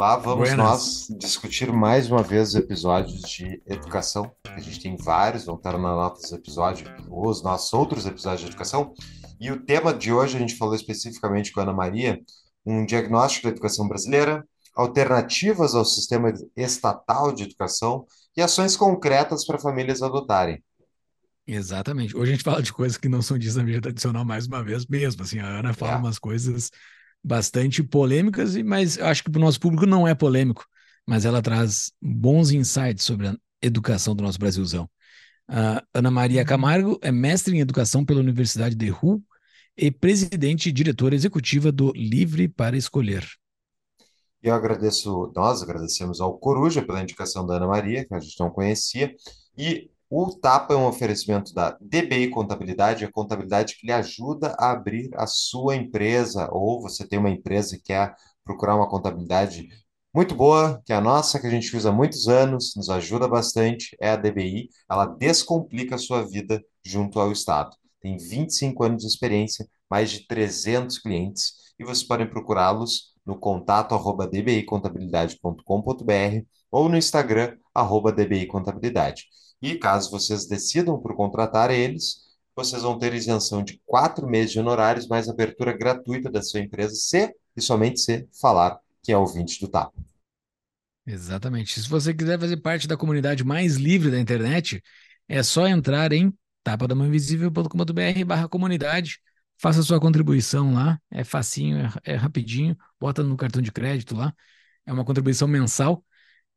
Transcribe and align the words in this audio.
Lá 0.00 0.16
vamos 0.16 0.48
Buenas. 0.48 0.56
nós 0.56 1.08
discutir 1.20 1.70
mais 1.70 2.10
uma 2.10 2.22
vez 2.22 2.48
os 2.48 2.54
episódios 2.54 3.20
de 3.20 3.62
educação. 3.66 4.32
A 4.46 4.58
gente 4.58 4.80
tem 4.80 4.96
vários, 4.96 5.44
vão 5.44 5.56
estar 5.56 5.72
na 5.72 5.78
nota 5.78 6.22
dos 6.22 6.32
episódios, 6.32 6.90
os 7.10 7.42
nossos 7.42 7.70
outros 7.74 8.06
episódios 8.06 8.40
de 8.40 8.46
educação. 8.46 8.94
E 9.38 9.50
o 9.50 9.62
tema 9.62 9.92
de 9.92 10.10
hoje 10.10 10.38
a 10.38 10.40
gente 10.40 10.56
falou 10.56 10.74
especificamente 10.74 11.52
com 11.52 11.60
a 11.60 11.64
Ana 11.64 11.74
Maria, 11.74 12.18
um 12.64 12.86
diagnóstico 12.86 13.44
da 13.44 13.50
educação 13.50 13.86
brasileira, 13.86 14.42
alternativas 14.74 15.74
ao 15.74 15.84
sistema 15.84 16.32
estatal 16.56 17.30
de 17.30 17.42
educação 17.42 18.06
e 18.34 18.40
ações 18.40 18.78
concretas 18.78 19.44
para 19.44 19.58
famílias 19.58 20.00
adotarem. 20.00 20.64
Exatamente. 21.46 22.16
Hoje 22.16 22.32
a 22.32 22.34
gente 22.36 22.44
fala 22.44 22.62
de 22.62 22.72
coisas 22.72 22.96
que 22.96 23.06
não 23.06 23.20
são 23.20 23.36
ditas 23.36 23.56
na 23.56 23.64
mídia 23.64 23.82
tradicional 23.82 24.24
mais 24.24 24.46
uma 24.46 24.64
vez 24.64 24.86
mesmo. 24.86 25.22
Assim, 25.24 25.40
a 25.40 25.46
Ana 25.46 25.74
fala 25.74 25.92
é. 25.92 25.96
umas 25.96 26.18
coisas 26.18 26.70
bastante 27.22 27.82
polêmicas, 27.82 28.56
mas 28.56 28.98
acho 28.98 29.22
que 29.24 29.30
para 29.30 29.38
o 29.38 29.44
nosso 29.44 29.60
público 29.60 29.86
não 29.86 30.06
é 30.06 30.14
polêmico, 30.14 30.64
mas 31.06 31.24
ela 31.24 31.42
traz 31.42 31.92
bons 32.00 32.50
insights 32.50 33.04
sobre 33.04 33.28
a 33.28 33.36
educação 33.62 34.14
do 34.14 34.22
nosso 34.22 34.38
Brasilzão. 34.38 34.88
A 35.48 35.82
Ana 35.92 36.10
Maria 36.10 36.44
Camargo 36.44 36.98
é 37.02 37.10
mestre 37.10 37.56
em 37.56 37.60
educação 37.60 38.04
pela 38.04 38.20
Universidade 38.20 38.74
de 38.74 38.88
Ru 38.88 39.22
e 39.76 39.90
presidente 39.90 40.68
e 40.68 40.72
diretora 40.72 41.14
executiva 41.14 41.72
do 41.72 41.92
Livre 41.92 42.48
para 42.48 42.76
Escolher. 42.76 43.26
Eu 44.42 44.54
agradeço, 44.54 45.32
nós 45.34 45.62
agradecemos 45.62 46.20
ao 46.20 46.38
Coruja 46.38 46.82
pela 46.82 47.02
indicação 47.02 47.44
da 47.44 47.56
Ana 47.56 47.66
Maria, 47.66 48.06
que 48.06 48.14
a 48.14 48.20
gente 48.20 48.38
não 48.40 48.50
conhecia, 48.50 49.14
e 49.56 49.90
o 50.10 50.34
TAPA 50.34 50.74
é 50.74 50.76
um 50.76 50.86
oferecimento 50.86 51.54
da 51.54 51.76
DBI 51.80 52.30
Contabilidade, 52.30 53.04
a 53.04 53.12
contabilidade 53.12 53.76
que 53.76 53.86
lhe 53.86 53.92
ajuda 53.92 54.56
a 54.58 54.72
abrir 54.72 55.08
a 55.14 55.26
sua 55.26 55.76
empresa, 55.76 56.48
ou 56.50 56.82
você 56.82 57.06
tem 57.06 57.18
uma 57.18 57.30
empresa 57.30 57.76
e 57.76 57.80
quer 57.80 58.14
procurar 58.44 58.74
uma 58.74 58.88
contabilidade 58.88 59.68
muito 60.12 60.34
boa, 60.34 60.82
que 60.84 60.92
é 60.92 60.96
a 60.96 61.00
nossa, 61.00 61.38
que 61.38 61.46
a 61.46 61.50
gente 61.50 61.76
usa 61.76 61.90
há 61.90 61.92
muitos 61.92 62.26
anos, 62.26 62.74
nos 62.76 62.90
ajuda 62.90 63.28
bastante, 63.28 63.96
é 64.00 64.10
a 64.10 64.16
DBI. 64.16 64.68
Ela 64.90 65.06
descomplica 65.06 65.94
a 65.94 65.98
sua 65.98 66.28
vida 66.28 66.60
junto 66.84 67.20
ao 67.20 67.30
Estado. 67.30 67.70
Tem 68.00 68.16
25 68.16 68.82
anos 68.82 69.02
de 69.02 69.08
experiência, 69.08 69.68
mais 69.88 70.10
de 70.10 70.26
300 70.26 70.98
clientes, 70.98 71.52
e 71.78 71.84
vocês 71.84 72.02
podem 72.02 72.28
procurá-los 72.28 73.14
no 73.24 73.38
contato 73.38 73.94
arroba 73.94 74.26
dbicontabilidade.com.br 74.26 76.44
ou 76.70 76.88
no 76.88 76.96
Instagram 76.96 77.56
arroba 77.72 78.10
dbicontabilidade. 78.10 79.26
E 79.60 79.76
caso 79.76 80.10
vocês 80.10 80.46
decidam 80.46 80.98
por 81.00 81.14
contratar 81.14 81.70
eles, 81.70 82.28
vocês 82.54 82.82
vão 82.82 82.98
ter 82.98 83.14
isenção 83.14 83.62
de 83.62 83.80
quatro 83.86 84.26
meses 84.28 84.52
de 84.52 84.60
honorários, 84.60 85.06
mais 85.06 85.28
abertura 85.28 85.76
gratuita 85.76 86.30
da 86.30 86.42
sua 86.42 86.60
empresa, 86.60 86.94
se 86.94 87.34
e 87.56 87.60
somente 87.60 88.00
se 88.00 88.28
falar 88.40 88.78
que 89.02 89.12
é 89.12 89.16
ouvinte 89.16 89.60
do 89.60 89.68
TAP. 89.68 89.92
Exatamente. 91.06 91.80
Se 91.80 91.88
você 91.88 92.14
quiser 92.14 92.38
fazer 92.38 92.58
parte 92.58 92.86
da 92.86 92.96
comunidade 92.96 93.44
mais 93.44 93.76
livre 93.76 94.10
da 94.10 94.20
internet, 94.20 94.82
é 95.28 95.42
só 95.42 95.66
entrar 95.66 96.12
em 96.12 96.32
tapadamãoinvisível.com.br 96.62 98.24
barra 98.26 98.48
comunidade 98.48 99.20
faça 99.60 99.82
sua 99.82 100.00
contribuição 100.00 100.72
lá, 100.72 100.98
é 101.10 101.22
facinho, 101.22 101.78
é, 102.04 102.14
é, 102.14 102.16
rapidinho, 102.16 102.76
bota 102.98 103.22
no 103.22 103.36
cartão 103.36 103.60
de 103.60 103.70
crédito 103.70 104.16
lá, 104.16 104.34
é 104.86 104.92
uma 104.92 105.04
contribuição 105.04 105.46
mensal 105.46 106.02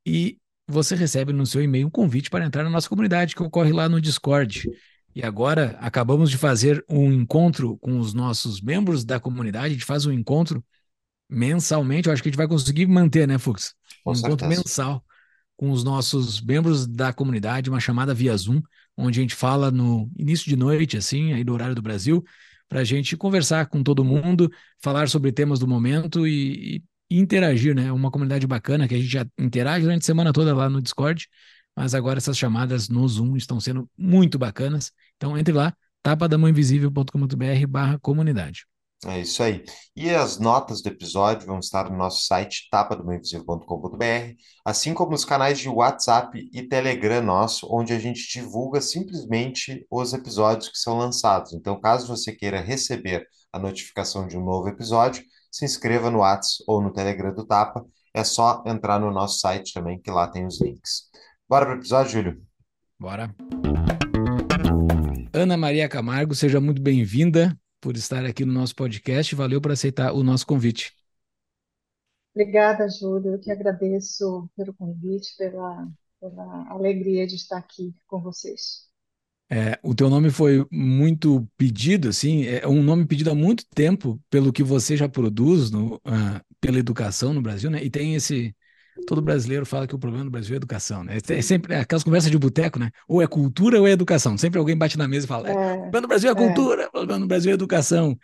e 0.06 0.40
você 0.68 0.96
recebe 0.96 1.34
no 1.34 1.46
seu 1.46 1.62
e-mail 1.62 1.88
um 1.88 1.92
convite 1.92 2.30
para 2.30 2.46
entrar 2.46 2.64
na 2.64 2.70
nossa 2.70 2.90
comunidade 2.90 3.36
que 3.36 3.44
ocorre 3.44 3.72
lá 3.72 3.90
no 3.90 4.02
Discord. 4.02 4.64
E 5.16 5.22
agora 5.24 5.78
acabamos 5.80 6.30
de 6.30 6.38
fazer 6.38 6.84
um 6.90 7.12
encontro 7.12 7.78
com 7.78 8.00
os 8.00 8.14
nossos 8.14 8.62
membros 8.62 9.06
da 9.06 9.20
comunidade, 9.20 9.68
a 9.68 9.70
gente 9.70 9.86
faz 9.86 10.06
um 10.06 10.12
encontro 10.12 10.64
mensalmente, 11.30 12.08
eu 12.08 12.14
acho 12.14 12.22
que 12.22 12.30
a 12.30 12.32
gente 12.32 12.38
vai 12.38 12.48
conseguir 12.48 12.86
manter, 12.88 13.28
né, 13.28 13.38
Fux? 13.38 13.74
Um 14.06 14.14
com 14.14 14.20
encontro 14.20 14.48
certeza. 14.48 14.62
mensal 14.62 15.06
com 15.56 15.72
os 15.72 15.84
nossos 15.84 16.42
membros 16.42 16.88
da 16.88 17.14
comunidade, 17.14 17.70
uma 17.70 17.80
chamada 17.80 18.14
via 18.14 18.36
Zoom, 18.36 18.62
onde 18.98 19.20
a 19.20 19.22
gente 19.22 19.36
fala 19.36 19.72
no 19.72 20.12
início 20.18 20.48
de 20.48 20.56
noite, 20.56 20.98
assim, 20.98 21.34
aí 21.34 21.44
do 21.44 21.54
horário 21.54 21.76
do 21.76 21.82
Brasil, 21.82 22.24
para 22.68 22.82
a 22.82 22.84
gente 22.84 23.16
conversar 23.16 23.68
com 23.68 23.84
todo 23.84 24.04
mundo, 24.04 24.52
falar 24.82 25.08
sobre 25.08 25.32
temas 25.32 25.60
do 25.60 25.68
momento 25.68 26.28
e, 26.28 26.78
e, 26.78 26.84
interagir, 27.20 27.76
né? 27.76 27.92
Uma 27.92 28.12
comunidade 28.12 28.48
bacana 28.48 28.88
que 28.88 28.96
a 28.96 28.98
gente 28.98 29.10
já 29.10 29.26
interage 29.38 29.84
durante 29.84 30.04
a 30.04 30.06
semana 30.06 30.34
toda 30.34 30.56
lá 30.56 30.70
no 30.70 30.82
Discord, 30.82 31.28
mas 31.76 31.94
agora 31.94 32.18
essas 32.18 32.38
chamadas 32.38 32.90
no 32.90 33.08
Zoom 33.08 33.36
estão 33.36 33.60
sendo 33.60 33.90
muito 33.98 34.38
bacanas. 34.38 34.92
Então 35.18 35.38
entre 35.38 35.54
lá, 35.54 35.74
tapadamãoinvisível.com.br 36.04 37.68
barra 37.68 38.00
comunidade. 38.00 38.66
É 39.06 39.20
isso 39.20 39.44
aí. 39.44 39.66
E 39.96 40.10
as 40.10 40.40
notas 40.40 40.82
do 40.82 40.88
episódio 40.88 41.46
vão 41.46 41.60
estar 41.60 41.90
no 41.90 41.98
nosso 41.98 42.26
site 42.26 42.70
tapadomainvisível.com.br, 42.72 44.36
assim 44.64 44.94
como 44.94 45.14
os 45.14 45.26
canais 45.26 45.60
de 45.60 45.68
WhatsApp 45.68 46.50
e 46.54 46.68
Telegram 46.68 47.22
nosso, 47.22 47.68
onde 47.70 47.92
a 47.92 48.00
gente 48.00 48.32
divulga 48.32 48.80
simplesmente 48.80 49.86
os 49.92 50.14
episódios 50.14 50.70
que 50.70 50.78
são 50.78 50.98
lançados. 50.98 51.54
Então, 51.54 51.80
caso 51.80 52.08
você 52.08 52.32
queira 52.32 52.62
receber 52.62 53.28
a 53.52 53.60
notificação 53.60 54.26
de 54.26 54.38
um 54.38 54.44
novo 54.44 54.70
episódio, 54.70 55.24
se 55.54 55.66
inscreva 55.66 56.10
no 56.10 56.20
WhatsApp 56.20 56.64
ou 56.68 56.82
no 56.82 56.92
Telegram 56.92 57.32
do 57.32 57.46
Tapa. 57.46 57.86
É 58.12 58.24
só 58.24 58.64
entrar 58.66 59.00
no 59.00 59.12
nosso 59.12 59.40
site 59.40 59.72
também, 59.72 60.02
que 60.02 60.10
lá 60.10 60.28
tem 60.28 60.48
os 60.48 60.60
links. 60.60 61.12
Bora 61.48 61.66
para 61.66 61.76
o 61.76 61.78
episódio, 61.78 62.12
Júlio? 62.12 62.42
Bora. 63.00 63.34
Ana 65.32 65.56
Maria 65.56 65.88
Camargo, 65.88 66.34
seja 66.34 66.60
muito 66.60 66.82
bem-vinda 66.82 67.56
por 67.80 67.96
estar 67.96 68.26
aqui 68.26 68.44
no 68.44 68.52
nosso 68.54 68.76
podcast. 68.76 69.36
Valeu 69.36 69.62
por 69.62 69.72
aceitar 69.72 70.12
o 70.14 70.24
nosso 70.24 70.48
convite. 70.48 70.92
Obrigada, 72.36 72.90
Júlio. 72.90 73.34
Eu 73.34 73.40
que 73.40 73.52
agradeço 73.52 74.50
pelo 74.56 74.74
convite, 74.74 75.36
pela, 75.38 75.88
pela 76.20 76.72
alegria 76.72 77.28
de 77.28 77.36
estar 77.36 77.58
aqui 77.58 77.94
com 78.08 78.20
vocês. 78.20 78.92
É, 79.54 79.78
o 79.84 79.94
teu 79.94 80.10
nome 80.10 80.32
foi 80.32 80.66
muito 80.72 81.48
pedido, 81.56 82.10
assim, 82.10 82.44
é 82.48 82.68
um 82.68 82.82
nome 82.82 83.06
pedido 83.06 83.30
há 83.30 83.36
muito 83.36 83.64
tempo 83.76 84.20
pelo 84.28 84.52
que 84.52 84.64
você 84.64 84.98
já 84.98 85.08
produz 85.08 85.70
no, 85.70 85.98
uh, 85.98 86.42
pela 86.60 86.80
educação 86.80 87.36
no 87.36 87.42
Brasil, 87.42 87.70
né? 87.70 87.84
E 87.84 87.88
tem 87.88 88.16
esse, 88.16 88.56
todo 89.06 89.22
brasileiro 89.22 89.64
fala 89.64 89.86
que 89.86 89.94
o 89.94 90.00
problema 90.00 90.26
do 90.26 90.32
Brasil 90.32 90.56
é 90.56 90.58
educação, 90.58 91.04
né? 91.04 91.20
É 91.30 91.42
sempre 91.44 91.76
aquelas 91.76 92.04
conversas 92.04 92.32
de 92.32 92.38
boteco, 92.40 92.80
né? 92.80 92.90
Ou 93.08 93.22
é 93.22 93.28
cultura 93.28 93.80
ou 93.80 93.88
é 93.88 93.92
educação. 93.92 94.36
Sempre 94.40 94.58
alguém 94.58 94.76
bate 94.76 94.98
na 94.98 95.08
mesa 95.08 95.28
e 95.28 95.30
fala: 95.30 95.48
é, 95.48 95.52
o 95.52 95.82
problema 95.82 96.02
do 96.02 96.08
Brasil 96.08 96.30
é, 96.30 96.32
é. 96.32 96.36
cultura, 96.36 96.88
o 96.88 96.92
problema 96.92 97.20
do 97.20 97.28
Brasil 97.28 97.52
é 97.52 97.54
educação. 97.54 98.18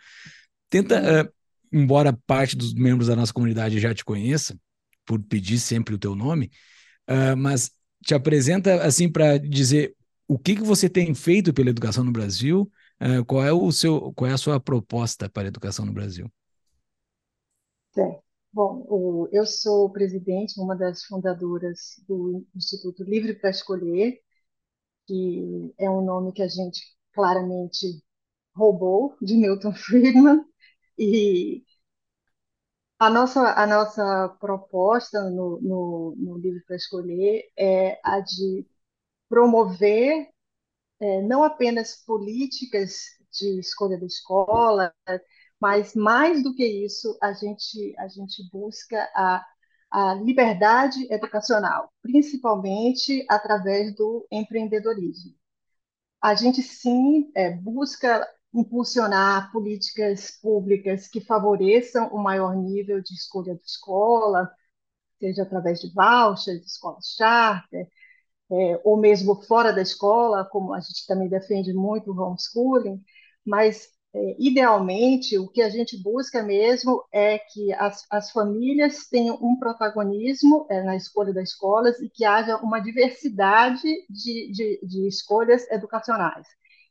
Tenta, 0.68 1.00
uh, 1.00 1.32
embora 1.72 2.12
parte 2.26 2.56
dos 2.56 2.74
membros 2.74 3.06
da 3.06 3.14
nossa 3.14 3.32
comunidade 3.32 3.78
já 3.78 3.94
te 3.94 4.04
conheça, 4.04 4.58
por 5.06 5.20
pedir 5.20 5.60
sempre 5.60 5.94
o 5.94 5.98
teu 5.98 6.16
nome, 6.16 6.50
uh, 7.08 7.36
mas 7.36 7.70
te 8.04 8.14
apresenta 8.14 8.82
assim 8.82 9.08
para 9.08 9.38
dizer 9.38 9.94
o 10.30 10.38
que, 10.38 10.54
que 10.54 10.62
você 10.62 10.88
tem 10.88 11.12
feito 11.12 11.52
pela 11.52 11.70
educação 11.70 12.04
no 12.04 12.12
Brasil, 12.12 12.70
uh, 13.02 13.24
qual 13.24 13.44
é 13.44 13.52
o 13.52 13.72
seu, 13.72 14.12
qual 14.12 14.30
é 14.30 14.32
a 14.32 14.38
sua 14.38 14.60
proposta 14.60 15.28
para 15.28 15.42
a 15.42 15.48
educação 15.48 15.84
no 15.84 15.92
Brasil? 15.92 16.30
Bom, 18.52 19.26
eu 19.32 19.44
sou 19.44 19.90
presidente, 19.90 20.60
uma 20.60 20.76
das 20.76 21.04
fundadoras 21.04 22.00
do 22.06 22.46
Instituto 22.54 23.02
Livre 23.02 23.34
para 23.34 23.50
Escolher, 23.50 24.20
que 25.04 25.74
é 25.76 25.90
um 25.90 26.04
nome 26.04 26.32
que 26.32 26.42
a 26.42 26.48
gente 26.48 26.80
claramente 27.12 28.00
roubou 28.54 29.16
de 29.20 29.34
Milton 29.36 29.72
Friedman, 29.74 30.44
e 30.96 31.64
a 33.00 33.10
nossa, 33.10 33.52
a 33.54 33.66
nossa 33.66 34.28
proposta 34.40 35.28
no, 35.28 35.60
no, 35.60 36.14
no 36.16 36.62
para 36.66 36.76
Escolher 36.76 37.50
é 37.56 37.98
a 38.04 38.20
de 38.20 38.64
promover 39.30 40.28
é, 41.00 41.22
não 41.22 41.44
apenas 41.44 41.96
políticas 42.04 43.18
de 43.32 43.60
escolha 43.60 43.98
da 43.98 44.06
escola, 44.06 44.92
mas 45.60 45.94
mais 45.94 46.42
do 46.42 46.54
que 46.54 46.64
isso, 46.66 47.18
a 47.22 47.32
gente, 47.32 47.94
a 47.98 48.08
gente 48.08 48.42
busca 48.50 49.08
a, 49.14 49.46
a 49.90 50.14
liberdade 50.14 51.06
educacional, 51.12 51.92
principalmente 52.02 53.24
através 53.28 53.94
do 53.94 54.26
empreendedorismo. 54.30 55.34
A 56.22 56.34
gente 56.34 56.62
sim 56.62 57.30
é, 57.34 57.50
busca 57.50 58.26
impulsionar 58.52 59.52
políticas 59.52 60.32
públicas 60.42 61.08
que 61.08 61.20
favoreçam 61.20 62.08
o 62.08 62.18
maior 62.18 62.56
nível 62.56 63.00
de 63.02 63.14
escolha 63.14 63.54
de 63.54 63.62
escola, 63.64 64.50
seja 65.18 65.42
através 65.42 65.80
de 65.80 65.92
vouchers, 65.92 66.64
escolas 66.66 67.14
charter, 67.16 67.88
é, 68.50 68.80
ou 68.84 68.96
mesmo 68.96 69.42
fora 69.42 69.72
da 69.72 69.82
escola, 69.82 70.44
como 70.44 70.74
a 70.74 70.80
gente 70.80 71.06
também 71.06 71.28
defende 71.28 71.72
muito 71.72 72.10
o 72.10 72.20
homeschooling, 72.20 73.00
mas 73.44 73.88
é, 74.12 74.36
idealmente 74.38 75.38
o 75.38 75.48
que 75.48 75.62
a 75.62 75.68
gente 75.68 75.96
busca 76.02 76.42
mesmo 76.42 77.04
é 77.12 77.38
que 77.38 77.72
as, 77.74 78.04
as 78.10 78.30
famílias 78.32 79.06
tenham 79.08 79.38
um 79.40 79.56
protagonismo 79.56 80.66
é, 80.68 80.82
na 80.82 80.96
escolha 80.96 81.32
das 81.32 81.50
escolas 81.50 82.00
e 82.00 82.08
que 82.08 82.24
haja 82.24 82.56
uma 82.56 82.80
diversidade 82.80 83.88
de, 84.08 84.50
de, 84.50 84.80
de 84.82 85.06
escolhas 85.06 85.70
educacionais. 85.70 86.46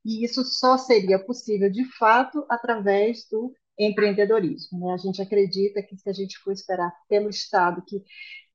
E 0.05 0.23
isso 0.23 0.45
só 0.45 0.77
seria 0.77 1.19
possível, 1.19 1.69
de 1.69 1.83
fato, 1.97 2.45
através 2.49 3.27
do 3.29 3.53
empreendedorismo. 3.77 4.79
Né? 4.79 4.93
A 4.93 4.97
gente 4.97 5.21
acredita 5.21 5.81
que 5.83 5.97
se 5.97 6.09
a 6.09 6.13
gente 6.13 6.37
for 6.39 6.51
esperar 6.53 6.91
pelo 7.09 7.29
Estado 7.29 7.83
que 7.85 8.01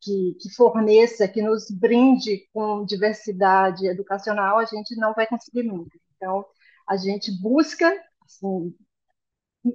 que, 0.05 0.35
que, 0.41 0.51
forneça, 0.55 1.29
que 1.29 1.43
nos 1.43 1.71
brinde 1.71 2.49
com 2.53 2.85
diversidade 2.85 3.87
educacional, 3.89 4.59
a 4.59 4.65
gente 4.67 4.97
não 4.97 5.15
vai 5.15 5.27
conseguir 5.27 5.63
nunca. 5.65 5.99
Então, 6.17 6.45
a 6.89 6.97
gente 6.97 7.33
busca, 7.41 7.91
assim, 8.25 8.75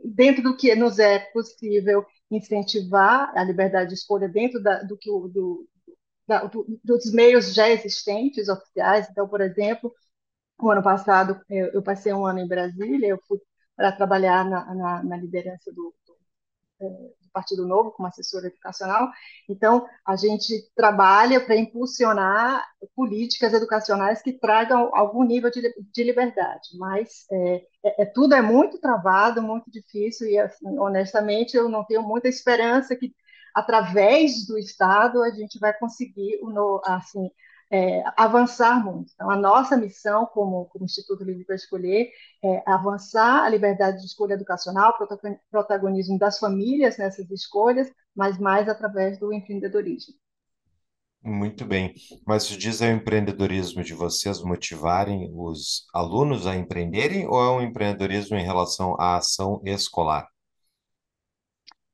dentro 0.05 0.43
do 0.43 0.55
que 0.55 0.75
nos 0.75 0.99
é 0.99 1.19
possível, 1.31 2.05
incentivar 2.31 3.31
a 3.35 3.43
liberdade 3.43 3.89
de 3.89 3.95
escolha 3.95 4.29
dentro 4.29 4.61
da, 4.61 4.83
do 4.83 4.97
que 4.97 5.09
do, 5.09 5.67
da, 6.27 6.45
do, 6.45 6.65
dos 6.83 7.11
meios 7.11 7.53
já 7.53 7.69
existentes 7.69 8.49
oficiais. 8.49 9.09
Então, 9.09 9.27
por 9.27 9.41
exemplo, 9.41 9.93
o 10.61 10.69
ano 10.71 10.83
passado 10.83 11.41
eu, 11.49 11.67
eu 11.73 11.83
passei 11.83 12.13
um 12.13 12.25
ano 12.25 12.39
em 12.39 12.47
Brasília, 12.47 13.09
eu 13.09 13.19
fui 13.27 13.39
para 13.75 13.91
trabalhar 13.93 14.45
na, 14.49 14.75
na, 14.75 15.03
na 15.03 15.17
liderança 15.17 15.71
do, 15.73 15.93
do, 16.07 16.17
é, 16.81 17.13
do 17.29 17.31
Partido 17.31 17.65
Novo 17.65 17.91
como 17.91 18.07
assessora 18.07 18.47
educacional. 18.47 19.09
Então, 19.47 19.87
a 20.05 20.15
gente 20.15 20.69
trabalha 20.75 21.39
para 21.39 21.55
impulsionar 21.55 22.67
políticas 22.95 23.53
educacionais 23.53 24.21
que 24.21 24.33
tragam 24.33 24.89
algum 24.93 25.23
nível 25.23 25.51
de, 25.51 25.61
de 25.61 26.03
liberdade, 26.03 26.69
mas 26.77 27.25
é, 27.31 27.63
é, 27.85 28.03
é, 28.03 28.05
tudo 28.05 28.33
é 28.33 28.41
muito 28.41 28.79
travado, 28.79 29.41
muito 29.41 29.69
difícil, 29.71 30.27
e, 30.27 30.37
assim, 30.37 30.77
honestamente, 30.77 31.55
eu 31.55 31.69
não 31.69 31.83
tenho 31.85 32.01
muita 32.01 32.27
esperança 32.27 32.95
que, 32.95 33.13
através 33.53 34.45
do 34.45 34.57
Estado, 34.57 35.21
a 35.21 35.29
gente 35.29 35.59
vai 35.59 35.73
conseguir, 35.73 36.39
assim, 36.85 37.29
é, 37.71 38.03
avançar 38.17 38.83
muito. 38.83 39.11
Então, 39.13 39.29
a 39.29 39.35
nossa 39.35 39.77
missão 39.77 40.25
como, 40.25 40.65
como 40.65 40.85
Instituto 40.85 41.23
Livre 41.23 41.45
para 41.45 41.55
Escolher 41.55 42.09
é 42.43 42.63
avançar 42.65 43.43
a 43.43 43.49
liberdade 43.49 43.99
de 43.99 44.05
escolha 44.05 44.33
educacional, 44.33 44.95
protagonismo 45.51 46.17
das 46.17 46.39
famílias 46.39 46.97
nessas 46.97 47.29
escolhas, 47.29 47.91
mas 48.15 48.39
mais 48.39 48.67
através 48.67 49.19
do 49.19 49.31
empreendedorismo. 49.31 50.15
Muito 51.21 51.65
bem. 51.65 51.93
Mas 52.25 52.47
diz 52.47 52.81
é 52.81 52.91
o 52.91 52.95
empreendedorismo 52.95 53.83
de 53.83 53.93
vocês 53.93 54.41
motivarem 54.41 55.29
os 55.33 55.85
alunos 55.93 56.47
a 56.47 56.55
empreenderem 56.55 57.27
ou 57.27 57.41
é 57.41 57.51
um 57.51 57.61
empreendedorismo 57.61 58.37
em 58.37 58.45
relação 58.45 58.95
à 58.99 59.17
ação 59.17 59.61
escolar? 59.65 60.27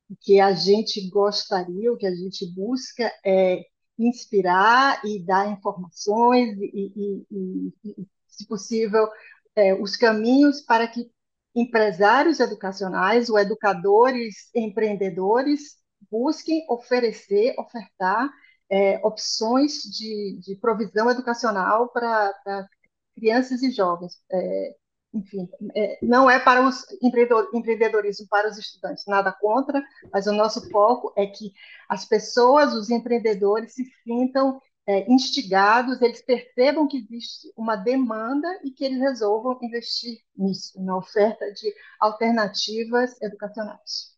O 0.08 0.16
que 0.22 0.40
a 0.40 0.54
gente 0.54 1.10
gostaria, 1.10 1.92
o 1.92 1.98
que 1.98 2.06
a 2.06 2.14
gente 2.14 2.46
busca 2.54 3.12
é 3.26 3.66
inspirar 3.98 5.02
e 5.06 5.20
dar 5.20 5.50
informações 5.52 6.58
e, 6.60 7.26
e, 7.32 7.74
e, 7.86 8.08
se 8.28 8.46
possível, 8.48 9.08
é, 9.56 9.74
os 9.74 9.96
caminhos 9.96 10.62
para 10.62 10.88
que 10.88 11.10
empresários 11.56 12.40
educacionais 12.40 13.30
ou 13.30 13.40
educadores 13.40 14.50
empreendedores 14.54 15.78
busquem 16.12 16.66
oferecer, 16.70 17.56
ofertar 17.58 18.30
é, 18.70 19.00
opções 19.06 19.82
de, 19.84 20.40
de, 20.42 20.56
provisão 20.56 21.10
educacional 21.10 21.90
para 21.90 22.68
crianças 23.16 23.62
e 23.64 23.72
jovens. 23.72 24.20
É, 24.32 24.76
enfim, 25.16 25.48
é, 25.74 25.98
não 26.02 26.30
é 26.30 26.40
para 26.40 26.68
os 26.68 26.86
empreendedorismo 27.02 28.28
para 28.30 28.50
os 28.50 28.58
estudantes, 28.58 29.06
nada 29.08 29.32
contra, 29.32 29.82
mas 30.12 30.28
o 30.28 30.34
nosso 30.34 30.70
foco 30.70 31.14
é 31.16 31.26
que 31.26 31.54
as 31.88 32.06
pessoas, 32.06 32.74
os 32.74 32.90
empreendedores, 32.90 33.74
se 33.74 33.86
sintam 34.04 34.62
é, 34.88 35.12
instigados, 35.12 36.02
eles 36.02 36.22
percebam 36.22 36.88
que 36.88 36.98
existe 36.98 37.52
uma 37.56 37.76
demanda 37.76 38.48
e 38.64 38.72
que 38.72 38.84
eles 38.84 39.00
resolvam 39.00 39.58
investir 39.62 40.20
nisso, 40.38 40.80
na 40.84 40.98
oferta 40.98 41.52
de 41.54 41.74
alternativas 42.00 43.20
educacionais. 43.22 44.14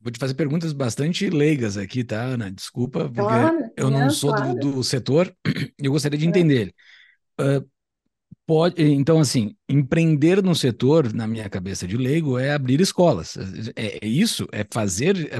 Vou 0.00 0.10
te 0.10 0.18
fazer 0.18 0.34
perguntas 0.34 0.72
bastante 0.72 1.28
leigas 1.28 1.76
aqui, 1.76 2.02
tá, 2.02 2.22
Ana? 2.22 2.50
Desculpa, 2.50 3.04
porque 3.04 3.20
claro, 3.20 3.70
eu 3.76 3.90
não 3.90 4.10
sou 4.10 4.34
claro. 4.34 4.54
do, 4.54 4.72
do, 4.72 4.84
setor, 4.84 5.34
eu 5.78 5.92
gostaria 5.92 6.18
de 6.18 6.24
é. 6.24 6.28
entender. 6.28 6.74
Uh, 7.38 7.66
pode, 8.50 8.82
então, 8.82 9.20
assim, 9.20 9.54
empreender 9.68 10.42
no 10.42 10.56
setor, 10.56 11.12
na 11.12 11.24
minha 11.24 11.48
cabeça 11.48 11.86
de 11.86 11.96
leigo, 11.96 12.36
é 12.36 12.52
abrir 12.52 12.80
escolas. 12.80 13.36
É, 13.76 14.04
é 14.04 14.08
isso? 14.08 14.48
É 14.50 14.66
fazer 14.68 15.32
é, 15.32 15.38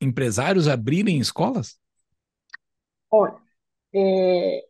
empresários 0.00 0.68
abrirem 0.68 1.18
escolas? 1.18 1.76
Olha, 3.10 3.34
é, 3.92 4.64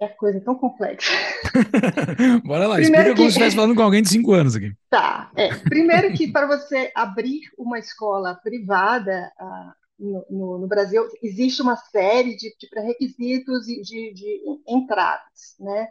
é 0.00 0.06
coisa 0.06 0.40
tão 0.40 0.54
complexa. 0.54 1.10
Bora 2.46 2.68
lá, 2.68 2.76
Primeiro 2.76 2.82
explica 2.82 3.02
que... 3.02 3.16
como 3.16 3.22
se 3.22 3.28
estivesse 3.30 3.56
falando 3.56 3.74
com 3.74 3.82
alguém 3.82 4.02
de 4.02 4.08
cinco 4.08 4.32
anos 4.34 4.54
aqui. 4.54 4.72
Tá, 4.88 5.32
é. 5.34 5.52
Primeiro 5.52 6.12
que 6.12 6.30
para 6.30 6.46
você 6.46 6.92
abrir 6.94 7.40
uma 7.58 7.80
escola 7.80 8.36
privada, 8.36 9.32
uh, 9.40 9.72
no, 9.98 10.58
no, 10.58 10.66
Brasil 10.68 11.06
existe 11.22 11.60
uma 11.60 11.76
série 11.76 12.36
de, 12.36 12.54
de 12.56 12.68
pré-requisitos 12.68 13.68
e 13.68 13.80
de, 13.82 14.14
de, 14.14 14.42
entradas, 14.66 15.56
né? 15.58 15.88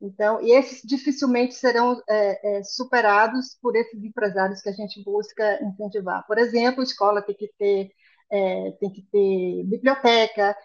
Então, 0.00 0.42
e 0.42 0.52
esses 0.52 0.82
dificilmente 0.82 1.54
serão 1.54 2.02
é, 2.08 2.58
é, 2.58 2.62
superados 2.62 3.56
por 3.62 3.74
esses 3.74 4.02
empresários 4.04 4.60
que 4.60 4.68
a 4.68 4.72
gente 4.72 5.02
busca 5.02 5.58
incentivar. 5.64 6.26
Por 6.26 6.36
exemplo, 6.38 6.82
escola 6.82 7.22
tem 7.22 7.34
que 7.34 7.50
ter 7.58 7.90
é, 8.30 8.72
tem 8.72 8.90
que 8.90 9.02
ter 9.02 9.64
biblioteca, 9.64 10.56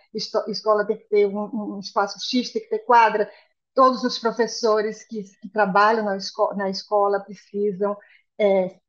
escola 0.47 0.85
tem 0.85 0.97
que 0.97 1.07
ter 1.07 1.27
um, 1.27 1.75
um, 1.75 1.79
espaço 1.79 2.17
X, 2.19 2.51
tem 2.51 2.61
que 2.61 2.69
ter 2.69 2.79
quadra. 2.79 3.29
Todos 3.73 4.03
os 4.03 4.19
professores 4.19 5.05
que, 5.05 5.23
que 5.23 5.49
trabalham 5.49 6.03
na, 6.03 6.17
esco 6.17 6.53
na 6.55 6.69
escola 6.69 7.19
precisam 7.21 7.95
é, 8.39 8.79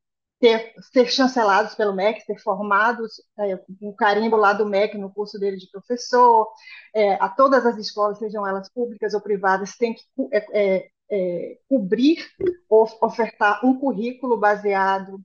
ter, 0.42 0.74
ser 0.92 1.06
chancelados 1.06 1.76
pelo 1.76 1.94
MEC, 1.94 2.20
ser 2.22 2.36
formados 2.40 3.22
é, 3.38 3.56
um 3.80 3.94
carimbo 3.94 4.34
lá 4.34 4.52
do 4.52 4.66
MEC 4.66 4.98
no 4.98 5.08
curso 5.08 5.38
dele 5.38 5.56
de 5.56 5.70
professor, 5.70 6.48
é, 6.92 7.14
a 7.14 7.28
todas 7.28 7.64
as 7.64 7.78
escolas, 7.78 8.18
sejam 8.18 8.44
elas 8.44 8.68
públicas 8.68 9.14
ou 9.14 9.20
privadas, 9.20 9.76
tem 9.76 9.94
que 9.94 10.02
é, 10.32 10.46
é, 10.52 10.88
é 11.12 11.58
cobrir 11.68 12.26
ou 12.68 12.88
ofertar 13.00 13.64
um 13.64 13.78
currículo 13.78 14.36
baseado 14.36 15.20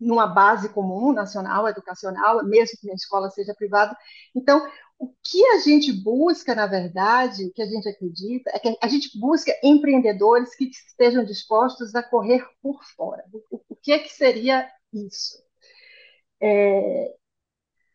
numa 0.00 0.26
base 0.26 0.68
comum 0.68 1.12
nacional 1.12 1.68
educacional, 1.68 2.44
mesmo 2.44 2.76
que 2.80 2.90
a 2.90 2.94
escola 2.94 3.30
seja 3.30 3.54
privada. 3.54 3.96
Então, 4.34 4.60
o 4.98 5.12
que 5.22 5.44
a 5.46 5.58
gente 5.58 5.92
busca, 5.92 6.54
na 6.54 6.66
verdade, 6.66 7.46
o 7.46 7.52
que 7.52 7.62
a 7.62 7.66
gente 7.66 7.88
acredita, 7.88 8.50
é 8.54 8.58
que 8.58 8.76
a 8.80 8.88
gente 8.88 9.18
busca 9.18 9.52
empreendedores 9.62 10.54
que 10.54 10.70
estejam 10.70 11.24
dispostos 11.24 11.94
a 11.94 12.02
correr 12.02 12.46
por 12.62 12.82
fora. 12.96 13.24
O, 13.32 13.56
o 13.56 13.58
que 13.84 13.92
é 13.92 13.98
que 13.98 14.12
seria 14.12 14.68
isso? 14.92 15.36
É, 16.40 17.14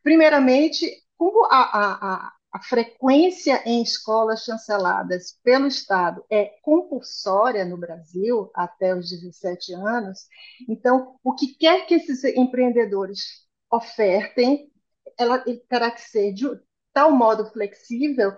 primeiramente, 0.03 0.85
como 1.17 1.45
a, 1.45 2.27
a, 2.27 2.33
a 2.53 2.63
frequência 2.63 3.61
em 3.65 3.81
escolas 3.81 4.43
chanceladas 4.43 5.37
pelo 5.43 5.67
Estado 5.67 6.23
é 6.29 6.45
compulsória 6.61 7.65
no 7.65 7.75
Brasil 7.77 8.51
até 8.53 8.95
os 8.95 9.09
17 9.09 9.73
anos, 9.73 10.27
então, 10.67 11.15
o 11.23 11.33
que 11.33 11.55
quer 11.55 11.85
que 11.87 11.95
esses 11.95 12.23
empreendedores 12.23 13.47
ofertem, 13.71 14.71
ela 15.17 15.43
terá 15.67 15.91
que 15.91 16.01
ser 16.01 16.33
de 16.33 16.45
tal 16.93 17.11
modo 17.11 17.51
flexível 17.51 18.31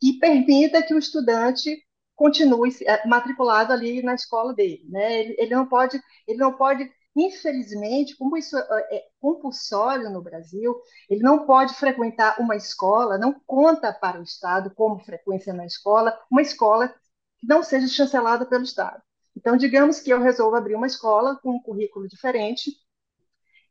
que 0.00 0.18
permita 0.18 0.82
que 0.82 0.94
o 0.94 0.98
estudante 0.98 1.82
continue 2.14 2.70
eh, 2.84 3.06
matriculado 3.06 3.72
ali 3.72 4.02
na 4.02 4.14
escola 4.14 4.52
dele, 4.52 4.84
né? 4.88 5.20
Ele, 5.20 5.36
ele 5.38 5.54
não 5.54 5.66
pode, 5.68 6.00
ele 6.26 6.38
não 6.38 6.52
pode 6.52 6.90
Infelizmente, 7.20 8.16
como 8.16 8.36
isso 8.36 8.56
é, 8.56 8.96
é 8.96 9.04
compulsório 9.20 10.08
no 10.08 10.22
Brasil, 10.22 10.80
ele 11.10 11.20
não 11.20 11.44
pode 11.44 11.74
frequentar 11.74 12.40
uma 12.40 12.54
escola, 12.54 13.18
não 13.18 13.34
conta 13.44 13.92
para 13.92 14.20
o 14.20 14.22
Estado 14.22 14.72
como 14.72 15.00
frequência 15.00 15.52
na 15.52 15.66
escola, 15.66 16.16
uma 16.30 16.40
escola 16.40 16.94
que 17.40 17.46
não 17.46 17.60
seja 17.60 17.88
chancelada 17.88 18.46
pelo 18.46 18.62
Estado. 18.62 19.02
Então, 19.36 19.56
digamos 19.56 19.98
que 19.98 20.10
eu 20.10 20.20
resolvo 20.20 20.54
abrir 20.54 20.76
uma 20.76 20.86
escola 20.86 21.36
com 21.42 21.50
um 21.56 21.62
currículo 21.62 22.06
diferente 22.06 22.72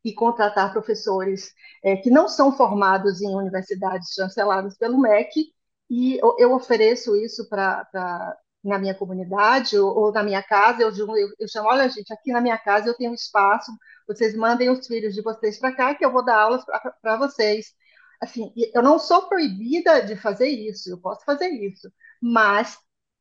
e 0.04 0.14
contratar 0.14 0.74
professores 0.74 1.54
é, 1.82 1.96
que 1.96 2.10
não 2.10 2.28
são 2.28 2.52
formados 2.52 3.22
em 3.22 3.34
universidades 3.34 4.14
chanceladas 4.14 4.78
pelo 4.78 5.00
MEC, 5.00 5.54
e 5.90 6.20
eu 6.38 6.54
ofereço 6.54 7.16
isso 7.16 7.48
para 7.48 8.38
na 8.64 8.78
minha 8.78 8.96
comunidade 8.96 9.78
ou, 9.78 9.96
ou 9.96 10.12
na 10.12 10.24
minha 10.24 10.42
casa, 10.44 10.82
eu, 10.82 10.90
eu, 10.90 11.30
eu, 11.40 11.48
chamo, 11.48 11.70
olha, 11.70 11.90
gente, 11.90 12.12
aqui 12.14 12.32
na 12.32 12.42
minha 12.42 12.58
casa 12.58 12.88
eu 12.88 12.96
tenho 12.96 13.14
espaço, 13.14 13.72
vocês 14.08 14.36
mandem 14.36 14.70
os 14.70 14.86
filhos 14.88 15.14
de 15.14 15.22
vocês 15.22 15.60
para 15.60 15.74
cá, 15.74 15.96
que 15.96 16.06
eu 16.06 16.12
vou 16.12 16.24
dar 16.24 16.40
aulas 16.40 16.64
para 17.02 17.18
vocês. 17.18 17.74
assim, 18.22 18.52
eu 18.74 18.82
não 18.82 19.00
sou 19.00 19.28
proibida 19.28 20.02
de 20.02 20.16
fazer 20.16 20.50
isso, 20.50 20.90
eu 20.90 21.00
posso 21.00 21.24
fazer 21.26 21.50
isso, 21.50 21.92
mas 22.22 22.78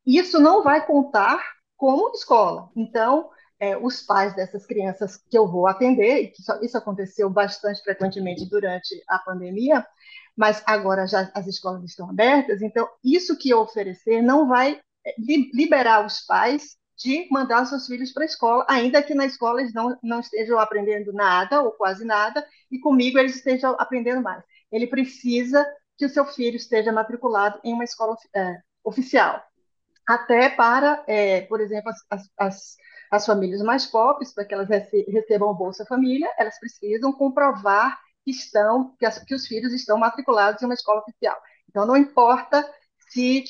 isso 0.06 0.40
não 0.40 0.62
vai 0.62 0.86
contar 0.86 1.42
como 1.76 2.10
escola. 2.12 2.70
Então, 2.76 3.30
é, 3.58 3.76
os 3.76 4.02
pais 4.02 4.34
dessas 4.34 4.66
crianças 4.66 5.16
que 5.16 5.36
eu 5.36 5.48
vou 5.48 5.66
atender, 5.66 6.24
e 6.24 6.64
isso, 6.64 6.76
aconteceu 6.76 7.28
bastante 7.30 7.82
frequentemente 7.82 8.48
durante 8.48 9.02
a 9.08 9.18
pandemia, 9.18 9.86
mas 10.36 10.62
agora 10.66 11.06
já 11.06 11.30
as 11.34 11.46
escolas 11.46 11.82
estão 11.84 12.10
abertas, 12.10 12.60
então 12.60 12.88
isso 13.02 13.38
que 13.38 13.48
eu 13.50 13.60
oferecer 13.60 14.20
não 14.22 14.46
vai 14.46 14.80
liberar 15.18 16.04
os 16.04 16.20
pais 16.20 16.76
de 16.96 17.28
mandar 17.30 17.66
seus 17.66 17.86
filhos 17.86 18.12
para 18.12 18.22
a 18.22 18.26
escola, 18.26 18.66
ainda 18.68 19.02
que 19.02 19.14
na 19.14 19.26
escola 19.26 19.60
eles 19.60 19.74
não, 19.74 19.96
não 20.02 20.20
estejam 20.20 20.58
aprendendo 20.58 21.12
nada 21.12 21.60
ou 21.62 21.72
quase 21.72 22.04
nada, 22.04 22.46
e 22.70 22.78
comigo 22.78 23.18
eles 23.18 23.36
estejam 23.36 23.76
aprendendo 23.78 24.22
mais. 24.22 24.42
Ele 24.72 24.86
precisa 24.86 25.64
que 25.96 26.06
o 26.06 26.08
seu 26.08 26.24
filho 26.24 26.56
esteja 26.56 26.92
matriculado 26.92 27.60
em 27.62 27.72
uma 27.74 27.84
escola 27.84 28.16
é, 28.34 28.58
oficial. 28.82 29.42
Até 30.08 30.48
para, 30.48 31.02
é, 31.06 31.42
por 31.42 31.60
exemplo, 31.60 31.90
as, 32.10 32.30
as, 32.38 32.76
as, 33.10 33.26
famílias 33.26 33.60
mais 33.62 33.86
pobres, 33.86 34.32
para 34.32 34.44
que 34.44 34.54
elas 34.54 34.68
recebam 34.68 35.54
Bolsa 35.54 35.84
Família, 35.84 36.30
elas 36.38 36.58
precisam 36.58 37.12
comprovar 37.12 37.98
que, 38.24 38.30
estão, 38.30 38.94
que, 38.98 39.04
as, 39.04 39.18
que 39.18 39.34
os 39.34 39.46
filhos 39.46 39.72
estão 39.72 39.98
matriculados 39.98 40.62
em 40.62 40.64
uma 40.64 40.74
escola 40.74 41.00
oficial. 41.00 41.36
Então, 41.68 41.86
não 41.86 41.96
importa 41.96 42.64
se 43.10 43.44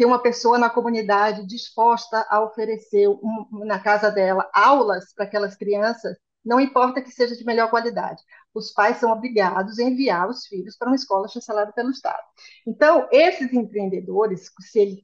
tem 0.00 0.06
uma 0.06 0.22
pessoa 0.22 0.56
na 0.56 0.70
comunidade 0.70 1.46
disposta 1.46 2.26
a 2.30 2.42
oferecer 2.42 3.06
um, 3.06 3.66
na 3.66 3.78
casa 3.78 4.10
dela 4.10 4.48
aulas 4.50 5.12
para 5.12 5.26
aquelas 5.26 5.54
crianças, 5.54 6.16
não 6.42 6.58
importa 6.58 7.02
que 7.02 7.10
seja 7.10 7.36
de 7.36 7.44
melhor 7.44 7.68
qualidade. 7.68 8.22
Os 8.54 8.72
pais 8.72 8.96
são 8.96 9.12
obrigados 9.12 9.78
a 9.78 9.82
enviar 9.82 10.26
os 10.26 10.46
filhos 10.46 10.74
para 10.74 10.88
uma 10.88 10.96
escola 10.96 11.28
chancelada 11.28 11.70
pelo 11.74 11.90
Estado. 11.90 12.22
Então, 12.66 13.06
esses 13.12 13.52
empreendedores, 13.52 14.50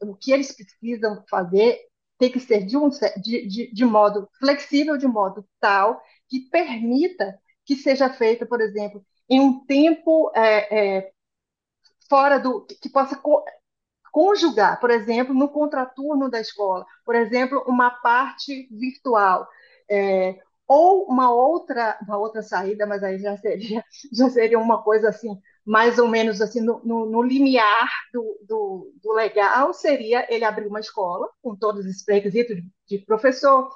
o 0.00 0.14
que 0.16 0.32
eles 0.32 0.56
precisam 0.56 1.22
fazer 1.28 1.78
tem 2.16 2.32
que 2.32 2.40
ser 2.40 2.64
de, 2.64 2.78
um, 2.78 2.88
de, 2.88 3.46
de, 3.46 3.74
de 3.74 3.84
modo 3.84 4.26
flexível, 4.38 4.96
de 4.96 5.06
modo 5.06 5.46
tal 5.60 6.00
que 6.26 6.48
permita 6.48 7.38
que 7.66 7.76
seja 7.76 8.08
feita, 8.08 8.46
por 8.46 8.62
exemplo, 8.62 9.04
em 9.28 9.40
um 9.40 9.62
tempo 9.66 10.32
é, 10.34 10.96
é, 10.96 11.10
fora 12.08 12.38
do 12.38 12.64
que 12.64 12.88
possa 12.88 13.14
conjugar, 14.16 14.80
por 14.80 14.90
exemplo, 14.90 15.34
no 15.34 15.46
contraturno 15.50 16.30
da 16.30 16.40
escola, 16.40 16.86
por 17.04 17.14
exemplo, 17.14 17.62
uma 17.68 17.90
parte 17.90 18.66
virtual, 18.70 19.46
é, 19.90 20.40
ou 20.66 21.04
uma 21.04 21.30
outra, 21.30 21.98
uma 22.00 22.16
outra 22.16 22.40
saída, 22.40 22.86
mas 22.86 23.02
aí 23.02 23.18
já 23.18 23.36
seria, 23.36 23.84
já 24.10 24.30
seria 24.30 24.58
uma 24.58 24.82
coisa 24.82 25.10
assim, 25.10 25.38
mais 25.66 25.98
ou 25.98 26.08
menos 26.08 26.40
assim, 26.40 26.62
no, 26.62 26.80
no, 26.82 27.04
no 27.04 27.22
limiar 27.22 27.90
do, 28.10 28.38
do, 28.48 28.90
do, 29.02 29.12
legal, 29.12 29.74
seria 29.74 30.26
ele 30.34 30.46
abrir 30.46 30.66
uma 30.66 30.80
escola, 30.80 31.28
com 31.42 31.54
todos 31.54 31.84
os 31.84 32.02
requisitos 32.08 32.56
de, 32.56 32.64
de 32.88 32.98
professor, 33.04 33.68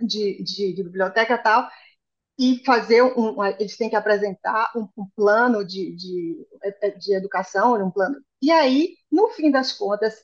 de, 0.00 0.44
de, 0.44 0.74
de 0.74 0.84
biblioteca 0.84 1.34
e 1.34 1.38
tal, 1.38 1.68
e 2.38 2.62
fazer 2.64 3.02
um, 3.02 3.44
eles 3.58 3.76
têm 3.76 3.90
que 3.90 3.96
apresentar 3.96 4.70
um, 4.74 4.88
um 4.96 5.06
plano 5.14 5.64
de, 5.64 5.94
de, 5.94 6.46
de, 6.98 7.14
educação, 7.14 7.74
um 7.74 7.90
plano. 7.90 8.16
E 8.40 8.50
aí, 8.50 8.96
no 9.10 9.28
fim 9.28 9.50
das 9.50 9.72
contas, 9.72 10.14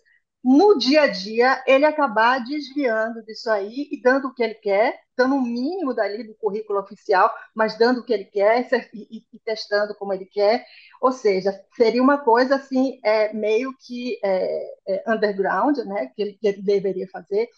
no 0.43 0.79
dia 0.79 1.03
a 1.03 1.07
dia, 1.07 1.63
ele 1.67 1.85
acabar 1.85 2.43
desviando 2.45 3.23
disso 3.25 3.51
aí 3.51 3.89
e 3.91 4.01
dando 4.01 4.29
o 4.29 4.35
que 4.35 4.43
ele 4.43 4.55
quer, 4.55 4.99
dando 5.17 5.35
o 5.35 5.39
um 5.39 5.43
mínimo 5.43 5.93
dali 5.93 6.25
do 6.25 6.35
currículo 6.35 6.79
oficial, 6.79 7.31
mas 7.55 7.77
dando 7.77 8.01
o 8.01 8.05
que 8.05 8.13
ele 8.13 8.25
quer 8.25 8.67
e, 8.95 9.25
e 9.33 9.39
testando 9.45 9.95
como 9.95 10.13
ele 10.13 10.27
quer. 10.27 10.65
Ou 11.01 11.13
seja, 11.13 11.61
seria 11.77 12.03
uma 12.03 12.19
coisa 12.19 12.57
assim, 12.57 13.01
é, 13.05 13.33
meio 13.33 13.75
que 13.81 14.19
é, 14.25 14.75
é 14.89 15.05
underground, 15.11 15.79
né, 15.79 16.11
que 16.15 16.23
ele, 16.23 16.33
que 16.35 16.47
ele 16.49 16.63
deveria 16.63 17.09
fazer, 17.09 17.49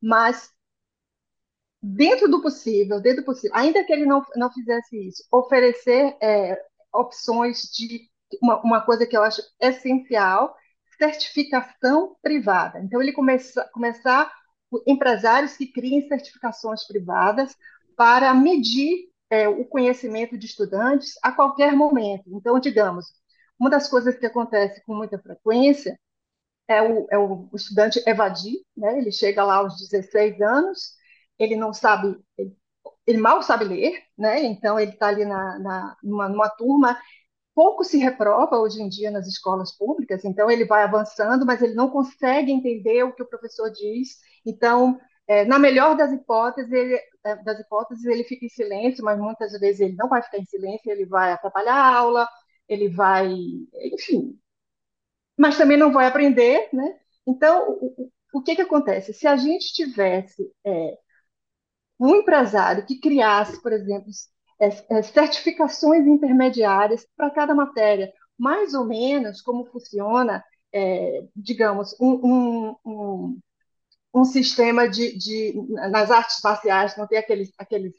mas 0.00 0.53
dentro 1.84 2.28
do 2.28 2.40
possível, 2.40 2.98
dentro 2.98 3.22
do 3.22 3.26
possível, 3.26 3.54
ainda 3.54 3.84
que 3.84 3.92
ele 3.92 4.06
não, 4.06 4.24
não 4.36 4.50
fizesse 4.50 5.08
isso, 5.08 5.24
oferecer 5.30 6.16
é, 6.20 6.58
opções 6.92 7.62
de 7.72 8.08
uma, 8.42 8.60
uma 8.62 8.80
coisa 8.80 9.06
que 9.06 9.14
eu 9.16 9.22
acho 9.22 9.42
essencial, 9.60 10.56
certificação 10.96 12.16
privada. 12.22 12.80
Então, 12.80 13.02
ele 13.02 13.12
começa, 13.12 13.68
começar 13.72 14.32
empresários 14.86 15.56
que 15.56 15.66
criem 15.66 16.08
certificações 16.08 16.86
privadas 16.86 17.54
para 17.96 18.32
medir 18.32 19.10
é, 19.28 19.46
o 19.46 19.64
conhecimento 19.66 20.38
de 20.38 20.46
estudantes 20.46 21.14
a 21.22 21.32
qualquer 21.32 21.74
momento. 21.74 22.24
Então, 22.28 22.58
digamos, 22.58 23.06
uma 23.58 23.68
das 23.68 23.88
coisas 23.88 24.16
que 24.16 24.26
acontece 24.26 24.82
com 24.86 24.94
muita 24.94 25.18
frequência 25.18 25.98
é 26.66 26.80
o, 26.82 27.06
é 27.10 27.18
o 27.18 27.48
estudante 27.54 28.02
evadir, 28.06 28.62
né? 28.74 28.96
ele 28.98 29.12
chega 29.12 29.44
lá 29.44 29.56
aos 29.56 29.76
16 29.78 30.40
anos, 30.40 30.94
ele 31.38 31.56
não 31.56 31.72
sabe, 31.72 32.18
ele, 32.38 32.56
ele 33.06 33.18
mal 33.18 33.42
sabe 33.42 33.64
ler, 33.64 34.02
né? 34.16 34.42
Então 34.44 34.78
ele 34.78 34.92
está 34.92 35.08
ali 35.08 35.24
na, 35.24 35.58
na 35.58 35.96
numa, 36.02 36.28
numa, 36.28 36.48
turma. 36.50 36.98
Pouco 37.54 37.84
se 37.84 37.98
reprova 37.98 38.58
hoje 38.58 38.82
em 38.82 38.88
dia 38.88 39.10
nas 39.10 39.26
escolas 39.28 39.76
públicas, 39.76 40.24
então 40.24 40.50
ele 40.50 40.64
vai 40.64 40.82
avançando, 40.82 41.46
mas 41.46 41.62
ele 41.62 41.74
não 41.74 41.90
consegue 41.90 42.50
entender 42.52 43.04
o 43.04 43.14
que 43.14 43.22
o 43.22 43.28
professor 43.28 43.70
diz. 43.70 44.18
Então, 44.44 44.98
é, 45.26 45.44
na 45.44 45.58
melhor 45.58 45.96
das 45.96 46.12
hipóteses, 46.12 46.70
ele, 46.72 47.00
é, 47.24 47.36
das 47.44 47.60
hipóteses, 47.60 48.04
ele 48.04 48.24
fica 48.24 48.44
em 48.44 48.48
silêncio, 48.48 49.04
mas 49.04 49.18
muitas 49.18 49.52
vezes 49.60 49.80
ele 49.80 49.96
não 49.96 50.08
vai 50.08 50.22
ficar 50.22 50.38
em 50.38 50.44
silêncio, 50.46 50.90
ele 50.90 51.06
vai 51.06 51.32
atrapalhar 51.32 51.74
a 51.74 51.96
aula, 51.96 52.28
ele 52.68 52.88
vai, 52.88 53.32
enfim, 53.92 54.38
mas 55.36 55.56
também 55.58 55.76
não 55.76 55.92
vai 55.92 56.06
aprender, 56.06 56.68
né? 56.72 56.98
Então, 57.26 57.78
o, 57.80 58.10
o, 58.34 58.42
que 58.42 58.54
que 58.54 58.62
acontece? 58.62 59.12
Se 59.12 59.26
a 59.26 59.36
gente 59.36 59.72
tivesse 59.72 60.50
é, 60.64 60.98
um 62.04 62.16
empresário 62.16 62.84
que 62.84 63.00
criasse, 63.00 63.60
por 63.62 63.72
exemplo, 63.72 64.10
é, 64.60 64.98
é, 64.98 65.02
certificações 65.02 66.06
intermediárias 66.06 67.06
para 67.16 67.30
cada 67.30 67.54
matéria, 67.54 68.12
mais 68.38 68.74
ou 68.74 68.84
menos 68.84 69.40
como 69.40 69.64
funciona, 69.66 70.44
é, 70.72 71.24
digamos, 71.34 71.96
um, 72.00 72.12
um, 72.12 72.76
um, 72.84 73.40
um 74.14 74.24
sistema 74.24 74.88
de, 74.88 75.16
de, 75.16 75.54
nas 75.90 76.10
artes 76.10 76.40
marciais, 76.42 76.96
não 76.96 77.06
tem 77.06 77.18
aqueles, 77.18 77.52
aqueles 77.58 77.94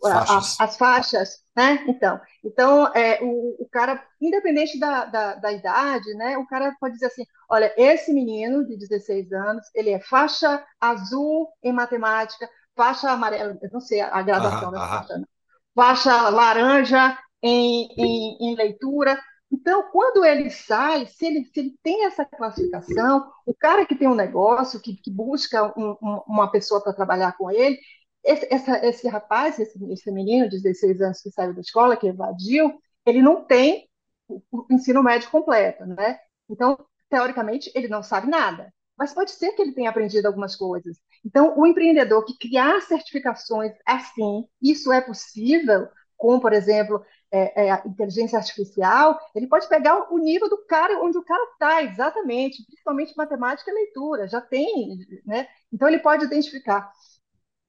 faixas. 0.00 0.56
as 0.58 0.76
faixas, 0.76 1.38
né? 1.54 1.84
Então, 1.86 2.20
então 2.42 2.86
é, 2.94 3.22
o, 3.22 3.56
o 3.62 3.68
cara, 3.70 4.02
independente 4.20 4.78
da, 4.78 5.04
da, 5.04 5.34
da, 5.34 5.52
idade, 5.52 6.14
né? 6.14 6.38
O 6.38 6.46
cara 6.46 6.74
pode 6.80 6.94
dizer 6.94 7.06
assim, 7.06 7.24
olha, 7.48 7.72
esse 7.76 8.12
menino 8.12 8.66
de 8.66 8.76
16 8.76 9.32
anos, 9.32 9.66
ele 9.74 9.90
é 9.90 10.00
faixa 10.00 10.64
azul 10.80 11.48
em 11.62 11.72
matemática, 11.72 12.48
faixa 12.80 13.10
amarela, 13.10 13.58
não 13.70 13.80
sei 13.80 14.00
a 14.00 14.22
gradação 14.22 14.72
da 14.72 14.88
faixa, 14.88 15.18
não. 15.18 15.28
faixa 15.74 16.30
laranja 16.30 17.18
em, 17.42 17.86
em, 17.94 18.38
em, 18.40 18.56
leitura. 18.56 19.20
Então, 19.52 19.90
quando 19.92 20.24
ele 20.24 20.48
sai, 20.48 21.04
se 21.04 21.26
ele, 21.26 21.44
se 21.44 21.60
ele 21.60 21.74
tem 21.82 22.06
essa 22.06 22.24
classificação, 22.24 23.30
o 23.44 23.52
cara 23.52 23.84
que 23.84 23.94
tem 23.94 24.08
um 24.08 24.14
negócio, 24.14 24.80
que, 24.80 24.96
que 24.96 25.10
busca 25.10 25.74
um, 25.78 25.90
um, 26.00 26.22
uma 26.26 26.50
pessoa 26.50 26.82
para 26.82 26.94
trabalhar 26.94 27.36
com 27.36 27.50
ele, 27.50 27.78
esse, 28.24 28.48
essa, 28.50 28.86
esse 28.86 29.08
rapaz, 29.08 29.58
esse, 29.58 29.78
esse 29.92 30.10
menino 30.10 30.48
de 30.48 30.62
16 30.62 31.02
anos 31.02 31.20
que 31.20 31.30
saiu 31.30 31.52
da 31.52 31.60
escola, 31.60 31.98
que 31.98 32.06
evadiu, 32.06 32.80
ele 33.04 33.20
não 33.20 33.44
tem 33.44 33.90
o, 34.26 34.40
o 34.50 34.66
ensino 34.70 35.02
médio 35.02 35.30
completo, 35.30 35.84
né? 35.84 36.18
Então, 36.48 36.78
teoricamente, 37.10 37.70
ele 37.74 37.88
não 37.88 38.02
sabe 38.02 38.26
nada 38.26 38.72
mas 39.00 39.14
pode 39.14 39.30
ser 39.30 39.52
que 39.52 39.62
ele 39.62 39.72
tenha 39.72 39.88
aprendido 39.88 40.26
algumas 40.26 40.54
coisas. 40.54 40.98
Então, 41.24 41.58
o 41.58 41.66
empreendedor 41.66 42.22
que 42.22 42.36
criar 42.36 42.82
certificações 42.82 43.72
assim, 43.86 44.46
isso 44.60 44.92
é 44.92 45.00
possível, 45.00 45.88
com, 46.18 46.38
por 46.38 46.52
exemplo, 46.52 47.02
é, 47.32 47.64
é, 47.64 47.70
a 47.70 47.82
inteligência 47.86 48.38
artificial, 48.38 49.18
ele 49.34 49.46
pode 49.46 49.66
pegar 49.70 50.12
o 50.12 50.18
nível 50.18 50.50
do 50.50 50.66
cara, 50.66 51.02
onde 51.02 51.16
o 51.16 51.24
cara 51.24 51.42
está, 51.44 51.82
exatamente, 51.82 52.62
principalmente 52.66 53.16
matemática 53.16 53.70
e 53.70 53.74
leitura, 53.74 54.28
já 54.28 54.38
tem, 54.38 54.98
né? 55.24 55.48
Então, 55.72 55.88
ele 55.88 56.00
pode 56.00 56.26
identificar. 56.26 56.92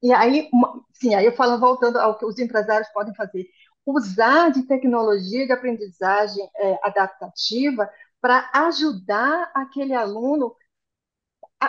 E 0.04 0.12
aí, 0.12 0.50
uma, 0.52 0.84
sim, 0.94 1.16
aí 1.16 1.26
eu 1.26 1.32
falo, 1.32 1.58
voltando 1.58 1.98
ao 1.98 2.18
que 2.18 2.26
os 2.26 2.38
empresários 2.40 2.90
podem 2.90 3.16
fazer, 3.16 3.48
usar 3.86 4.52
de 4.52 4.64
tecnologia 4.64 5.46
de 5.46 5.54
aprendizagem 5.54 6.46
é, 6.58 6.78
adaptativa 6.84 7.90
para 8.20 8.50
ajudar 8.54 9.50
aquele 9.56 9.94
aluno 9.94 10.54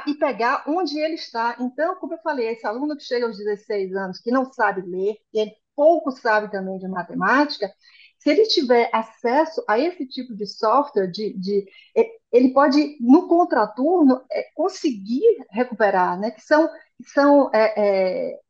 e 0.06 0.14
pegar 0.14 0.64
onde 0.66 0.98
ele 0.98 1.14
está. 1.14 1.56
Então, 1.60 1.96
como 1.96 2.14
eu 2.14 2.18
falei, 2.18 2.48
esse 2.48 2.66
aluno 2.66 2.96
que 2.96 3.04
chega 3.04 3.26
aos 3.26 3.36
16 3.36 3.94
anos, 3.94 4.18
que 4.20 4.30
não 4.30 4.52
sabe 4.52 4.82
ler, 4.82 5.16
e 5.32 5.40
ele 5.40 5.52
pouco 5.76 6.10
sabe 6.10 6.50
também 6.50 6.78
de 6.78 6.88
matemática, 6.88 7.72
se 8.18 8.30
ele 8.30 8.46
tiver 8.46 8.88
acesso 8.92 9.64
a 9.68 9.78
esse 9.78 10.06
tipo 10.06 10.34
de 10.34 10.46
software, 10.46 11.08
de, 11.10 11.32
de 11.38 11.66
ele 12.30 12.52
pode, 12.52 12.96
no 13.00 13.28
contraturno, 13.28 14.22
é, 14.30 14.44
conseguir 14.54 15.44
recuperar, 15.50 16.18
né? 16.18 16.30
que 16.30 16.40
são, 16.40 16.68
são 17.12 17.50
é, 17.52 18.30
é, 18.34 18.40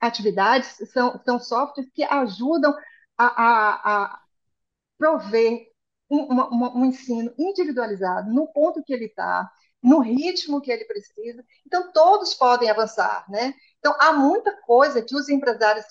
atividades, 0.00 0.76
são, 0.92 1.20
são 1.24 1.38
softwares 1.38 1.90
que 1.92 2.02
ajudam 2.04 2.74
a, 3.16 3.26
a, 3.26 4.04
a 4.14 4.20
prover 4.98 5.68
um, 6.10 6.80
um 6.80 6.84
ensino 6.86 7.32
individualizado, 7.38 8.32
no 8.32 8.48
ponto 8.48 8.82
que 8.82 8.92
ele 8.92 9.06
está, 9.06 9.50
no 9.82 10.00
ritmo 10.00 10.60
que 10.60 10.70
ele 10.70 10.84
precisa. 10.84 11.44
Então, 11.66 11.92
todos 11.92 12.34
podem 12.34 12.70
avançar, 12.70 13.24
né? 13.28 13.54
Então, 13.78 13.94
há 13.98 14.12
muita 14.12 14.52
coisa 14.62 15.02
que 15.02 15.14
os 15.14 15.28
empresários 15.28 15.84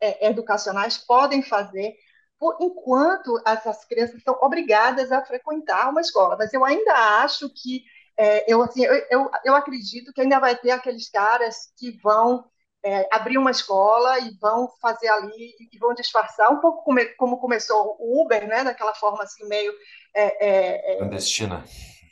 é, 0.00 0.26
educacionais 0.28 0.98
podem 0.98 1.42
fazer 1.42 1.94
por 2.38 2.56
enquanto 2.60 3.40
essas 3.46 3.84
crianças 3.84 4.22
são 4.22 4.38
obrigadas 4.42 5.12
a 5.12 5.24
frequentar 5.24 5.90
uma 5.90 6.00
escola. 6.00 6.36
Mas 6.36 6.52
eu 6.52 6.64
ainda 6.64 6.92
acho 7.22 7.48
que 7.48 7.84
é, 8.16 8.52
eu, 8.52 8.62
assim, 8.62 8.84
eu, 8.84 8.94
eu, 9.10 9.30
eu, 9.44 9.54
acredito 9.54 10.12
que 10.12 10.20
ainda 10.20 10.38
vai 10.38 10.56
ter 10.56 10.70
aqueles 10.70 11.10
caras 11.10 11.72
que 11.76 11.90
vão 12.02 12.44
é, 12.84 13.08
abrir 13.10 13.38
uma 13.38 13.50
escola 13.50 14.18
e 14.20 14.36
vão 14.38 14.68
fazer 14.80 15.08
ali 15.08 15.54
e 15.72 15.78
vão 15.78 15.94
disfarçar 15.94 16.50
um 16.50 16.60
pouco 16.60 16.84
como, 16.84 17.00
como 17.16 17.40
começou 17.40 17.96
o 17.98 18.22
Uber, 18.22 18.46
né? 18.46 18.62
Daquela 18.62 18.94
forma 18.94 19.24
assim 19.24 19.46
meio 19.48 19.72
é, 20.14 20.46
é, 20.46 20.94
é 20.94 20.98
clandestina 20.98 21.64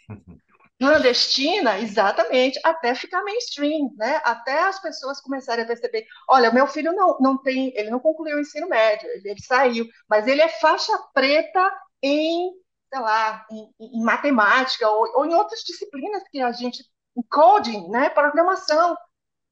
clandestina, 0.83 1.79
exatamente, 1.79 2.59
até 2.65 2.93
ficar 2.93 3.23
mainstream, 3.23 3.95
né? 3.97 4.21
Até 4.25 4.65
as 4.65 4.81
pessoas 4.81 5.21
começarem 5.21 5.63
a 5.63 5.67
perceber, 5.67 6.05
olha, 6.29 6.51
meu 6.51 6.67
filho 6.67 6.93
não, 6.93 7.17
não 7.21 7.39
tem, 7.39 7.73
ele 7.77 7.89
não 7.89 8.01
concluiu 8.01 8.37
o 8.37 8.41
ensino 8.41 8.69
médio, 8.69 9.09
ele, 9.09 9.31
ele 9.31 9.43
saiu, 9.43 9.87
mas 10.09 10.27
ele 10.27 10.41
é 10.41 10.49
faixa 10.49 10.93
preta 11.15 11.73
em, 12.03 12.51
sei 12.93 13.01
lá, 13.01 13.47
em, 13.49 13.73
em 13.79 14.03
matemática 14.03 14.89
ou, 14.89 15.19
ou, 15.19 15.25
em 15.25 15.35
outras 15.35 15.61
disciplinas 15.61 16.25
que 16.29 16.41
a 16.41 16.51
gente, 16.51 16.83
em 17.17 17.23
coding, 17.23 17.89
né? 17.89 18.11
Programação. 18.11 18.97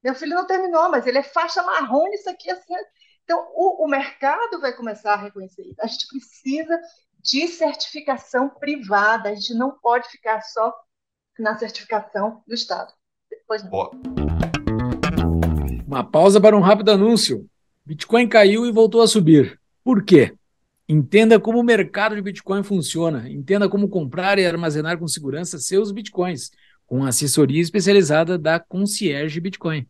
Meu 0.03 0.17
filho 0.17 0.35
não 0.35 0.47
terminou, 0.47 0.89
mas 0.91 1.07
ele 1.07 1.19
é 1.19 1.23
faixa 1.23 1.63
marrom 1.63 2.09
isso 2.09 2.29
aqui 2.29 2.51
assim. 2.51 2.75
Então, 3.23 3.49
o, 3.55 3.85
o 3.85 3.89
mercado 3.89 4.61
vai 4.61 4.73
começar 4.73 5.13
a 5.13 5.17
reconhecer 5.17 5.63
isso. 5.63 5.81
A 5.81 5.87
gente 5.87 6.09
precisa 6.09 6.81
de 7.21 7.47
certificação 7.47 8.49
privada, 8.49 9.29
a 9.29 9.35
gente 9.35 9.55
não 9.55 9.79
pode 9.79 10.09
ficar 10.09 10.41
só 10.41 10.75
na 11.39 11.59
certificação 11.59 12.43
do 12.47 12.55
Estado. 12.55 12.93
Depois 13.31 13.63
Boa. 13.63 13.91
Uma 15.87 16.05
pausa 16.05 16.41
para 16.41 16.57
um 16.57 16.61
rápido 16.61 16.91
anúncio. 16.91 17.49
Bitcoin 17.85 18.29
caiu 18.29 18.67
e 18.67 18.73
voltou 18.73 19.03
a 19.03 19.09
subir. 19.09 19.59
Por 19.83 20.05
quê? 20.05 20.35
Entenda 20.89 21.39
como 21.39 21.59
o 21.59 21.65
mercado 21.65 22.15
de 22.15 22.23
Bitcoin 22.23 22.63
funciona. 22.63 23.29
Entenda 23.29 23.69
como 23.69 23.89
comprar 23.89 24.39
e 24.39 24.47
armazenar 24.47 24.99
com 24.99 25.09
segurança 25.09 25.59
seus 25.59 25.93
Bitcoins, 25.93 26.51
com 26.87 27.05
assessoria 27.05 27.61
especializada 27.61 28.37
da 28.37 28.59
Concierge 28.59 29.41
Bitcoin. 29.41 29.87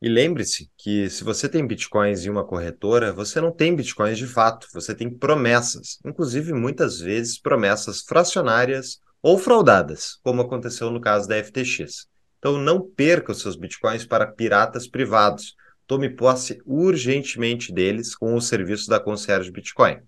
E 0.00 0.08
lembre-se 0.08 0.70
que 0.76 1.10
se 1.10 1.24
você 1.24 1.48
tem 1.48 1.66
bitcoins 1.66 2.24
em 2.24 2.30
uma 2.30 2.44
corretora, 2.44 3.12
você 3.12 3.40
não 3.40 3.50
tem 3.50 3.74
bitcoins 3.74 4.16
de 4.16 4.28
fato, 4.28 4.68
você 4.72 4.94
tem 4.94 5.10
promessas, 5.10 5.98
inclusive 6.06 6.52
muitas 6.52 7.00
vezes 7.00 7.36
promessas 7.40 8.02
fracionárias 8.02 9.00
ou 9.28 9.36
fraudadas, 9.36 10.18
como 10.22 10.40
aconteceu 10.40 10.90
no 10.90 11.02
caso 11.02 11.28
da 11.28 11.36
FTX. 11.44 12.08
Então 12.38 12.56
não 12.56 12.80
perca 12.80 13.32
os 13.32 13.42
seus 13.42 13.56
bitcoins 13.56 14.06
para 14.06 14.26
piratas 14.26 14.88
privados. 14.88 15.54
Tome 15.86 16.08
posse 16.08 16.62
urgentemente 16.64 17.70
deles 17.70 18.16
com 18.16 18.34
o 18.34 18.40
serviço 18.40 18.88
da 18.88 18.98
Concierge 18.98 19.50
Bitcoin. 19.50 19.98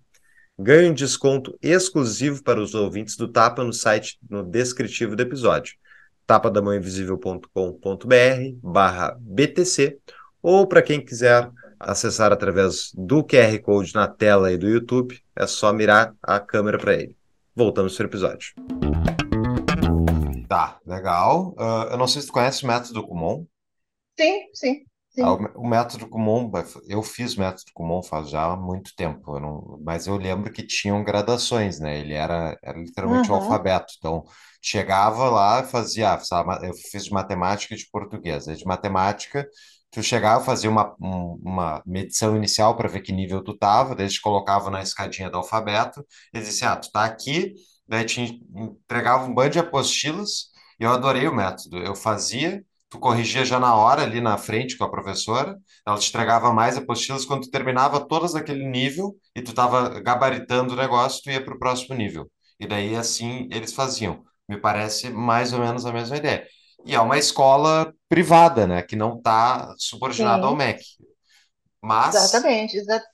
Ganhe 0.57 0.89
um 0.89 0.93
desconto 0.95 1.55
exclusivo 1.61 2.41
para 2.41 2.59
os 2.59 2.73
ouvintes 2.73 3.15
do 3.15 3.27
Tapa 3.27 3.63
no 3.63 3.71
site 3.71 4.17
no 4.27 4.41
descritivo 4.41 5.15
do 5.15 5.21
episódio 5.21 5.75
tapadamãoinvisível.com.br 6.25 8.57
barra 8.63 9.15
BTC 9.19 9.99
ou 10.41 10.65
para 10.65 10.81
quem 10.81 10.99
quiser 10.99 11.47
acessar 11.79 12.33
através 12.33 12.91
do 12.95 13.23
QR 13.23 13.55
Code 13.61 13.93
na 13.93 14.07
tela 14.07 14.47
aí 14.47 14.57
do 14.57 14.67
YouTube, 14.67 15.21
é 15.35 15.45
só 15.45 15.71
mirar 15.71 16.15
a 16.23 16.39
câmera 16.39 16.79
para 16.79 16.95
ele. 16.95 17.15
Voltamos 17.55 17.95
para 17.95 18.05
o 18.05 18.07
episódio. 18.07 18.80
Tá, 20.51 20.81
legal. 20.85 21.55
Uh, 21.57 21.91
eu 21.91 21.97
não 21.97 22.09
sei 22.09 22.21
se 22.21 22.27
tu 22.27 22.33
conhece 22.33 22.65
o 22.65 22.67
método 22.67 23.07
Kumon. 23.07 23.45
Sim, 24.19 24.49
sim. 24.53 24.75
sim. 25.09 25.21
Ah, 25.21 25.31
o, 25.31 25.61
o, 25.61 25.65
método 25.65 26.09
Kumon, 26.09 26.51
eu 26.89 27.01
fiz 27.01 27.37
método 27.37 27.71
Kumon 27.73 28.03
faz 28.03 28.29
já 28.29 28.53
muito 28.57 28.93
tempo, 28.93 29.37
eu 29.37 29.39
não, 29.39 29.79
mas 29.81 30.07
eu 30.07 30.17
lembro 30.17 30.51
que 30.51 30.61
tinham 30.67 31.05
gradações, 31.05 31.79
né? 31.79 32.01
Ele 32.01 32.13
era, 32.13 32.59
era 32.61 32.77
literalmente 32.77 33.29
uhum. 33.29 33.37
um 33.37 33.39
alfabeto. 33.39 33.93
Então, 33.97 34.25
chegava 34.61 35.29
lá 35.29 35.63
fazia, 35.63 36.19
eu 36.63 36.73
fiz 36.91 37.05
de 37.05 37.13
matemática 37.13 37.73
e 37.73 37.77
de 37.77 37.87
português. 37.89 38.45
Aí 38.49 38.57
de 38.57 38.65
matemática, 38.65 39.47
tu 39.89 40.03
chegava, 40.03 40.43
fazia 40.43 40.69
uma, 40.69 40.93
uma 40.99 41.81
medição 41.85 42.35
inicial 42.35 42.75
para 42.75 42.89
ver 42.89 42.99
que 42.99 43.13
nível 43.13 43.41
tu 43.41 43.57
tava, 43.57 43.95
daí 43.95 44.09
te 44.09 44.19
colocava 44.19 44.69
na 44.69 44.81
escadinha 44.81 45.29
do 45.29 45.37
alfabeto, 45.37 46.05
e 46.33 46.39
dizia, 46.41 46.73
ah, 46.73 46.75
tu 46.75 46.91
tá 46.91 47.05
aqui, 47.05 47.53
daí 47.91 48.05
te 48.05 48.21
entregava 48.55 49.25
um 49.25 49.33
bando 49.33 49.49
de 49.49 49.59
apostilas, 49.59 50.49
e 50.79 50.83
eu 50.85 50.91
adorei 50.91 51.27
o 51.27 51.35
método. 51.35 51.77
Eu 51.77 51.93
fazia, 51.93 52.63
tu 52.89 52.97
corrigia 52.97 53.43
já 53.43 53.59
na 53.59 53.75
hora 53.75 54.03
ali 54.03 54.21
na 54.21 54.37
frente 54.37 54.77
com 54.77 54.85
a 54.85 54.89
professora, 54.89 55.57
ela 55.85 55.97
te 55.97 56.07
entregava 56.07 56.53
mais 56.53 56.77
apostilas, 56.77 57.25
quando 57.25 57.43
tu 57.43 57.51
terminava 57.51 57.99
todas 57.99 58.33
aquele 58.33 58.65
nível 58.65 59.13
e 59.35 59.41
tu 59.41 59.49
estava 59.51 59.99
gabaritando 59.99 60.73
o 60.73 60.77
negócio, 60.77 61.21
tu 61.21 61.29
ia 61.31 61.43
para 61.43 61.53
o 61.53 61.59
próximo 61.59 61.93
nível. 61.93 62.31
E 62.57 62.65
daí 62.65 62.95
assim 62.95 63.49
eles 63.51 63.73
faziam. 63.73 64.23
Me 64.47 64.57
parece 64.57 65.09
mais 65.09 65.51
ou 65.51 65.59
menos 65.59 65.85
a 65.85 65.91
mesma 65.91 66.15
ideia. 66.15 66.47
E 66.85 66.95
é 66.95 66.99
uma 66.99 67.17
escola 67.17 67.93
privada, 68.07 68.65
né, 68.65 68.81
que 68.81 68.95
não 68.95 69.17
está 69.17 69.73
subordinada 69.77 70.47
ao 70.47 70.55
MEC. 70.55 70.81
Mas... 71.81 72.15
Exatamente, 72.15 72.77
exatamente. 72.77 73.11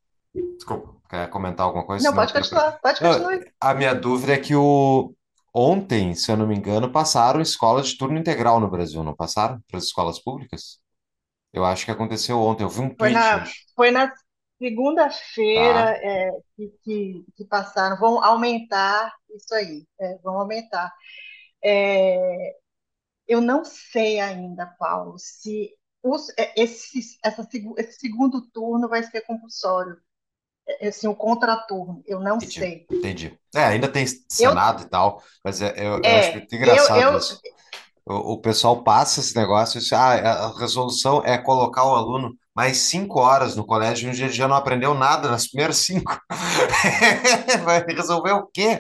Desculpa. 0.55 0.96
Quer 1.09 1.29
comentar 1.29 1.65
alguma 1.65 1.85
coisa? 1.85 2.07
Não, 2.07 2.15
pode 2.15 2.33
continuar, 2.33 2.79
pode 2.79 2.99
continuar. 2.99 3.39
A 3.61 3.73
minha 3.73 3.93
dúvida 3.95 4.33
é 4.33 4.37
que 4.39 4.55
o... 4.55 5.13
ontem, 5.53 6.13
se 6.15 6.31
eu 6.31 6.37
não 6.37 6.47
me 6.47 6.55
engano, 6.55 6.91
passaram 6.91 7.41
escola 7.41 7.81
de 7.81 7.97
turno 7.97 8.17
integral 8.17 8.59
no 8.59 8.69
Brasil, 8.69 9.03
não 9.03 9.15
passaram? 9.15 9.61
Para 9.67 9.77
as 9.77 9.85
escolas 9.85 10.19
públicas? 10.19 10.79
Eu 11.53 11.65
acho 11.65 11.85
que 11.85 11.91
aconteceu 11.91 12.39
ontem, 12.39 12.63
eu 12.63 12.69
vi 12.69 12.81
um 12.81 12.95
Foi 12.99 13.09
tweet 13.09 13.13
na, 13.13 13.35
hoje. 13.35 13.67
foi 13.75 13.91
na 13.91 14.11
segunda-feira 14.59 15.93
Tá. 15.99 15.99
é, 16.01 16.31
que, 16.55 16.69
que, 16.83 17.25
que 17.35 17.45
passaram. 17.45 17.97
Vão 17.97 18.23
aumentar 18.23 19.13
isso 19.29 19.53
aí, 19.53 19.85
é, 19.99 20.17
vão 20.19 20.39
aumentar. 20.39 20.91
É, 21.63 22.55
eu 23.27 23.41
não 23.41 23.63
sei 23.65 24.19
ainda, 24.19 24.65
Paulo, 24.79 25.17
se 25.19 25.71
os, 26.03 26.29
é, 26.37 26.53
esse, 26.61 27.17
essa, 27.23 27.47
esse 27.77 27.99
segundo 27.99 28.41
turno 28.51 28.87
vai 28.89 29.03
ser 29.03 29.21
compulsório 29.21 29.97
assim, 30.81 31.07
o 31.07 31.15
contraturno. 31.15 32.01
Eu 32.05 32.19
não 32.19 32.37
Entendi, 32.37 32.59
sei. 32.59 32.85
entendi. 32.91 33.39
É, 33.55 33.65
ainda 33.65 33.87
tem 33.87 34.05
Senado 34.27 34.83
e 34.83 34.89
tal, 34.89 35.21
mas 35.43 35.61
é, 35.61 35.73
eu, 35.77 35.97
eu 35.97 36.01
é, 36.03 36.19
acho 36.19 36.31
muito 36.33 36.55
engraçado 36.55 37.01
eu, 37.01 37.11
eu, 37.11 37.17
isso. 37.17 37.39
O, 38.05 38.33
o 38.33 38.37
pessoal 38.41 38.83
passa 38.83 39.19
esse 39.19 39.35
negócio 39.35 39.77
e 39.77 39.81
diz, 39.81 39.91
ah, 39.93 40.13
a 40.13 40.59
resolução 40.59 41.21
é 41.25 41.37
colocar 41.37 41.85
o 41.85 41.95
aluno 41.95 42.35
mais 42.57 42.77
cinco 42.77 43.19
horas 43.19 43.55
no 43.55 43.63
colégio, 43.63 44.09
um 44.09 44.11
dia 44.11 44.29
já 44.29 44.47
não 44.47 44.55
aprendeu 44.55 44.95
nada 44.95 45.29
nas 45.29 45.47
primeiras 45.47 45.77
cinco. 45.77 46.19
Vai 47.63 47.85
resolver 47.85 48.31
o 48.31 48.47
quê? 48.47 48.79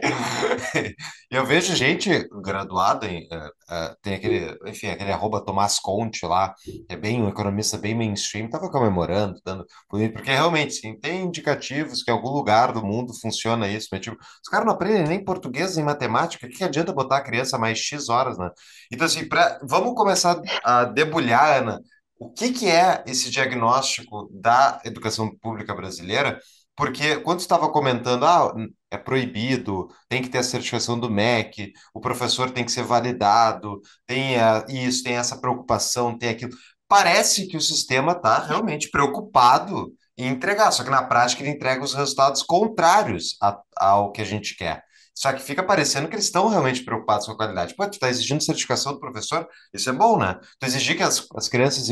Eu 1.29 1.45
vejo 1.45 1.75
gente 1.75 2.27
graduada 2.41 3.05
em, 3.05 3.27
uh, 3.27 3.47
uh, 3.47 3.95
tem 4.01 4.15
aquele, 4.15 4.57
enfim, 4.65 4.87
aquele 4.87 5.11
arroba 5.11 5.45
Tomás 5.45 5.77
Conte 5.79 6.25
lá, 6.25 6.55
é 6.89 6.95
bem 6.95 7.21
um 7.21 7.29
economista 7.29 7.77
bem 7.77 7.93
mainstream, 7.93 8.47
estava 8.47 8.67
comemorando, 8.67 9.39
dando 9.45 9.63
porque 9.87 10.31
realmente 10.31 10.73
sim, 10.73 10.97
tem 10.97 11.25
indicativos 11.25 12.01
que 12.01 12.09
em 12.09 12.13
algum 12.15 12.29
lugar 12.29 12.71
do 12.73 12.83
mundo 12.83 13.13
funciona 13.21 13.67
isso, 13.67 13.89
mas 13.91 14.01
tipo, 14.01 14.17
os 14.17 14.49
caras 14.49 14.65
não 14.65 14.73
aprendem 14.73 15.03
nem 15.03 15.23
português 15.23 15.75
nem 15.75 15.85
matemática, 15.85 16.47
o 16.47 16.49
que, 16.49 16.57
que 16.57 16.63
adianta 16.63 16.91
botar 16.91 17.17
a 17.17 17.23
criança 17.23 17.59
mais 17.59 17.77
X 17.77 18.09
horas, 18.09 18.39
né? 18.39 18.49
Então 18.91 19.05
assim, 19.05 19.27
pra, 19.29 19.59
vamos 19.61 19.93
começar 19.93 20.41
a 20.63 20.83
debulhar, 20.85 21.61
Ana, 21.61 21.79
o 22.19 22.31
que, 22.31 22.51
que 22.51 22.67
é 22.67 23.03
esse 23.07 23.29
diagnóstico 23.29 24.29
da 24.31 24.81
educação 24.85 25.29
pública 25.37 25.73
brasileira? 25.73 26.39
Porque 26.75 27.17
quando 27.21 27.39
estava 27.39 27.71
comentando, 27.71 28.23
ah, 28.25 28.53
é 28.91 28.97
proibido, 28.97 29.87
tem 30.07 30.21
que 30.21 30.29
ter 30.29 30.37
a 30.39 30.43
certificação 30.43 30.99
do 30.99 31.09
MEC, 31.09 31.73
o 31.93 31.99
professor 31.99 32.51
tem 32.51 32.63
que 32.63 32.71
ser 32.71 32.83
validado, 32.83 33.81
tem 34.05 34.39
a, 34.39 34.63
isso, 34.69 35.03
tem 35.03 35.15
essa 35.15 35.39
preocupação, 35.39 36.17
tem 36.17 36.29
aquilo. 36.29 36.51
Parece 36.87 37.47
que 37.47 37.57
o 37.57 37.61
sistema 37.61 38.13
está 38.13 38.39
realmente 38.39 38.89
preocupado 38.89 39.91
em 40.17 40.27
entregar, 40.27 40.71
só 40.71 40.83
que 40.83 40.89
na 40.89 41.03
prática 41.03 41.41
ele 41.43 41.51
entrega 41.51 41.83
os 41.83 41.93
resultados 41.93 42.43
contrários 42.43 43.37
a, 43.41 43.59
ao 43.77 44.11
que 44.11 44.21
a 44.21 44.25
gente 44.25 44.55
quer. 44.55 44.83
Só 45.19 45.33
que 45.33 45.41
fica 45.41 45.63
parecendo 45.63 46.07
que 46.07 46.13
eles 46.15 46.25
estão 46.25 46.47
realmente 46.47 46.83
preocupados 46.83 47.25
com 47.25 47.31
a 47.33 47.37
qualidade. 47.37 47.75
Pô, 47.75 47.85
tu 47.87 47.93
está 47.93 48.07
exigindo 48.09 48.43
certificação 48.43 48.93
do 48.93 48.99
professor? 48.99 49.47
Isso 49.73 49.89
é 49.89 49.93
bom, 49.93 50.17
né? 50.19 50.39
Tu 50.59 50.65
exigir 50.67 50.95
que 50.95 51.01
as, 51.03 51.25
as 51.35 51.49
crianças 51.49 51.87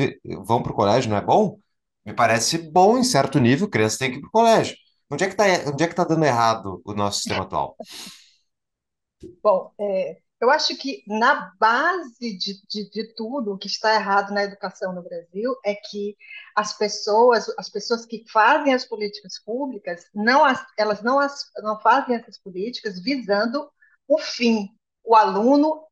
vão 0.45 0.61
para 0.61 0.71
o 0.71 0.75
colégio 0.75 1.09
não 1.09 1.17
é 1.17 1.21
bom? 1.21 1.59
Me 2.05 2.13
parece 2.13 2.59
bom 2.59 2.97
em 2.99 3.03
certo 3.03 3.39
nível, 3.39 3.67
criança 3.67 3.97
tem 3.97 4.11
que 4.11 4.17
ir 4.17 4.21
para 4.21 4.27
o 4.27 4.31
colégio. 4.31 4.75
Onde 5.11 5.23
é 5.23 5.27
que 5.27 5.33
está 5.33 5.47
é 5.47 5.87
que 5.87 5.95
tá 5.95 6.03
dando 6.03 6.23
errado 6.25 6.81
o 6.85 6.93
nosso 6.93 7.17
sistema 7.17 7.43
atual? 7.43 7.75
Bom, 9.41 9.73
é, 9.79 10.21
eu 10.45 10.51
acho 10.51 10.77
que 10.77 11.03
na 11.07 11.51
base 11.59 12.37
de, 12.37 12.61
de, 12.67 12.89
de 12.91 13.15
tudo 13.15 13.53
o 13.53 13.57
que 13.57 13.65
está 13.65 13.95
errado 13.95 14.31
na 14.31 14.43
educação 14.43 14.93
no 14.93 15.01
Brasil 15.01 15.55
é 15.65 15.73
que 15.73 16.15
as 16.55 16.77
pessoas, 16.77 17.51
as 17.57 17.67
pessoas 17.67 18.05
que 18.05 18.23
fazem 18.29 18.71
as 18.71 18.85
políticas 18.85 19.39
públicas, 19.39 20.07
não 20.13 20.45
as, 20.45 20.63
elas 20.77 21.01
não, 21.01 21.19
as, 21.19 21.51
não 21.57 21.79
fazem 21.79 22.15
essas 22.15 22.37
políticas 22.37 22.99
visando 22.99 23.67
o 24.07 24.19
fim, 24.19 24.69
o 25.03 25.15
aluno 25.15 25.83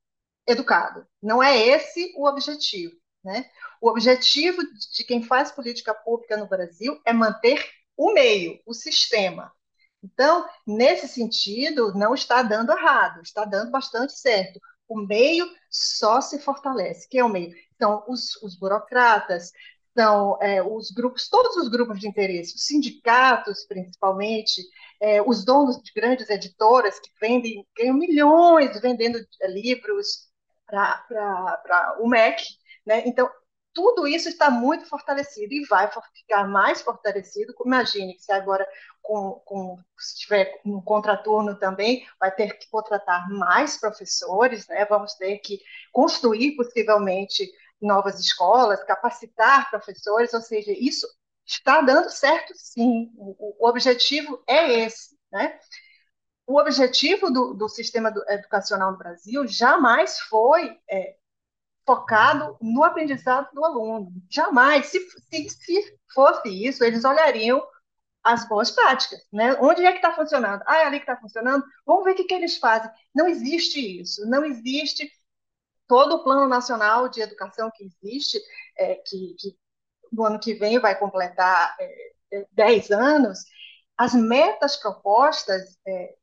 educado. 0.48 1.04
Não 1.20 1.42
é 1.42 1.58
esse 1.58 2.14
o 2.16 2.28
objetivo. 2.28 2.96
Né? 3.24 3.50
O 3.82 3.90
objetivo 3.90 4.62
de 4.94 5.04
quem 5.04 5.24
faz 5.24 5.52
política 5.52 5.96
pública 5.96 6.38
no 6.38 6.48
Brasil 6.48 7.02
é 7.06 7.12
manter 7.12 7.68
o 7.98 8.14
meio, 8.14 8.62
o 8.68 8.74
sistema. 8.74 9.52
Então, 10.04 10.46
nesse 10.68 11.08
sentido, 11.08 11.94
não 11.94 12.14
está 12.14 12.44
dando 12.44 12.72
errado, 12.72 13.22
está 13.22 13.46
dando 13.46 13.72
bastante 13.72 14.14
certo. 14.14 14.60
O 14.88 14.98
meio 14.98 15.48
só 15.70 16.20
se 16.20 16.40
fortalece. 16.40 17.08
Quem 17.10 17.22
é 17.22 17.24
o 17.24 17.30
meio? 17.30 17.54
São 17.82 18.04
os, 18.08 18.36
os 18.44 18.56
burocratas, 18.58 19.52
são 19.98 20.38
é, 20.42 20.62
os 20.62 20.92
grupos, 20.92 21.30
todos 21.30 21.56
os 21.56 21.70
grupos 21.70 22.00
de 22.00 22.08
interesse, 22.08 22.56
os 22.56 22.66
sindicatos, 22.66 23.66
principalmente, 23.66 24.62
é, 25.00 25.22
os 25.22 25.46
donos 25.46 25.82
de 25.82 25.92
grandes 25.96 26.30
editoras 26.30 27.00
que 27.00 27.10
vendem, 27.22 27.66
ganham 27.78 27.96
milhões 27.96 28.80
vendendo 28.82 29.20
é, 29.42 29.48
livros 29.48 30.28
para 30.68 31.98
o 32.00 32.08
MEC. 32.08 32.44
Né? 32.86 33.04
Então, 33.06 33.30
tudo 33.74 34.08
isso 34.08 34.30
está 34.30 34.50
muito 34.50 34.86
fortalecido 34.86 35.54
e 35.54 35.66
vai 35.66 35.90
ficar 36.14 36.48
mais 36.48 36.82
fortalecido. 36.82 37.54
Imagine 37.66 38.14
que 38.14 38.24
se 38.24 38.32
agora, 38.32 38.68
com, 39.02 39.42
com, 39.46 39.80
se 39.98 40.20
tiver 40.20 40.62
um 40.66 40.80
contraturno 40.80 41.58
também, 41.58 42.08
vai 42.20 42.34
ter 42.34 42.58
que 42.58 42.70
contratar 42.70 43.30
mais 43.30 43.80
professores, 43.80 44.68
né? 44.68 44.86
vamos 44.86 45.16
ter 45.16 45.40
que 45.40 45.60
construir 45.92 46.56
possivelmente 46.56 47.52
novas 47.82 48.20
escolas, 48.20 48.84
capacitar 48.84 49.70
professores, 49.70 50.34
ou 50.34 50.42
seja, 50.42 50.72
isso 50.72 51.08
está 51.46 51.82
dando 51.82 52.10
certo 52.10 52.54
sim. 52.56 53.12
O, 53.18 53.56
o 53.60 53.68
objetivo 53.68 54.42
é 54.48 54.82
esse. 54.82 55.18
Né? 55.32 55.60
O 56.46 56.60
objetivo 56.60 57.32
do, 57.32 57.54
do 57.54 57.68
sistema 57.68 58.14
educacional 58.30 58.92
no 58.92 58.98
Brasil 58.98 59.48
jamais 59.48 60.20
foi 60.20 60.78
é, 60.90 61.16
focado 61.86 62.58
no 62.62 62.84
aprendizado 62.84 63.50
do 63.54 63.64
aluno. 63.64 64.12
Jamais, 64.30 64.88
se, 64.88 65.00
se, 65.30 65.50
se 65.50 66.00
fosse 66.14 66.50
isso, 66.50 66.84
eles 66.84 67.04
olhariam 67.04 67.62
as 68.24 68.48
boas 68.48 68.72
práticas, 68.72 69.20
né? 69.32 69.56
Onde 69.60 69.86
é 69.86 69.92
que 69.92 69.98
está 69.98 70.14
funcionando? 70.14 70.64
Ah, 70.66 70.78
é 70.78 70.86
ali 70.86 71.00
que 71.00 71.04
está 71.04 71.20
funcionando? 71.20 71.66
Vamos 71.86 72.06
ver 72.06 72.12
o 72.12 72.16
que, 72.16 72.24
que 72.24 72.34
eles 72.34 72.58
fazem. 72.58 72.90
Não 73.14 73.28
existe 73.28 73.80
isso, 74.02 74.26
não 74.30 74.46
existe 74.46 75.12
todo 75.88 76.16
o 76.16 76.24
plano 76.24 76.48
nacional 76.48 77.10
de 77.10 77.22
educação 77.22 77.70
que 77.76 77.84
existe, 77.84 78.40
é, 78.78 78.96
que, 78.96 79.36
que, 79.38 79.58
no 80.12 80.26
ano 80.26 80.40
que 80.40 80.54
vem 80.54 80.80
vai 80.80 80.98
completar 80.98 81.76
é, 82.32 82.48
10 82.52 82.92
é, 82.92 82.96
anos, 82.96 83.40
as 83.98 84.14
metas 84.14 84.78
propostas 84.78 85.78
é, 85.86 86.16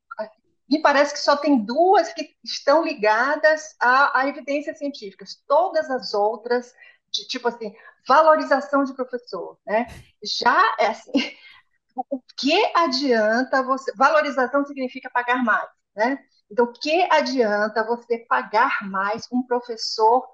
me 0.71 0.81
parece 0.81 1.13
que 1.13 1.21
só 1.21 1.37
tem 1.37 1.65
duas 1.65 2.13
que 2.13 2.37
estão 2.45 2.85
ligadas 2.85 3.75
a, 3.81 4.21
a 4.21 4.29
evidências 4.29 4.79
científicas. 4.79 5.43
Todas 5.49 5.91
as 5.91 6.15
outras, 6.15 6.73
de 7.11 7.27
tipo 7.27 7.49
assim, 7.49 7.75
valorização 8.07 8.85
de 8.85 8.95
professor, 8.95 9.59
né? 9.67 9.87
Já 10.23 10.77
é 10.79 10.87
assim, 10.87 11.13
o 12.09 12.21
que 12.37 12.73
adianta 12.77 13.63
você. 13.65 13.93
Valorização 13.97 14.65
significa 14.65 15.11
pagar 15.11 15.43
mais, 15.43 15.69
né? 15.97 16.19
Então, 16.51 16.67
o 16.67 16.73
que 16.73 17.03
adianta 17.11 17.85
você 17.85 18.19
pagar 18.19 18.79
mais 18.89 19.27
um 19.33 19.43
professor 19.43 20.25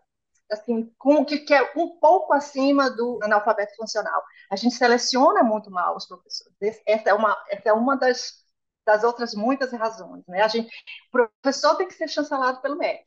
assim, 0.51 0.92
com 0.96 1.25
que, 1.25 1.38
que 1.38 1.53
é 1.53 1.72
um 1.77 1.99
pouco 1.99 2.33
acima 2.33 2.88
do 2.90 3.18
analfabeto 3.22 3.75
funcional? 3.77 4.22
A 4.51 4.57
gente 4.57 4.77
seleciona 4.77 5.42
muito 5.42 5.70
mal 5.70 5.96
os 5.96 6.07
professores. 6.07 6.55
Essa 6.87 7.11
é 7.11 7.14
uma, 7.14 7.37
essa 7.51 7.70
é 7.70 7.72
uma 7.72 7.96
das 7.96 8.45
das 8.87 9.03
outras 9.03 9.35
muitas 9.35 9.72
razões. 9.72 10.25
Né? 10.27 10.40
A 10.40 10.49
gente, 10.49 10.68
o 11.09 11.11
professor 11.11 11.77
tem 11.77 11.88
que 11.88 11.94
ser 11.94 12.09
chancelado 12.09 12.62
pelo 12.62 12.79
MEC. 12.79 13.05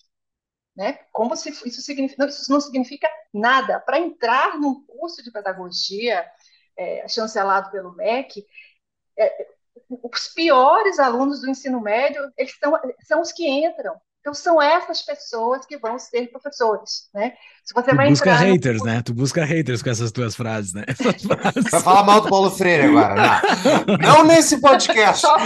Né? 0.76 0.94
Como 1.12 1.36
se 1.36 1.50
isso, 1.50 1.82
significa, 1.82 2.26
isso 2.26 2.52
não 2.52 2.62
significa 2.62 3.10
nada. 3.34 3.80
Para 3.80 4.00
entrar 4.00 4.60
num 4.60 4.86
curso 4.86 5.24
de 5.24 5.32
pedagogia 5.32 6.30
é, 6.78 7.08
chancelado 7.08 7.72
pelo 7.72 7.96
MEC, 7.96 8.46
é, 9.18 9.48
os 9.90 10.28
piores 10.28 11.00
alunos 11.00 11.42
do 11.42 11.50
ensino 11.50 11.82
médio 11.82 12.22
eles 12.38 12.56
são, 12.60 12.80
são 13.02 13.22
os 13.22 13.32
que 13.32 13.48
entram. 13.48 14.00
Então, 14.22 14.34
são 14.34 14.62
essas 14.62 15.02
pessoas 15.02 15.66
que 15.66 15.78
vão 15.78 15.98
ser 15.98 16.28
professores, 16.28 17.10
né? 17.14 17.34
Se 17.64 17.74
você 17.74 17.92
tu 17.92 17.96
vai 17.96 18.10
busca 18.10 18.32
entrar 18.32 18.46
haters, 18.46 18.80
no... 18.80 18.86
né? 18.86 19.02
Tu 19.02 19.14
busca 19.14 19.46
haters 19.46 19.82
com 19.82 19.90
essas 19.90 20.12
tuas 20.12 20.36
frases, 20.36 20.74
né? 20.74 20.84
Frases. 20.94 21.72
Vai 21.72 21.82
falar 21.82 22.04
mal 22.04 22.22
do 22.22 22.30
Paulo 22.30 22.52
Freire 22.52 22.88
agora, 22.88 23.42
não, 23.88 23.98
não 24.20 24.24
nesse 24.26 24.60
podcast. 24.60 25.22
Só 25.22 25.38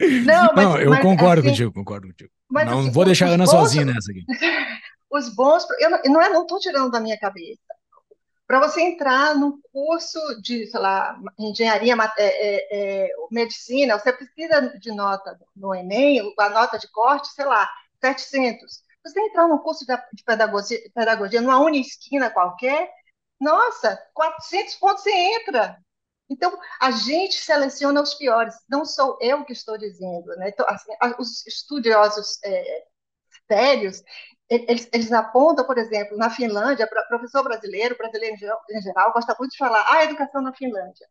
não, 0.00 0.50
mas, 0.54 0.64
não, 0.64 0.78
eu 0.78 0.90
mas, 0.90 1.02
concordo 1.02 1.40
assim, 1.40 1.50
contigo, 1.50 1.72
concordo 1.72 2.08
contigo. 2.08 2.30
Mas, 2.50 2.66
não 2.66 2.80
assim, 2.80 2.90
vou 2.90 3.04
deixar 3.04 3.26
a 3.26 3.30
Ana 3.30 3.44
bons, 3.44 3.50
sozinha 3.50 3.84
nessa 3.84 4.10
aqui. 4.10 4.24
Os 5.10 5.28
bons, 5.28 5.64
eu 5.78 5.90
não, 5.90 6.00
não 6.06 6.22
é, 6.22 6.28
não 6.30 6.42
estou 6.42 6.58
tirando 6.58 6.90
da 6.90 7.00
minha 7.00 7.16
cabeça. 7.18 7.60
Para 8.46 8.60
você 8.60 8.82
entrar 8.82 9.34
no 9.36 9.58
curso 9.72 10.18
de, 10.42 10.66
sei 10.66 10.80
lá, 10.80 11.18
engenharia, 11.38 11.94
é, 12.18 12.26
é, 12.26 13.04
é, 13.06 13.08
medicina, 13.30 13.98
você 13.98 14.12
precisa 14.12 14.78
de 14.78 14.92
nota 14.92 15.38
no 15.56 15.74
Enem, 15.74 16.34
a 16.38 16.50
nota 16.50 16.78
de 16.78 16.86
corte, 16.88 17.28
sei 17.28 17.46
lá, 17.46 17.70
700. 18.00 18.82
Você 19.02 19.20
entrar 19.20 19.48
no 19.48 19.62
curso 19.62 19.84
de 19.86 20.24
pedagogia, 20.24 20.78
pedagogia 20.94 21.40
numa 21.40 21.58
unisquina 21.58 22.30
qualquer, 22.30 22.90
nossa, 23.40 23.96
400 24.14 24.74
pontos 24.76 25.02
você 25.02 25.12
entra. 25.12 25.78
Então, 26.28 26.58
a 26.80 26.90
gente 26.90 27.36
seleciona 27.36 28.00
os 28.00 28.14
piores, 28.14 28.54
não 28.68 28.84
sou 28.84 29.18
eu 29.20 29.44
que 29.44 29.52
estou 29.52 29.76
dizendo. 29.78 30.26
Né? 30.36 30.48
Então, 30.48 30.66
assim, 30.68 30.92
os 31.18 31.46
estudiosos 31.46 32.38
é, 32.44 32.84
sérios, 33.46 34.02
eles, 34.48 34.88
eles, 34.92 35.12
apontam, 35.12 35.64
por 35.64 35.78
exemplo, 35.78 36.16
na 36.16 36.28
Finlândia, 36.30 36.88
professor 37.08 37.42
brasileiro, 37.42 37.96
brasileiro 37.96 38.36
em 38.70 38.82
geral, 38.82 39.12
gosta 39.12 39.34
muito 39.38 39.52
de 39.52 39.58
falar 39.58 39.80
a 39.80 39.94
ah, 39.94 40.04
educação 40.04 40.42
na 40.42 40.52
Finlândia. 40.52 41.06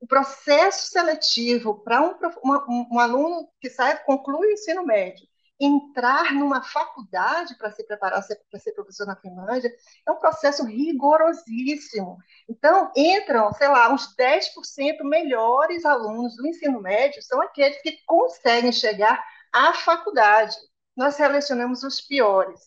O 0.00 0.06
processo 0.06 0.90
seletivo 0.90 1.82
para 1.82 2.00
um, 2.00 2.14
um, 2.44 2.88
um, 2.92 2.98
aluno 3.00 3.48
que 3.60 3.68
sai, 3.68 4.02
conclui 4.04 4.48
o 4.48 4.52
ensino 4.52 4.86
médio, 4.86 5.26
entrar 5.60 6.32
numa 6.32 6.62
faculdade 6.62 7.56
para 7.58 7.72
se 7.72 7.84
preparar 7.84 8.24
para 8.50 8.60
ser 8.60 8.72
professor 8.72 9.06
na 9.06 9.16
Finlândia 9.16 9.70
é 10.06 10.10
um 10.10 10.20
processo 10.20 10.64
rigorosíssimo. 10.64 12.16
Então, 12.48 12.92
entram, 12.96 13.52
sei 13.54 13.68
lá, 13.68 13.92
uns 13.92 14.14
10% 14.16 15.02
melhores 15.02 15.84
alunos 15.84 16.36
do 16.36 16.46
ensino 16.46 16.80
médio 16.80 17.20
são 17.22 17.42
aqueles 17.42 17.82
que 17.82 17.98
conseguem 18.06 18.70
chegar 18.70 19.22
à 19.52 19.74
faculdade 19.74 20.56
nós 20.98 21.14
selecionamos 21.14 21.84
os 21.84 22.00
piores. 22.00 22.60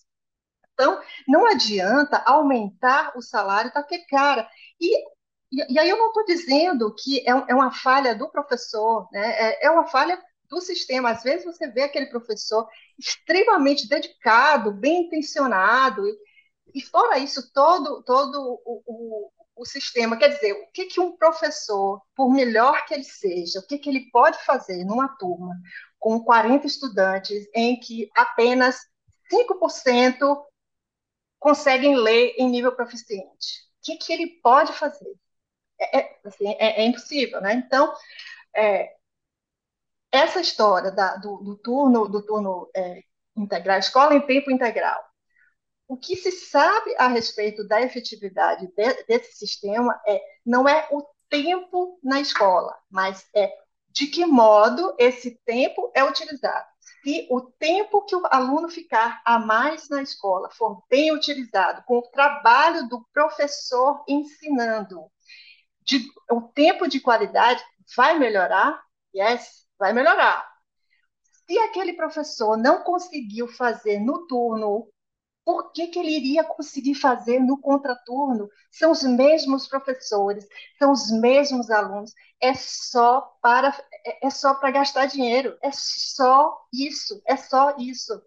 Então, 0.74 1.02
não 1.28 1.46
adianta 1.46 2.24
aumentar 2.26 3.12
o 3.18 3.22
salário 3.22 3.74
daquele 3.74 4.06
cara. 4.06 4.50
E, 4.80 4.98
e, 5.52 5.74
e 5.74 5.78
aí 5.78 5.90
eu 5.90 5.98
não 5.98 6.08
estou 6.08 6.24
dizendo 6.24 6.96
que 6.96 7.20
é, 7.20 7.32
é, 7.50 7.54
uma 7.54 7.72
falha 7.72 8.16
do 8.16 8.30
professor, 8.32 9.10
né? 9.12 9.32
é, 9.32 9.66
é 9.66 9.70
uma 9.70 9.86
falha 9.86 10.18
do 10.50 10.62
sistema. 10.62 11.12
Às 11.12 11.24
vezes 11.24 11.46
você 11.46 11.68
vê 11.68 11.84
aquele 11.84 12.06
professor 12.06 12.68
extremamente 12.98 13.88
dedicado, 13.90 14.72
bem 14.72 15.08
intencionado, 15.08 16.08
e, 16.08 16.18
e 16.76 16.82
fora 16.82 17.20
isso, 17.20 17.52
todo, 17.54 18.02
todo 18.04 18.62
o, 18.66 18.82
o, 18.88 19.32
o, 19.58 19.66
sistema. 19.66 20.16
Quer 20.16 20.30
dizer, 20.30 20.54
o 20.54 20.72
que, 20.72 20.86
que 20.86 21.02
um 21.02 21.18
professor, 21.18 22.02
por 22.16 22.32
melhor 22.32 22.86
que 22.86 22.94
ele 22.94 23.04
seja, 23.04 23.60
o 23.60 23.68
que, 23.68 23.78
que 23.78 23.90
ele 23.90 24.10
pode 24.10 24.42
fazer 24.46 24.86
numa 24.86 25.10
turma? 25.18 25.54
Com 26.02 26.20
40 26.20 26.66
estudantes, 26.66 27.48
em 27.54 27.80
que 27.80 28.10
apenas 28.18 28.76
5% 29.32 30.44
conseguem 31.40 31.96
ler 31.96 32.34
em 32.38 32.50
nível 32.50 32.76
proficiente. 32.76 33.62
O 33.80 33.84
que, 33.84 33.98
que 33.98 34.12
ele 34.12 34.28
pode 34.42 34.74
fazer? 34.74 35.14
É, 35.80 36.00
é, 36.00 36.20
assim, 36.26 36.50
é, 36.60 36.82
é 36.82 36.86
impossível, 36.86 37.40
né? 37.40 37.54
Então, 37.54 37.94
é, 38.56 38.96
essa 40.12 40.42
história 40.42 40.92
da, 40.92 41.18
do, 41.18 41.38
do, 41.38 41.56
turno, 41.58 42.10
do 42.10 42.26
turno 42.26 42.70
é, 42.76 43.04
integral, 43.36 43.78
escola 43.78 44.16
em 44.16 44.26
tempo 44.26 44.50
integral, 44.50 45.00
o 45.88 45.96
que 45.96 46.16
se 46.16 46.32
sabe 46.32 46.96
a 46.98 47.08
respeito 47.08 47.68
da 47.68 47.80
efetividade 47.80 48.68
de, 48.76 49.04
desse 49.04 49.34
sistema 49.38 50.00
é 50.08 50.20
não 50.44 50.68
é 50.68 50.88
o 50.92 51.06
tempo 51.30 52.00
na 52.04 52.20
escola, 52.20 52.76
mas 52.90 53.28
é 53.36 53.61
de 53.92 54.08
que 54.08 54.26
modo 54.26 54.96
esse 54.98 55.40
tempo 55.46 55.92
é 55.94 56.04
utilizado. 56.04 56.66
Se 57.04 57.28
o 57.30 57.42
tempo 57.42 58.06
que 58.06 58.16
o 58.16 58.26
aluno 58.28 58.70
ficar 58.70 59.22
a 59.26 59.40
mais 59.40 59.90
na 59.90 60.02
escola 60.02 60.50
for 60.52 60.84
bem 60.90 61.12
utilizado, 61.14 61.84
com 61.86 61.98
o 61.98 62.10
trabalho 62.12 62.88
do 62.88 63.06
professor 63.12 64.04
ensinando, 64.08 65.12
de, 65.84 66.08
o 66.30 66.42
tempo 66.42 66.88
de 66.88 67.00
qualidade 67.00 67.64
vai 67.96 68.18
melhorar? 68.18 68.82
Yes, 69.16 69.66
vai 69.78 69.94
melhorar. 69.94 70.48
Se 71.48 71.58
aquele 71.60 71.94
professor 71.94 72.56
não 72.56 72.84
conseguiu 72.84 73.48
fazer 73.48 74.00
no 74.00 74.28
turno, 74.28 74.88
por 75.46 75.72
que, 75.72 75.88
que 75.88 76.00
ele 76.00 76.12
iria 76.12 76.44
conseguir 76.44 76.96
fazer 76.96 77.40
no 77.40 77.58
contraturno? 77.58 78.50
São 78.72 78.92
os 78.92 79.04
mesmos 79.04 79.68
professores, 79.68 80.48
são 80.78 80.92
os 80.92 81.12
mesmos 81.12 81.70
alunos. 81.70 82.14
É 82.42 82.54
só 82.54 83.22
para 83.42 83.70
é, 84.06 84.28
é 84.28 84.30
só 84.30 84.54
para 84.54 84.72
gastar 84.72 85.08
dinheiro. 85.08 85.58
É 85.62 85.72
só 85.74 86.56
isso. 86.74 87.22
É 87.28 87.36
só 87.36 87.76
isso. 87.78 88.22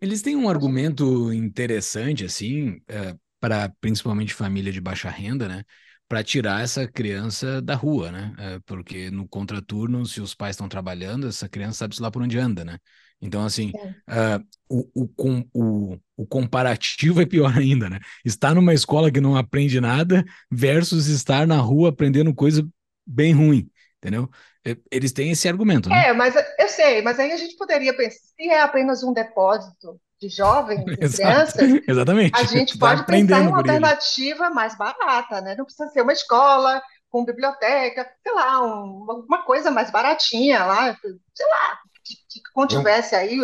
Eles 0.00 0.22
têm 0.22 0.36
um 0.36 0.48
argumento 0.48 1.32
interessante 1.32 2.24
assim 2.24 2.82
é, 2.86 3.14
para 3.38 3.72
principalmente 3.80 4.34
família 4.34 4.72
de 4.72 4.80
baixa 4.80 5.08
renda, 5.08 5.48
né? 5.48 5.64
para 6.10 6.24
tirar 6.24 6.60
essa 6.60 6.88
criança 6.88 7.62
da 7.62 7.76
rua, 7.76 8.10
né? 8.10 8.34
É, 8.36 8.58
porque 8.66 9.12
no 9.12 9.28
contraturno, 9.28 10.04
se 10.04 10.20
os 10.20 10.34
pais 10.34 10.54
estão 10.56 10.68
trabalhando, 10.68 11.28
essa 11.28 11.48
criança 11.48 11.78
sabe-se 11.78 12.02
lá 12.02 12.10
por 12.10 12.20
onde 12.20 12.36
anda, 12.36 12.64
né? 12.64 12.78
Então, 13.22 13.44
assim, 13.44 13.70
uh, 14.08 14.42
o, 14.68 14.88
o, 14.94 15.44
o, 15.52 15.98
o, 16.16 16.26
comparativo 16.26 17.20
é 17.20 17.26
pior 17.26 17.52
ainda, 17.58 17.90
né? 17.90 18.00
Estar 18.24 18.54
numa 18.54 18.72
escola 18.72 19.10
que 19.10 19.20
não 19.20 19.36
aprende 19.36 19.80
nada 19.80 20.24
versus 20.50 21.06
estar 21.06 21.46
na 21.46 21.58
rua 21.58 21.90
aprendendo 21.90 22.34
coisa 22.34 22.66
bem 23.06 23.32
ruim, 23.32 23.68
entendeu? 23.98 24.30
Eles 24.90 25.12
têm 25.12 25.30
esse 25.30 25.48
argumento, 25.48 25.88
né? 25.88 26.08
É, 26.08 26.12
mas 26.12 26.34
eu 26.58 26.68
sei, 26.68 27.02
mas 27.02 27.18
aí 27.18 27.32
a 27.32 27.36
gente 27.36 27.56
poderia 27.56 27.94
pensar, 27.96 28.18
se 28.18 28.48
é 28.48 28.60
apenas 28.60 29.02
um 29.02 29.12
depósito 29.12 29.98
de 30.20 30.28
jovens 30.28 30.80
e 30.86 30.96
crianças, 30.96 31.82
Exatamente. 31.86 32.38
a 32.38 32.44
gente 32.44 32.78
pode 32.78 33.04
pensar 33.06 33.40
em 33.40 33.48
uma 33.48 33.58
alternativa 33.58 34.46
ele. 34.46 34.54
mais 34.54 34.76
barata, 34.76 35.40
né? 35.40 35.54
Não 35.56 35.64
precisa 35.64 35.88
ser 35.90 36.02
uma 36.02 36.12
escola 36.12 36.80
com 37.10 37.24
biblioteca, 37.24 38.08
sei 38.22 38.32
lá, 38.32 38.62
um, 38.62 39.24
uma 39.26 39.42
coisa 39.42 39.70
mais 39.70 39.90
baratinha 39.90 40.64
lá, 40.64 40.96
sei 41.34 41.46
lá, 41.46 41.78
que, 42.28 42.40
que 42.40 42.52
contivesse 42.52 43.14
aí. 43.14 43.38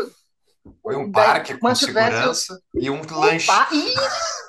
Foi 0.83 0.97
um 0.97 1.11
parque 1.11 1.57
com 1.59 1.75
segurança 1.75 2.61
e 2.75 2.91
um, 2.91 3.01
um 3.01 3.21
lanche. 3.21 3.51
Isso! 3.73 4.47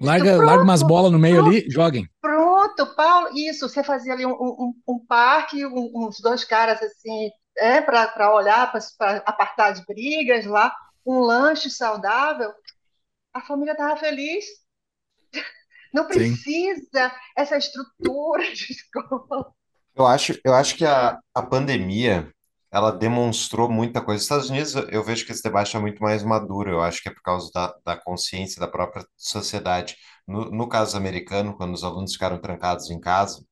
Larga, 0.00 0.36
larga 0.36 0.62
umas 0.62 0.82
bolas 0.82 1.12
no 1.12 1.18
meio 1.18 1.36
pronto, 1.36 1.50
ali, 1.50 1.70
joguem. 1.70 2.08
Pronto, 2.20 2.94
Paulo, 2.94 3.36
isso. 3.36 3.68
Você 3.68 3.82
fazia 3.82 4.12
ali 4.12 4.24
um, 4.24 4.32
um, 4.32 4.74
um 4.88 4.98
parque, 5.06 5.66
uns 5.66 6.20
dois 6.20 6.44
caras 6.44 6.80
assim, 6.82 7.30
é, 7.58 7.80
para 7.80 8.34
olhar, 8.34 8.72
para 8.98 9.16
apartar 9.18 9.72
de 9.72 9.84
brigas 9.84 10.46
lá 10.46 10.72
um 11.04 11.20
lanche 11.20 11.70
saudável, 11.70 12.52
a 13.32 13.40
família 13.40 13.72
estava 13.72 13.96
feliz. 13.96 14.44
Não 15.94 16.06
precisa 16.06 17.08
Sim. 17.08 17.10
essa 17.36 17.56
estrutura 17.56 18.42
de 18.52 18.72
escola. 18.72 19.52
Eu 19.94 20.06
acho, 20.06 20.38
eu 20.44 20.52
acho 20.52 20.76
que 20.76 20.84
a, 20.84 21.18
a 21.34 21.42
pandemia 21.42 22.30
ela 22.70 22.90
demonstrou 22.90 23.70
muita 23.70 24.00
coisa. 24.00 24.18
Nos 24.18 24.24
Estados 24.24 24.50
Unidos, 24.50 24.74
eu 24.90 25.02
vejo 25.02 25.24
que 25.24 25.32
esse 25.32 25.42
debate 25.42 25.76
é 25.76 25.80
muito 25.80 26.02
mais 26.02 26.22
maduro. 26.22 26.70
Eu 26.70 26.82
acho 26.82 27.02
que 27.02 27.08
é 27.08 27.14
por 27.14 27.22
causa 27.22 27.50
da, 27.54 27.74
da 27.84 27.96
consciência 27.96 28.60
da 28.60 28.68
própria 28.68 29.06
sociedade. 29.16 29.96
No, 30.26 30.50
no 30.50 30.68
caso 30.68 30.96
americano, 30.96 31.56
quando 31.56 31.74
os 31.74 31.84
alunos 31.84 32.12
ficaram 32.12 32.38
trancados 32.40 32.90
em 32.90 33.00
casa, 33.00 33.44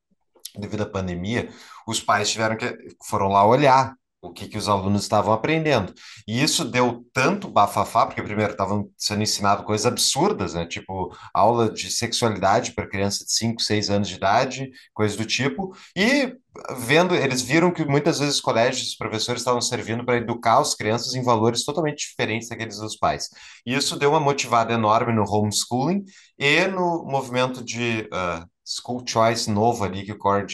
devido 0.57 0.83
à 0.83 0.87
pandemia, 0.87 1.49
os 1.87 2.01
pais 2.01 2.31
tiveram 2.31 2.57
que 2.57 2.77
foram 3.07 3.29
lá 3.29 3.47
olhar 3.47 3.95
o 4.29 4.33
que, 4.33 4.49
que 4.49 4.59
os 4.59 4.69
alunos 4.69 5.03
estavam 5.03 5.33
aprendendo. 5.33 5.93
E 6.27 6.43
isso 6.43 6.65
deu 6.65 7.05
tanto 7.13 7.49
bafafá, 7.49 8.07
porque 8.07 8.23
primeiro 8.23 8.53
estavam 8.53 8.89
sendo 8.97 9.23
ensinado 9.23 9.65
coisas 9.65 9.87
absurdas, 9.87 10.55
né? 10.55 10.67
Tipo, 10.67 11.15
aula 11.33 11.71
de 11.71 11.91
sexualidade 11.91 12.73
para 12.73 12.89
criança 12.89 13.25
de 13.25 13.33
5, 13.33 13.61
6 13.61 13.91
anos 13.91 14.09
de 14.09 14.15
idade, 14.17 14.71
coisas 14.93 15.17
do 15.17 15.25
tipo, 15.25 15.77
e 15.97 16.35
vendo, 16.79 17.15
eles 17.15 17.43
viram 17.43 17.73
que 17.73 17.85
muitas 17.85 18.19
vezes 18.19 18.37
os 18.37 18.41
colégios, 18.41 18.89
os 18.89 18.97
professores 18.97 19.41
estavam 19.41 19.61
servindo 19.61 20.05
para 20.05 20.17
educar 20.17 20.59
as 20.59 20.75
crianças 20.75 21.15
em 21.15 21.23
valores 21.23 21.65
totalmente 21.65 22.09
diferentes 22.09 22.49
daqueles 22.49 22.77
dos 22.79 22.97
pais. 22.97 23.29
E 23.67 23.75
isso 23.75 23.99
deu 23.99 24.11
uma 24.11 24.21
motivada 24.21 24.73
enorme 24.73 25.13
no 25.13 25.25
homeschooling 25.25 26.05
e 26.39 26.67
no 26.67 27.05
movimento 27.05 27.65
de 27.65 28.09
uh, 28.13 28.47
school 28.65 29.05
choice 29.07 29.51
novo 29.51 29.85
ali 29.85 30.05
que 30.05 30.13
o 30.13 30.19
Corey 30.19 30.47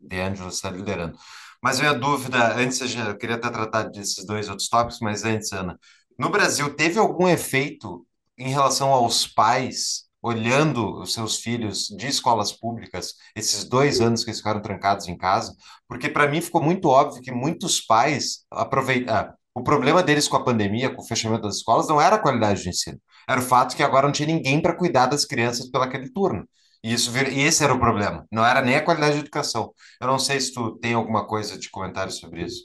DeAngelo 0.00 0.48
está 0.48 0.70
liderando. 0.70 1.18
Mas 1.62 1.78
minha 1.78 1.92
dúvida, 1.94 2.54
antes 2.56 2.80
eu 2.80 3.16
queria 3.18 3.36
até 3.36 3.50
tratar 3.50 3.84
desses 3.84 4.24
dois 4.24 4.48
outros 4.48 4.68
tópicos, 4.68 5.00
mas 5.00 5.24
antes, 5.24 5.52
Ana, 5.52 5.78
no 6.18 6.30
Brasil 6.30 6.74
teve 6.74 6.98
algum 6.98 7.28
efeito 7.28 8.06
em 8.38 8.48
relação 8.48 8.90
aos 8.90 9.26
pais 9.26 10.08
olhando 10.22 11.00
os 11.00 11.12
seus 11.14 11.38
filhos 11.38 11.86
de 11.88 12.06
escolas 12.06 12.52
públicas, 12.52 13.14
esses 13.34 13.64
dois 13.64 14.00
anos 14.00 14.22
que 14.22 14.30
eles 14.30 14.38
ficaram 14.38 14.60
trancados 14.60 15.08
em 15.08 15.16
casa? 15.16 15.54
Porque 15.88 16.08
para 16.08 16.28
mim 16.28 16.40
ficou 16.40 16.62
muito 16.62 16.88
óbvio 16.88 17.22
que 17.22 17.32
muitos 17.32 17.80
pais 17.80 18.44
aproveitaram. 18.50 19.30
Ah, 19.30 19.34
o 19.54 19.62
problema 19.62 20.02
deles 20.02 20.28
com 20.28 20.36
a 20.36 20.44
pandemia, 20.44 20.94
com 20.94 21.02
o 21.02 21.06
fechamento 21.06 21.42
das 21.42 21.56
escolas, 21.56 21.88
não 21.88 22.00
era 22.00 22.16
a 22.16 22.18
qualidade 22.18 22.62
de 22.62 22.68
ensino, 22.68 23.00
era 23.28 23.40
o 23.40 23.42
fato 23.42 23.74
que 23.76 23.82
agora 23.82 24.06
não 24.06 24.12
tinha 24.12 24.26
ninguém 24.26 24.60
para 24.60 24.76
cuidar 24.76 25.06
das 25.06 25.24
crianças 25.24 25.68
pelaquele 25.70 26.10
turno. 26.10 26.46
E 26.82 26.92
isso, 26.94 27.10
e 27.16 27.40
esse 27.42 27.62
era 27.64 27.74
o 27.74 27.78
problema. 27.80 28.26
Não 28.32 28.44
era 28.44 28.62
nem 28.62 28.76
a 28.76 28.84
qualidade 28.84 29.14
de 29.14 29.20
educação. 29.20 29.72
Eu 30.00 30.06
não 30.06 30.18
sei 30.18 30.40
se 30.40 30.52
tu 30.52 30.78
tem 30.78 30.94
alguma 30.94 31.26
coisa 31.26 31.58
de 31.58 31.70
comentário 31.70 32.12
sobre 32.12 32.44
isso. 32.44 32.64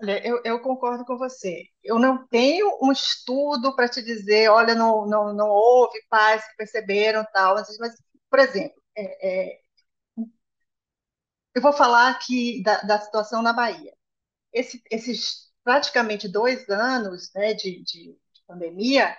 Olha, 0.00 0.26
eu, 0.26 0.40
eu 0.44 0.60
concordo 0.60 1.04
com 1.04 1.16
você. 1.16 1.64
Eu 1.82 1.98
não 1.98 2.26
tenho 2.28 2.76
um 2.82 2.90
estudo 2.90 3.74
para 3.76 3.88
te 3.88 4.02
dizer, 4.02 4.48
olha, 4.50 4.74
não, 4.74 5.06
não, 5.06 5.32
não 5.32 5.48
houve 5.48 6.00
pais 6.10 6.44
que 6.48 6.56
perceberam 6.56 7.24
tal, 7.32 7.54
mas, 7.54 7.68
por 8.28 8.38
exemplo, 8.40 8.74
é, 8.96 9.28
é, 9.52 9.60
eu 11.54 11.62
vou 11.62 11.72
falar 11.72 12.10
aqui 12.10 12.62
da, 12.62 12.80
da 12.82 13.00
situação 13.00 13.42
na 13.42 13.52
Bahia. 13.52 13.92
Esse, 14.52 14.82
esses 14.90 15.50
praticamente 15.64 16.28
dois 16.28 16.68
anos 16.70 17.30
né, 17.34 17.54
de, 17.54 17.82
de 17.84 18.18
pandemia, 18.46 19.16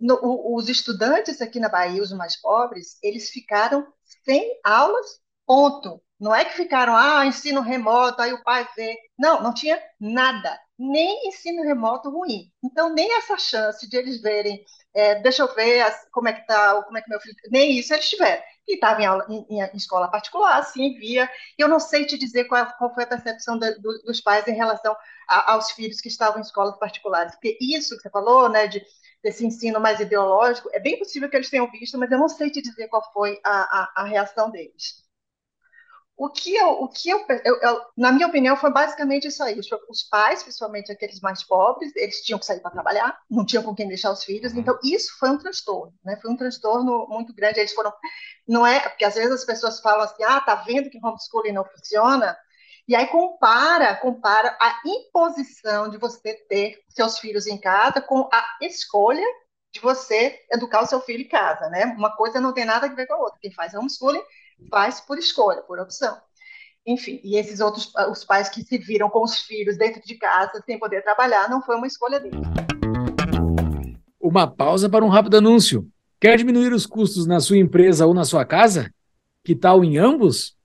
no, 0.00 0.54
os 0.54 0.68
estudantes 0.68 1.40
aqui 1.40 1.58
na 1.58 1.68
Bahia, 1.68 2.02
os 2.02 2.12
mais 2.12 2.40
pobres, 2.40 2.98
eles 3.02 3.30
ficaram 3.30 3.86
sem 4.24 4.58
aulas, 4.64 5.20
ponto. 5.46 6.02
Não 6.18 6.34
é 6.34 6.44
que 6.44 6.54
ficaram, 6.54 6.96
ah, 6.96 7.26
ensino 7.26 7.60
remoto, 7.60 8.22
aí 8.22 8.32
o 8.32 8.42
pai 8.42 8.66
vê. 8.74 8.96
Não, 9.18 9.42
não 9.42 9.52
tinha 9.52 9.80
nada, 10.00 10.58
nem 10.78 11.28
ensino 11.28 11.62
remoto 11.62 12.10
ruim. 12.10 12.50
Então, 12.64 12.92
nem 12.92 13.14
essa 13.16 13.36
chance 13.36 13.88
de 13.88 13.96
eles 13.96 14.20
verem, 14.22 14.64
é, 14.94 15.16
deixa 15.16 15.42
eu 15.42 15.54
ver 15.54 15.82
as, 15.82 16.08
como 16.10 16.28
é 16.28 16.32
que 16.32 16.46
tá, 16.46 16.82
como 16.84 16.96
é 16.96 17.02
que 17.02 17.10
meu 17.10 17.20
filho. 17.20 17.34
Nem 17.50 17.78
isso 17.78 17.92
eles 17.92 18.08
tiveram. 18.08 18.42
E 18.66 18.74
estava 18.74 19.02
em, 19.02 19.46
em, 19.50 19.62
em, 19.62 19.76
escola 19.76 20.10
particular, 20.10 20.62
sim, 20.64 20.98
via. 20.98 21.30
Eu 21.58 21.68
não 21.68 21.78
sei 21.78 22.06
te 22.06 22.18
dizer 22.18 22.44
qual, 22.44 22.66
qual 22.78 22.94
foi 22.94 23.04
a 23.04 23.06
percepção 23.06 23.58
do, 23.58 24.02
dos 24.04 24.20
pais 24.20 24.46
em 24.48 24.54
relação 24.54 24.96
a, 25.28 25.52
aos 25.52 25.70
filhos 25.72 26.00
que 26.00 26.08
estavam 26.08 26.38
em 26.38 26.42
escolas 26.42 26.78
particulares. 26.78 27.34
Porque 27.34 27.58
isso 27.60 27.94
que 27.96 28.02
você 28.02 28.10
falou, 28.10 28.48
né, 28.48 28.66
de 28.66 28.82
desse 29.22 29.44
ensino 29.44 29.80
mais 29.80 30.00
ideológico, 30.00 30.70
é 30.72 30.80
bem 30.80 30.98
possível 30.98 31.28
que 31.28 31.36
eles 31.36 31.50
tenham 31.50 31.70
visto, 31.70 31.98
mas 31.98 32.10
eu 32.10 32.18
não 32.18 32.28
sei 32.28 32.50
te 32.50 32.62
dizer 32.62 32.88
qual 32.88 33.02
foi 33.12 33.40
a, 33.44 33.82
a, 33.82 34.02
a 34.02 34.04
reação 34.04 34.50
deles. 34.50 35.06
O 36.18 36.30
que 36.30 36.56
eu, 36.56 36.70
o 36.82 36.88
que 36.88 37.10
eu, 37.10 37.26
eu, 37.44 37.60
eu, 37.60 37.82
na 37.94 38.10
minha 38.10 38.26
opinião, 38.26 38.56
foi 38.56 38.72
basicamente 38.72 39.28
isso 39.28 39.42
aí. 39.42 39.58
Os, 39.58 39.68
os, 39.86 40.02
pais, 40.02 40.42
principalmente 40.42 40.90
aqueles 40.90 41.20
mais 41.20 41.42
pobres, 41.42 41.94
eles 41.94 42.22
tinham 42.22 42.38
que 42.38 42.46
sair 42.46 42.60
para 42.60 42.70
trabalhar, 42.70 43.20
não 43.30 43.44
tinham 43.44 43.62
com 43.62 43.74
quem 43.74 43.86
deixar 43.86 44.12
os 44.12 44.24
filhos. 44.24 44.54
Uhum. 44.54 44.60
Então, 44.60 44.78
isso 44.82 45.10
foi 45.18 45.28
um 45.28 45.36
transtorno, 45.36 45.92
né? 46.02 46.16
Foi 46.22 46.30
um 46.30 46.36
transtorno 46.36 47.06
muito 47.08 47.34
grande. 47.34 47.60
Eles 47.60 47.74
foram, 47.74 47.92
não 48.48 48.66
é, 48.66 48.80
porque 48.88 49.04
às 49.04 49.14
vezes 49.14 49.30
as 49.30 49.44
pessoas 49.44 49.78
falam 49.80 50.04
assim, 50.04 50.24
ah, 50.24 50.40
tá 50.40 50.54
vendo 50.54 50.88
que 50.88 50.98
homeschooling 51.04 51.52
não 51.52 51.66
funciona? 51.66 52.34
E 52.88 52.94
aí 52.94 53.08
compara, 53.08 53.96
compara 53.96 54.56
a 54.60 54.80
imposição 54.86 55.88
de 55.90 55.98
você 55.98 56.34
ter 56.48 56.78
seus 56.88 57.18
filhos 57.18 57.48
em 57.48 57.58
casa 57.58 58.00
com 58.00 58.28
a 58.32 58.44
escolha 58.62 59.26
de 59.72 59.80
você 59.80 60.38
educar 60.52 60.82
o 60.82 60.86
seu 60.86 61.00
filho 61.00 61.22
em 61.22 61.28
casa, 61.28 61.68
né? 61.68 61.84
Uma 61.98 62.14
coisa 62.16 62.40
não 62.40 62.54
tem 62.54 62.64
nada 62.64 62.86
a 62.86 62.94
ver 62.94 63.06
com 63.06 63.14
a 63.14 63.18
outra. 63.18 63.40
Quem 63.42 63.52
faz 63.52 63.74
homeschooling 63.74 64.22
faz 64.70 65.00
por 65.00 65.18
escolha, 65.18 65.62
por 65.62 65.80
opção. 65.80 66.16
Enfim, 66.86 67.20
e 67.24 67.36
esses 67.36 67.58
outros, 67.58 67.92
os 68.08 68.24
pais 68.24 68.48
que 68.48 68.62
se 68.62 68.78
viram 68.78 69.10
com 69.10 69.24
os 69.24 69.40
filhos 69.40 69.76
dentro 69.76 70.00
de 70.00 70.14
casa 70.14 70.62
sem 70.64 70.78
poder 70.78 71.02
trabalhar, 71.02 71.50
não 71.50 71.60
foi 71.60 71.74
uma 71.74 71.88
escolha 71.88 72.20
deles. 72.20 72.40
Uma 74.20 74.46
pausa 74.46 74.88
para 74.88 75.04
um 75.04 75.08
rápido 75.08 75.38
anúncio. 75.38 75.88
Quer 76.20 76.38
diminuir 76.38 76.72
os 76.72 76.86
custos 76.86 77.26
na 77.26 77.40
sua 77.40 77.58
empresa 77.58 78.06
ou 78.06 78.14
na 78.14 78.24
sua 78.24 78.44
casa? 78.44 78.94
Que 79.42 79.56
tal 79.56 79.84
em 79.84 79.98
ambos? 79.98 80.55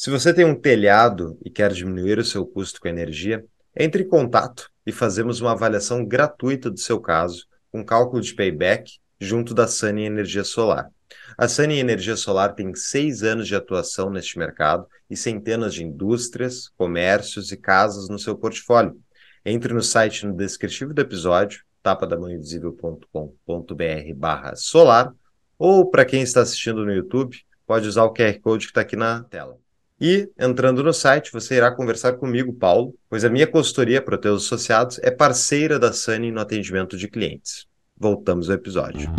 Se 0.00 0.08
você 0.08 0.32
tem 0.32 0.46
um 0.46 0.58
telhado 0.58 1.38
e 1.44 1.50
quer 1.50 1.70
diminuir 1.74 2.18
o 2.18 2.24
seu 2.24 2.46
custo 2.46 2.80
com 2.80 2.88
energia, 2.88 3.44
entre 3.76 4.02
em 4.02 4.08
contato 4.08 4.70
e 4.86 4.92
fazemos 4.92 5.42
uma 5.42 5.52
avaliação 5.52 6.06
gratuita 6.06 6.70
do 6.70 6.80
seu 6.80 6.98
caso, 6.98 7.44
com 7.70 7.84
cálculo 7.84 8.22
de 8.22 8.34
payback, 8.34 8.98
junto 9.20 9.52
da 9.52 9.68
Sunny 9.68 10.06
Energia 10.06 10.42
Solar. 10.42 10.88
A 11.36 11.46
Sunny 11.46 11.78
Energia 11.78 12.16
Solar 12.16 12.54
tem 12.54 12.74
seis 12.74 13.22
anos 13.22 13.46
de 13.46 13.54
atuação 13.54 14.08
neste 14.08 14.38
mercado 14.38 14.86
e 15.10 15.14
centenas 15.14 15.74
de 15.74 15.84
indústrias, 15.84 16.70
comércios 16.78 17.52
e 17.52 17.58
casas 17.58 18.08
no 18.08 18.18
seu 18.18 18.34
portfólio. 18.34 18.98
Entre 19.44 19.74
no 19.74 19.82
site 19.82 20.24
no 20.24 20.34
descritivo 20.34 20.94
do 20.94 21.02
episódio, 21.02 21.62
tapadamãoinvisível.com.br 21.82 24.14
barra 24.16 24.56
solar, 24.56 25.12
ou 25.58 25.90
para 25.90 26.06
quem 26.06 26.22
está 26.22 26.40
assistindo 26.40 26.86
no 26.86 26.94
YouTube, 26.94 27.36
pode 27.66 27.86
usar 27.86 28.04
o 28.04 28.14
QR 28.14 28.40
Code 28.40 28.64
que 28.64 28.70
está 28.70 28.80
aqui 28.80 28.96
na 28.96 29.24
tela. 29.24 29.59
E, 30.00 30.32
entrando 30.38 30.82
no 30.82 30.94
site, 30.94 31.30
você 31.30 31.56
irá 31.56 31.70
conversar 31.70 32.14
comigo, 32.14 32.54
Paulo, 32.54 32.98
pois 33.06 33.22
a 33.22 33.28
minha 33.28 33.46
consultoria 33.46 34.00
para 34.00 34.16
teus 34.16 34.46
associados 34.46 34.98
é 35.00 35.10
parceira 35.10 35.78
da 35.78 35.92
Sunny 35.92 36.32
no 36.32 36.40
atendimento 36.40 36.96
de 36.96 37.06
clientes. 37.06 37.66
Voltamos 37.98 38.48
ao 38.48 38.56
episódio. 38.56 39.12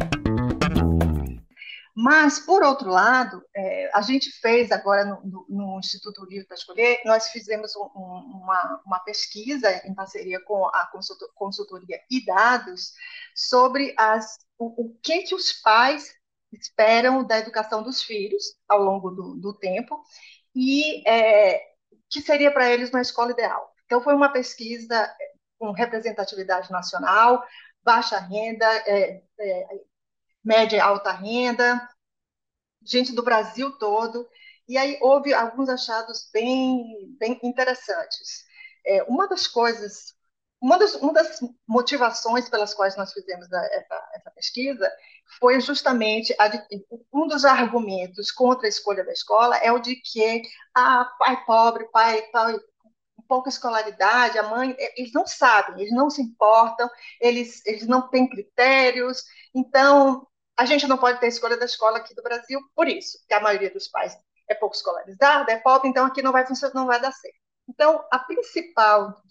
Mas, 1.95 2.39
por 2.39 2.63
outro 2.63 2.89
lado, 2.89 3.43
é, 3.55 3.91
a 3.93 4.01
gente 4.01 4.31
fez 4.39 4.71
agora 4.71 5.05
no, 5.05 5.21
no, 5.23 5.45
no 5.49 5.79
Instituto 5.79 6.25
Livre 6.25 6.47
para 6.47 6.57
Escolher, 6.57 6.99
nós 7.05 7.27
fizemos 7.27 7.75
um, 7.75 7.83
um, 7.95 8.41
uma, 8.41 8.81
uma, 8.83 8.99
pesquisa 9.01 9.69
em 9.85 9.93
parceria 9.93 10.39
com 10.45 10.65
a 10.65 10.89
consultoria 11.35 12.01
e 12.09 12.25
dados 12.25 12.93
sobre 13.35 13.93
as, 13.95 14.39
o, 14.57 14.85
o, 14.85 14.97
que, 15.03 15.23
que 15.23 15.35
os 15.35 15.53
pais 15.61 16.11
esperam 16.51 17.23
da 17.23 17.37
educação 17.37 17.83
dos 17.83 18.01
filhos 18.01 18.55
ao 18.67 18.81
longo 18.81 19.11
do, 19.11 19.35
do 19.35 19.53
tempo 19.53 20.01
e 20.55 21.07
é, 21.07 21.71
que 22.09 22.21
seria 22.21 22.51
para 22.51 22.69
eles 22.71 22.89
uma 22.89 23.01
escola 23.01 23.31
ideal. 23.31 23.73
Então, 23.85 24.01
foi 24.01 24.13
uma 24.13 24.29
pesquisa 24.29 25.13
com 25.57 25.71
representatividade 25.71 26.71
nacional, 26.71 27.43
baixa 27.83 28.17
renda, 28.19 28.65
é, 28.65 29.21
é, 29.39 29.67
média 30.43 30.77
e 30.77 30.79
alta 30.79 31.11
renda, 31.11 31.87
gente 32.83 33.13
do 33.13 33.23
Brasil 33.23 33.77
todo, 33.77 34.27
e 34.67 34.77
aí 34.77 34.97
houve 35.01 35.33
alguns 35.33 35.69
achados 35.69 36.29
bem, 36.33 37.15
bem 37.19 37.39
interessantes. 37.43 38.45
É, 38.85 39.03
uma 39.03 39.27
das 39.27 39.47
coisas, 39.47 40.15
uma 40.59 40.77
das, 40.79 40.95
uma 40.95 41.13
das 41.13 41.39
motivações 41.67 42.49
pelas 42.49 42.73
quais 42.73 42.95
nós 42.95 43.13
fizemos 43.13 43.51
essa, 43.51 44.09
essa 44.13 44.31
pesquisa 44.31 44.91
foi 45.39 45.59
justamente 45.61 46.35
de, 46.69 46.85
um 47.13 47.27
dos 47.27 47.45
argumentos 47.45 48.31
contra 48.31 48.67
a 48.67 48.69
escolha 48.69 49.03
da 49.03 49.11
escola 49.11 49.57
é 49.57 49.71
o 49.71 49.79
de 49.79 49.95
que 49.95 50.41
ah, 50.75 51.05
pai 51.17 51.43
pobre, 51.45 51.85
pai, 51.91 52.21
pai 52.31 52.59
pouca 53.27 53.49
escolaridade, 53.49 54.37
a 54.37 54.43
mãe, 54.43 54.75
eles 54.97 55.13
não 55.13 55.25
sabem, 55.25 55.79
eles 55.79 55.93
não 55.93 56.09
se 56.09 56.21
importam, 56.21 56.89
eles, 57.19 57.65
eles 57.65 57.87
não 57.87 58.09
têm 58.09 58.27
critérios, 58.27 59.23
então 59.55 60.27
a 60.57 60.65
gente 60.65 60.85
não 60.85 60.97
pode 60.97 61.17
ter 61.21 61.27
escolha 61.27 61.55
da 61.55 61.63
escola 61.63 61.99
aqui 61.99 62.13
do 62.13 62.21
Brasil 62.21 62.59
por 62.75 62.89
isso, 62.89 63.17
que 63.25 63.33
a 63.33 63.39
maioria 63.39 63.71
dos 63.71 63.87
pais 63.87 64.17
é 64.49 64.53
pouco 64.53 64.75
escolarizada, 64.75 65.49
é 65.49 65.57
pobre, 65.57 65.87
então 65.87 66.05
aqui 66.05 66.21
não 66.21 66.33
vai 66.33 66.45
funcionar, 66.45 66.75
não 66.75 66.85
vai 66.85 66.99
dar 66.99 67.13
certo. 67.13 67.39
Então, 67.69 68.03
a 68.11 68.19
principal 68.19 69.21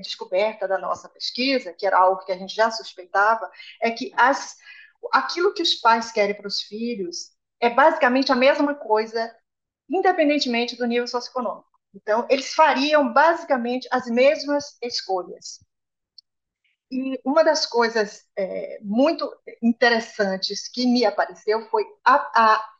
descoberta 0.00 0.68
da 0.68 0.76
nossa 0.76 1.08
pesquisa, 1.08 1.72
que 1.72 1.86
era 1.86 1.98
algo 1.98 2.22
que 2.24 2.32
a 2.32 2.36
gente 2.36 2.54
já 2.54 2.70
suspeitava, 2.70 3.50
é 3.80 3.90
que 3.90 4.12
as, 4.18 4.56
aquilo 5.12 5.54
que 5.54 5.62
os 5.62 5.74
pais 5.74 6.12
querem 6.12 6.34
para 6.34 6.46
os 6.46 6.62
filhos 6.62 7.30
é 7.60 7.70
basicamente 7.70 8.32
a 8.32 8.36
mesma 8.36 8.74
coisa, 8.74 9.34
independentemente 9.88 10.76
do 10.76 10.86
nível 10.86 11.06
socioeconômico. 11.06 11.68
Então, 11.94 12.26
eles 12.30 12.54
fariam 12.54 13.12
basicamente 13.12 13.88
as 13.90 14.06
mesmas 14.06 14.76
escolhas. 14.82 15.58
E 16.90 17.20
uma 17.24 17.44
das 17.44 17.66
coisas 17.66 18.24
é, 18.36 18.78
muito 18.82 19.30
interessantes 19.62 20.68
que 20.68 20.86
me 20.86 21.04
apareceu 21.04 21.68
foi 21.68 21.84
a, 22.04 22.14
a, 22.34 22.70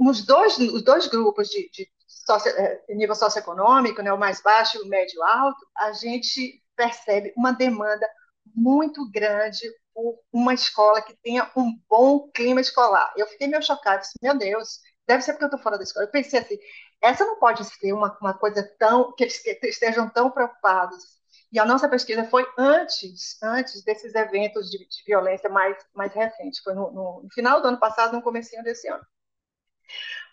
nos 0.00 0.24
dois, 0.24 0.56
os 0.58 0.82
dois 0.82 1.06
grupos 1.06 1.48
de, 1.48 1.68
de 1.70 1.90
socio, 2.06 2.50
é, 2.52 2.82
nível 2.90 3.14
socioeconômico, 3.14 4.00
né, 4.02 4.12
o 4.12 4.18
mais 4.18 4.40
baixo 4.42 4.78
e 4.78 4.82
o 4.82 4.88
médio 4.88 5.22
alto, 5.22 5.66
a 5.76 5.92
gente 5.92 6.62
percebe 6.74 7.32
uma 7.36 7.52
demanda 7.52 8.08
muito 8.54 9.08
grande 9.10 9.68
por 9.94 10.18
uma 10.32 10.54
escola 10.54 11.02
que 11.02 11.14
tenha 11.22 11.50
um 11.56 11.78
bom 11.88 12.30
clima 12.30 12.60
escolar. 12.60 13.12
Eu 13.16 13.26
fiquei 13.26 13.46
meio 13.46 13.62
chocada, 13.62 14.00
disse, 14.00 14.18
meu 14.22 14.36
Deus, 14.36 14.80
deve 15.06 15.22
ser 15.22 15.32
porque 15.32 15.44
eu 15.44 15.48
estou 15.48 15.62
fora 15.62 15.76
da 15.76 15.84
escola. 15.84 16.06
Eu 16.06 16.10
pensei 16.10 16.40
assim, 16.40 16.58
essa 17.00 17.24
não 17.24 17.38
pode 17.38 17.64
ser 17.64 17.92
uma, 17.92 18.16
uma 18.20 18.34
coisa 18.34 18.62
tão 18.78 19.12
que 19.14 19.24
eles 19.24 19.44
estejam 19.44 20.08
tão 20.08 20.30
preocupados. 20.30 21.20
E 21.52 21.58
a 21.58 21.66
nossa 21.66 21.88
pesquisa 21.88 22.24
foi 22.24 22.46
antes, 22.56 23.36
antes 23.42 23.84
desses 23.84 24.14
eventos 24.14 24.70
de, 24.70 24.78
de 24.78 25.04
violência 25.06 25.50
mais, 25.50 25.76
mais 25.94 26.12
recentes. 26.14 26.60
Foi 26.60 26.74
no, 26.74 26.90
no, 26.90 27.28
final 27.32 27.60
do 27.60 27.68
ano 27.68 27.78
passado, 27.78 28.14
no 28.14 28.22
comecinho 28.22 28.62
desse 28.62 28.88
ano. 28.88 29.04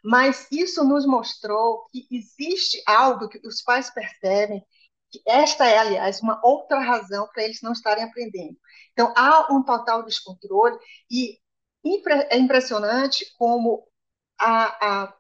Mas 0.04 0.48
isso 0.50 0.84
nos 0.86 1.06
mostrou 1.06 1.86
que 1.92 2.08
existe 2.10 2.82
algo 2.86 3.28
que 3.28 3.46
os 3.46 3.62
pais 3.62 3.90
percebem 3.90 4.66
esta 5.28 5.66
é, 5.68 5.78
aliás, 5.78 6.22
uma 6.22 6.40
outra 6.46 6.80
razão 6.80 7.28
para 7.34 7.44
eles 7.44 7.62
não 7.62 7.72
estarem 7.74 8.04
aprendendo. 8.04 8.58
Então, 8.94 9.14
há 9.18 9.52
um 9.54 9.64
total 9.64 10.04
descontrole 10.04 10.78
e 11.10 11.38
é 12.32 12.38
impressionante 12.38 13.26
como 13.38 13.88
a, 14.40 15.06
a 15.06 15.14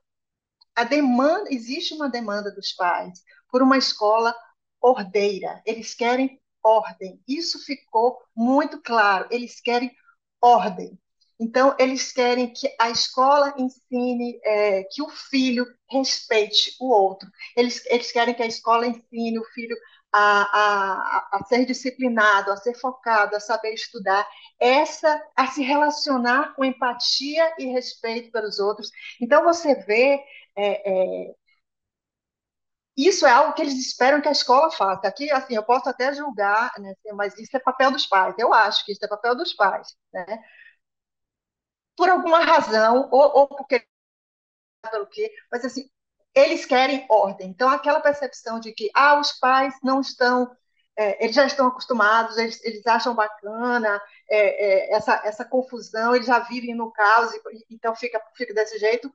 a 0.76 0.84
demanda, 0.84 1.54
existe 1.54 1.94
uma 1.94 2.10
demanda 2.10 2.52
dos 2.54 2.72
pais 2.74 3.22
por 3.52 3.62
uma 3.62 3.78
escola 3.78 4.36
ordeira. 4.82 5.62
Eles 5.66 5.94
querem 5.94 6.42
ordem. 6.64 7.22
Isso 7.28 7.60
ficou 7.66 8.18
muito 8.36 8.82
claro. 8.82 9.28
Eles 9.32 9.60
querem 9.62 9.92
ordem. 10.42 10.98
Então, 11.40 11.76
eles 11.80 12.12
querem 12.12 12.52
que 12.54 12.68
a 12.80 12.90
escola 12.90 13.54
ensine, 13.58 14.40
é, 14.44 14.84
que 14.84 15.02
o 15.02 15.10
filho 15.10 15.66
respeite 15.90 16.76
o 16.82 16.90
outro. 16.92 17.30
Eles, 17.56 17.86
eles 17.88 18.12
querem 18.12 18.34
que 18.36 18.44
a 18.44 18.48
escola 18.48 18.86
ensine 18.88 19.40
o 19.40 19.46
filho 19.54 19.76
a, 20.12 20.42
a, 20.42 21.38
a 21.38 21.46
ser 21.46 21.66
disciplinado, 21.66 22.52
a 22.52 22.58
ser 22.58 22.74
focado, 22.76 23.36
a 23.36 23.40
saber 23.40 23.74
estudar, 23.74 24.28
essa 24.60 25.22
a 25.36 25.48
se 25.48 25.62
relacionar 25.64 26.56
com 26.56 26.66
empatia 26.66 27.54
e 27.60 27.68
respeito 27.68 28.32
pelos 28.32 28.60
outros. 28.60 28.90
Então, 29.22 29.44
você 29.44 29.76
vê 29.76 30.22
é, 30.58 30.92
é, 31.30 31.36
isso 32.98 33.26
é 33.26 33.32
algo 33.32 33.54
que 33.54 33.62
eles 33.62 33.76
esperam 33.76 34.22
que 34.22 34.28
a 34.28 34.32
escola 34.32 34.70
faça. 34.72 35.08
Aqui, 35.08 35.32
assim, 35.32 35.56
eu 35.56 35.64
posso 35.64 35.88
até 35.90 36.14
julgar, 36.14 36.72
né, 36.80 36.94
mas 37.14 37.38
isso 37.38 37.56
é 37.56 37.60
papel 37.60 37.92
dos 37.92 38.06
pais. 38.06 38.36
Eu 38.38 38.54
acho 38.54 38.86
que 38.86 38.92
isso 38.92 39.04
é 39.06 39.08
papel 39.08 39.36
dos 39.36 39.54
pais, 39.54 39.96
né? 40.14 40.26
Por 42.00 42.10
alguma 42.10 42.40
razão, 42.40 43.10
ou, 43.12 43.40
ou 43.40 43.48
porque 43.50 43.86
pelo 44.90 45.06
quê, 45.08 45.30
mas 45.52 45.66
assim, 45.66 45.90
eles 46.34 46.66
querem 46.66 47.06
ordem. 47.10 47.50
Então, 47.50 47.68
aquela 47.68 48.00
percepção 48.00 48.58
de 48.58 48.72
que 48.72 48.90
ah, 48.96 49.20
os 49.20 49.34
pais 49.34 49.74
não 49.84 50.00
estão, 50.00 50.50
é, 50.98 51.22
eles 51.22 51.36
já 51.36 51.46
estão 51.46 51.68
acostumados, 51.68 52.38
eles, 52.38 52.64
eles 52.64 52.88
acham 52.88 53.14
bacana 53.14 54.02
é, 54.30 54.92
é, 54.94 54.96
essa, 54.96 55.22
essa 55.26 55.44
confusão, 55.44 56.16
eles 56.16 56.28
já 56.28 56.40
vivem 56.40 56.74
no 56.74 56.90
caos, 56.90 57.32
então 57.70 57.94
fica, 57.94 58.22
fica 58.34 58.54
desse 58.54 58.80
jeito. 58.80 59.14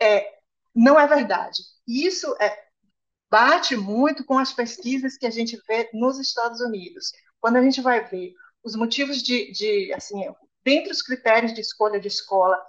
É, 0.00 0.32
não 0.72 1.00
é 1.00 1.08
verdade. 1.08 1.60
Isso 1.88 2.36
é, 2.40 2.56
bate 3.28 3.76
muito 3.76 4.24
com 4.24 4.38
as 4.38 4.52
pesquisas 4.52 5.16
que 5.18 5.26
a 5.26 5.30
gente 5.30 5.60
vê 5.66 5.90
nos 5.92 6.20
Estados 6.20 6.60
Unidos. 6.60 7.10
Quando 7.40 7.56
a 7.56 7.62
gente 7.62 7.80
vai 7.80 8.04
ver 8.04 8.32
os 8.62 8.76
motivos 8.76 9.20
de, 9.24 9.50
de 9.50 9.92
assim, 9.92 10.24
dentre 10.66 10.90
os 10.90 11.00
critérios 11.00 11.54
de 11.54 11.60
escolha 11.60 12.00
de 12.00 12.08
escola, 12.08 12.60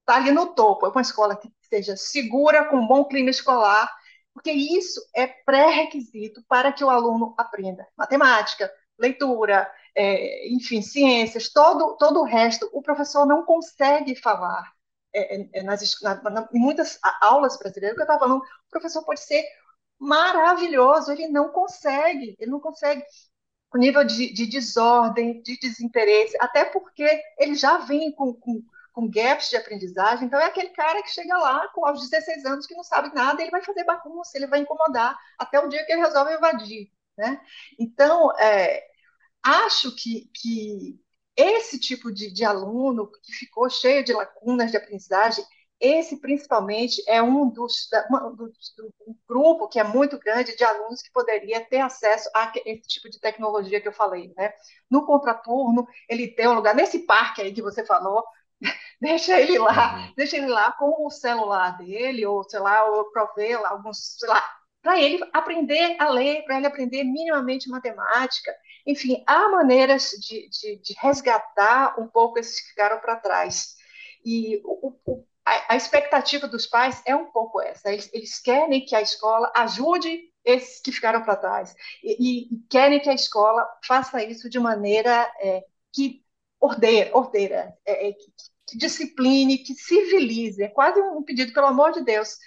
está 0.00 0.16
ali 0.16 0.32
no 0.32 0.54
topo, 0.54 0.84
é 0.84 0.88
uma 0.88 1.00
escola 1.00 1.36
que 1.36 1.48
seja 1.62 1.96
segura, 1.96 2.64
com 2.64 2.78
um 2.78 2.86
bom 2.88 3.04
clima 3.04 3.30
escolar, 3.30 3.88
porque 4.34 4.50
isso 4.50 5.00
é 5.14 5.28
pré-requisito 5.28 6.42
para 6.48 6.72
que 6.72 6.82
o 6.82 6.90
aluno 6.90 7.32
aprenda 7.38 7.86
matemática, 7.96 8.68
leitura, 8.98 9.70
é, 9.94 10.48
enfim, 10.48 10.82
ciências, 10.82 11.48
todo, 11.48 11.96
todo 11.96 12.20
o 12.20 12.24
resto, 12.24 12.68
o 12.72 12.82
professor 12.82 13.24
não 13.24 13.44
consegue 13.44 14.16
falar 14.16 14.72
é, 15.14 15.42
é, 15.42 15.48
é, 15.52 15.62
nas, 15.62 16.00
na, 16.02 16.20
na, 16.28 16.48
em 16.52 16.58
muitas 16.58 16.98
aulas 17.20 17.56
brasileiras 17.56 17.94
que 17.94 18.02
eu 18.02 18.04
estava 18.04 18.18
falando, 18.18 18.40
o 18.40 18.70
professor 18.70 19.04
pode 19.04 19.20
ser 19.20 19.44
maravilhoso, 19.96 21.12
ele 21.12 21.28
não 21.28 21.50
consegue, 21.50 22.34
ele 22.40 22.50
não 22.50 22.58
consegue 22.58 23.04
o 23.74 23.78
nível 23.78 24.04
de, 24.04 24.32
de 24.32 24.46
desordem, 24.46 25.40
de 25.42 25.58
desinteresse, 25.58 26.36
até 26.40 26.64
porque 26.64 27.22
ele 27.38 27.54
já 27.54 27.78
vem 27.78 28.12
com, 28.12 28.34
com, 28.34 28.62
com, 28.92 29.10
gaps 29.10 29.50
de 29.50 29.56
aprendizagem, 29.56 30.26
então 30.26 30.38
é 30.38 30.44
aquele 30.44 30.70
cara 30.70 31.02
que 31.02 31.10
chega 31.10 31.36
lá 31.38 31.68
com 31.68 31.86
aos 31.86 32.08
16 32.08 32.44
anos 32.44 32.66
que 32.66 32.74
não 32.74 32.84
sabe 32.84 33.14
nada, 33.14 33.40
ele 33.40 33.50
vai 33.50 33.62
fazer 33.62 33.84
bagunça, 33.84 34.36
ele 34.36 34.46
vai 34.46 34.60
incomodar, 34.60 35.18
até 35.38 35.58
o 35.58 35.68
dia 35.68 35.84
que 35.84 35.92
ele 35.92 36.02
resolve 36.02 36.32
evadir, 36.32 36.90
né? 37.16 37.40
Então, 37.78 38.30
é, 38.38 38.84
acho 39.42 39.94
que, 39.96 40.30
que 40.34 41.00
esse 41.36 41.78
tipo 41.78 42.12
de, 42.12 42.30
de 42.30 42.44
aluno 42.44 43.10
que 43.10 43.32
ficou 43.32 43.68
cheio 43.70 44.04
de 44.04 44.12
lacunas 44.12 44.70
de 44.70 44.76
aprendizagem, 44.76 45.44
esse 45.82 46.20
principalmente 46.20 47.02
é 47.08 47.20
um 47.20 47.48
dos, 47.50 47.88
um, 48.08 48.36
do, 48.36 48.52
um 49.08 49.14
grupo 49.28 49.66
que 49.66 49.80
é 49.80 49.84
muito 49.84 50.16
grande 50.16 50.56
de 50.56 50.62
alunos 50.62 51.02
que 51.02 51.10
poderia 51.10 51.60
ter 51.60 51.80
acesso 51.80 52.30
a 52.32 52.52
esse 52.64 52.86
tipo 52.88 53.10
de 53.10 53.18
tecnologia 53.18 53.80
que 53.80 53.88
eu 53.88 53.92
falei, 53.92 54.32
né? 54.36 54.52
No 54.88 55.04
contraturno, 55.04 55.86
ele 56.08 56.28
tem 56.28 56.46
um 56.46 56.54
lugar 56.54 56.72
nesse 56.72 57.00
parque 57.00 57.42
aí 57.42 57.52
que 57.52 57.60
você 57.60 57.84
falou, 57.84 58.22
deixa 59.00 59.40
ele 59.40 59.58
lá, 59.58 59.96
uhum. 59.96 60.12
deixa 60.16 60.36
ele 60.36 60.46
lá 60.46 60.70
com 60.70 61.04
o 61.04 61.10
celular 61.10 61.76
dele 61.76 62.24
ou 62.24 62.44
sei 62.44 62.60
lá, 62.60 62.84
ou 62.84 63.10
prover 63.10 63.58
alguns, 63.66 64.16
sei 64.20 64.28
lá, 64.28 64.40
para 64.80 65.00
ele 65.00 65.18
aprender 65.32 65.96
a 65.98 66.08
ler, 66.10 66.44
para 66.44 66.58
ele 66.58 66.66
aprender 66.68 67.02
minimamente 67.02 67.68
matemática. 67.68 68.54
Enfim, 68.86 69.22
há 69.26 69.48
maneiras 69.48 70.10
de, 70.10 70.48
de, 70.48 70.76
de 70.76 70.94
resgatar 71.00 72.00
um 72.00 72.06
pouco 72.06 72.38
esses 72.38 72.60
que 72.60 72.68
ficaram 72.68 73.00
para 73.00 73.16
trás. 73.16 73.74
E 74.24 74.60
o, 74.64 74.94
o, 75.04 75.26
a, 75.44 75.74
a, 75.74 75.76
expectativa 75.76 76.46
dos 76.46 76.66
pais 76.66 77.02
é 77.06 77.14
um 77.14 77.30
pouco 77.30 77.60
essa. 77.60 77.92
Eles, 77.92 78.10
eles 78.12 78.38
querem 78.40 78.84
que 78.84 78.94
a 78.94 79.02
escola 79.02 79.50
ajude 79.54 80.30
esses 80.44 80.80
que 80.80 80.92
ficaram 80.92 81.22
para 81.22 81.36
trás 81.36 81.74
e, 82.02 82.52
e, 82.52 82.58
querem 82.68 83.00
que 83.00 83.08
a 83.08 83.14
escola 83.14 83.64
faça 83.86 84.22
isso 84.24 84.48
de 84.48 84.58
maneira 84.58 85.30
é, 85.40 85.64
que 85.92 86.24
ordeira, 86.60 87.16
ordeira 87.16 87.76
é, 87.84 88.08
é, 88.08 88.12
que, 88.12 88.32
que 88.68 88.78
discipline, 88.78 89.58
que 89.58 89.74
civilize. 89.74 90.62
É 90.62 90.68
quase 90.68 91.00
um 91.00 91.22
pedido, 91.22 91.52
pelo 91.52 91.66
amor 91.66 91.92
de 91.92 92.04
Deus, 92.04 92.38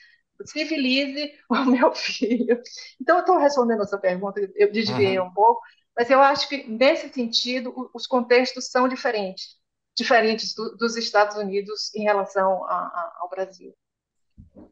civilize 0.46 1.34
o 1.50 1.66
meu 1.66 1.93
filho. 1.93 2.62
Então, 3.00 3.18
eu 3.18 3.22
estou 3.22 3.38
respondendo 3.38 3.82
a 3.82 3.88
sua 3.88 4.00
pergunta, 4.00 4.39
eu 4.56 4.72
desviei 4.72 5.20
uhum. 5.20 5.28
um 5.28 5.34
pouco, 5.34 5.62
mas 5.96 6.10
eu 6.10 6.22
acho 6.22 6.50
que, 6.50 6.68
nesse 6.70 7.10
sentido, 7.10 7.89
os 7.93 8.06
contextos 8.08 8.68
são 8.68 8.88
diferentes 8.88 9.58
diferentes 9.96 10.54
do, 10.54 10.76
dos 10.78 10.96
Estados 10.96 11.38
Unidos 11.38 11.93
em 11.96 12.04
relação 12.04 12.66
a, 12.66 12.76
a, 12.76 13.18
ao 13.22 13.30
Brasil. 13.30 13.74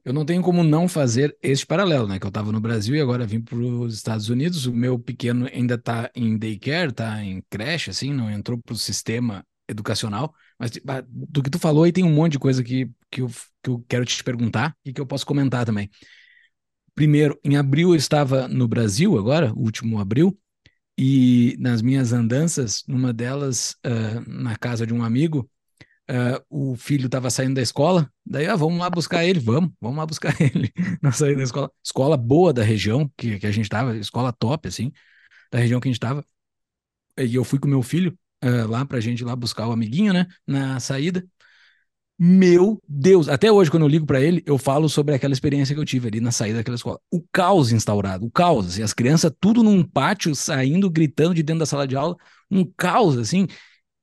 Eu 0.03 0.13
não 0.13 0.25
tenho 0.25 0.41
como 0.41 0.63
não 0.63 0.87
fazer 0.87 1.37
este 1.41 1.65
paralelo, 1.65 2.07
né? 2.07 2.19
Que 2.19 2.25
eu 2.25 2.29
estava 2.29 2.51
no 2.51 2.59
Brasil 2.59 2.95
e 2.95 3.01
agora 3.01 3.25
vim 3.25 3.41
para 3.41 3.57
os 3.57 3.93
Estados 3.93 4.29
Unidos. 4.29 4.65
O 4.65 4.73
meu 4.73 4.99
pequeno 4.99 5.47
ainda 5.51 5.75
está 5.75 6.11
em 6.13 6.37
daycare, 6.37 6.89
está 6.89 7.23
em 7.23 7.41
creche, 7.49 7.89
assim, 7.89 8.13
não 8.13 8.29
entrou 8.29 8.57
para 8.57 8.73
o 8.73 8.77
sistema 8.77 9.45
educacional. 9.67 10.33
Mas 10.59 10.71
do 11.07 11.41
que 11.41 11.49
tu 11.49 11.59
falou 11.59 11.83
aí 11.83 11.91
tem 11.91 12.03
um 12.03 12.13
monte 12.13 12.33
de 12.33 12.39
coisa 12.39 12.63
que, 12.63 12.89
que, 13.09 13.21
eu, 13.21 13.27
que 13.61 13.69
eu 13.69 13.85
quero 13.87 14.05
te 14.05 14.21
perguntar 14.23 14.75
e 14.83 14.91
que 14.91 14.99
eu 14.99 15.05
posso 15.05 15.25
comentar 15.25 15.65
também. 15.65 15.89
Primeiro, 16.95 17.39
em 17.43 17.57
abril 17.57 17.89
eu 17.89 17.95
estava 17.95 18.47
no 18.47 18.67
Brasil, 18.67 19.17
agora, 19.17 19.51
último 19.55 19.99
abril, 19.99 20.37
e 20.97 21.55
nas 21.59 21.81
minhas 21.81 22.13
andanças, 22.13 22.83
numa 22.87 23.11
delas, 23.11 23.75
uh, 23.85 24.29
na 24.29 24.55
casa 24.55 24.85
de 24.85 24.93
um 24.93 25.03
amigo, 25.03 25.49
uh, 26.09 26.43
o 26.49 26.75
filho 26.75 27.07
estava 27.07 27.29
saindo 27.29 27.55
da 27.55 27.61
escola, 27.61 28.11
daí, 28.25 28.45
ah, 28.47 28.55
vamos 28.55 28.79
lá 28.79 28.89
buscar 28.89 29.25
ele, 29.25 29.39
vamos, 29.39 29.71
vamos 29.81 29.97
lá 29.97 30.05
buscar 30.05 30.35
ele 30.41 30.71
na 31.01 31.11
saída 31.11 31.37
da 31.37 31.43
escola. 31.43 31.71
Escola 31.83 32.17
boa 32.17 32.53
da 32.53 32.63
região 32.63 33.11
que, 33.17 33.39
que 33.39 33.47
a 33.47 33.51
gente 33.51 33.65
estava, 33.65 33.95
escola 33.97 34.31
top, 34.31 34.67
assim, 34.67 34.91
da 35.51 35.59
região 35.59 35.79
que 35.79 35.87
a 35.87 35.91
gente 35.91 35.97
estava. 35.97 36.25
E 37.17 37.35
eu 37.35 37.43
fui 37.43 37.59
com 37.59 37.67
meu 37.67 37.83
filho 37.83 38.17
uh, 38.43 38.67
lá 38.69 38.85
pra 38.85 38.99
gente 38.99 39.21
ir 39.21 39.25
lá 39.25 39.35
buscar 39.35 39.67
o 39.67 39.71
amiguinho, 39.71 40.13
né, 40.13 40.27
na 40.47 40.79
saída. 40.79 41.25
Meu 42.17 42.79
Deus, 42.87 43.27
até 43.27 43.51
hoje, 43.51 43.71
quando 43.71 43.83
eu 43.83 43.89
ligo 43.89 44.05
para 44.05 44.21
ele, 44.21 44.43
eu 44.45 44.57
falo 44.57 44.87
sobre 44.87 45.15
aquela 45.15 45.33
experiência 45.33 45.73
que 45.73 45.81
eu 45.81 45.85
tive 45.85 46.07
ali 46.07 46.21
na 46.21 46.31
saída 46.31 46.59
daquela 46.59 46.75
escola. 46.75 46.99
O 47.11 47.21
caos 47.31 47.71
instaurado, 47.71 48.25
o 48.25 48.31
caos, 48.31 48.67
assim, 48.67 48.83
as 48.83 48.93
crianças 48.93 49.31
tudo 49.39 49.63
num 49.63 49.83
pátio, 49.83 50.33
saindo, 50.35 50.89
gritando 50.89 51.33
de 51.33 51.43
dentro 51.43 51.59
da 51.59 51.65
sala 51.65 51.87
de 51.87 51.95
aula, 51.95 52.15
um 52.51 52.63
caos, 52.77 53.17
assim. 53.17 53.47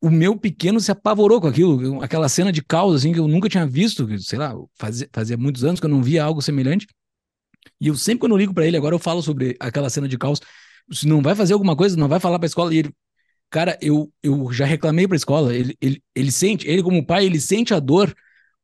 O 0.02 0.10
meu 0.10 0.36
pequeno 0.36 0.80
se 0.80 0.90
apavorou 0.90 1.40
com 1.40 1.46
aquilo, 1.46 2.02
aquela 2.02 2.28
cena 2.28 2.52
de 2.52 2.62
caos, 2.62 2.96
assim, 2.96 3.12
que 3.12 3.18
eu 3.20 3.28
nunca 3.28 3.48
tinha 3.48 3.66
visto, 3.66 4.06
sei 4.20 4.38
lá, 4.38 4.54
fazia, 4.78 5.08
fazia 5.12 5.36
muitos 5.36 5.64
anos 5.64 5.78
que 5.80 5.86
eu 5.86 5.90
não 5.90 6.02
via 6.02 6.24
algo 6.24 6.42
semelhante. 6.42 6.86
E 7.80 7.88
eu 7.88 7.96
sempre, 7.96 8.20
quando 8.20 8.32
eu 8.32 8.38
ligo 8.38 8.54
para 8.54 8.66
ele, 8.66 8.76
agora 8.76 8.94
eu 8.94 8.98
falo 8.98 9.22
sobre 9.22 9.56
aquela 9.60 9.90
cena 9.90 10.08
de 10.08 10.18
caos. 10.18 10.40
Se 10.92 11.06
não 11.06 11.22
vai 11.22 11.34
fazer 11.34 11.52
alguma 11.52 11.76
coisa, 11.76 11.96
não 11.96 12.08
vai 12.08 12.20
falar 12.20 12.38
pra 12.38 12.46
escola. 12.46 12.74
E 12.74 12.78
ele, 12.78 12.94
Cara, 13.50 13.76
eu, 13.82 14.12
eu 14.22 14.52
já 14.52 14.64
reclamei 14.64 15.06
para 15.08 15.16
a 15.16 15.18
escola. 15.18 15.54
Ele, 15.54 15.76
ele, 15.80 16.02
ele 16.14 16.30
sente, 16.30 16.66
ele 16.68 16.82
como 16.82 17.04
pai, 17.04 17.26
ele 17.26 17.40
sente 17.40 17.74
a 17.74 17.80
dor 17.80 18.14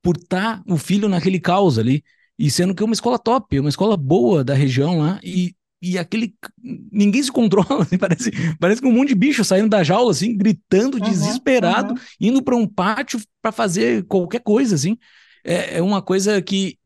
por 0.01 0.17
estar 0.17 0.59
tá 0.59 0.63
o 0.73 0.77
filho 0.77 1.09
naquele 1.09 1.41
caos 1.41 1.79
ali. 1.79 2.05
E 2.39 2.51
sendo 2.51 2.75
que 2.75 2.83
é 2.83 2.87
uma 2.87 2.95
escola 2.95 3.19
top, 3.19 3.59
uma 3.59 3.69
escola 3.69 3.97
boa 3.97 4.45
da 4.45 4.55
região 4.55 4.99
lá. 5.01 5.19
E, 5.25 5.55
e 5.83 5.99
aquele. 5.99 6.35
Ninguém 6.63 7.23
se 7.23 7.33
controla. 7.33 7.83
Assim, 7.83 7.99
parece, 7.99 8.31
parece 8.61 8.81
que 8.81 8.87
um 8.87 8.93
monte 8.93 9.09
de 9.09 9.15
bicho 9.17 9.45
saindo 9.45 9.69
da 9.69 9.83
jaula, 9.83 10.13
assim, 10.13 10.37
gritando, 10.37 10.99
uhum, 10.99 11.05
desesperado, 11.05 11.95
uhum. 11.95 12.01
indo 12.21 12.43
para 12.43 12.55
um 12.55 12.67
pátio 12.67 13.21
para 13.43 13.51
fazer 13.51 14.05
qualquer 14.05 14.41
coisa, 14.41 14.75
assim. 14.75 14.97
É, 15.45 15.79
é 15.79 15.83
uma 15.83 16.01
coisa 16.01 16.41
que 16.41 16.79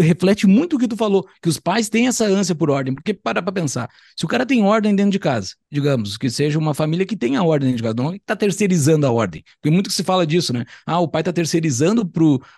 reflete 0.00 0.46
muito 0.46 0.76
o 0.76 0.78
que 0.78 0.88
tu 0.88 0.96
falou, 0.96 1.26
que 1.42 1.48
os 1.48 1.58
pais 1.58 1.88
têm 1.88 2.08
essa 2.08 2.24
ânsia 2.26 2.54
por 2.54 2.70
ordem, 2.70 2.94
porque 2.94 3.12
para 3.14 3.42
pra 3.42 3.52
pensar, 3.52 3.88
se 4.16 4.24
o 4.24 4.28
cara 4.28 4.46
tem 4.46 4.62
ordem 4.62 4.94
dentro 4.94 5.12
de 5.12 5.18
casa, 5.18 5.54
digamos, 5.70 6.16
que 6.16 6.30
seja 6.30 6.58
uma 6.58 6.74
família 6.74 7.06
que 7.06 7.16
tenha 7.16 7.42
ordem 7.42 7.68
dentro 7.68 7.78
de 7.78 7.82
casa, 7.82 7.94
não 7.96 8.12
é 8.12 8.18
que 8.18 8.24
tá 8.24 8.36
terceirizando 8.36 9.06
a 9.06 9.10
ordem, 9.12 9.42
porque 9.60 9.70
muito 9.74 9.88
que 9.88 9.94
se 9.94 10.04
fala 10.04 10.26
disso, 10.26 10.52
né? 10.52 10.64
Ah, 10.86 11.00
o 11.00 11.08
pai 11.08 11.22
tá 11.22 11.32
terceirizando 11.32 12.06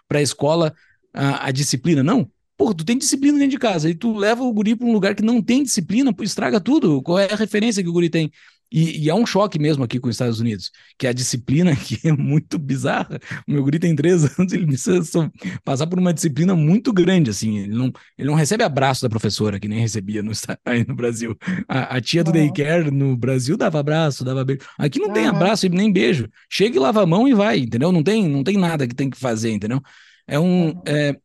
para 0.08 0.18
a 0.18 0.22
escola 0.22 0.74
a, 1.14 1.46
a 1.48 1.50
disciplina, 1.50 2.02
não, 2.02 2.30
Pô, 2.56 2.74
tu 2.74 2.84
tem 2.84 2.98
disciplina 2.98 3.38
dentro 3.38 3.52
de 3.52 3.58
casa 3.58 3.88
e 3.88 3.94
tu 3.94 4.14
leva 4.14 4.42
o 4.42 4.52
guri 4.52 4.76
para 4.76 4.86
um 4.86 4.92
lugar 4.92 5.14
que 5.14 5.22
não 5.22 5.40
tem 5.40 5.62
disciplina, 5.62 6.14
estraga 6.20 6.60
tudo. 6.60 7.00
Qual 7.00 7.18
é 7.18 7.32
a 7.32 7.34
referência 7.34 7.82
que 7.82 7.88
o 7.88 7.92
guri 7.92 8.10
tem? 8.10 8.30
E, 8.72 9.04
e, 9.04 9.10
é 9.10 9.14
um 9.14 9.26
choque 9.26 9.58
mesmo 9.58 9.82
aqui 9.82 9.98
com 9.98 10.08
os 10.08 10.14
Estados 10.14 10.38
Unidos, 10.38 10.70
que 10.96 11.06
a 11.06 11.12
disciplina 11.12 11.72
aqui 11.72 11.98
é 12.04 12.12
muito 12.12 12.58
bizarra. 12.58 13.18
O 13.46 13.52
meu 13.52 13.62
guri 13.62 13.78
tem 13.78 13.94
três 13.94 14.24
anos, 14.38 14.52
ele 14.52 14.66
precisa 14.66 15.30
passar 15.64 15.86
por 15.86 15.98
uma 15.98 16.14
disciplina 16.14 16.54
muito 16.54 16.92
grande, 16.92 17.30
assim. 17.30 17.58
Ele 17.58 17.74
não, 17.74 17.92
ele 18.16 18.28
não 18.28 18.34
recebe 18.34 18.62
abraço 18.62 19.02
da 19.02 19.08
professora, 19.08 19.58
que 19.58 19.68
nem 19.68 19.80
recebia 19.80 20.22
no, 20.22 20.32
aí 20.64 20.84
no 20.86 20.94
Brasil. 20.94 21.36
A, 21.68 21.96
a 21.96 22.00
tia 22.00 22.22
do 22.22 22.28
uhum. 22.28 22.34
daycare 22.34 22.90
no 22.90 23.16
Brasil 23.16 23.56
dava 23.56 23.80
abraço, 23.80 24.24
dava 24.24 24.44
beijo. 24.44 24.62
Aqui 24.78 24.98
não 24.98 25.08
uhum. 25.08 25.14
tem 25.14 25.26
abraço 25.26 25.66
e 25.66 25.68
nem 25.68 25.92
beijo. 25.92 26.28
Chega 26.48 26.76
e 26.76 26.80
lava 26.80 27.02
a 27.02 27.06
mão 27.06 27.26
e 27.26 27.34
vai, 27.34 27.58
entendeu? 27.58 27.90
Não 27.90 28.02
tem, 28.02 28.28
não 28.28 28.44
tem 28.44 28.56
nada 28.56 28.86
que 28.86 28.94
tem 28.94 29.10
que 29.10 29.18
fazer, 29.18 29.50
entendeu? 29.50 29.80
É 30.26 30.38
um. 30.38 30.80
É, 30.86 31.16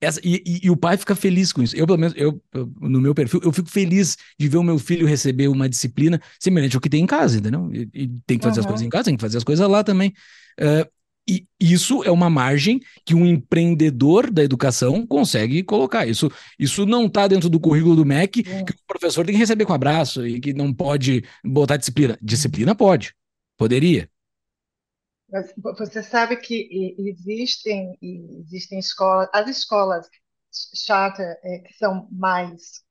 essa, 0.00 0.20
e, 0.24 0.42
e, 0.46 0.60
e, 0.66 0.70
o 0.70 0.76
pai 0.76 0.96
fica 0.96 1.14
feliz 1.14 1.52
com 1.52 1.62
isso. 1.62 1.76
Eu, 1.76 1.86
pelo 1.86 1.98
menos, 1.98 2.14
eu, 2.16 2.40
no 2.80 3.00
meu 3.00 3.14
perfil, 3.14 3.40
eu 3.44 3.52
fico 3.52 3.68
feliz 3.68 4.16
de 4.38 4.48
ver 4.48 4.56
o 4.56 4.62
meu 4.62 4.78
filho 4.78 5.06
receber 5.06 5.48
uma 5.48 5.68
disciplina 5.68 6.20
semelhante 6.38 6.74
ao 6.74 6.80
que 6.80 6.88
tem 6.88 7.02
em 7.02 7.06
casa, 7.06 7.38
entendeu? 7.38 7.70
E, 7.72 7.88
e 7.92 8.08
tem 8.26 8.38
que 8.38 8.44
fazer 8.44 8.60
uhum. 8.60 8.64
as 8.64 8.66
coisas 8.66 8.86
em 8.86 8.88
casa, 8.88 9.04
tem 9.04 9.16
que 9.16 9.20
fazer 9.20 9.36
as 9.36 9.44
coisas 9.44 9.68
lá 9.68 9.84
também. 9.84 10.14
Uh, 10.58 10.88
e 11.28 11.46
isso 11.60 12.02
é 12.02 12.10
uma 12.10 12.28
margem 12.28 12.80
que 13.04 13.14
um 13.14 13.24
empreendedor 13.24 14.30
da 14.30 14.42
educação 14.42 15.06
consegue 15.06 15.62
colocar. 15.62 16.06
Isso, 16.06 16.30
isso 16.58 16.84
não 16.86 17.06
está 17.06 17.28
dentro 17.28 17.48
do 17.48 17.60
currículo 17.60 17.94
do 17.94 18.04
MEC, 18.04 18.40
uhum. 18.40 18.64
que 18.64 18.72
o 18.72 18.76
professor 18.88 19.24
tem 19.24 19.34
que 19.34 19.38
receber 19.38 19.64
com 19.64 19.72
abraço 19.72 20.26
e 20.26 20.40
que 20.40 20.52
não 20.52 20.72
pode 20.72 21.22
botar 21.44 21.76
disciplina. 21.76 22.18
Disciplina 22.20 22.74
pode, 22.74 23.14
poderia. 23.56 24.08
Você 25.78 26.02
sabe 26.02 26.36
que 26.36 26.94
existem, 26.98 27.96
existem 28.00 28.78
escolas, 28.78 29.28
as 29.32 29.48
escolas 29.48 30.08
charter 30.74 31.38
é, 31.44 31.58
que 31.60 31.74
são 31.74 32.08
mais 32.10 32.82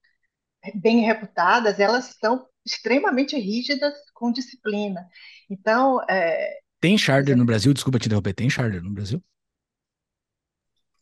bem 0.75 1.01
reputadas, 1.01 1.79
elas 1.79 2.15
são 2.19 2.47
extremamente 2.65 3.37
rígidas 3.37 3.93
com 4.13 4.31
disciplina. 4.31 5.05
Então, 5.49 6.01
é, 6.09 6.59
tem 6.79 6.97
charter 6.97 7.35
no 7.35 7.45
Brasil? 7.45 7.73
Desculpa 7.73 7.99
te 7.99 8.07
interromper, 8.07 8.33
tem 8.33 8.49
charter 8.49 8.81
no 8.81 8.91
Brasil? 8.91 9.21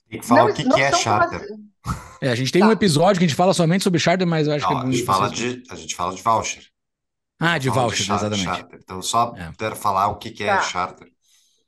Tem 0.10 0.20
que 0.20 0.26
falar 0.26 0.46
não, 0.46 0.52
o 0.52 0.54
que, 0.54 0.64
que 0.64 0.82
é 0.82 0.92
charter. 0.94 1.48
É, 2.20 2.30
a 2.30 2.36
gente 2.36 2.52
tem 2.52 2.64
tá. 2.64 2.68
um 2.68 2.72
episódio 2.72 3.20
que 3.20 3.26
a 3.26 3.28
gente 3.28 3.38
fala 3.38 3.54
somente 3.54 3.84
sobre 3.84 4.00
charter, 4.00 4.26
mas 4.26 4.48
eu 4.48 4.54
acho 4.54 4.66
não, 4.66 4.72
que 4.72 4.88
é 4.88 4.90
a 4.90 4.92
gente 4.92 5.06
fala 5.06 5.30
de 5.30 5.64
A 5.70 5.76
gente 5.76 5.96
fala 5.96 6.16
de 6.16 6.22
voucher. 6.24 6.68
Ah, 7.40 7.60
de 7.60 7.70
voucher, 7.70 8.00
de 8.00 8.04
charter, 8.06 8.28
exatamente. 8.28 8.60
Charter. 8.60 8.80
Então, 8.84 9.02
só 9.04 9.36
é. 9.38 9.52
quero 9.56 9.76
falar 9.76 10.08
o 10.08 10.16
que, 10.18 10.32
que 10.32 10.44
é 10.44 10.48
tá. 10.48 10.62
charter. 10.64 11.08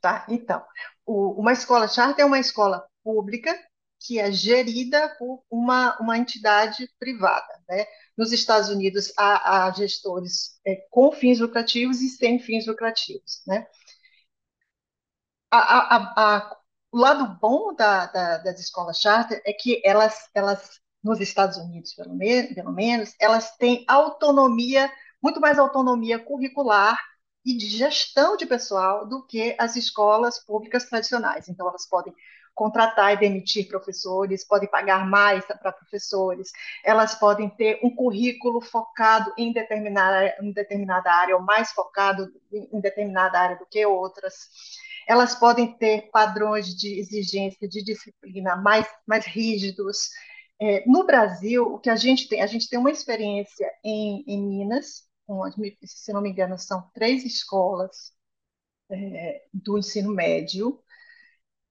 Tá? 0.01 0.25
Então, 0.29 0.63
o, 1.05 1.31
uma 1.41 1.51
escola 1.53 1.87
charter 1.87 2.23
é 2.23 2.25
uma 2.25 2.39
escola 2.39 2.87
pública 3.03 3.57
que 3.99 4.17
é 4.19 4.31
gerida 4.31 5.09
por 5.19 5.43
uma, 5.49 5.97
uma 5.99 6.17
entidade 6.17 6.89
privada. 6.97 7.61
Né? 7.67 7.85
Nos 8.17 8.31
Estados 8.31 8.69
Unidos, 8.69 9.11
há, 9.17 9.65
há 9.67 9.71
gestores 9.71 10.59
é, 10.65 10.75
com 10.89 11.11
fins 11.11 11.39
lucrativos 11.39 12.01
e 12.01 12.09
sem 12.09 12.39
fins 12.39 12.65
lucrativos. 12.65 13.41
Né? 13.45 13.67
A, 15.51 15.57
a, 15.57 16.13
a, 16.37 16.57
o 16.91 16.97
lado 16.97 17.37
bom 17.39 17.73
da, 17.75 18.05
da, 18.05 18.37
das 18.37 18.59
escolas 18.59 18.99
charter 18.99 19.41
é 19.45 19.51
que 19.51 19.81
elas, 19.83 20.29
elas 20.33 20.79
nos 21.03 21.19
Estados 21.19 21.57
Unidos, 21.57 21.93
pelo, 21.93 22.15
me, 22.15 22.53
pelo 22.53 22.71
menos, 22.71 23.13
elas 23.19 23.55
têm 23.57 23.83
autonomia, 23.87 24.89
muito 25.21 25.41
mais 25.41 25.59
autonomia 25.59 26.19
curricular 26.19 26.97
e 27.49 27.57
de 27.57 27.67
gestão 27.67 28.37
de 28.37 28.45
pessoal 28.45 29.07
do 29.07 29.25
que 29.25 29.55
as 29.57 29.75
escolas 29.75 30.37
públicas 30.37 30.85
tradicionais. 30.85 31.49
Então, 31.49 31.67
elas 31.67 31.87
podem 31.87 32.13
contratar 32.53 33.13
e 33.13 33.17
demitir 33.17 33.67
professores, 33.67 34.45
podem 34.45 34.69
pagar 34.69 35.07
mais 35.07 35.43
para 35.45 35.71
professores, 35.71 36.51
elas 36.83 37.15
podem 37.15 37.49
ter 37.49 37.79
um 37.83 37.89
currículo 37.89 38.61
focado 38.61 39.33
em 39.35 39.51
determinada, 39.51 40.35
em 40.39 40.51
determinada 40.51 41.11
área, 41.11 41.35
ou 41.35 41.41
mais 41.41 41.71
focado 41.71 42.31
em 42.51 42.79
determinada 42.79 43.39
área 43.39 43.55
do 43.55 43.65
que 43.65 43.83
outras. 43.83 44.35
Elas 45.07 45.33
podem 45.33 45.71
ter 45.73 46.11
padrões 46.11 46.67
de 46.67 46.99
exigência, 46.99 47.67
de 47.67 47.83
disciplina 47.83 48.57
mais, 48.57 48.85
mais 49.07 49.25
rígidos. 49.25 50.09
É, 50.61 50.83
no 50.85 51.03
Brasil, 51.03 51.63
o 51.63 51.79
que 51.79 51.89
a 51.89 51.95
gente 51.95 52.27
tem, 52.27 52.43
a 52.43 52.47
gente 52.47 52.69
tem 52.69 52.77
uma 52.77 52.91
experiência 52.91 53.71
em, 53.83 54.23
em 54.27 54.39
Minas, 54.45 55.08
se 55.83 56.13
não 56.13 56.21
me 56.21 56.29
engano, 56.29 56.57
são 56.57 56.89
três 56.93 57.23
escolas 57.25 58.13
é, 58.91 59.45
do 59.53 59.77
ensino 59.77 60.11
médio, 60.13 60.81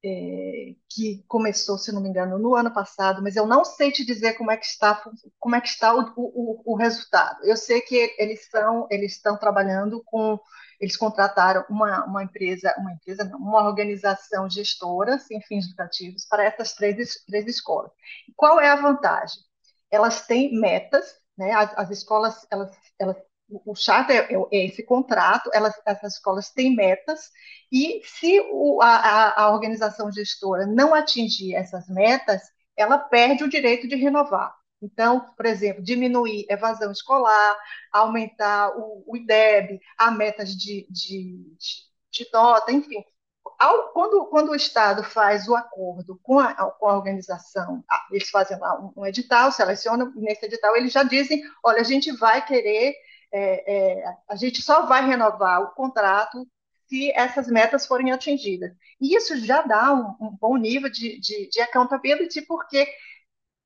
é, 0.04 0.74
que 0.88 1.24
começou, 1.28 1.76
se 1.78 1.92
não 1.92 2.00
me 2.00 2.08
engano, 2.08 2.38
no 2.38 2.54
ano 2.54 2.72
passado, 2.72 3.22
mas 3.22 3.36
eu 3.36 3.46
não 3.46 3.64
sei 3.64 3.90
te 3.92 4.04
dizer 4.04 4.34
como 4.34 4.50
é 4.50 4.56
que 4.56 4.66
está, 4.66 5.02
como 5.38 5.56
é 5.56 5.60
que 5.60 5.68
está 5.68 5.94
o, 5.94 6.12
o, 6.16 6.72
o 6.74 6.76
resultado. 6.76 7.44
Eu 7.44 7.56
sei 7.56 7.80
que 7.80 8.14
eles 8.18 8.42
estão, 8.42 8.86
eles 8.90 9.12
estão 9.12 9.36
trabalhando 9.38 10.02
com 10.04 10.38
eles 10.80 10.96
contrataram 10.96 11.64
uma, 11.68 12.04
uma 12.06 12.22
empresa, 12.22 12.72
uma 12.78 12.92
empresa 12.92 13.24
não, 13.24 13.38
uma 13.38 13.66
organização 13.66 14.48
gestora 14.48 15.18
sem 15.18 15.40
fins 15.42 15.68
lucrativos 15.68 16.24
para 16.26 16.44
essas 16.44 16.72
três, 16.74 17.24
três 17.26 17.46
escolas. 17.46 17.90
Qual 18.36 18.60
é 18.60 18.68
a 18.70 18.76
vantagem? 18.76 19.42
Elas 19.90 20.26
têm 20.26 20.58
metas, 20.60 21.16
né? 21.36 21.52
As, 21.52 21.76
as 21.76 21.90
escolas, 21.90 22.46
elas, 22.50 22.70
elas 22.98 23.16
o 23.50 23.74
charter 23.74 24.28
é, 24.30 24.56
é 24.56 24.66
esse 24.66 24.82
contrato, 24.82 25.50
elas, 25.52 25.74
essas 25.86 26.14
escolas 26.14 26.50
têm 26.50 26.74
metas, 26.74 27.30
e 27.72 28.00
se 28.04 28.40
o, 28.52 28.80
a, 28.82 29.42
a 29.42 29.50
organização 29.52 30.10
gestora 30.12 30.66
não 30.66 30.94
atingir 30.94 31.54
essas 31.54 31.88
metas, 31.88 32.42
ela 32.76 32.98
perde 32.98 33.44
o 33.44 33.48
direito 33.48 33.88
de 33.88 33.96
renovar. 33.96 34.54
Então, 34.80 35.20
por 35.36 35.44
exemplo, 35.46 35.82
diminuir 35.82 36.46
evasão 36.48 36.92
escolar, 36.92 37.58
aumentar 37.92 38.76
o, 38.78 39.02
o 39.06 39.16
IDEB, 39.16 39.80
a 39.96 40.10
metas 40.10 40.50
de, 40.56 40.86
de, 40.88 41.56
de, 41.58 42.24
de 42.24 42.30
nota, 42.32 42.70
enfim. 42.72 43.04
Ao, 43.58 43.92
quando, 43.92 44.26
quando 44.26 44.50
o 44.50 44.54
Estado 44.54 45.02
faz 45.02 45.48
o 45.48 45.56
acordo 45.56 46.18
com 46.22 46.38
a, 46.38 46.54
com 46.54 46.86
a 46.86 46.96
organização, 46.96 47.82
eles 48.12 48.30
fazem 48.30 48.56
lá 48.58 48.80
um, 48.80 48.92
um 48.98 49.06
edital, 49.06 49.50
selecionam, 49.50 50.12
nesse 50.14 50.46
edital 50.46 50.76
eles 50.76 50.92
já 50.92 51.02
dizem, 51.02 51.42
olha, 51.64 51.80
a 51.80 51.84
gente 51.84 52.12
vai 52.12 52.44
querer, 52.44 52.94
é, 53.32 54.00
é, 54.02 54.16
a 54.28 54.36
gente 54.36 54.62
só 54.62 54.86
vai 54.86 55.06
renovar 55.06 55.62
o 55.62 55.74
contrato 55.74 56.46
se 56.88 57.12
essas 57.12 57.48
metas 57.48 57.86
forem 57.86 58.12
atingidas. 58.12 58.72
E 59.00 59.14
isso 59.14 59.36
já 59.44 59.62
dá 59.62 59.92
um, 59.92 60.28
um 60.28 60.36
bom 60.40 60.56
nível 60.56 60.90
de, 60.90 61.20
de, 61.20 61.48
de 61.50 61.60
accountability, 61.60 62.42
porque 62.42 62.88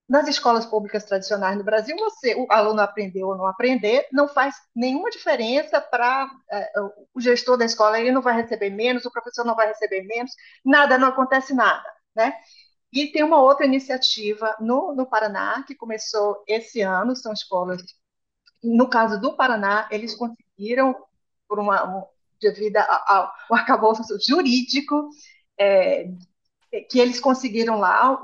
nas 0.09 0.29
escolas 0.29 0.67
públicas 0.67 1.05
tradicionais 1.05 1.57
no 1.57 1.65
Brasil, 1.65 1.97
você, 1.97 2.35
o 2.35 2.47
aluno 2.51 2.81
aprender 2.81 3.25
ou 3.25 3.37
não 3.37 3.47
aprender, 3.47 4.07
não 4.13 4.29
faz 4.29 4.55
nenhuma 4.75 5.09
diferença 5.11 5.81
para 5.81 6.29
é, 6.51 6.73
o 7.15 7.21
gestor 7.21 7.57
da 7.57 7.65
escola, 7.65 7.99
ele 7.99 8.13
não 8.13 8.21
vai 8.21 8.35
receber 8.35 8.71
menos, 8.71 9.07
o 9.07 9.11
professor 9.11 9.45
não 9.45 9.55
vai 9.57 9.69
receber 9.69 10.03
menos, 10.03 10.33
nada, 10.65 10.99
não 10.99 11.09
acontece 11.09 11.55
nada, 11.55 11.89
né? 12.15 12.35
E 12.93 13.07
tem 13.11 13.23
uma 13.25 13.41
outra 13.41 13.65
iniciativa 13.65 14.55
no, 14.61 14.95
no 14.95 15.07
Paraná, 15.07 15.65
que 15.67 15.75
começou 15.75 16.45
esse 16.47 16.83
ano, 16.83 17.17
são 17.17 17.33
escolas, 17.33 17.83
no 18.63 18.89
caso 18.89 19.21
do 19.21 19.37
Paraná, 19.37 19.89
eles 19.91 20.15
conseguiram, 20.15 20.95
por 21.49 21.59
uma, 21.59 21.99
um, 21.99 22.05
devido 22.41 22.77
ao, 22.77 23.33
arcabouço 23.51 24.03
jurídico, 24.21 25.09
é, 25.59 26.09
que 26.89 26.99
eles 26.99 27.21
conseguiram 27.21 27.79
lá, 27.79 28.21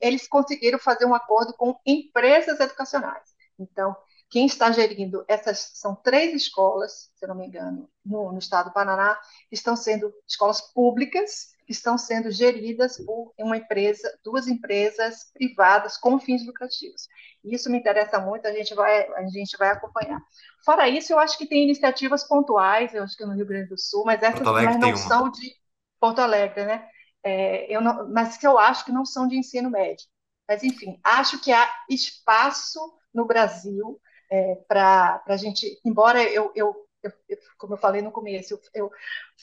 eles 0.00 0.28
conseguiram 0.28 0.78
fazer 0.78 1.04
um 1.04 1.14
acordo 1.14 1.52
com 1.54 1.78
empresas 1.84 2.60
educacionais. 2.60 3.28
Então, 3.58 3.96
quem 4.30 4.46
está 4.46 4.70
gerindo 4.70 5.24
essas 5.26 5.72
são 5.74 5.94
três 5.94 6.34
escolas, 6.34 7.10
se 7.16 7.26
não 7.26 7.34
me 7.34 7.46
engano, 7.46 7.88
no, 8.04 8.30
no 8.32 8.38
estado 8.38 8.66
do 8.68 8.72
Paraná, 8.72 9.18
estão 9.50 9.74
sendo 9.74 10.12
escolas 10.26 10.60
públicas, 10.60 11.48
que 11.68 11.72
estão 11.72 11.98
sendo 11.98 12.30
geridas 12.30 12.96
por 12.96 13.34
uma 13.38 13.58
empresa, 13.58 14.10
duas 14.24 14.48
empresas 14.48 15.30
privadas 15.34 15.98
com 15.98 16.18
fins 16.18 16.44
lucrativos. 16.46 17.06
Isso 17.44 17.70
me 17.70 17.78
interessa 17.78 18.18
muito, 18.18 18.48
a 18.48 18.52
gente 18.52 18.74
vai, 18.74 19.06
a 19.12 19.28
gente 19.28 19.54
vai 19.56 19.68
acompanhar. 19.68 20.18
Fora 20.64 20.88
isso, 20.88 21.12
eu 21.12 21.18
acho 21.18 21.36
que 21.36 21.46
tem 21.46 21.64
iniciativas 21.64 22.24
pontuais, 22.24 22.94
eu 22.94 23.04
acho 23.04 23.16
que 23.16 23.24
no 23.24 23.34
Rio 23.34 23.46
Grande 23.46 23.68
do 23.68 23.78
Sul, 23.78 24.02
mas 24.06 24.22
essas 24.22 24.40
mas 24.40 24.78
não 24.78 24.96
são 24.96 25.30
de 25.30 25.54
Porto 26.00 26.20
Alegre, 26.20 26.64
né? 26.64 26.88
é, 27.22 27.74
eu 27.74 27.80
não, 27.80 28.08
mas 28.10 28.36
que 28.36 28.46
eu 28.46 28.58
acho 28.58 28.84
que 28.84 28.92
não 28.92 29.04
são 29.04 29.26
de 29.28 29.36
ensino 29.36 29.70
médio. 29.70 30.06
Mas, 30.48 30.62
enfim, 30.62 30.98
acho 31.04 31.40
que 31.40 31.52
há 31.52 31.68
espaço 31.90 32.80
no 33.12 33.26
Brasil 33.26 34.00
é, 34.30 34.54
para 34.66 35.22
a 35.26 35.36
gente, 35.36 35.78
embora 35.84 36.22
eu, 36.22 36.50
eu, 36.54 36.74
eu, 37.02 37.12
como 37.58 37.74
eu 37.74 37.78
falei 37.78 38.02
no 38.02 38.12
começo, 38.12 38.54
eu, 38.54 38.60
eu 38.74 38.90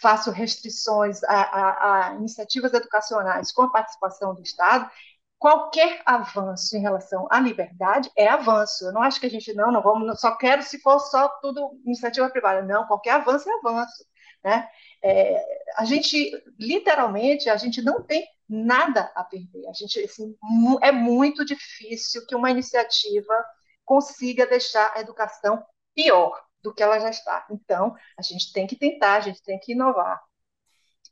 faço 0.02 0.32
restrições 0.32 1.24
a, 1.24 1.42
a, 1.42 2.08
a, 2.10 2.14
iniciativas 2.16 2.74
educacionais 2.74 3.52
com 3.52 3.64
a 3.64 3.72
participação 3.72 4.34
do 4.34 4.42
Estado, 4.42 4.90
qualquer 5.38 6.02
avanço 6.06 6.76
em 6.76 6.82
relação 6.82 7.28
à 7.30 7.40
liberdade 7.40 8.12
é 8.18 8.28
avanço. 8.28 8.86
Eu 8.86 8.94
não 8.94 9.02
acho 9.02 9.20
que 9.20 9.26
a 9.26 9.30
gente, 9.30 9.54
não, 9.54 9.72
não 9.72 9.82
vamos, 9.82 10.20
só 10.20 10.36
quero 10.36 10.64
se 10.64 10.80
for 10.82 11.00
só 11.00 11.28
tudo 11.42 11.80
iniciativa 11.86 12.30
privada. 12.30 12.62
Não, 12.62 12.88
qualquer 12.88 13.12
avanço 13.12 13.50
é 13.50 13.54
avanço. 13.54 14.06
Né? 14.44 14.68
É, 15.04 15.44
a 15.78 15.86
gente, 15.86 16.32
literalmente, 16.60 17.50
a 17.50 17.58
gente 17.58 17.82
não 17.82 18.02
tem 18.02 18.28
nada 18.48 19.12
a 19.16 19.24
perder. 19.24 19.68
A 19.68 19.74
gente, 19.74 20.00
assim, 20.00 20.36
é 20.82 20.92
muito 20.92 21.44
difícil 21.46 22.26
que 22.26 22.36
uma 22.36 22.52
iniciativa 22.52 23.34
consiga 23.84 24.46
deixar 24.46 24.92
a 24.96 25.00
educação 25.00 25.64
pior 25.96 26.46
do 26.66 26.74
que 26.74 26.82
ela 26.82 27.00
já 27.00 27.12
está. 27.12 27.46
Então, 27.52 27.96
a 28.18 28.22
gente 28.24 28.52
tem 28.52 28.66
que 28.66 28.76
tentar, 28.76 29.18
a 29.18 29.20
gente 29.22 29.42
tem 29.44 29.60
que 29.60 29.74
inovar. 29.74 30.20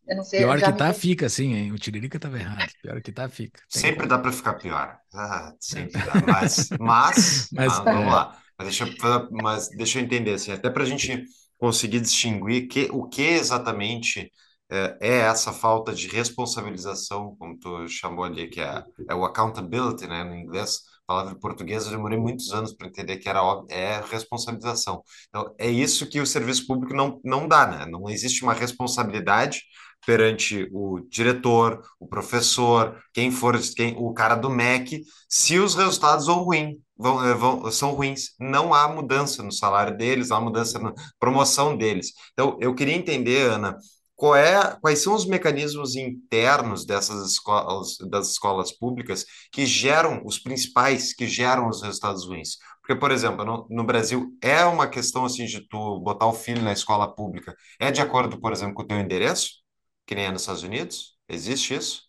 Eu 0.07 0.17
não 0.17 0.23
sei, 0.23 0.39
pior 0.39 0.59
que 0.59 0.73
tá, 0.73 0.93
fica, 0.93 1.29
sim, 1.29 1.53
hein? 1.53 1.71
O 1.71 1.77
Tiririca 1.77 2.17
estava 2.17 2.37
errado. 2.37 2.69
Pior 2.81 3.01
que 3.01 3.11
tá, 3.11 3.29
fica. 3.29 3.61
Tem 3.71 3.81
sempre 3.81 3.97
como. 3.99 4.09
dá 4.09 4.19
para 4.19 4.31
ficar 4.33 4.55
pior. 4.55 4.97
Ah, 5.13 5.53
sempre 5.59 6.01
dá. 6.01 6.13
Mas, 6.27 6.69
mas, 6.79 7.49
mas 7.53 7.79
ah, 7.79 7.83
vamos 7.83 8.07
é. 8.07 8.09
lá. 8.09 8.37
Mas 8.57 8.67
deixa, 8.67 8.85
mas 9.31 9.69
deixa 9.69 9.99
eu 9.99 10.03
entender, 10.03 10.33
assim, 10.33 10.51
até 10.51 10.69
para 10.69 10.83
a 10.83 10.85
gente 10.85 11.23
conseguir 11.57 12.01
distinguir 12.01 12.67
que, 12.67 12.89
o 12.91 13.07
que 13.07 13.21
exatamente 13.21 14.31
é, 14.69 14.97
é, 14.99 15.17
essa 15.19 15.53
falta 15.53 15.93
de 15.93 16.07
responsabilização, 16.07 17.35
como 17.37 17.57
tu 17.57 17.87
chamou 17.87 18.25
ali, 18.25 18.47
que 18.47 18.59
é, 18.59 18.83
é 19.09 19.15
o 19.15 19.23
accountability, 19.23 20.05
né, 20.07 20.23
no 20.23 20.35
inglês, 20.35 20.81
palavra 21.05 21.35
portuguesa, 21.35 21.87
eu 21.87 21.91
demorei 21.91 22.17
muitos 22.17 22.51
anos 22.53 22.73
para 22.73 22.87
entender 22.87 23.17
que 23.17 23.29
era 23.29 23.41
é 23.69 24.01
responsabilização. 24.09 25.03
Então, 25.29 25.53
é 25.57 25.69
isso 25.69 26.07
que 26.09 26.21
o 26.21 26.25
serviço 26.25 26.65
público 26.67 26.93
não, 26.93 27.19
não 27.23 27.47
dá, 27.47 27.67
né? 27.67 27.85
Não 27.85 28.09
existe 28.09 28.43
uma 28.43 28.53
responsabilidade 28.53 29.61
perante 30.05 30.67
o 30.71 30.99
diretor, 31.09 31.81
o 31.99 32.07
professor, 32.07 33.01
quem 33.13 33.31
for, 33.31 33.57
quem, 33.75 33.95
o 33.97 34.13
cara 34.13 34.35
do 34.35 34.49
MEC, 34.49 35.01
se 35.29 35.57
os 35.59 35.75
resultados 35.75 36.25
vão 36.25 36.43
ruim, 36.43 36.77
vão, 36.97 37.25
eh, 37.25 37.33
vão, 37.33 37.71
são 37.71 37.91
ruins. 37.93 38.31
Não 38.39 38.73
há 38.73 38.87
mudança 38.87 39.41
no 39.43 39.51
salário 39.51 39.97
deles, 39.97 40.29
não 40.29 40.37
há 40.37 40.41
mudança 40.41 40.79
na 40.79 40.93
promoção 41.19 41.77
deles. 41.77 42.11
Então, 42.33 42.57
eu 42.59 42.75
queria 42.75 42.95
entender, 42.95 43.49
Ana, 43.49 43.77
qual 44.23 44.37
é, 44.37 44.77
quais 44.79 45.03
são 45.03 45.13
os 45.13 45.25
mecanismos 45.25 45.97
internos 45.97 46.85
dessas 46.85 47.29
escolas, 47.29 47.97
das 48.09 48.29
escolas 48.29 48.71
públicas 48.71 49.25
que 49.51 49.65
geram 49.65 50.21
os 50.23 50.39
principais, 50.39 51.13
que 51.13 51.27
geram 51.27 51.67
os 51.67 51.81
resultados 51.81 52.25
ruins? 52.25 52.55
Porque, 52.79 52.95
por 52.95 53.11
exemplo, 53.11 53.43
no, 53.43 53.67
no, 53.69 53.83
Brasil 53.83 54.29
é 54.41 54.63
uma 54.63 54.87
questão 54.87 55.25
assim 55.25 55.43
de 55.43 55.67
tu 55.67 55.99
botar 55.99 56.25
o 56.25 56.33
filho 56.33 56.61
na 56.61 56.71
escola 56.71 57.13
pública. 57.13 57.53
É 57.77 57.91
de 57.91 57.99
acordo, 57.99 58.39
por 58.39 58.53
exemplo, 58.53 58.75
com 58.75 58.83
o 58.83 58.87
teu 58.87 58.97
endereço? 58.97 59.61
que 60.05 60.15
nem 60.15 60.27
é 60.27 60.31
nos 60.31 60.43
Estados 60.43 60.63
Unidos? 60.63 61.17
Existe 61.27 61.75
isso? 61.75 62.03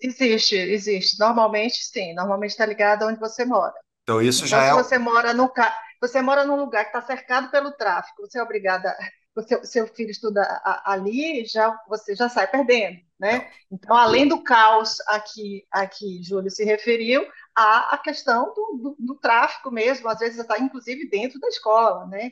Existe, 0.00 0.54
existe. 0.54 1.18
Normalmente, 1.18 1.74
sim. 1.84 2.14
Normalmente 2.14 2.50
está 2.50 2.66
ligado 2.66 3.04
onde 3.04 3.18
você 3.18 3.44
mora. 3.44 3.74
Então, 4.04 4.22
isso 4.22 4.46
então, 4.46 4.48
já 4.48 4.62
é. 4.62 4.72
Você 4.74 4.96
mora, 4.96 5.34
no, 5.34 5.52
você 6.00 6.22
mora 6.22 6.44
num 6.44 6.54
lugar 6.54 6.84
que 6.84 6.96
está 6.96 7.02
cercado 7.02 7.50
pelo 7.50 7.72
tráfico, 7.72 8.22
você 8.22 8.38
é 8.38 8.42
obrigada. 8.44 8.94
Você, 9.34 9.64
seu 9.64 9.86
filho 9.86 10.10
estuda 10.10 10.42
ali, 10.84 11.44
já 11.46 11.74
você 11.88 12.14
já 12.14 12.28
sai 12.28 12.46
perdendo, 12.50 13.00
né? 13.18 13.50
Então, 13.70 13.96
além 13.96 14.28
do 14.28 14.42
caos 14.42 15.00
a 15.08 15.18
que, 15.20 15.66
a 15.70 15.86
que 15.86 16.22
Júlio 16.22 16.50
se 16.50 16.64
referiu, 16.64 17.26
há 17.54 17.94
a 17.94 17.98
questão 17.98 18.52
do, 18.52 18.78
do, 18.82 18.96
do 18.98 19.14
tráfico 19.18 19.70
mesmo, 19.70 20.06
às 20.08 20.18
vezes 20.18 20.38
está 20.38 20.58
inclusive 20.58 21.08
dentro 21.08 21.40
da 21.40 21.48
escola, 21.48 22.06
né? 22.06 22.30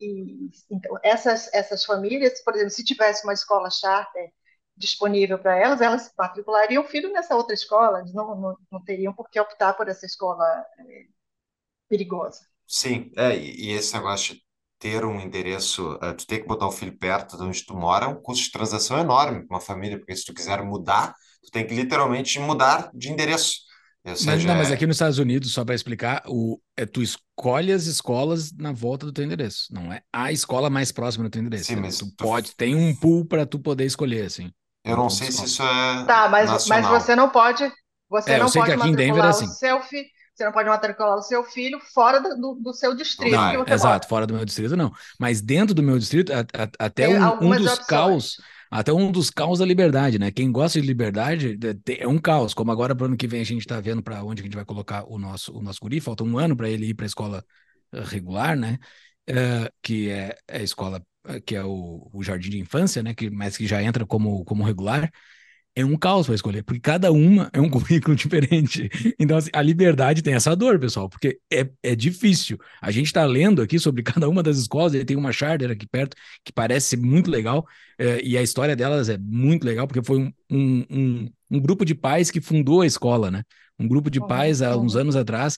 E, 0.00 0.50
então, 0.70 0.98
essas, 1.04 1.52
essas 1.54 1.84
famílias, 1.84 2.42
por 2.42 2.54
exemplo, 2.54 2.70
se 2.70 2.84
tivesse 2.84 3.22
uma 3.24 3.34
escola 3.34 3.70
charter 3.70 4.32
disponível 4.76 5.38
para 5.38 5.56
elas, 5.56 5.80
elas 5.80 6.12
matriculariam 6.18 6.82
o 6.82 6.86
filho 6.86 7.12
nessa 7.12 7.36
outra 7.36 7.54
escola, 7.54 8.02
não, 8.14 8.34
não, 8.34 8.56
não 8.72 8.82
teriam 8.82 9.12
por 9.12 9.28
que 9.28 9.38
optar 9.38 9.74
por 9.74 9.88
essa 9.88 10.06
escola 10.06 10.44
é, 10.78 11.06
perigosa. 11.88 12.40
Sim, 12.66 13.12
é, 13.16 13.36
e 13.36 13.72
esse 13.72 13.94
negócio 13.94 14.40
ter 14.80 15.04
um 15.04 15.20
endereço, 15.20 15.92
uh, 15.96 16.14
tu 16.16 16.26
ter 16.26 16.40
que 16.40 16.48
botar 16.48 16.66
o 16.66 16.72
filho 16.72 16.96
perto 16.96 17.36
de 17.36 17.42
onde 17.44 17.64
tu 17.64 17.76
mora, 17.76 18.08
o 18.08 18.16
custo 18.16 18.44
de 18.44 18.50
transação 18.50 18.98
é 18.98 19.02
enorme 19.02 19.46
para 19.46 19.56
uma 19.56 19.60
família, 19.60 19.98
porque 19.98 20.16
se 20.16 20.24
tu 20.24 20.34
quiser 20.34 20.64
mudar, 20.64 21.14
tu 21.44 21.50
tem 21.52 21.66
que 21.66 21.74
literalmente 21.74 22.38
mudar 22.40 22.90
de 22.94 23.12
endereço. 23.12 23.60
Mas, 24.02 24.24
não, 24.24 24.54
mas 24.54 24.70
é 24.70 24.74
aqui 24.74 24.86
nos 24.86 24.96
Estados 24.96 25.18
Unidos, 25.18 25.52
só 25.52 25.62
para 25.62 25.74
explicar, 25.74 26.22
o, 26.26 26.58
é, 26.74 26.86
tu 26.86 27.02
escolhe 27.02 27.70
as 27.70 27.84
escolas 27.84 28.50
na 28.56 28.72
volta 28.72 29.04
do 29.04 29.12
teu 29.12 29.22
endereço. 29.22 29.66
Não 29.70 29.92
é 29.92 30.00
a 30.10 30.32
escola 30.32 30.70
mais 30.70 30.90
próxima 30.90 31.24
do 31.24 31.30
teu 31.30 31.42
endereço. 31.42 31.66
Sim, 31.66 31.76
mas 31.76 31.98
tu, 31.98 32.06
tu 32.06 32.24
pode, 32.24 32.56
tem 32.56 32.74
um 32.74 32.96
pool 32.96 33.26
para 33.26 33.44
tu 33.44 33.58
poder 33.58 33.84
escolher, 33.84 34.24
assim. 34.24 34.50
Eu 34.82 34.96
não 34.96 35.10
sei 35.10 35.30
se 35.30 35.44
isso 35.44 35.62
é. 35.62 36.04
Tá, 36.06 36.30
mas, 36.30 36.66
mas 36.66 36.86
você 36.86 37.14
não 37.14 37.28
pode. 37.28 37.70
Você 38.08 38.32
é, 38.32 38.38
não 38.38 38.50
pode 38.50 38.74
matricular 38.74 38.96
Denver, 38.96 39.24
assim. 39.24 39.46
o 39.46 39.82
filho. 39.82 40.06
Você 40.40 40.44
não 40.46 40.52
pode 40.52 40.70
matricular 40.70 41.16
o 41.16 41.22
seu 41.22 41.44
filho 41.44 41.78
fora 41.92 42.18
do, 42.18 42.54
do 42.54 42.72
seu 42.72 42.94
distrito. 42.94 43.36
Não, 43.36 43.62
exato, 43.66 43.84
mora. 43.84 44.08
fora 44.08 44.26
do 44.26 44.32
meu 44.32 44.44
distrito, 44.44 44.74
não. 44.74 44.90
Mas 45.18 45.42
dentro 45.42 45.74
do 45.74 45.82
meu 45.82 45.98
distrito, 45.98 46.32
a, 46.32 46.40
a, 46.40 46.86
até 46.86 47.06
um, 47.06 47.44
um, 47.44 47.56
dos 47.56 47.78
caos 47.80 48.40
até 48.70 48.92
um 48.92 49.10
dos 49.10 49.30
caos 49.30 49.58
da 49.58 49.66
liberdade, 49.66 50.18
né? 50.18 50.30
Quem 50.30 50.50
gosta 50.50 50.80
de 50.80 50.86
liberdade 50.86 51.58
é 51.98 52.06
um 52.06 52.18
caos, 52.18 52.54
como 52.54 52.70
agora 52.70 52.94
para 52.94 53.02
o 53.02 53.06
ano 53.08 53.16
que 53.16 53.26
vem 53.26 53.40
a 53.40 53.44
gente 53.44 53.60
está 53.60 53.80
vendo 53.80 54.02
para 54.02 54.22
onde 54.22 54.40
a 54.40 54.44
gente 54.44 54.54
vai 54.54 54.64
colocar 54.64 55.04
o 55.08 55.18
nosso, 55.18 55.52
o 55.58 55.60
nosso 55.60 55.80
guri, 55.82 56.00
falta 56.00 56.22
um 56.22 56.38
ano 56.38 56.56
para 56.56 56.68
ele 56.68 56.86
ir 56.86 56.94
para 56.94 57.04
a 57.04 57.08
escola 57.08 57.44
eh, 57.92 58.02
regular, 58.04 58.56
né? 58.56 58.78
uh, 59.28 59.72
que 59.82 60.10
é, 60.10 60.36
é 60.48 60.58
a 60.58 60.62
escola, 60.62 61.04
que 61.44 61.54
é 61.54 61.64
o, 61.64 62.08
o, 62.12 62.22
jardim 62.22 62.50
de 62.50 62.58
infância, 62.58 63.02
né? 63.02 63.14
Que, 63.14 63.30
mas 63.30 63.56
que 63.56 63.66
já 63.66 63.82
entra 63.82 64.06
como, 64.06 64.44
como 64.44 64.64
regular, 64.64 65.10
é 65.74 65.84
um 65.84 65.96
caos 65.96 66.26
para 66.26 66.34
escolher, 66.34 66.62
porque 66.62 66.80
cada 66.80 67.12
uma 67.12 67.50
é 67.52 67.60
um 67.60 67.68
currículo 67.70 68.16
diferente. 68.16 68.88
Então, 69.18 69.36
assim, 69.36 69.50
a 69.52 69.62
liberdade 69.62 70.22
tem 70.22 70.34
essa 70.34 70.54
dor, 70.54 70.78
pessoal, 70.78 71.08
porque 71.08 71.38
é, 71.52 71.68
é 71.82 71.94
difícil. 71.94 72.58
A 72.80 72.90
gente 72.90 73.06
está 73.06 73.24
lendo 73.24 73.62
aqui 73.62 73.78
sobre 73.78 74.02
cada 74.04 74.28
uma 74.28 74.42
das 74.42 74.58
escolas, 74.58 74.94
e 74.94 75.04
tem 75.04 75.16
uma 75.16 75.32
charter 75.32 75.70
aqui 75.70 75.86
perto 75.86 76.16
que 76.44 76.52
parece 76.52 76.88
ser 76.90 76.96
muito 76.98 77.30
legal, 77.30 77.66
é, 77.98 78.20
e 78.22 78.36
a 78.36 78.42
história 78.42 78.74
delas 78.76 79.08
é 79.08 79.18
muito 79.18 79.64
legal, 79.64 79.86
porque 79.86 80.02
foi 80.02 80.18
um, 80.18 80.32
um, 80.50 80.86
um, 80.90 81.30
um 81.50 81.60
grupo 81.60 81.84
de 81.84 81.94
pais 81.94 82.30
que 82.30 82.40
fundou 82.40 82.80
a 82.82 82.86
escola, 82.86 83.30
né? 83.30 83.42
Um 83.78 83.88
grupo 83.88 84.10
de 84.10 84.20
pais 84.20 84.60
há 84.60 84.76
uns 84.76 84.94
anos 84.96 85.16
atrás 85.16 85.56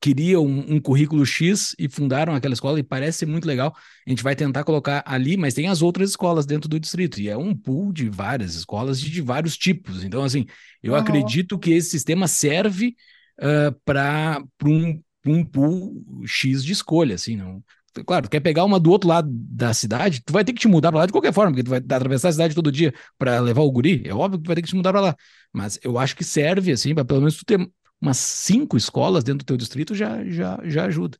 queria 0.00 0.40
um, 0.40 0.74
um, 0.74 0.80
currículo 0.80 1.24
X 1.24 1.74
e 1.78 1.88
fundaram 1.88 2.34
aquela 2.34 2.54
escola 2.54 2.78
e 2.78 2.82
parece 2.82 3.18
ser 3.18 3.26
muito 3.26 3.46
legal. 3.46 3.74
A 4.06 4.10
gente 4.10 4.22
vai 4.22 4.36
tentar 4.36 4.62
colocar 4.62 5.02
ali, 5.06 5.36
mas 5.36 5.54
tem 5.54 5.68
as 5.68 5.80
outras 5.80 6.10
escolas 6.10 6.46
dentro 6.46 6.68
do 6.68 6.78
distrito 6.78 7.20
e 7.20 7.28
é 7.28 7.36
um 7.36 7.54
pool 7.54 7.92
de 7.92 8.08
várias 8.08 8.54
escolas 8.54 9.00
de, 9.00 9.10
de 9.10 9.22
vários 9.22 9.56
tipos. 9.56 10.04
Então, 10.04 10.22
assim, 10.22 10.44
eu 10.82 10.92
uhum. 10.92 10.98
acredito 10.98 11.58
que 11.58 11.70
esse 11.70 11.90
sistema 11.90 12.28
serve 12.28 12.94
uh, 13.40 13.72
para 13.84 14.42
um, 14.64 15.02
um 15.26 15.44
pool 15.44 16.22
X 16.26 16.62
de 16.62 16.72
escolha, 16.72 17.14
assim, 17.14 17.36
não. 17.36 17.62
Claro, 18.06 18.28
tu 18.28 18.30
quer 18.30 18.40
pegar 18.40 18.64
uma 18.64 18.78
do 18.78 18.90
outro 18.90 19.08
lado 19.08 19.28
da 19.30 19.72
cidade, 19.74 20.22
tu 20.24 20.32
vai 20.32 20.44
ter 20.44 20.52
que 20.52 20.60
te 20.60 20.68
mudar 20.68 20.90
para 20.90 21.00
lá 21.00 21.06
de 21.06 21.12
qualquer 21.12 21.32
forma, 21.32 21.50
porque 21.50 21.64
tu 21.64 21.70
vai 21.70 21.78
atravessar 21.78 22.28
a 22.28 22.32
cidade 22.32 22.54
todo 22.54 22.70
dia 22.70 22.94
para 23.18 23.40
levar 23.40 23.62
o 23.62 23.70
guri. 23.72 24.02
É 24.04 24.14
óbvio 24.14 24.38
que 24.38 24.44
tu 24.44 24.46
vai 24.46 24.56
ter 24.56 24.62
que 24.62 24.68
te 24.68 24.76
mudar 24.76 24.92
para 24.92 25.00
lá. 25.00 25.16
Mas 25.52 25.78
eu 25.82 25.98
acho 25.98 26.14
que 26.14 26.22
serve, 26.22 26.70
assim, 26.70 26.94
para 26.94 27.04
pelo 27.04 27.20
menos 27.20 27.36
tu 27.38 27.44
ter 27.44 27.58
umas 28.00 28.18
cinco 28.18 28.76
escolas 28.76 29.24
dentro 29.24 29.40
do 29.44 29.46
teu 29.46 29.56
distrito 29.56 29.94
já, 29.94 30.24
já, 30.24 30.58
já 30.64 30.84
ajuda. 30.86 31.18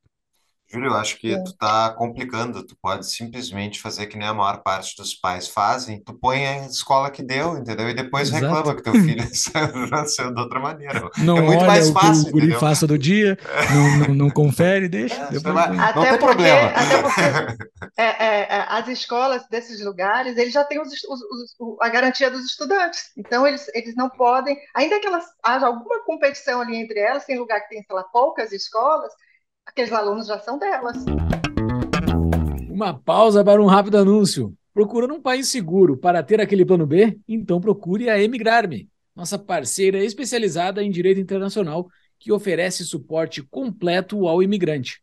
Júlio, 0.71 0.91
eu 0.91 0.97
acho 0.97 1.17
que 1.19 1.33
é. 1.33 1.43
tu 1.43 1.57
tá 1.57 1.91
complicando. 1.97 2.63
Tu 2.63 2.77
pode 2.81 3.11
simplesmente 3.11 3.81
fazer 3.81 4.07
que 4.07 4.19
nem 4.19 4.29
a 4.29 4.35
maior 4.35 4.63
parte 4.63 4.95
dos 4.97 5.15
pais 5.15 5.49
fazem. 5.49 6.03
Tu 6.05 6.13
põe 6.13 6.47
a 6.47 6.67
escola 6.67 7.11
que 7.11 7.23
deu, 7.23 7.57
entendeu? 7.57 7.89
E 7.89 7.95
depois 7.95 8.29
Exato. 8.29 8.45
reclama 8.45 8.77
que 8.77 8.83
teu 8.83 8.93
filho 8.93 9.25
nasceu 9.91 10.33
de 10.33 10.41
outra 10.41 10.61
maneira. 10.61 11.09
Não 11.19 11.39
é 11.39 11.41
muito 11.41 11.61
olha 11.61 11.67
mais 11.67 11.89
fácil, 11.89 12.23
o 12.23 12.25
que 12.25 12.31
o 12.31 12.33
guri 12.33 12.53
faça 12.53 12.87
do 12.87 12.99
dia, 12.99 13.39
não, 13.73 13.99
não, 13.99 14.15
não 14.15 14.31
confere, 14.31 14.89
deixa. 14.89 15.15
É, 15.15 15.31
depois... 15.31 15.55
não, 15.55 15.75
não 15.75 15.93
tem 15.93 16.03
porque, 16.03 16.19
problema. 16.19 16.69
Até 16.69 17.03
porque 17.03 17.21
é, 17.97 18.05
é, 18.05 18.41
é, 18.43 18.67
as 18.69 18.89
escolas 18.89 19.47
desses 19.49 19.85
lugares, 19.85 20.37
eles 20.37 20.53
já 20.53 20.65
têm 20.65 20.81
os, 20.81 20.89
os, 20.89 21.21
os, 21.59 21.77
a 21.81 21.89
garantia 21.89 22.31
dos 22.31 22.45
estudantes. 22.45 23.11
Então, 23.17 23.47
eles, 23.47 23.69
eles 23.75 23.95
não 23.97 24.09
podem, 24.11 24.57
ainda 24.75 25.01
que 25.01 25.07
elas, 25.07 25.25
haja 25.43 25.67
alguma 25.67 26.05
competição 26.05 26.61
ali 26.61 26.77
entre 26.77 26.99
elas, 26.99 27.25
tem 27.25 27.39
lugar 27.39 27.61
que 27.63 27.71
tem, 27.71 27.83
sei 27.83 27.97
lá, 27.97 28.03
poucas 28.05 28.53
escolas, 28.53 29.13
aqueles 29.69 29.93
alunos 29.93 30.27
já 30.27 30.39
são 30.41 30.59
delas. 30.59 31.05
Uma 32.69 32.95
pausa 32.99 33.45
para 33.45 33.63
um 33.63 33.67
rápido 33.67 33.99
anúncio. 33.99 34.55
Procurando 34.73 35.15
um 35.15 35.21
país 35.21 35.49
seguro 35.49 35.97
para 35.97 36.23
ter 36.23 36.41
aquele 36.41 36.65
plano 36.65 36.87
B? 36.87 37.19
Então 37.27 37.61
procure 37.61 38.09
a 38.09 38.21
Emigrar-me, 38.21 38.89
nossa 39.15 39.39
parceira 39.39 40.03
especializada 40.03 40.83
em 40.83 40.91
direito 40.91 41.21
internacional 41.21 41.89
que 42.19 42.33
oferece 42.33 42.85
suporte 42.85 43.43
completo 43.43 44.27
ao 44.27 44.43
imigrante. 44.43 45.03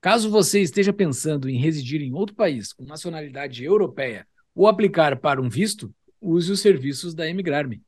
Caso 0.00 0.30
você 0.30 0.60
esteja 0.60 0.92
pensando 0.92 1.48
em 1.48 1.58
residir 1.58 2.02
em 2.02 2.14
outro 2.14 2.34
país 2.34 2.72
com 2.72 2.84
nacionalidade 2.84 3.64
europeia 3.64 4.26
ou 4.54 4.66
aplicar 4.66 5.18
para 5.18 5.40
um 5.40 5.48
visto, 5.48 5.94
use 6.20 6.50
os 6.50 6.60
serviços 6.60 7.14
da 7.14 7.28
Emigrar-me. 7.28 7.82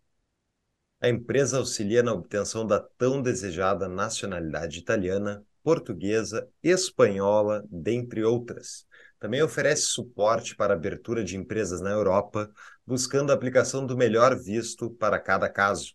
A 1.00 1.09
empresa 1.09 1.59
auxilia 1.59 2.02
na 2.02 2.12
obtenção 2.12 2.66
da 2.66 2.80
tão 2.80 3.22
desejada 3.22 3.88
nacionalidade 3.88 4.78
italiana 4.78 5.44
portuguesa, 5.66 6.48
espanhola, 6.62 7.64
dentre 7.68 8.22
outras. 8.22 8.86
Também 9.18 9.42
oferece 9.42 9.82
suporte 9.86 10.54
para 10.54 10.74
abertura 10.74 11.24
de 11.24 11.36
empresas 11.36 11.80
na 11.80 11.90
Europa, 11.90 12.48
buscando 12.86 13.32
a 13.32 13.34
aplicação 13.34 13.84
do 13.84 13.96
melhor 13.96 14.40
visto 14.40 14.90
para 14.90 15.18
cada 15.18 15.48
caso. 15.48 15.92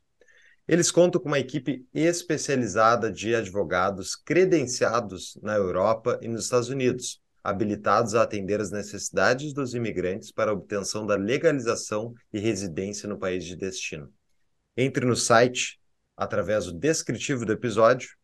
Eles 0.68 0.92
contam 0.92 1.22
com 1.22 1.30
uma 1.30 1.40
equipe 1.40 1.88
especializada 1.94 3.10
de 3.10 3.34
advogados 3.34 4.14
credenciados 4.14 5.40
na 5.42 5.56
Europa 5.56 6.20
e 6.22 6.28
nos 6.28 6.44
Estados 6.44 6.68
Unidos, 6.68 7.22
habilitados 7.42 8.14
a 8.14 8.24
atender 8.24 8.60
as 8.60 8.72
necessidades 8.72 9.54
dos 9.54 9.74
imigrantes 9.74 10.34
para 10.34 10.52
obtenção 10.52 11.06
da 11.06 11.16
legalização 11.16 12.14
e 12.34 12.40
residência 12.40 13.08
no 13.08 13.18
país 13.18 13.46
de 13.46 13.56
destino. 13.56 14.12
Entre 14.76 15.06
no 15.06 15.16
site 15.16 15.80
através 16.18 16.66
do 16.66 16.74
descritivo 16.74 17.46
do 17.46 17.54
episódio 17.54 18.20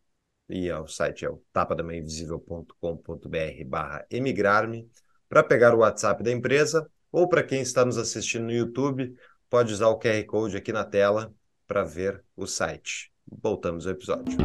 e 0.48 0.70
o 0.72 0.86
site 0.86 1.24
é 1.24 1.30
o 1.30 1.42
tapadamainvisível.com.br 1.52 3.64
barra 3.66 4.06
emigrar-me 4.10 4.90
para 5.28 5.44
pegar 5.44 5.74
o 5.74 5.80
WhatsApp 5.80 6.22
da 6.22 6.32
empresa 6.32 6.90
ou 7.12 7.28
para 7.28 7.42
quem 7.42 7.60
está 7.60 7.84
nos 7.84 7.98
assistindo 7.98 8.44
no 8.44 8.52
YouTube, 8.52 9.14
pode 9.48 9.72
usar 9.72 9.88
o 9.88 9.98
QR 9.98 10.24
Code 10.24 10.56
aqui 10.56 10.72
na 10.72 10.84
tela 10.84 11.32
para 11.66 11.84
ver 11.84 12.24
o 12.36 12.46
site. 12.46 13.12
Voltamos 13.26 13.86
ao 13.86 13.92
episódio. 13.92 14.36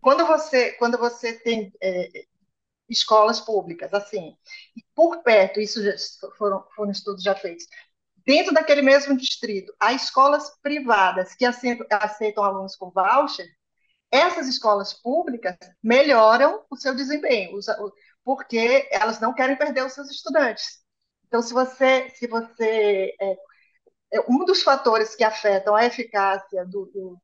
Quando 0.00 0.26
você, 0.26 0.72
quando 0.72 0.98
você 0.98 1.32
tem 1.32 1.72
é, 1.82 2.26
escolas 2.88 3.40
públicas, 3.40 3.92
assim, 3.92 4.36
por 4.94 5.22
perto, 5.22 5.60
isso 5.60 5.82
já 5.82 5.94
foram, 6.36 6.64
foram 6.74 6.90
estudos 6.90 7.22
já 7.22 7.34
feitos, 7.34 7.66
dentro 8.24 8.52
daquele 8.52 8.82
mesmo 8.82 9.16
distrito, 9.16 9.74
há 9.80 9.92
escolas 9.92 10.50
privadas 10.62 11.34
que 11.34 11.44
aceitam, 11.44 11.86
aceitam 11.90 12.44
alunos 12.44 12.76
com 12.76 12.90
voucher, 12.90 13.46
essas 14.10 14.46
escolas 14.48 14.92
públicas 14.92 15.56
melhoram 15.82 16.64
o 16.70 16.76
seu 16.76 16.94
desempenho, 16.94 17.58
porque 18.24 18.88
elas 18.90 19.20
não 19.20 19.34
querem 19.34 19.56
perder 19.56 19.84
os 19.84 19.92
seus 19.92 20.10
estudantes. 20.10 20.80
Então, 21.26 21.42
se 21.42 21.52
você, 21.52 22.08
se 22.10 22.26
você 22.26 23.14
é, 23.20 23.36
é 24.12 24.20
um 24.28 24.44
dos 24.44 24.62
fatores 24.62 25.14
que 25.14 25.24
afetam 25.24 25.74
a 25.74 25.84
eficácia 25.84 26.64
do, 26.64 26.86
do, 26.86 27.20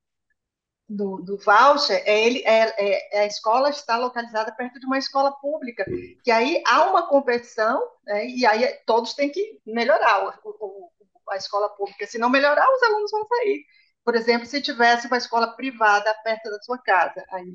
do, 0.89 1.23
do 1.23 1.39
voucher 1.39 2.03
é, 2.05 2.27
ele, 2.27 2.43
é, 2.45 3.17
é, 3.17 3.21
a 3.21 3.27
escola 3.27 3.71
estar 3.71 3.97
localizada 3.97 4.53
perto 4.53 4.79
de 4.79 4.87
uma 4.87 4.99
escola 4.99 5.33
pública, 5.41 5.85
que 6.23 6.31
aí 6.31 6.63
há 6.67 6.91
uma 6.91 7.09
competição, 7.09 7.83
né, 8.05 8.27
e 8.27 8.45
aí 8.45 8.67
todos 8.87 9.15
têm 9.15 9.31
que 9.31 9.61
melhorar 9.65 10.27
o, 10.45 10.51
o, 10.61 10.91
a 11.31 11.37
escola 11.37 11.69
pública. 11.71 12.07
Se 12.07 12.19
não 12.19 12.29
melhorar, 12.29 12.67
os 12.71 12.83
alunos 12.83 13.11
vão 13.11 13.27
sair. 13.27 13.65
Por 14.05 14.15
exemplo, 14.17 14.47
se 14.47 14.61
tivesse 14.61 15.07
uma 15.07 15.17
escola 15.17 15.55
privada 15.55 16.13
perto 16.25 16.51
da 16.51 16.61
sua 16.63 16.79
casa, 16.79 17.25
aí, 17.31 17.53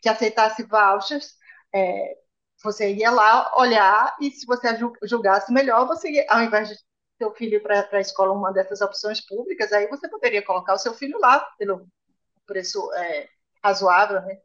que 0.00 0.08
aceitasse 0.08 0.62
vouchers, 0.62 1.34
é, 1.74 2.16
você 2.62 2.94
ia 2.94 3.10
lá 3.10 3.52
olhar 3.58 4.16
e 4.20 4.30
se 4.30 4.46
você 4.46 4.68
julgasse 5.02 5.52
melhor, 5.52 5.86
você 5.86 6.10
ia, 6.10 6.26
ao 6.28 6.42
invés 6.42 6.68
de 6.68 6.76
seu 7.18 7.32
filho 7.34 7.62
para 7.62 7.88
a 7.92 8.00
escola 8.00 8.32
uma 8.32 8.52
dessas 8.52 8.80
opções 8.80 9.20
públicas, 9.20 9.72
aí 9.72 9.86
você 9.88 10.08
poderia 10.08 10.42
colocar 10.42 10.74
o 10.74 10.78
seu 10.78 10.94
filho 10.94 11.18
lá 11.18 11.40
pelo 11.58 11.86
preço 12.46 12.92
é, 12.94 13.28
razoável, 13.62 14.20
né? 14.22 14.38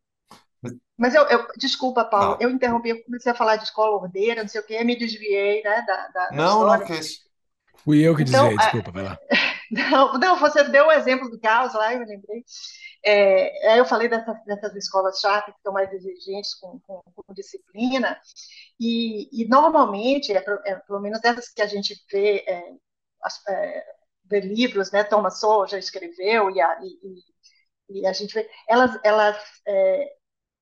Mas 0.98 1.16
eu, 1.16 1.24
eu 1.24 1.48
desculpa, 1.58 2.06
Paulo, 2.06 2.34
não. 2.34 2.42
eu 2.42 2.50
interrompi, 2.50 2.90
eu 2.90 3.04
comecei 3.04 3.32
a 3.32 3.36
falar 3.36 3.56
de 3.56 3.64
escola 3.64 3.98
ordeira, 3.98 4.42
não 4.42 4.48
sei 4.48 4.62
o 4.62 4.66
quê, 4.66 4.84
me 4.84 4.96
desviei, 4.96 5.64
né? 5.64 5.82
Da, 5.82 6.08
da, 6.08 6.30
da 6.30 6.36
não, 6.36 6.66
não, 6.66 6.86
que 6.86 6.94
isso. 6.94 7.31
Fui 7.84 8.00
eu 8.06 8.16
que 8.16 8.24
então, 8.24 8.50
desviei, 8.50 8.58
desculpa, 8.58 8.92
vai 8.92 9.04
lá. 9.04 9.18
Não, 9.72 10.20
não, 10.20 10.38
você 10.38 10.66
deu 10.66 10.88
o 10.88 10.92
exemplo 10.92 11.30
do 11.30 11.40
caos 11.40 11.74
lá, 11.74 11.94
eu 11.94 12.00
lembrei. 12.00 12.44
É, 13.06 13.80
eu 13.80 13.86
falei 13.86 14.10
dessas, 14.10 14.36
dessas 14.44 14.76
escolas 14.76 15.18
chatas 15.20 15.54
que 15.54 15.60
estão 15.60 15.72
mais 15.72 15.92
exigentes 15.94 16.54
com, 16.56 16.78
com, 16.82 17.02
com 17.16 17.34
disciplina, 17.34 18.20
e, 18.78 19.30
e 19.32 19.48
normalmente, 19.48 20.34
é, 20.34 20.44
é, 20.66 20.76
pelo 20.76 21.00
menos 21.00 21.24
essas 21.24 21.48
que 21.54 21.62
a 21.62 21.68
gente 21.68 21.96
vê, 22.12 22.44
é, 22.46 22.62
as, 23.24 23.48
é, 23.48 23.86
vê 24.26 24.42
livros, 24.42 24.92
né, 24.92 25.06
Thomas 25.06 25.40
Sowell 25.40 25.68
já 25.68 25.80
escreveu, 25.80 26.52
e 26.52 26.60
a, 26.60 26.80
e, 26.84 28.02
e 28.02 28.06
a 28.06 28.12
gente 28.12 28.34
vê, 28.34 28.50
elas, 28.68 29.00
elas 29.06 29.38
é, 29.66 30.14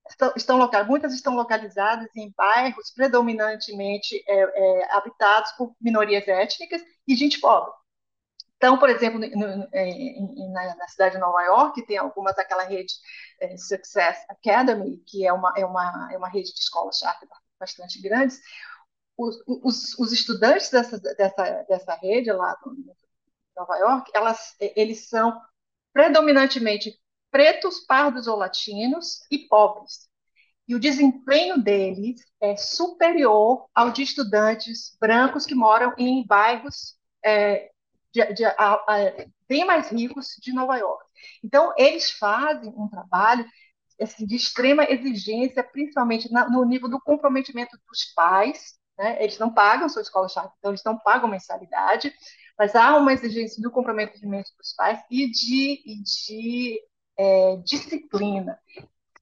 estão, 0.10 0.34
estão 0.36 0.57
local, 0.57 0.86
muitas 0.86 1.14
estão 1.14 1.36
localizadas 1.36 2.10
em 2.16 2.34
bairros 2.36 2.91
predominantemente 2.91 4.24
é, 4.28 4.93
habitados 4.93 5.51
por 5.53 5.76
minorias 5.80 6.28
étnicas 6.28 6.82
e 7.07 7.16
gente 7.16 7.39
pobre. 7.39 7.72
Então, 8.57 8.78
por 8.78 8.89
exemplo, 8.89 9.20
no, 9.20 9.70
é, 9.72 10.20
na, 10.51 10.76
na, 10.76 10.88
cidade 10.89 11.16
de 11.16 11.22
Nova 11.22 11.41
York, 11.43 11.86
tem 11.86 11.97
algumas 11.97 12.36
daquela 12.36 12.64
rede 12.64 12.93
é, 13.39 13.55
Success 13.55 14.18
Academy, 14.30 14.97
que 15.07 15.26
é 15.26 15.32
uma, 15.32 15.53
é 15.55 15.66
uma, 15.66 16.10
é 16.12 16.18
uma 16.18 16.28
rede 16.28 16.53
de 16.53 16.60
escolas 16.60 16.97
charter 16.97 17.30
bastante 17.57 18.01
grandes. 18.01 18.41
Os, 19.18 19.41
os, 19.47 19.97
os 19.97 20.12
estudantes 20.12 20.70
dessa, 20.70 20.99
dessa, 20.99 21.66
dessa 21.70 21.95
rede 21.95 22.32
lá 22.34 22.57
em 22.68 22.86
Nova 23.55 23.78
York, 23.78 24.12
elas, 24.14 24.55
eles 24.60 25.07
são 25.07 25.39
predominantemente 25.93 26.99
pretos, 27.32 27.80
pardos 27.82 28.27
ou 28.27 28.38
latinos 28.38 29.21
e 29.32 29.39
pobres. 29.39 30.09
E 30.67 30.75
o 30.75 30.80
desempenho 30.80 31.61
deles 31.61 32.21
é 32.39 32.55
superior 32.55 33.67
ao 33.73 33.91
de 33.91 34.03
estudantes 34.03 34.95
brancos 34.99 35.45
que 35.45 35.55
moram 35.55 35.93
em 35.97 36.25
bairros 36.25 36.95
é, 37.25 37.71
de, 38.13 38.34
de, 38.34 38.45
a, 38.45 38.53
a, 38.57 39.25
bem 39.47 39.65
mais 39.65 39.89
ricos 39.89 40.36
de 40.39 40.53
Nova 40.53 40.77
York. 40.77 41.03
Então, 41.43 41.73
eles 41.75 42.11
fazem 42.11 42.71
um 42.77 42.88
trabalho 42.88 43.45
assim, 43.99 44.25
de 44.25 44.36
extrema 44.36 44.84
exigência, 44.84 45.63
principalmente 45.63 46.32
na, 46.32 46.49
no 46.49 46.63
nível 46.63 46.88
do 46.88 47.01
comprometimento 47.01 47.77
dos 47.88 48.05
pais. 48.13 48.77
Né? 48.97 49.23
Eles 49.23 49.39
não 49.39 49.53
pagam 49.53 49.89
sua 49.89 50.01
escola 50.01 50.30
charter, 50.30 50.53
então 50.59 50.71
eles 50.71 50.84
não 50.84 50.97
pagam 50.99 51.30
mensalidade, 51.30 52.13
mas 52.57 52.75
há 52.75 52.95
uma 52.95 53.13
exigência 53.13 53.61
do 53.61 53.71
comprometimento 53.71 54.51
dos 54.57 54.73
pais 54.73 54.99
e 55.09 55.30
de, 55.32 55.82
e 55.86 56.03
de 56.03 56.82
é, 57.20 57.57
disciplina. 57.57 58.57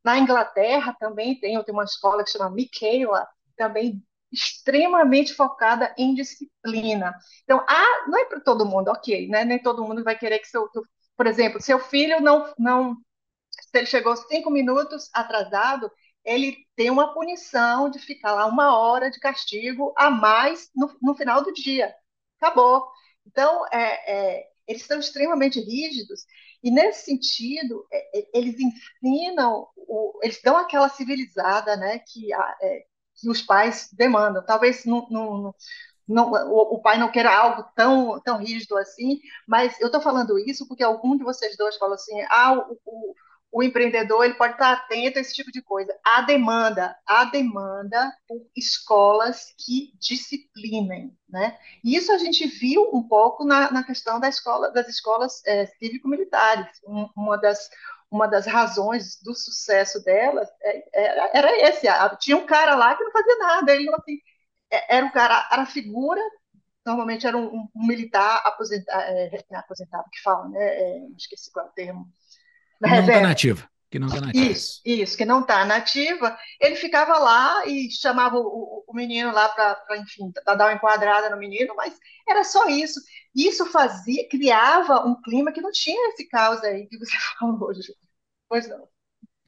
Na 0.04 0.20
Inglaterra 0.20 0.96
também 1.00 1.40
tem, 1.40 1.56
eu 1.56 1.64
tenho 1.64 1.78
uma 1.78 1.84
escola 1.84 2.24
que 2.24 2.30
chama 2.30 2.52
Michaela, 2.52 3.28
também 3.58 4.04
extremamente 4.32 5.34
focada 5.34 5.94
em 5.98 6.14
disciplina. 6.14 7.18
Então, 7.44 7.66
ah, 7.68 8.06
não 8.08 8.20
é 8.20 8.26
para 8.26 8.40
todo 8.40 8.66
mundo, 8.66 8.90
ok, 8.90 9.28
né? 9.28 9.44
Nem 9.44 9.58
todo 9.60 9.84
mundo 9.84 10.04
vai 10.04 10.18
querer 10.18 10.40
que 10.40 10.48
seu, 10.48 10.70
por 11.16 11.26
exemplo, 11.26 11.60
seu 11.60 11.80
filho 11.80 12.22
não, 12.22 12.54
não, 12.60 12.96
se 13.50 13.78
ele 13.78 13.88
chegou 13.88 14.16
cinco 14.16 14.52
minutos 14.52 15.10
atrasado, 15.14 15.92
ele 16.24 16.58
tem 16.76 16.92
uma 16.92 17.14
punição 17.14 17.90
de 17.90 18.00
ficar 18.00 18.34
lá 18.34 18.46
uma 18.46 18.78
hora 18.78 19.10
de 19.10 19.20
castigo 19.20 19.94
a 19.98 20.10
mais 20.12 20.70
no, 20.76 20.96
no 21.02 21.16
final 21.16 21.44
do 21.44 21.52
dia. 21.54 21.94
Acabou. 22.40 22.88
Então, 23.26 23.66
é, 23.72 24.38
é, 24.40 24.50
eles 24.68 24.84
são 24.84 25.00
extremamente 25.00 25.60
rígidos 25.60 26.26
e 26.68 26.72
nesse 26.72 27.06
sentido 27.06 27.88
é, 27.90 28.20
é 28.20 28.28
eles 28.34 28.56
ensinam, 28.60 29.70
eles 30.22 30.42
dão 30.44 30.58
aquela 30.58 30.90
civilizada, 30.90 31.78
né, 31.78 32.00
que, 32.00 32.34
é, 32.34 32.84
que 33.16 33.30
os 33.30 33.42
pais 33.42 33.90
demandam. 33.94 34.46
Talvez 34.46 34.84
o, 34.86 36.82
pai 36.82 36.98
não 36.98 37.10
queira 37.10 37.34
algo 37.34 37.64
tão, 37.74 38.20
tão 38.20 38.38
rígido 38.38 38.78
assim, 38.78 39.22
mas 39.48 39.80
eu 39.80 39.86
estou 39.86 40.02
falando 40.02 40.38
isso 40.38 40.68
porque 40.68 40.84
algum 40.84 41.16
de 41.16 41.24
vocês 41.24 41.56
dois 41.56 41.78
falou 41.78 41.96
assim, 41.96 42.20
ah, 42.30 42.54
o, 42.54 42.78
o, 42.86 43.16
o, 43.52 43.64
empreendedor 43.64 44.26
ele 44.26 44.34
pode 44.36 44.54
estar 44.54 44.74
atento 44.74 45.18
a 45.18 45.22
esse 45.22 45.34
tipo 45.34 45.52
de 45.52 45.62
coisa. 45.62 45.96
Há 46.04 46.22
demanda, 46.22 46.96
há 47.06 47.26
demanda 47.26 48.14
por 48.28 48.46
escolas 48.56 49.54
que 49.58 49.94
disciplinem, 50.00 51.16
né? 51.30 51.58
E 51.84 51.96
isso 51.96 52.12
a 52.12 52.18
gente 52.18 52.46
viu 52.48 52.90
um 52.94 53.04
pouco 53.04 53.46
na, 53.46 53.72
na 53.72 53.84
questão 53.84 54.20
da 54.20 54.30
escola, 54.30 54.72
das 54.72 54.88
escolas 54.88 55.42
é, 55.46 55.66
cívico-militares. 55.66 56.68
Um, 56.86 57.10
uma 57.16 57.38
das 57.38 57.70
uma 58.10 58.28
das 58.28 58.46
razões 58.46 59.22
do 59.22 59.36
sucesso 59.36 60.04
delas 60.04 60.48
é, 60.62 60.90
era, 60.94 61.32
era 61.34 61.68
esse. 61.68 61.88
Tinha 62.20 62.38
um 62.38 62.46
cara 62.46 62.76
lá 62.76 62.96
que 62.96 63.04
não 63.04 63.12
fazia 63.12 63.38
nada, 63.38 63.74
ele 63.74 63.90
assim, 63.94 64.20
é, 64.72 64.98
era 64.98 65.06
um 65.06 65.12
cara, 65.12 65.48
era 65.52 65.66
figura, 65.66 66.22
normalmente 66.86 67.28
era 67.28 67.38
um, 67.38 67.68
um 67.76 67.86
militar 67.86 68.42
aposentado, 68.46 69.04
é, 69.04 69.44
aposentado 69.56 70.10
que 70.12 70.22
fala, 70.22 70.48
né? 70.50 70.60
É, 70.66 71.08
esqueci 71.18 71.52
qual 71.52 71.66
é 71.66 71.70
o 71.70 71.74
termo. 71.74 72.08
Da 72.80 72.90
não 72.90 73.08
está 73.08 73.22
nativa. 73.22 73.70
Que 73.90 74.00
não 74.00 74.08
está 74.08 74.22
nativa. 74.22 74.52
Isso, 74.52 74.82
isso, 74.86 75.18
que 75.18 75.26
não 75.26 75.42
está 75.42 75.66
nativa. 75.66 76.38
Ele 76.60 76.76
ficava 76.76 77.18
lá 77.18 77.66
e 77.66 77.90
chamava 77.92 78.38
o, 78.38 78.84
o 78.88 78.94
menino 78.94 79.32
lá 79.32 79.50
para, 79.50 79.98
enfim, 79.98 80.32
para 80.32 80.56
dar 80.56 80.66
uma 80.68 80.74
enquadrada 80.74 81.30
no 81.30 81.38
menino, 81.38 81.74
mas 81.76 81.98
era 82.28 82.44
só 82.44 82.68
isso. 82.70 83.00
Isso 83.36 83.66
fazia, 83.68 84.28
criava 84.30 85.06
um 85.06 85.20
clima 85.22 85.52
que 85.52 85.62
não 85.62 85.72
tinha 85.72 86.10
esse 86.10 86.28
caos 86.28 86.64
aí 86.64 86.88
que 86.88 86.98
você 86.98 87.16
falou 87.40 87.70
hoje. 87.70 87.94
Pois 88.50 88.68
não. 88.68 88.88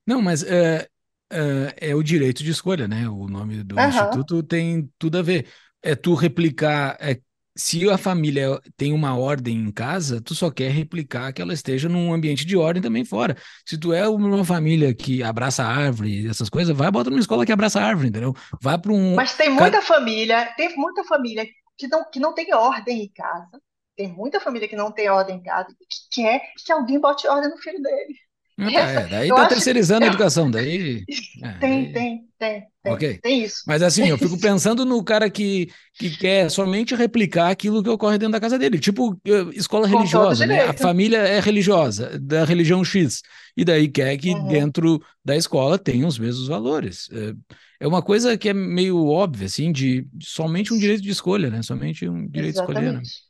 Não, 0.06 0.22
mas 0.22 0.44
é, 0.44 0.90
uh, 1.32 1.74
é 1.78 1.96
o 1.96 2.04
direito 2.04 2.44
de 2.44 2.52
escolha, 2.52 2.88
né? 2.88 3.08
O 3.10 3.28
nome 3.28 3.64
do 3.64 3.86
Aham. 3.86 3.88
instituto 3.88 4.42
tem 4.44 4.92
tudo 4.98 5.18
a 5.20 5.22
ver. 5.22 5.48
É 5.82 5.96
tu 5.96 6.14
replicar. 6.16 6.98
É, 7.00 7.20
se 7.60 7.90
a 7.90 7.98
família 7.98 8.58
tem 8.78 8.94
uma 8.94 9.18
ordem 9.18 9.58
em 9.58 9.72
casa, 9.72 10.22
tu 10.22 10.34
só 10.34 10.50
quer 10.50 10.72
replicar 10.72 11.34
que 11.34 11.42
ela 11.42 11.54
esteja 11.54 11.90
num 11.90 12.14
ambiente 12.14 12.46
de 12.46 12.56
ordem 12.56 12.82
também 12.82 13.04
fora. 13.04 13.36
Se 13.66 13.78
tu 13.78 13.92
é 13.92 14.08
uma 14.08 14.46
família 14.46 14.96
que 14.96 15.22
abraça 15.22 15.64
a 15.64 15.68
árvore, 15.68 16.26
essas 16.26 16.50
coisas, 16.50 16.76
vai 16.76 16.90
bota 16.90 17.10
numa 17.10 17.20
escola 17.20 17.46
que 17.46 17.52
abraça 17.52 17.82
a 17.82 17.84
árvore, 17.84 18.08
entendeu? 18.08 18.34
Vai 18.62 18.78
para 18.78 18.94
um. 18.94 19.14
Mas 19.14 19.34
tem 19.34 19.50
muita 19.50 19.82
família, 19.82 20.54
tem 20.56 20.74
muita 20.78 21.04
família 21.04 21.46
que 21.78 21.88
não, 21.88 22.10
que 22.10 22.20
não 22.20 22.34
tem 22.34 22.54
ordem 22.54 23.04
em 23.04 23.10
casa. 23.10 23.62
Tem 23.94 24.08
muita 24.08 24.40
família 24.40 24.68
que 24.68 24.78
não 24.78 24.94
tem 24.94 25.10
ordem 25.10 25.36
em 25.36 25.44
casa 25.44 25.68
e 25.72 25.86
que 25.86 26.22
quer 26.22 26.42
que 26.66 26.72
alguém 26.72 26.98
bote 26.98 27.28
ordem 27.28 27.50
no 27.50 27.58
filho 27.58 27.82
dele. 27.82 28.16
Ah, 28.62 28.72
tá, 28.72 28.82
é, 28.82 29.08
daí 29.08 29.32
tá 29.34 29.46
terceirizando 29.46 30.06
a 30.06 30.08
educação, 30.08 30.50
daí. 30.52 31.08
É, 31.42 31.50
tem, 31.60 31.92
tem, 31.92 32.30
tem, 32.38 32.68
tem, 32.84 32.94
ok. 32.94 33.22
tem 33.22 33.44
isso. 33.44 33.64
Mas 33.66 33.82
assim, 33.84 34.10
eu 34.10 34.18
fico 34.18 34.40
pensando 34.40 34.84
no 34.86 35.04
cara 35.04 35.30
que, 35.30 35.70
que 35.98 36.10
quer 36.12 36.50
somente 36.50 36.96
replicar 36.96 37.50
aquilo 37.52 37.84
que 37.84 37.90
ocorre 37.90 38.18
dentro 38.18 38.32
da 38.34 38.40
casa 38.40 38.58
dele. 38.58 38.80
Tipo, 38.80 39.20
eh, 39.26 39.50
escola 39.54 39.88
Com 39.88 39.88
religiosa, 39.88 40.46
né? 40.46 40.62
A 40.64 40.74
família 40.74 41.18
é 41.20 41.40
religiosa, 41.40 42.18
da 42.20 42.46
religião 42.46 42.84
X. 42.84 43.22
E 43.56 43.64
daí 43.64 43.88
quer 43.88 44.18
que 44.18 44.34
Uhum. 44.34 44.48
dentro 44.48 45.00
da 45.24 45.36
escola 45.36 45.78
tenha 45.78 46.08
os 46.08 46.18
mesmos 46.20 46.48
valores. 46.48 47.08
É 47.12 47.34
é 47.82 47.88
uma 47.88 48.02
coisa 48.04 48.38
que 48.38 48.50
é 48.50 48.54
meio 48.54 49.06
óbvia, 49.08 49.46
assim, 49.46 49.72
de 49.72 50.06
somente 50.22 50.74
um 50.74 50.78
direito 50.78 51.02
de 51.02 51.10
escolha, 51.12 51.50
né? 51.50 51.62
Somente 51.64 52.10
um 52.10 52.28
direito 52.28 52.54
de 52.56 52.58
escolher, 52.58 52.92
né? 52.92 53.02
Exatamente. 53.02 53.24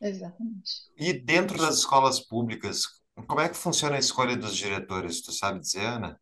Exatamente. 0.00 0.72
E 0.96 1.12
dentro 1.12 1.58
das 1.58 1.78
escolas 1.78 2.20
públicas, 2.20 2.84
como 3.26 3.40
é 3.40 3.48
que 3.48 3.56
funciona 3.56 3.96
a 3.96 3.98
escolha 3.98 4.36
dos 4.36 4.56
diretores? 4.56 5.20
Tu 5.22 5.32
sabe 5.32 5.58
dizer, 5.60 5.80
Ana? 5.84 6.20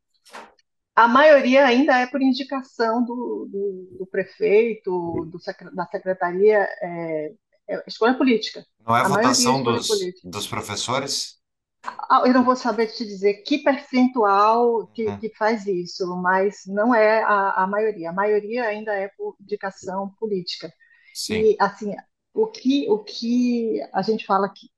A 0.95 1.09
maioria 1.09 1.65
ainda 1.67 1.99
é 1.99 2.07
por 2.07 2.21
indicação 2.23 3.03
do, 3.05 3.49
do, 3.51 3.97
do 3.99 4.07
prefeito, 4.07 5.25
do 5.27 5.39
da 5.75 5.87
secretaria, 5.87 6.59
é, 6.83 7.35
é 7.69 7.83
escolha 7.87 8.17
política. 8.17 8.65
Não 8.87 8.95
é 8.97 9.03
A 9.03 9.09
é 9.09 9.09
votação 9.09 9.63
escolha 9.63 9.63
dos, 9.63 9.87
política. 9.87 10.29
dos 10.33 10.47
professores? 10.47 11.41
Ah, 11.85 12.23
Eu 12.27 12.33
não 12.33 12.45
vou 12.45 12.55
saber 12.57 12.87
te 12.89 13.05
dizer 13.05 13.43
que 13.43 13.59
percentual 13.59 14.87
que, 14.89 15.11
Uhum, 15.11 15.19
que 15.19 15.31
faz 15.37 15.67
isso, 15.67 16.07
mas 16.17 16.63
não 16.67 16.95
é 16.95 17.23
a, 17.25 17.65
a 17.65 17.67
maioria. 17.67 18.11
A 18.11 18.13
maioria 18.13 18.65
ainda 18.67 18.93
é 18.95 19.09
por 19.09 19.37
indicação 19.41 20.11
política. 20.19 20.73
sim. 21.13 21.47
E, 21.47 21.57
assim, 21.61 21.95
o 22.35 22.47
que, 22.49 22.89
o 22.91 23.01
que 23.05 23.81
a 23.93 24.03
gente 24.03 24.27
fala 24.27 24.49
que 24.53 24.69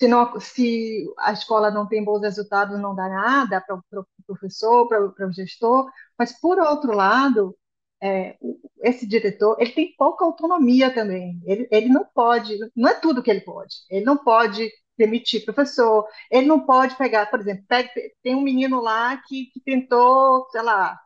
se, 0.00 0.08
não, 0.08 0.40
se 0.40 1.06
a 1.18 1.32
escola 1.32 1.70
não 1.70 1.86
tem 1.88 2.04
bons 2.04 2.22
resultados, 2.22 2.80
não 2.80 2.94
dá 2.96 3.08
nada 3.08 3.60
para 3.62 3.76
o 3.76 4.06
professor, 4.26 4.88
para 4.88 5.28
o 5.28 5.32
gestor, 5.32 5.90
mas, 6.18 6.32
por 6.40 6.58
outro 6.58 6.92
lado, 6.94 7.56
é, 8.02 8.36
esse 8.82 9.06
diretor, 9.06 9.56
ele 9.60 9.72
tem 9.72 9.94
pouca 9.96 10.24
autonomia 10.24 10.92
também. 10.92 11.40
Ele, 11.44 11.68
ele 11.70 11.88
não 11.88 12.04
pode, 12.04 12.56
não 12.76 12.88
é 12.88 12.94
tudo 12.94 13.22
que 13.22 13.30
ele 13.30 13.42
pode. 13.42 13.74
Ele 13.90 14.04
não 14.04 14.16
pode 14.16 14.70
demitir 14.98 15.44
professor, 15.44 16.06
ele 16.30 16.46
não 16.46 16.60
pode 16.66 16.96
pegar, 16.96 17.26
por 17.30 17.40
exemplo, 17.40 17.64
pega- 17.68 17.90
tem 18.22 18.34
um 18.34 18.42
menino 18.42 18.80
lá 18.82 19.16
que, 19.26 19.46
que 19.52 19.60
tentou, 19.60 20.46
sei 20.50 20.62
lá, 20.62 20.98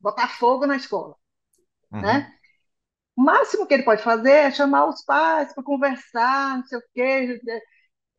botar 0.00 0.28
fogo 0.28 0.66
na 0.66 0.76
escola, 0.76 1.16
Uhum, 1.92 2.24
né? 2.24 2.32
O 3.16 3.22
máximo 3.22 3.66
que 3.66 3.74
ele 3.74 3.82
pode 3.84 4.02
fazer 4.02 4.30
é 4.32 4.50
chamar 4.50 4.86
os 4.88 5.04
pais 5.04 5.52
para 5.54 5.62
conversar, 5.64 6.56
não 6.58 6.64
sei 6.66 6.78
o 6.78 6.82
quê, 6.94 7.40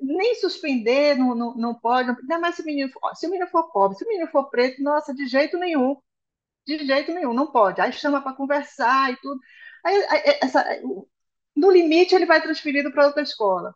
nem 0.02 0.36
suspender, 0.36 1.16
não, 1.18 1.36
não, 1.36 1.56
não 1.56 1.76
pode. 1.76 2.10
Ainda 2.12 2.40
mais 2.40 2.56
se 2.56 2.62
o 2.62 2.66
menino 2.66 2.92
for, 2.92 3.16
se 3.16 3.28
o 3.28 3.30
menino 3.30 3.50
for 3.50 3.72
pobre, 3.72 3.98
se 3.98 4.06
o 4.06 4.08
menino 4.08 4.28
for 4.28 4.50
preto, 4.50 4.82
nossa, 4.84 5.14
de 5.14 5.28
jeito 5.28 5.58
nenhum, 5.58 5.98
de 6.66 6.86
jeito 6.86 7.14
nenhum, 7.14 7.34
não 7.34 7.52
pode. 7.52 7.82
Aí 7.82 7.92
chama 7.94 8.22
para 8.22 8.36
conversar 8.36 9.12
e 9.14 9.18
tudo. 9.18 9.40
Aí, 9.86 9.96
aí, 10.10 10.40
essa, 10.42 10.66
no 11.56 11.72
limite, 11.72 12.16
ele 12.16 12.26
vai 12.26 12.42
transferido 12.42 12.92
para 12.92 13.08
outra 13.08 13.24
escola. 13.24 13.76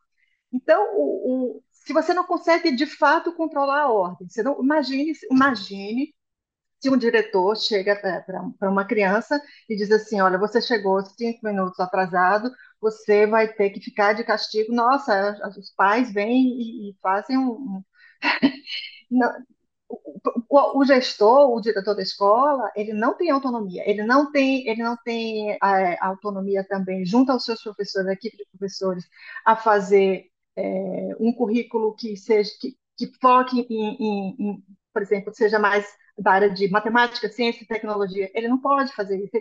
Então, 0.52 0.84
o, 0.96 1.58
o, 1.58 1.64
se 1.72 1.94
você 1.94 2.14
não 2.14 2.26
consegue 2.26 2.72
de 2.76 2.86
fato 2.86 3.34
controlar 3.34 3.82
a 3.84 3.92
ordem, 3.92 4.28
você 4.30 4.44
não, 4.44 4.62
imagine, 4.64 5.14
imagine 5.32 6.16
se 6.80 6.90
um 6.90 6.98
diretor 6.98 7.56
chega 7.58 7.96
para 7.96 8.70
uma 8.70 8.86
criança 8.86 9.42
e 9.70 9.76
diz 9.76 9.92
assim: 9.92 10.22
Olha, 10.22 10.38
você 10.38 10.62
chegou 10.62 11.02
cinco 11.06 11.40
minutos 11.46 11.80
atrasado, 11.80 12.52
você 12.82 13.26
vai 13.28 13.48
ter 13.54 13.70
que 13.72 13.80
ficar 13.82 14.14
de 14.14 14.24
castigo. 14.24 14.74
Nossa, 14.74 15.38
os 15.60 15.72
pais 15.76 16.12
vêm 16.14 16.48
e, 16.60 16.92
e 16.92 16.98
fazem 17.02 17.38
um. 17.38 17.84
Não, 19.12 19.46
o, 20.50 20.80
o- 20.82 20.86
gestor, 20.86 21.52
o 21.56 21.62
diretor 21.62 21.96
da 21.96 22.02
escola, 22.02 22.72
ele 22.76 22.94
não 22.94 23.16
tem 23.18 23.30
autonomia, 23.30 23.84
ele 23.90 24.04
não 24.04 24.32
tem, 24.32 24.68
ele 24.68 24.84
não 24.84 24.98
tem 25.04 25.52
é, 25.54 25.98
autonomia 26.02 26.64
também, 26.68 27.06
junto 27.06 27.32
aos 27.32 27.44
seus 27.46 27.62
professores, 27.62 28.08
a 28.08 28.14
equipe 28.14 28.38
de 28.38 28.46
professores, 28.58 29.06
a 29.46 29.56
fazer 29.56 30.26
é, 30.56 30.62
um 31.20 31.34
currículo 31.34 31.96
que 31.96 32.16
seja 32.18 32.52
que, 32.60 32.78
que 32.98 33.12
foque 33.22 33.60
em, 33.70 33.96
em- 34.00 34.36
em, 34.40 34.64
por 34.94 35.02
exemplo, 35.02 35.34
seja 35.36 35.60
mais 35.60 35.86
da 36.18 36.32
área 36.32 36.50
de 36.50 36.70
matemática, 36.70 37.30
ciência 37.30 37.64
e 37.64 37.68
tecnologia. 37.68 38.32
Ele 38.34 38.48
não 38.48 38.58
pode 38.58 38.94
fazer 38.94 39.18
isso. 39.24 39.32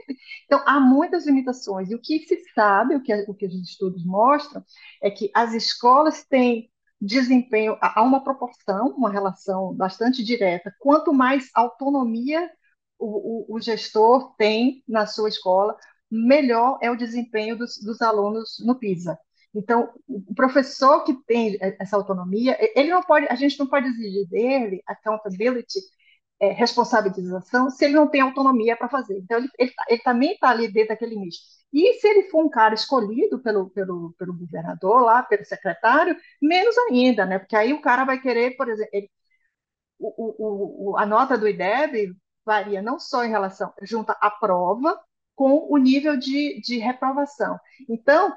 Então, 0.44 0.62
há 0.66 0.80
muitas 0.80 1.26
limitações. 1.26 1.90
E 1.90 1.94
o 1.94 2.00
que 2.00 2.20
se 2.20 2.36
sabe, 2.54 2.96
o 2.96 3.02
que, 3.02 3.12
o 3.28 3.34
que 3.34 3.46
os 3.46 3.54
estudos 3.54 4.04
mostram, 4.04 4.62
é 5.02 5.10
que 5.10 5.30
as 5.34 5.54
escolas 5.54 6.24
têm 6.24 6.70
desempenho, 7.00 7.76
há 7.80 8.02
uma 8.02 8.22
proporção, 8.22 8.88
uma 8.96 9.10
relação 9.10 9.74
bastante 9.74 10.24
direta. 10.24 10.74
Quanto 10.78 11.12
mais 11.12 11.50
autonomia 11.54 12.50
o, 12.98 13.52
o, 13.52 13.56
o 13.56 13.60
gestor 13.60 14.34
tem 14.36 14.82
na 14.88 15.06
sua 15.06 15.28
escola, 15.28 15.76
melhor 16.10 16.78
é 16.80 16.90
o 16.90 16.96
desempenho 16.96 17.56
dos, 17.56 17.78
dos 17.78 18.00
alunos 18.00 18.56
no 18.64 18.74
PISA. 18.76 19.18
Então, 19.54 19.92
o 20.08 20.34
professor 20.34 21.04
que 21.04 21.14
tem 21.26 21.56
essa 21.78 21.96
autonomia, 21.96 22.56
ele 22.74 22.90
não 22.90 23.02
pode, 23.02 23.26
a 23.28 23.36
gente 23.36 23.58
não 23.58 23.68
pode 23.68 23.86
exigir 23.86 24.28
dele 24.28 24.82
accountability 24.84 25.78
é, 26.48 26.52
responsabilização 26.52 27.70
se 27.70 27.84
ele 27.84 27.94
não 27.94 28.08
tem 28.08 28.20
autonomia 28.20 28.76
para 28.76 28.88
fazer. 28.88 29.18
Então, 29.18 29.38
ele, 29.38 29.48
ele, 29.58 29.72
ele 29.88 30.02
também 30.02 30.32
está 30.32 30.50
ali 30.50 30.68
dentro 30.72 30.90
daquele 30.90 31.16
nicho. 31.16 31.40
E 31.72 31.94
se 31.94 32.06
ele 32.08 32.30
for 32.30 32.44
um 32.44 32.48
cara 32.48 32.74
escolhido 32.74 33.40
pelo, 33.42 33.70
pelo, 33.70 34.14
pelo 34.18 34.34
governador 34.38 35.02
lá, 35.02 35.22
pelo 35.22 35.44
secretário, 35.44 36.16
menos 36.40 36.76
ainda, 36.78 37.26
né? 37.26 37.38
Porque 37.38 37.56
aí 37.56 37.72
o 37.72 37.80
cara 37.80 38.04
vai 38.04 38.20
querer, 38.20 38.56
por 38.56 38.68
exemplo, 38.68 38.90
ele, 38.92 39.10
o, 39.98 40.92
o, 40.92 40.98
a 40.98 41.06
nota 41.06 41.38
do 41.38 41.48
IDEB 41.48 42.14
varia 42.44 42.82
não 42.82 42.98
só 43.00 43.24
em 43.24 43.30
relação, 43.30 43.72
junta 43.82 44.16
a 44.20 44.30
prova 44.30 45.00
com 45.34 45.66
o 45.70 45.76
nível 45.78 46.16
de, 46.16 46.60
de 46.60 46.78
reprovação. 46.78 47.58
Então, 47.88 48.36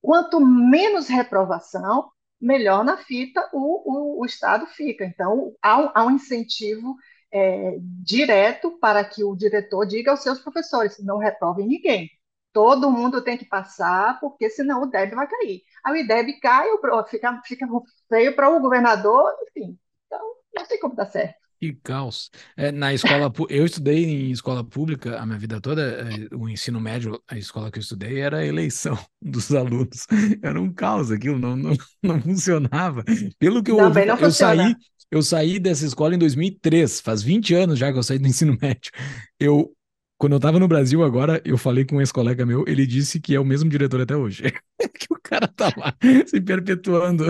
quanto 0.00 0.40
menos 0.40 1.08
reprovação, 1.08 2.10
melhor 2.40 2.84
na 2.84 2.96
fita 2.96 3.48
o, 3.52 4.18
o, 4.18 4.20
o 4.22 4.26
Estado 4.26 4.66
fica. 4.66 5.04
Então, 5.04 5.54
há, 5.62 6.00
há 6.00 6.04
um 6.04 6.12
incentivo 6.12 6.96
é, 7.32 7.76
direto 7.80 8.78
para 8.78 9.04
que 9.04 9.24
o 9.24 9.34
diretor 9.34 9.86
diga 9.86 10.10
aos 10.10 10.22
seus 10.22 10.38
professores: 10.40 11.02
não 11.02 11.18
reprovem 11.18 11.66
ninguém. 11.66 12.10
Todo 12.52 12.90
mundo 12.90 13.22
tem 13.22 13.38
que 13.38 13.46
passar, 13.46 14.20
porque 14.20 14.50
senão 14.50 14.82
o 14.82 14.86
DEB 14.86 15.14
vai 15.14 15.26
cair. 15.26 15.62
Aí 15.84 16.02
o 16.02 16.06
DEB 16.06 16.38
cai, 16.40 16.68
fica, 17.08 17.40
fica 17.46 17.66
feio 18.08 18.36
para 18.36 18.50
o 18.50 18.60
governador, 18.60 19.32
enfim. 19.48 19.78
Então, 20.06 20.20
não 20.54 20.66
sei 20.66 20.78
como 20.78 20.94
dar 20.94 21.06
certo. 21.06 21.42
Que 21.62 21.72
caos. 21.74 22.28
É, 22.56 22.72
na 22.72 22.92
escola, 22.92 23.32
eu 23.48 23.64
estudei 23.64 24.04
em 24.04 24.32
escola 24.32 24.64
pública 24.64 25.20
a 25.20 25.24
minha 25.24 25.38
vida 25.38 25.60
toda, 25.60 25.80
é, 25.80 26.34
o 26.34 26.48
ensino 26.48 26.80
médio, 26.80 27.22
a 27.28 27.38
escola 27.38 27.70
que 27.70 27.78
eu 27.78 27.80
estudei 27.80 28.18
era 28.20 28.38
a 28.38 28.44
eleição 28.44 28.98
dos 29.22 29.54
alunos. 29.54 30.08
Era 30.42 30.60
um 30.60 30.72
caos 30.72 31.12
aquilo, 31.12 31.38
não, 31.38 31.54
não, 31.54 31.72
não 32.02 32.20
funcionava. 32.20 33.04
Pelo 33.38 33.62
que 33.62 33.70
eu 33.70 33.76
Também 33.76 34.10
ouvi, 34.10 34.24
eu 34.24 34.32
saí, 34.32 34.74
eu 35.12 35.22
saí 35.22 35.58
dessa 35.58 35.84
escola 35.84 36.14
em 36.14 36.18
2003, 36.18 37.00
faz 37.02 37.22
20 37.22 37.54
anos 37.54 37.78
já 37.78 37.92
que 37.92 37.98
eu 37.98 38.02
saí 38.02 38.18
do 38.18 38.26
ensino 38.26 38.56
médio. 38.60 38.90
Eu, 39.38 39.70
quando 40.18 40.32
eu 40.32 40.38
estava 40.38 40.58
no 40.58 40.66
Brasil 40.66 41.04
agora, 41.04 41.42
eu 41.44 41.58
falei 41.58 41.84
com 41.84 41.96
um 41.96 42.00
ex-colega 42.00 42.46
meu, 42.46 42.64
ele 42.66 42.86
disse 42.86 43.20
que 43.20 43.34
é 43.34 43.38
o 43.38 43.44
mesmo 43.44 43.68
diretor 43.68 44.00
até 44.00 44.16
hoje. 44.16 44.44
que 44.98 45.12
o 45.12 45.18
cara 45.22 45.46
tá 45.46 45.70
lá 45.76 45.94
se 46.26 46.40
perpetuando. 46.40 47.26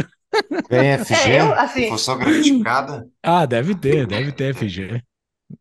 Tem 0.69 0.97
FG? 0.97 1.31
É, 1.31 1.41
eu, 1.41 1.53
assim, 1.55 1.89
função 1.89 2.19
gratificada? 2.19 3.11
Ah, 3.21 3.45
deve 3.47 3.75
ter, 3.75 4.07
deve 4.07 4.31
ter 4.31 4.55
FG. 4.55 5.03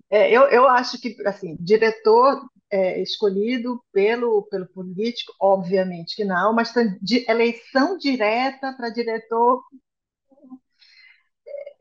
É, 0.08 0.32
eu, 0.32 0.44
eu 0.44 0.70
acho 0.70 1.02
que, 1.02 1.18
assim, 1.26 1.58
diretor 1.60 2.40
é, 2.72 3.02
escolhido 3.02 3.84
pelo, 3.92 4.44
pelo 4.44 4.68
político, 4.68 5.34
obviamente 5.42 6.16
que 6.16 6.24
não, 6.24 6.54
mas 6.54 6.72
de 7.02 7.26
eleição 7.28 7.98
direta 7.98 8.74
para 8.78 8.90
diretor, 8.90 9.62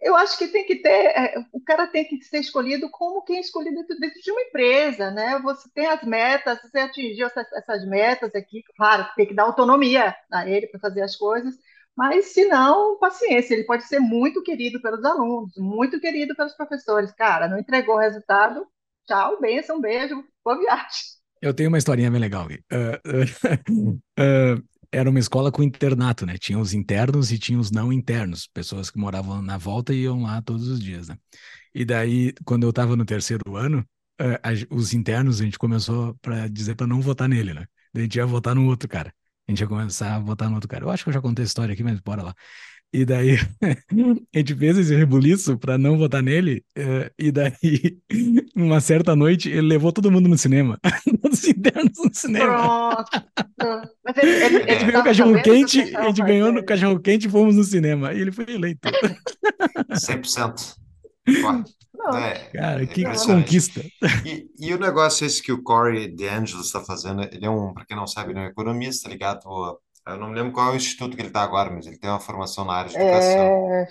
eu 0.00 0.16
acho 0.16 0.38
que 0.38 0.48
tem 0.48 0.66
que 0.66 0.76
ter, 0.76 0.88
é, 0.88 1.34
o 1.52 1.60
cara 1.60 1.86
tem 1.86 2.04
que 2.04 2.22
ser 2.24 2.38
escolhido 2.38 2.88
como 2.90 3.22
quem 3.22 3.36
é 3.36 3.40
escolhido 3.40 3.76
dentro, 3.76 3.98
dentro, 3.98 4.20
de 4.20 4.30
uma 4.30 4.42
empresa, 4.42 5.10
né? 5.10 5.38
Você 5.42 5.68
tem 5.74 5.86
as 5.86 6.02
metas, 6.04 6.60
você 6.62 6.78
atingiu 6.78 7.26
essas, 7.26 7.50
essas 7.52 7.86
metas 7.86 8.34
aqui, 8.34 8.62
claro, 8.76 9.06
tem 9.16 9.26
que 9.26 9.34
dar 9.34 9.44
autonomia 9.44 10.14
a 10.32 10.48
ele 10.48 10.66
para 10.66 10.80
fazer 10.80 11.02
as 11.02 11.16
coisas, 11.16 11.54
mas, 11.96 12.26
se 12.26 12.46
não, 12.46 12.98
paciência, 12.98 13.52
ele 13.52 13.64
pode 13.64 13.84
ser 13.84 13.98
muito 14.00 14.42
querido 14.42 14.80
pelos 14.80 15.04
alunos, 15.04 15.52
muito 15.58 16.00
querido 16.00 16.34
pelos 16.34 16.54
professores. 16.54 17.12
Cara, 17.12 17.46
não 17.46 17.58
entregou 17.58 17.96
o 17.96 17.98
resultado, 17.98 18.66
tchau, 19.06 19.38
benção, 19.38 19.80
beijo, 19.80 20.24
boa 20.42 20.58
viagem. 20.58 21.20
Eu 21.42 21.52
tenho 21.52 21.68
uma 21.68 21.78
historinha 21.78 22.10
bem 22.10 22.20
legal. 22.20 22.46
Uh, 22.46 22.96
uh, 23.06 23.92
uh, 24.18 24.62
era 24.92 25.08
uma 25.08 25.18
escola 25.18 25.52
com 25.52 25.62
internato, 25.62 26.26
né? 26.26 26.36
Tinha 26.38 26.58
os 26.58 26.72
internos 26.74 27.30
e 27.32 27.38
tinha 27.38 27.58
os 27.58 27.70
não 27.70 27.92
internos, 27.92 28.46
pessoas 28.48 28.90
que 28.90 28.98
moravam 28.98 29.40
na 29.42 29.56
volta 29.58 29.94
e 29.94 30.02
iam 30.02 30.22
lá 30.22 30.42
todos 30.42 30.68
os 30.68 30.80
dias, 30.80 31.08
né? 31.08 31.16
E 31.74 31.84
daí, 31.84 32.32
quando 32.44 32.64
eu 32.64 32.70
estava 32.70 32.96
no 32.96 33.04
terceiro 33.04 33.56
ano, 33.56 33.86
os 34.70 34.92
internos 34.92 35.40
a 35.40 35.44
gente 35.44 35.58
começou 35.58 36.14
para 36.20 36.48
dizer 36.48 36.74
para 36.74 36.86
não 36.86 37.00
votar 37.00 37.28
nele, 37.28 37.54
né? 37.54 37.66
A 37.94 38.00
gente 38.00 38.16
ia 38.16 38.26
votar 38.26 38.54
no 38.54 38.66
outro 38.66 38.88
cara. 38.88 39.14
A 39.48 39.52
gente 39.52 39.60
ia 39.60 39.66
começar 39.66 40.16
a 40.16 40.18
votar 40.18 40.48
no 40.48 40.56
outro 40.56 40.68
cara. 40.68 40.84
Eu 40.84 40.90
acho 40.90 41.04
que 41.04 41.10
eu 41.10 41.14
já 41.14 41.20
contei 41.20 41.44
a 41.44 41.46
história 41.46 41.72
aqui, 41.72 41.82
mas 41.82 42.00
bora 42.00 42.22
lá. 42.22 42.34
E 42.92 43.04
daí 43.04 43.36
a 44.34 44.38
gente 44.38 44.54
fez 44.56 44.78
esse 44.78 44.94
rebuliço 44.96 45.56
para 45.56 45.78
não 45.78 45.96
votar 45.96 46.22
nele. 46.22 46.64
Uh, 46.76 47.10
e 47.18 47.30
daí, 47.30 47.98
uma 48.54 48.80
certa 48.80 49.14
noite, 49.14 49.48
ele 49.48 49.62
levou 49.62 49.92
todo 49.92 50.10
mundo 50.10 50.28
no 50.28 50.36
cinema. 50.36 50.78
Todos 51.22 51.46
internos 51.46 51.92
no 51.98 52.12
cinema. 52.12 53.06
Pronto. 53.06 53.90
Mas 54.04 54.16
ele, 54.18 54.30
ele, 54.30 54.56
ele 54.56 54.70
a 54.70 54.74
gente 54.74 54.86
ganhou 54.86 55.04
cachorro 55.04 55.42
quente, 55.42 55.96
a 55.96 56.06
gente 56.08 56.22
ganhou 56.22 56.52
no 56.52 56.64
cachorro 56.64 57.00
quente 57.00 57.28
e 57.28 57.30
fomos 57.30 57.54
no 57.54 57.64
cinema. 57.64 58.12
E 58.12 58.20
ele 58.20 58.32
foi 58.32 58.46
eleito. 58.48 58.88
100%. 59.92 60.74
É, 62.14 62.34
Cara, 62.52 62.86
que 62.86 63.04
conquista. 63.04 63.84
E, 64.24 64.48
e, 64.58 64.74
o 64.74 64.78
negócio 64.78 65.26
esse 65.26 65.42
que 65.42 65.52
o 65.52 65.62
Corey 65.62 66.08
DeAngelo 66.08 66.62
está 66.62 66.80
fazendo, 66.80 67.22
ele 67.22 67.44
é 67.44 67.50
um, 67.50 67.74
para 67.74 67.84
quem 67.84 67.96
não 67.96 68.06
sabe, 68.06 68.32
ele 68.32 68.38
é 68.38 68.42
um 68.42 68.46
economista 68.46 69.08
ligado 69.08 69.42
eu 70.06 70.16
não 70.16 70.28
me 70.30 70.34
lembro 70.34 70.52
qual 70.52 70.68
é 70.68 70.72
o 70.72 70.76
instituto 70.76 71.14
que 71.14 71.22
ele 71.22 71.28
está 71.28 71.42
agora, 71.42 71.70
mas 71.70 71.86
ele 71.86 71.98
tem 71.98 72.10
uma 72.10 72.20
formação 72.20 72.64
na 72.64 72.74
área 72.74 72.90
de 72.90 72.96
educação. 72.96 73.40
É, 73.40 73.88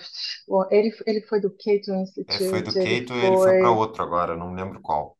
ele, 0.72 0.96
ele 1.06 1.22
foi 1.22 1.40
do 1.40 1.50
Cato 1.52 1.94
Institute. 1.94 2.44
É, 2.44 2.50
foi 2.50 2.62
do 2.62 2.74
Cato 2.74 2.84
e 2.84 3.26
ele 3.26 3.38
foi, 3.38 3.38
foi 3.38 3.60
para 3.60 3.72
outro 3.72 4.04
agora, 4.04 4.36
não 4.36 4.52
me 4.52 4.62
lembro 4.62 4.82
qual. 4.82 5.18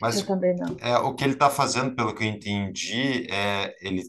Mas 0.00 0.18
eu 0.18 0.26
também 0.26 0.54
não. 0.56 0.76
É, 0.80 0.98
o 0.98 1.14
que 1.14 1.24
ele 1.24 1.32
está 1.32 1.48
fazendo, 1.48 1.94
pelo 1.94 2.14
que 2.14 2.24
eu 2.24 2.28
entendi, 2.28 3.26
é 3.30 3.74
ele 3.80 4.02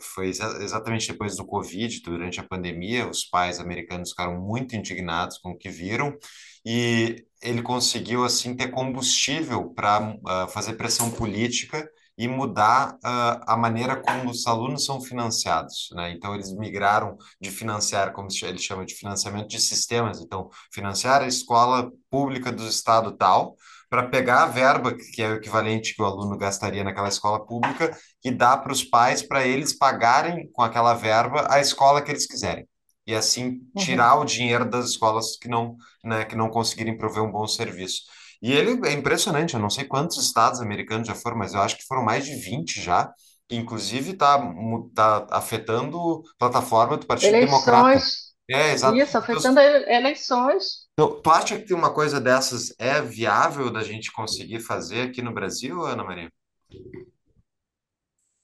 foi 0.00 0.28
exatamente 0.28 1.10
depois 1.10 1.36
do 1.36 1.46
Covid, 1.46 2.02
durante 2.02 2.40
a 2.40 2.44
pandemia, 2.44 3.08
os 3.08 3.24
pais 3.24 3.58
americanos 3.58 4.10
ficaram 4.10 4.40
muito 4.40 4.76
indignados 4.76 5.38
com 5.38 5.50
o 5.50 5.56
que 5.56 5.68
viram 5.68 6.16
e 6.64 7.24
ele 7.42 7.62
conseguiu 7.62 8.24
assim 8.24 8.56
ter 8.56 8.68
combustível 8.68 9.70
para 9.70 10.00
uh, 10.00 10.20
ah, 10.26 10.48
fazer 10.48 10.74
pressão 10.74 11.10
política 11.10 11.88
e 12.18 12.26
mudar 12.26 12.94
uh, 12.94 13.42
a 13.46 13.56
maneira 13.56 13.96
como 13.96 14.30
os 14.30 14.46
alunos 14.46 14.84
são 14.84 15.00
financiados, 15.00 15.88
né? 15.92 16.12
Então 16.12 16.34
eles 16.34 16.52
migraram 16.52 17.16
de 17.40 17.50
financiar, 17.50 18.12
como 18.12 18.28
ele 18.42 18.58
chama 18.58 18.86
de 18.86 18.94
financiamento 18.94 19.48
de 19.48 19.60
sistemas, 19.60 20.20
então 20.20 20.48
financiar 20.72 21.22
a 21.22 21.26
escola 21.26 21.90
pública 22.10 22.50
do 22.50 22.66
estado 22.66 23.12
tal 23.12 23.54
para 23.88 24.08
pegar 24.08 24.44
a 24.44 24.46
verba 24.46 24.94
que 24.96 25.22
é 25.22 25.28
o 25.28 25.34
equivalente 25.36 25.94
que 25.94 26.02
o 26.02 26.04
aluno 26.04 26.36
gastaria 26.36 26.82
naquela 26.82 27.08
escola 27.08 27.44
pública 27.44 27.96
e 28.24 28.30
dar 28.30 28.58
para 28.58 28.72
os 28.72 28.82
pais 28.82 29.22
para 29.22 29.46
eles 29.46 29.76
pagarem 29.76 30.50
com 30.52 30.62
aquela 30.62 30.94
verba 30.94 31.46
a 31.48 31.60
escola 31.60 32.02
que 32.02 32.10
eles 32.10 32.26
quiserem 32.26 32.66
e 33.06 33.14
assim 33.14 33.60
tirar 33.76 34.16
uhum. 34.16 34.22
o 34.22 34.24
dinheiro 34.24 34.68
das 34.68 34.90
escolas 34.90 35.36
que 35.36 35.48
não, 35.48 35.76
né, 36.02 36.24
que 36.24 36.34
não 36.34 36.50
conseguirem 36.50 36.98
prover 36.98 37.22
um 37.22 37.30
bom 37.30 37.46
serviço. 37.46 38.02
E 38.42 38.52
ele 38.52 38.86
é 38.86 38.92
impressionante, 38.92 39.54
eu 39.54 39.60
não 39.60 39.70
sei 39.70 39.84
quantos 39.84 40.18
estados 40.18 40.60
americanos 40.60 41.08
já 41.08 41.14
foram, 41.14 41.36
mas 41.36 41.54
eu 41.54 41.60
acho 41.60 41.76
que 41.76 41.86
foram 41.86 42.04
mais 42.04 42.24
de 42.24 42.34
20 42.34 42.80
já, 42.82 43.12
inclusive 43.50 44.12
está 44.12 44.38
tá 44.94 45.26
afetando 45.30 46.22
a 46.34 46.38
plataforma 46.38 46.96
do 46.96 47.06
Partido 47.06 47.34
eleições, 47.34 47.64
Democrata. 47.64 48.02
É, 48.48 48.72
exato. 48.72 48.96
Isso, 48.96 49.18
afetando 49.18 49.58
eleições. 49.58 50.86
Então, 50.92 51.20
tu 51.20 51.30
acha 51.30 51.60
que 51.60 51.74
uma 51.74 51.92
coisa 51.92 52.20
dessas 52.20 52.72
é 52.78 53.02
viável 53.02 53.72
da 53.72 53.82
gente 53.82 54.12
conseguir 54.12 54.60
fazer 54.60 55.02
aqui 55.02 55.20
no 55.20 55.34
Brasil, 55.34 55.82
Ana 55.84 56.04
Maria? 56.04 56.30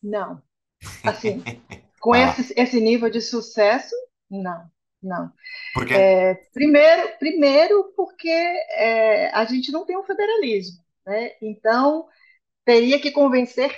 Não. 0.03 0.43
Assim, 1.05 1.43
com 2.01 2.13
ah. 2.13 2.19
esse, 2.19 2.53
esse 2.57 2.81
nível 2.81 3.09
de 3.09 3.21
sucesso, 3.21 3.95
não, 4.29 4.69
não. 5.03 5.33
Por 5.75 5.87
quê? 5.87 5.95
É, 5.95 6.35
primeiro, 6.53 7.19
primeiro 7.19 7.93
porque 7.97 8.29
é, 8.29 9.29
a 9.35 9.45
gente 9.45 9.73
não 9.73 9.85
tem 9.85 9.97
um 9.97 10.05
federalismo, 10.05 10.83
né? 11.07 11.33
Então 11.41 12.07
teria 12.65 13.01
que 13.01 13.11
convencer 13.11 13.77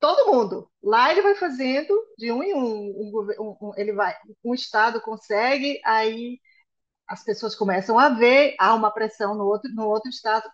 todo 0.00 0.32
mundo. 0.32 0.68
Lá 0.82 1.12
ele 1.12 1.22
vai 1.22 1.34
fazendo 1.36 1.94
de 2.18 2.32
um 2.32 2.42
em 2.42 2.54
um, 2.54 2.58
um, 2.60 3.56
um, 3.60 3.72
ele 3.76 3.92
vai, 3.92 4.14
um 4.44 4.54
estado 4.54 5.00
consegue, 5.00 5.80
aí 5.84 6.40
as 7.06 7.22
pessoas 7.22 7.54
começam 7.54 7.98
a 7.98 8.08
ver, 8.08 8.56
há 8.58 8.74
uma 8.74 8.90
pressão 8.90 9.34
no 9.34 9.44
outro, 9.44 9.70
no 9.74 9.86
outro 9.86 10.08
estado. 10.10 10.48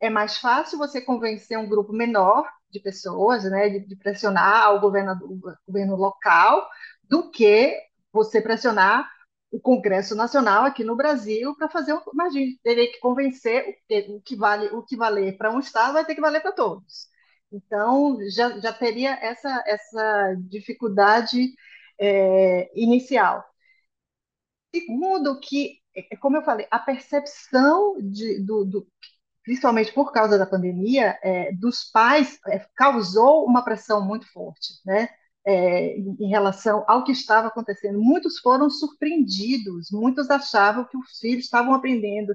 É 0.00 0.10
mais 0.10 0.36
fácil 0.38 0.78
você 0.78 1.00
convencer 1.00 1.58
um 1.58 1.68
grupo 1.68 1.92
menor 1.92 2.48
de 2.70 2.80
pessoas, 2.80 3.44
né, 3.44 3.68
de, 3.68 3.80
de 3.80 3.96
pressionar 3.96 4.74
o 4.74 4.80
governo, 4.80 5.12
o 5.22 5.40
governo 5.66 5.96
local, 5.96 6.68
do 7.02 7.30
que 7.30 7.76
você 8.12 8.40
pressionar 8.40 9.10
o 9.52 9.60
Congresso 9.60 10.14
Nacional 10.16 10.64
aqui 10.64 10.82
no 10.82 10.96
Brasil 10.96 11.54
para 11.56 11.68
fazer, 11.68 11.94
imagine, 12.12 12.58
teria 12.64 12.90
que 12.90 12.98
convencer 13.00 13.76
o 14.08 14.20
que 14.22 14.34
vale 14.36 14.66
o 14.68 14.82
que 14.82 14.96
valer 14.96 15.36
para 15.36 15.52
um 15.52 15.60
estado 15.60 15.92
vai 15.94 16.04
ter 16.06 16.14
que 16.14 16.20
valer 16.22 16.40
para 16.42 16.52
todos. 16.52 17.08
Então 17.52 18.18
já, 18.30 18.58
já 18.60 18.72
teria 18.72 19.12
essa 19.22 19.62
essa 19.66 20.34
dificuldade 20.48 21.54
é, 21.98 22.70
inicial. 22.74 23.44
Segundo 24.74 25.38
que, 25.40 25.78
é, 25.94 26.16
como 26.16 26.36
eu 26.38 26.42
falei, 26.42 26.66
a 26.70 26.78
percepção 26.78 27.96
de, 28.00 28.40
do, 28.44 28.64
do 28.64 28.86
principalmente 29.42 29.92
por 29.92 30.12
causa 30.12 30.38
da 30.38 30.46
pandemia, 30.46 31.18
é, 31.22 31.52
dos 31.52 31.84
pais 31.90 32.38
é, 32.48 32.58
causou 32.74 33.44
uma 33.44 33.64
pressão 33.64 34.04
muito 34.04 34.26
forte, 34.32 34.74
né? 34.86 35.08
É, 35.44 35.96
em 35.96 36.28
relação 36.28 36.84
ao 36.86 37.04
que 37.04 37.12
estava 37.12 37.48
acontecendo. 37.48 38.00
Muitos 38.00 38.38
foram 38.38 38.70
surpreendidos, 38.70 39.90
muitos 39.90 40.30
achavam 40.30 40.84
que 40.84 40.96
os 40.96 41.18
filhos 41.18 41.44
estavam 41.44 41.74
aprendendo. 41.74 42.34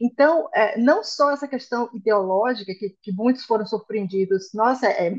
Então, 0.00 0.48
é, 0.54 0.78
não 0.78 1.02
só 1.02 1.30
essa 1.30 1.48
questão 1.48 1.88
ideológica, 1.94 2.74
que, 2.74 2.90
que 3.02 3.12
muitos 3.12 3.44
foram 3.44 3.66
surpreendidos, 3.66 4.52
nossa, 4.52 4.86
é, 4.88 5.14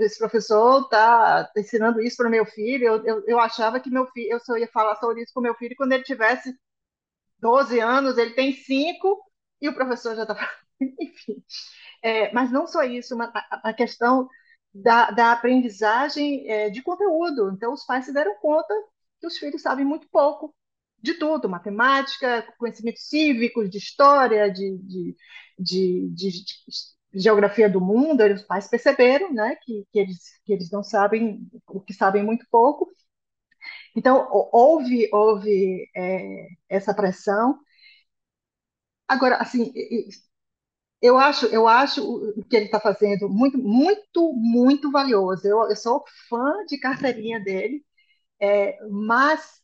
esse 0.00 0.18
professor 0.18 0.82
está 0.82 1.50
ensinando 1.56 2.00
isso 2.00 2.16
para 2.16 2.30
meu 2.30 2.46
filho, 2.46 2.86
eu, 2.86 3.04
eu, 3.06 3.24
eu, 3.26 3.38
achava 3.38 3.80
que 3.80 3.90
meu 3.90 4.06
filho, 4.08 4.32
eu 4.32 4.40
só 4.40 4.56
ia 4.56 4.68
falar 4.68 4.96
sobre 4.96 5.22
isso 5.22 5.32
com 5.34 5.40
meu 5.40 5.54
filho 5.54 5.74
quando 5.76 5.92
ele 5.92 6.04
tivesse 6.04 6.54
12 7.38 7.78
anos, 7.80 8.18
ele 8.18 8.32
tem 8.34 8.52
5 8.52 9.20
e 9.60 9.68
o 9.68 9.74
professor 9.74 10.14
já 10.16 10.22
está. 10.24 10.50
Enfim. 10.80 11.44
É, 12.02 12.32
mas 12.32 12.50
não 12.52 12.66
só 12.66 12.82
isso, 12.82 13.20
a, 13.20 13.60
a 13.64 13.72
questão 13.72 14.28
da, 14.74 15.10
da 15.10 15.32
aprendizagem 15.32 16.48
é, 16.50 16.70
de 16.70 16.82
conteúdo. 16.82 17.50
Então, 17.52 17.72
os 17.72 17.84
pais 17.84 18.04
se 18.06 18.12
deram 18.12 18.34
conta 18.40 18.74
que 19.20 19.26
os 19.26 19.38
filhos 19.38 19.62
sabem 19.62 19.84
muito 19.84 20.08
pouco 20.10 20.54
de 21.00 21.14
tudo, 21.14 21.48
matemática, 21.48 22.42
conhecimentos 22.58 23.08
cívicos, 23.08 23.70
de 23.70 23.78
história, 23.78 24.50
de, 24.50 24.78
de, 24.78 25.16
de, 25.58 26.08
de, 26.14 26.30
geografia 27.14 27.68
do 27.68 27.80
mundo, 27.80 28.24
os 28.24 28.42
pais 28.42 28.68
perceberam 28.68 29.32
né, 29.32 29.56
que, 29.62 29.86
que, 29.92 29.98
eles, 29.98 30.18
que 30.44 30.52
eles 30.52 30.70
não 30.70 30.82
sabem, 30.82 31.46
o 31.68 31.80
que 31.80 31.92
sabem 31.92 32.24
muito 32.24 32.46
pouco. 32.50 32.90
Então, 33.96 34.28
houve, 34.52 35.08
houve 35.12 35.88
é, 35.94 36.48
essa 36.68 36.94
pressão. 36.94 37.58
Agora, 39.08 39.36
assim, 39.36 39.72
eu 41.04 41.18
acho, 41.18 41.46
eu 41.46 41.68
acho 41.68 42.02
o 42.02 42.44
que 42.44 42.56
ele 42.56 42.66
está 42.66 42.80
fazendo 42.80 43.28
muito, 43.28 43.58
muito, 43.58 44.32
muito 44.34 44.90
valioso. 44.90 45.46
Eu, 45.46 45.68
eu 45.68 45.76
sou 45.76 46.04
fã 46.28 46.64
de 46.66 46.78
carteirinha 46.78 47.40
dele, 47.40 47.84
é, 48.40 48.78
mas 48.90 49.62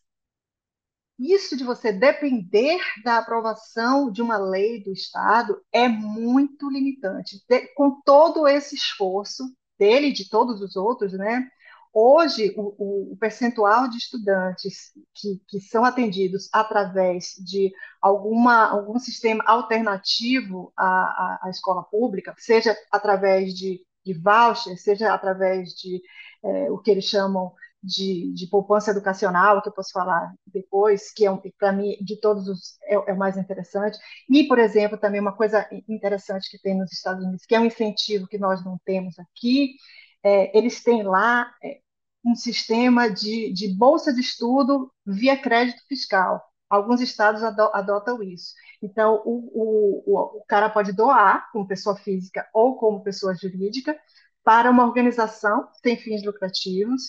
isso 1.18 1.56
de 1.56 1.64
você 1.64 1.92
depender 1.92 2.80
da 3.04 3.18
aprovação 3.18 4.10
de 4.10 4.22
uma 4.22 4.38
lei 4.38 4.82
do 4.82 4.92
Estado 4.92 5.60
é 5.72 5.86
muito 5.88 6.70
limitante. 6.70 7.42
De, 7.48 7.68
com 7.74 8.00
todo 8.02 8.48
esse 8.48 8.74
esforço 8.74 9.44
dele 9.78 10.08
e 10.08 10.12
de 10.12 10.28
todos 10.28 10.62
os 10.62 10.76
outros, 10.76 11.12
né? 11.12 11.48
Hoje, 11.92 12.54
o, 12.56 13.12
o, 13.12 13.16
percentual 13.16 13.88
de 13.88 13.96
estudantes 13.96 14.92
que, 15.14 15.42
que 15.48 15.60
são 15.60 15.84
atendidos 15.84 16.48
através 16.52 17.34
de 17.44 17.72
alguma, 18.00 18.70
algum 18.70 18.98
sistema 18.98 19.42
alternativo 19.44 20.72
à, 20.76 20.86
à, 20.86 21.40
à 21.44 21.50
escola 21.50 21.82
pública, 21.82 22.32
seja 22.38 22.76
através 22.92 23.54
de, 23.54 23.84
de 24.04 24.14
voucher, 24.14 24.78
seja 24.78 25.12
através 25.12 25.70
de 25.70 26.00
é, 26.44 26.70
o 26.70 26.78
que 26.78 26.92
eles 26.92 27.04
chamam 27.04 27.52
de, 27.82 28.32
de, 28.34 28.46
poupança 28.46 28.90
educacional, 28.90 29.62
que 29.62 29.68
eu 29.68 29.72
posso 29.72 29.92
falar 29.92 30.32
depois, 30.46 31.12
que 31.12 31.24
é, 31.24 31.30
um, 31.30 31.40
para 31.58 31.72
mim, 31.72 31.96
de 32.00 32.20
todos 32.20 32.46
os, 32.46 32.78
é, 32.84 32.94
é, 32.94 33.12
o 33.12 33.18
mais 33.18 33.36
interessante. 33.36 33.98
E, 34.28 34.44
por 34.46 34.58
exemplo, 34.58 34.98
também 34.98 35.20
uma 35.20 35.36
coisa 35.36 35.66
interessante 35.88 36.50
que 36.50 36.58
tem 36.60 36.76
nos 36.76 36.92
Estados 36.92 37.24
Unidos, 37.24 37.46
que 37.46 37.54
é 37.54 37.60
um 37.60 37.64
incentivo 37.64 38.26
que 38.26 38.38
nós 38.38 38.64
não 38.64 38.78
temos 38.84 39.18
aqui, 39.18 39.74
é, 40.22 40.56
eles 40.56 40.82
têm 40.82 41.02
lá 41.02 41.52
é, 41.62 41.80
um 42.24 42.34
sistema 42.34 43.08
de, 43.10 43.52
de, 43.52 43.68
bolsa 43.74 44.12
de 44.12 44.20
estudo 44.20 44.92
via 45.06 45.36
crédito 45.40 45.82
fiscal. 45.88 46.42
Alguns 46.68 47.00
estados 47.00 47.42
adotam 47.42 48.22
isso. 48.22 48.54
Então, 48.82 49.22
o, 49.24 50.02
o, 50.06 50.38
o 50.38 50.44
cara 50.46 50.70
pode 50.70 50.92
doar, 50.92 51.50
como 51.52 51.66
pessoa 51.66 51.96
física 51.96 52.48
ou 52.54 52.76
como 52.76 53.02
pessoa 53.02 53.34
jurídica, 53.34 53.98
para 54.44 54.70
uma 54.70 54.84
organização 54.86 55.68
sem 55.82 55.96
fins 55.96 56.24
lucrativos, 56.24 57.02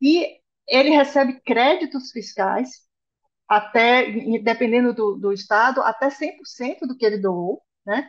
e 0.00 0.38
ele 0.68 0.90
recebe 0.90 1.40
créditos 1.40 2.10
fiscais, 2.12 2.82
até, 3.48 4.10
dependendo 4.42 4.94
do, 4.94 5.16
do 5.16 5.32
estado, 5.32 5.82
até 5.82 6.10
100% 6.10 6.86
do 6.86 6.96
que 6.96 7.04
ele 7.04 7.18
doou, 7.18 7.62
né? 7.84 8.08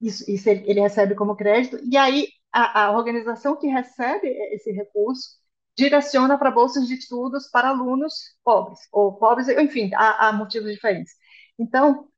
Isso, 0.00 0.28
isso 0.30 0.48
ele, 0.48 0.64
ele 0.68 0.80
recebe 0.80 1.14
como 1.14 1.36
crédito, 1.36 1.78
e 1.84 1.96
aí 1.96 2.28
a, 2.52 2.84
a 2.86 2.92
organização 2.92 3.56
que 3.56 3.66
recebe 3.66 4.28
esse 4.54 4.70
recurso 4.72 5.40
direciona 5.76 6.38
para 6.38 6.50
bolsas 6.50 6.86
de 6.86 6.94
estudos 6.94 7.48
para 7.50 7.68
alunos 7.70 8.14
pobres, 8.44 8.80
ou 8.92 9.14
pobres, 9.16 9.48
enfim, 9.48 9.90
há, 9.94 10.28
há 10.28 10.32
motivos 10.32 10.70
diferentes. 10.72 11.14
Então, 11.58 12.08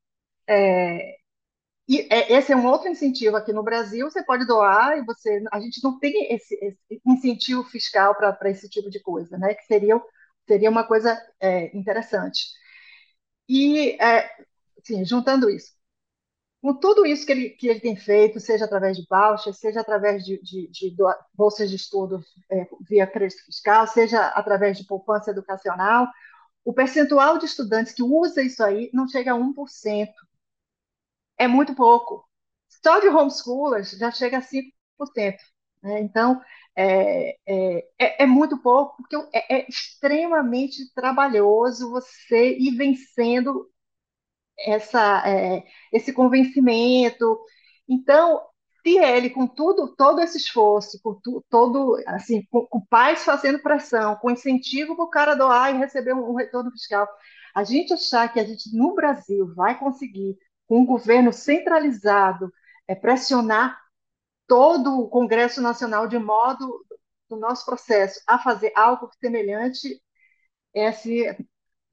é, 0.49 1.17
é, 1.89 2.33
esse 2.33 2.53
é 2.53 2.57
um 2.57 2.67
outro 2.67 2.89
incentivo 2.89 3.37
aqui 3.37 3.53
no 3.53 3.63
Brasil, 3.63 4.11
você 4.11 4.25
pode 4.25 4.47
doar 4.47 4.97
e 4.99 5.05
você, 5.05 5.43
a 5.53 5.61
gente 5.61 5.83
não 5.85 5.99
tem 5.99 6.33
esse, 6.35 6.55
esse 6.63 7.03
incentivo 7.07 7.63
fiscal 7.65 8.15
para 8.15 8.51
esse 8.51 8.69
tipo 8.69 8.91
de 8.91 9.01
coisa, 9.01 9.37
né? 9.39 9.55
Que 9.55 9.65
seria, 9.67 10.01
seria 10.49 10.71
uma 10.71 10.87
coisa 10.87 11.21
é, 11.41 11.77
interessante. 11.77 12.47
E, 13.49 13.97
é, 14.03 14.31
assim, 14.79 15.05
juntando 15.05 15.51
isso, 15.51 15.73
com 16.65 16.73
tudo 16.73 17.05
isso 17.05 17.27
que 17.27 17.33
ele, 17.33 17.51
que 17.51 17.69
ele 17.69 17.79
tem 17.79 17.95
feito, 17.95 18.41
seja 18.41 18.65
através 18.65 18.97
de 18.97 19.07
voucher, 19.07 19.53
seja 19.53 19.83
através 19.83 20.25
de, 20.25 20.41
de, 20.41 20.67
de 20.69 20.97
bolsas 21.35 21.69
de 21.69 21.77
estudo 21.77 22.25
é, 22.51 22.67
via 22.89 23.07
crédito 23.07 23.45
fiscal, 23.45 23.87
seja 23.87 24.29
através 24.29 24.79
de 24.79 24.87
poupança 24.87 25.31
educacional, 25.31 26.09
o 26.65 26.73
percentual 26.73 27.37
de 27.37 27.45
estudantes 27.45 27.93
que 27.93 28.03
usa 28.03 28.41
isso 28.41 28.65
aí 28.65 28.89
não 28.95 29.07
chega 29.07 29.33
a 29.33 29.37
1%. 29.37 30.09
É 31.37 31.47
muito 31.47 31.75
pouco. 31.75 32.27
Só 32.83 32.99
de 32.99 33.09
homeschoolers 33.09 33.91
já 33.91 34.11
chega 34.11 34.39
a 34.39 34.41
5%. 34.41 34.73
Né? 35.83 36.01
Então, 36.01 36.41
é, 36.75 37.37
é, 37.47 37.89
é, 37.99 38.23
é, 38.23 38.27
muito 38.27 38.57
pouco, 38.63 38.97
porque 38.97 39.17
é, 39.37 39.59
é 39.59 39.69
extremamente 39.69 40.91
trabalhoso 40.95 41.91
você 41.91 42.57
ir 42.57 42.75
vencendo 42.75 43.71
essa, 44.59 45.23
é, 45.27 45.65
esse 45.93 46.13
convencimento. 46.13 47.39
Então, 47.89 48.41
se 48.83 48.99
ele, 48.99 49.31
com 49.31 49.47
tudo, 49.47 49.95
todo 49.97 50.21
esse 50.21 50.37
esforço, 50.39 51.01
com 51.03 51.15
tu, 51.15 51.45
todo, 51.49 51.97
assim, 52.07 52.45
com, 52.51 52.67
com 52.67 52.81
pais 52.87 53.25
fazendo 53.25 53.59
pressão, 53.61 54.17
com 54.17 54.31
incentivo 54.31 54.95
para 54.95 55.05
o 55.05 55.11
cara 55.11 55.35
doar 55.35 55.75
e 55.75 55.79
receber 55.79 56.15
um, 56.15 56.31
um, 56.33 56.35
retorno 56.35 56.71
fiscal, 56.71 57.09
a 57.55 57.65
gente 57.65 57.95
achar 57.95 58.31
que 58.33 58.39
a 58.41 58.45
gente, 58.45 58.77
no 58.77 58.95
Brasil, 58.95 59.55
vai 59.55 59.79
conseguir, 59.79 60.37
com 60.67 60.81
um 60.81 60.87
governo 60.87 61.33
centralizado, 61.33 62.53
é, 62.87 62.95
pressionar 62.95 63.79
todo 64.47 65.01
o 65.01 65.09
Congresso 65.09 65.61
Nacional 65.63 66.07
de 66.07 66.19
modo, 66.19 66.85
do 67.29 67.37
nosso 67.37 67.65
processo, 67.65 68.21
a 68.27 68.39
fazer 68.39 68.73
algo 68.77 69.11
semelhante, 69.19 70.01
é, 70.75 70.89
assim, 70.89 71.23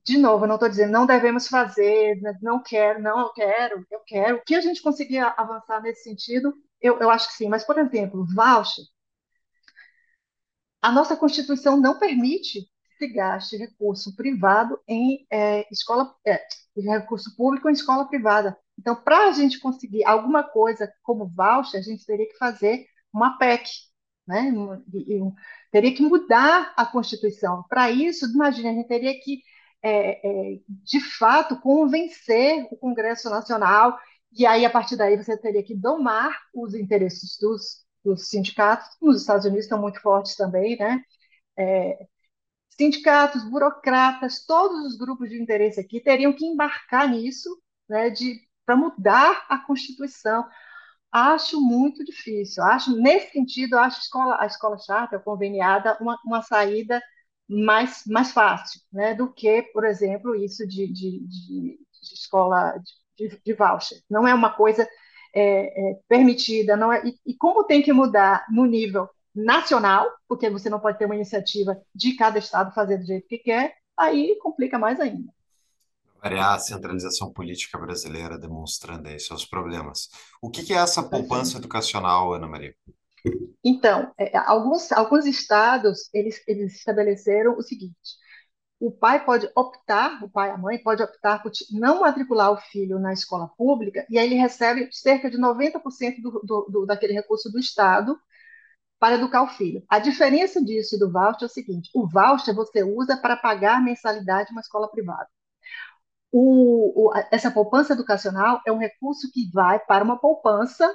de 0.05 0.17
novo, 0.17 0.45
eu 0.45 0.47
não 0.47 0.55
estou 0.55 0.69
dizendo 0.69 0.91
não 0.91 1.05
devemos 1.05 1.47
fazer, 1.47 2.19
né, 2.21 2.37
não 2.41 2.61
quero, 2.61 3.01
não, 3.01 3.19
eu 3.19 3.33
quero, 3.33 3.85
eu 3.91 3.99
quero. 4.05 4.37
O 4.37 4.43
que 4.43 4.55
a 4.55 4.61
gente 4.61 4.81
conseguir 4.81 5.19
avançar 5.19 5.81
nesse 5.81 6.03
sentido, 6.03 6.53
eu, 6.81 6.99
eu 6.99 7.09
acho 7.09 7.27
que 7.29 7.35
sim. 7.35 7.49
Mas, 7.49 7.63
por 7.63 7.77
exemplo, 7.77 8.25
voucher, 8.35 8.85
a 10.81 10.91
nossa 10.91 11.15
Constituição 11.15 11.77
não 11.77 11.99
permite 11.99 12.61
que 12.61 12.97
se 12.97 13.07
gaste 13.07 13.57
recurso 13.57 14.15
privado 14.15 14.79
em 14.87 15.25
é, 15.31 15.67
escola, 15.71 16.15
é, 16.25 16.39
recurso 16.75 17.35
público 17.35 17.69
em 17.69 17.73
escola 17.73 18.07
privada. 18.07 18.57
Então, 18.79 18.95
para 18.95 19.27
a 19.27 19.31
gente 19.31 19.59
conseguir 19.59 20.03
alguma 20.05 20.43
coisa 20.43 20.91
como 21.03 21.27
voucher, 21.29 21.79
a 21.79 21.83
gente 21.83 22.05
teria 22.05 22.27
que 22.27 22.37
fazer 22.37 22.85
uma 23.13 23.37
PEC, 23.37 23.69
né? 24.27 24.51
E, 24.93 25.17
e, 25.17 25.21
teria 25.71 25.93
que 25.93 26.01
mudar 26.01 26.73
a 26.75 26.85
Constituição. 26.85 27.63
Para 27.69 27.91
isso, 27.91 28.25
imagine, 28.25 28.69
a 28.69 28.73
gente 28.73 28.87
teria 28.87 29.13
que 29.19 29.41
é, 29.83 30.55
é, 30.55 30.59
de 30.69 30.99
fato, 31.17 31.59
convencer 31.59 32.67
o 32.71 32.77
Congresso 32.77 33.29
Nacional, 33.29 33.97
e 34.33 34.45
aí, 34.45 34.65
a 34.65 34.69
partir 34.69 34.95
daí, 34.95 35.17
você 35.17 35.37
teria 35.37 35.63
que 35.63 35.75
domar 35.75 36.37
os 36.53 36.73
interesses 36.73 37.37
dos, 37.39 37.83
dos 38.03 38.29
sindicatos, 38.29 38.87
nos 39.01 39.21
Estados 39.21 39.45
Unidos 39.45 39.65
estão 39.65 39.81
muito 39.81 40.01
fortes 40.01 40.35
também, 40.35 40.77
né? 40.77 41.03
É, 41.57 42.07
sindicatos, 42.77 43.43
burocratas, 43.43 44.45
todos 44.45 44.85
os 44.85 44.97
grupos 44.97 45.29
de 45.29 45.41
interesse 45.41 45.79
aqui 45.79 46.01
teriam 46.01 46.33
que 46.33 46.45
embarcar 46.45 47.09
nisso, 47.09 47.49
né, 47.89 48.11
para 48.65 48.75
mudar 48.75 49.45
a 49.49 49.57
Constituição. 49.59 50.45
Acho 51.11 51.61
muito 51.61 52.03
difícil. 52.05 52.63
Acho, 52.63 52.95
nesse 52.97 53.31
sentido, 53.33 53.77
acho 53.77 53.97
a 53.97 54.01
escola, 54.01 54.37
a 54.41 54.45
escola 54.45 54.77
charter 54.79 55.21
conveniada 55.23 55.97
uma, 56.01 56.17
uma 56.25 56.41
saída 56.41 57.01
mais, 57.51 58.03
mais 58.07 58.31
fácil, 58.31 58.79
né, 58.91 59.13
do 59.13 59.31
que, 59.31 59.61
por 59.73 59.83
exemplo, 59.83 60.33
isso 60.33 60.65
de, 60.65 60.87
de, 60.87 61.19
de, 61.19 61.79
de 62.01 62.13
escola 62.13 62.73
de, 63.17 63.41
de, 63.43 63.53
voucher. 63.53 63.99
Não 64.09 64.25
é 64.25 64.33
uma 64.33 64.51
coisa 64.51 64.87
é, 65.35 65.91
é, 65.91 65.99
permitida, 66.07 66.77
não 66.77 66.93
é, 66.93 67.05
e, 67.05 67.19
e, 67.25 67.35
como 67.35 67.65
tem 67.65 67.81
que 67.81 67.91
mudar 67.91 68.45
no 68.49 68.65
nível 68.65 69.09
nacional, 69.35 70.09
porque 70.27 70.49
você 70.49 70.69
não 70.69 70.79
pode 70.79 70.97
ter 70.97 71.05
uma 71.05 71.15
iniciativa 71.15 71.77
de 71.93 72.15
cada 72.15 72.39
estado 72.39 72.73
fazer 72.73 72.97
do 72.97 73.05
jeito 73.05 73.27
que 73.27 73.37
quer, 73.37 73.75
aí 73.97 74.37
complica 74.41 74.79
mais 74.79 74.99
ainda. 74.99 75.31
Variar 76.23 76.53
a 76.53 76.59
centralização 76.59 77.33
política 77.33 77.77
brasileira 77.77 78.37
demonstrando 78.37 79.09
aí 79.09 79.19
seus 79.19 79.45
problemas. 79.45 80.09
O 80.41 80.49
que, 80.49 80.63
que 80.63 80.73
é 80.73 80.77
essa 80.77 81.03
poupança 81.03 81.57
educacional, 81.57 82.33
Ana 82.33 82.47
Maria? 82.47 82.75
Então, 83.63 84.11
é, 84.17 84.35
alguns, 84.37 84.91
alguns 84.91 85.25
estados, 85.25 86.09
eles, 86.13 86.41
eles 86.47 86.75
estabeleceram 86.75 87.57
o 87.57 87.61
seguinte, 87.61 87.95
o 88.79 88.91
pai 88.91 89.23
pode 89.23 89.47
optar, 89.55 90.23
o 90.23 90.29
pai 90.29 90.49
e 90.49 90.53
a 90.53 90.57
mãe 90.57 90.81
pode 90.81 91.03
optar 91.03 91.41
por 91.43 91.51
não 91.71 92.01
matricular 92.01 92.51
o 92.51 92.57
filho 92.57 92.99
na 92.99 93.13
escola 93.13 93.47
pública, 93.55 94.05
e 94.09 94.17
aí 94.17 94.25
ele 94.25 94.35
recebe 94.35 94.89
cerca 94.91 95.29
de 95.29 95.37
90% 95.37 96.19
do, 96.19 96.31
do, 96.43 96.67
do, 96.69 96.85
daquele 96.87 97.13
recurso 97.13 97.51
do 97.51 97.59
Estado 97.59 98.19
para 98.99 99.15
educar 99.15 99.43
o 99.43 99.47
filho. 99.47 99.83
A 99.89 99.99
diferença 99.99 100.63
disso 100.63 100.95
e 100.95 100.99
do 100.99 101.11
voucher 101.11 101.43
é 101.43 101.45
o 101.45 101.49
seguinte: 101.49 101.89
o 101.93 102.07
voucher 102.07 102.55
você 102.55 102.83
usa 102.83 103.17
para 103.17 103.37
pagar 103.37 103.83
mensalidade 103.83 104.49
em 104.49 104.53
uma 104.53 104.61
escola 104.61 104.89
privada. 104.89 105.27
O, 106.31 107.09
o, 107.09 107.13
essa 107.31 107.51
poupança 107.51 107.93
educacional 107.93 108.61
é 108.65 108.71
um 108.71 108.77
recurso 108.77 109.29
que 109.31 109.51
vai 109.51 109.79
para 109.79 110.03
uma 110.03 110.17
poupança 110.17 110.91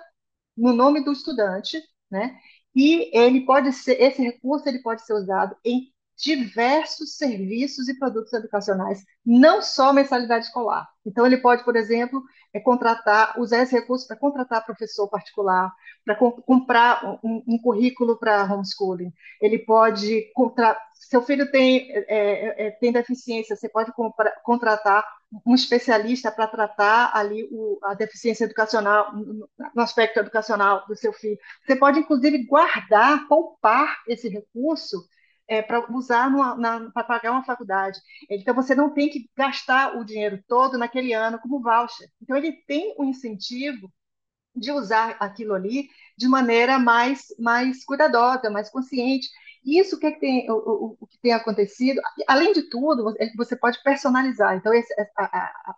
no 0.57 0.72
nome 0.72 1.05
do 1.05 1.12
estudante, 1.12 1.81
né? 2.11 2.37
E 2.75 3.11
ele 3.17 3.43
pode 3.47 3.73
ser, 3.73 4.01
esse 4.01 4.23
recurso 4.23 4.69
ele 4.69 4.81
pode 4.83 5.05
ser 5.05 5.15
usado 5.15 5.57
em 5.65 5.91
diversos 6.17 7.17
serviços 7.17 7.89
e 7.89 7.99
produtos 7.99 8.33
educacionais, 8.33 9.05
não 9.25 9.61
só 9.61 9.93
mensalidade 9.93 10.47
escolar. 10.47 10.89
Então, 11.05 11.27
ele 11.27 11.37
pode, 11.37 11.63
por 11.65 11.77
exemplo, 11.77 12.23
é, 12.55 12.61
contratar, 12.61 13.39
usar 13.39 13.63
esse 13.63 13.75
recurso 13.75 14.07
para 14.07 14.17
contratar 14.17 14.65
professor 14.65 15.09
particular, 15.09 15.71
para 16.05 16.17
co 16.17 16.33
comprar 16.43 17.21
um, 17.23 17.43
um 17.47 17.59
currículo 17.59 18.19
para 18.19 18.45
homeschooling. 18.45 19.13
Ele 19.41 19.59
pode 19.59 20.31
contratar. 20.35 20.81
Seu 20.95 21.23
filho 21.23 21.51
tem, 21.51 21.91
é, 21.93 22.05
é, 22.09 22.67
é, 22.67 22.71
tem 22.73 22.93
deficiência, 22.93 23.55
você 23.55 23.69
pode 23.69 23.93
contratar 24.43 25.05
um 25.45 25.55
especialista 25.55 26.31
para 26.31 26.47
tratar 26.47 27.11
ali 27.14 27.49
o, 27.51 27.79
a 27.83 27.95
deficiência 27.95 28.45
educacional, 28.45 29.12
no 29.14 29.83
aspecto 29.83 30.18
educacional 30.20 30.87
do 30.87 30.97
seu 30.97 31.12
filho. 31.12 31.39
Você 31.64 31.77
pode, 31.77 32.01
inclusive, 32.01 32.45
guardar, 32.47 33.27
poupar 33.29 34.03
esse 34.07 34.29
recurso 34.29 35.05
é, 35.49 35.62
para 35.62 35.93
usar 35.93 36.31
para 36.93 37.05
pagar 37.05 37.33
uma 37.33 37.45
faculdade. 37.45 37.99
Então, 38.31 38.55
você 38.55 38.74
não 38.74 38.93
tem 38.93 39.09
que 39.09 39.29
gastar 39.37 39.97
o 39.97 40.05
dinheiro 40.05 40.43
todo 40.49 40.79
naquele 40.79 41.12
ano 41.12 41.39
como 41.39 41.62
voucher. 41.62 42.09
Então, 42.22 42.37
ele 42.37 42.53
tem 42.66 42.95
o 42.99 43.03
um 43.03 43.11
incentivo 43.11 43.93
de 44.55 44.72
usar 44.72 45.16
aquilo 45.20 45.55
ali 45.55 45.89
de 46.16 46.27
maneira 46.27 46.79
mais, 46.79 47.27
mais 47.39 47.85
cuidadosa, 47.85 48.51
mais 48.51 48.70
consciente. 48.70 49.29
Isso 49.67 49.99
que, 49.99 50.07
é 50.07 50.12
que 50.12 50.21
tem, 50.21 50.49
o, 50.49 50.97
o, 51.01 51.07
que 51.09 51.19
tem 51.19 51.33
acontecido, 51.33 52.01
além 52.29 52.53
de 52.53 52.62
tudo, 52.71 53.12
você 53.37 53.57
pode 53.57 53.83
personalizar. 53.83 54.57
Então, 54.57 54.73
esse, 54.73 54.95
a, 54.95 55.03
a, 55.17 55.27
a, 55.27 55.75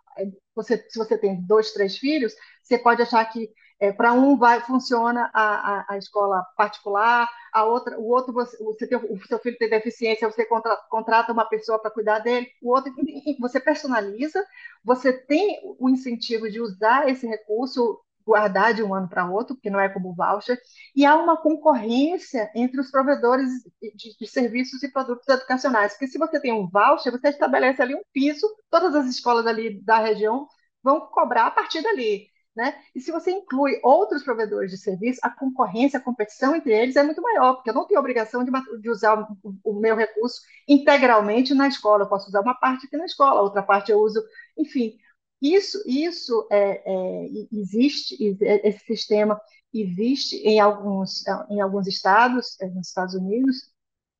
você, 0.53 0.77
se 0.87 0.99
você 0.99 1.17
tem 1.17 1.41
dois, 1.41 1.73
três 1.73 1.97
filhos, 1.97 2.35
você 2.61 2.77
pode 2.77 3.01
achar 3.01 3.25
que 3.25 3.49
é, 3.79 3.91
para 3.91 4.13
um 4.13 4.37
vai 4.37 4.61
funciona 4.61 5.31
a, 5.33 5.43
a, 5.43 5.85
a, 5.93 5.97
escola 5.97 6.45
particular, 6.55 7.27
a 7.51 7.63
outra, 7.63 7.97
o 7.97 8.07
outro 8.09 8.31
você, 8.31 8.61
você 8.63 8.85
tem, 8.85 8.97
o 8.97 9.25
seu 9.25 9.39
filho 9.39 9.57
tem 9.57 9.69
deficiência, 9.69 10.29
você 10.29 10.45
contra, 10.45 10.75
contrata 10.89 11.31
uma 11.31 11.45
pessoa 11.45 11.79
para 11.79 11.89
cuidar 11.89 12.19
dele, 12.19 12.47
o 12.61 12.71
outro 12.71 12.93
você 13.39 13.59
personaliza, 13.59 14.45
você 14.83 15.13
tem 15.13 15.59
o 15.79 15.89
incentivo 15.89 16.49
de 16.51 16.59
usar 16.61 17.09
esse 17.09 17.25
recurso 17.25 17.99
guardar 18.25 18.73
de 18.73 18.83
um 18.83 18.93
ano 18.93 19.07
para 19.07 19.29
outro, 19.29 19.55
porque 19.55 19.69
não 19.69 19.79
é 19.79 19.89
como 19.89 20.13
voucher, 20.13 20.59
e 20.95 21.05
há 21.05 21.15
uma 21.15 21.37
concorrência 21.37 22.51
entre 22.55 22.79
os 22.79 22.91
provedores 22.91 23.49
de, 23.81 24.17
de, 24.17 24.27
serviços 24.27 24.83
e 24.83 24.91
produtos 24.91 25.27
educacionais, 25.27 25.93
porque 25.93 26.07
se 26.07 26.17
você 26.17 26.39
tem 26.39 26.53
um 26.53 26.69
voucher, 26.69 27.11
você 27.11 27.29
estabelece 27.29 27.81
ali 27.81 27.95
um 27.95 28.03
piso, 28.13 28.47
todas 28.69 28.93
as 28.95 29.07
escolas 29.07 29.47
ali 29.47 29.81
da 29.81 29.99
região 29.99 30.47
vão 30.83 31.01
cobrar 31.07 31.47
a 31.47 31.51
partir 31.51 31.81
dali. 31.81 32.27
Né? 32.55 32.75
E 32.93 32.99
se 32.99 33.11
você 33.11 33.31
inclui 33.31 33.79
outros 33.83 34.23
provedores 34.23 34.71
de 34.71 34.77
serviço, 34.77 35.19
a 35.23 35.29
concorrência, 35.29 35.97
a 35.97 36.01
competição 36.01 36.55
entre 36.55 36.73
eles 36.73 36.95
é 36.95 37.03
muito 37.03 37.21
maior, 37.21 37.53
porque 37.53 37.69
eu 37.69 37.73
não 37.73 37.85
tenho 37.87 37.99
obrigação 37.99 38.43
de, 38.43 38.51
de 38.81 38.89
usar 38.89 39.17
o, 39.17 39.55
o, 39.63 39.79
meu 39.79 39.95
recurso 39.95 40.41
integralmente 40.67 41.53
na 41.53 41.67
escola. 41.67 42.03
Eu 42.03 42.09
posso 42.09 42.27
usar 42.27 42.41
uma 42.41 42.55
parte 42.55 42.85
aqui 42.85 42.97
na 42.97 43.05
escola, 43.05 43.41
outra 43.41 43.63
parte 43.63 43.91
eu 43.91 43.99
uso, 43.99 44.21
enfim. 44.57 44.97
Isso, 45.41 45.81
isso 45.87 46.47
é, 46.51 46.81
é, 46.85 47.29
existe, 47.51 48.17
esse 48.41 48.85
sistema 48.85 49.39
existe 49.73 50.35
em 50.37 50.59
alguns, 50.59 51.23
em 51.49 51.61
alguns 51.61 51.87
estados, 51.87 52.59
é, 52.59 52.67
nos 52.67 52.87
Estados 52.87 53.15
Unidos, 53.15 53.71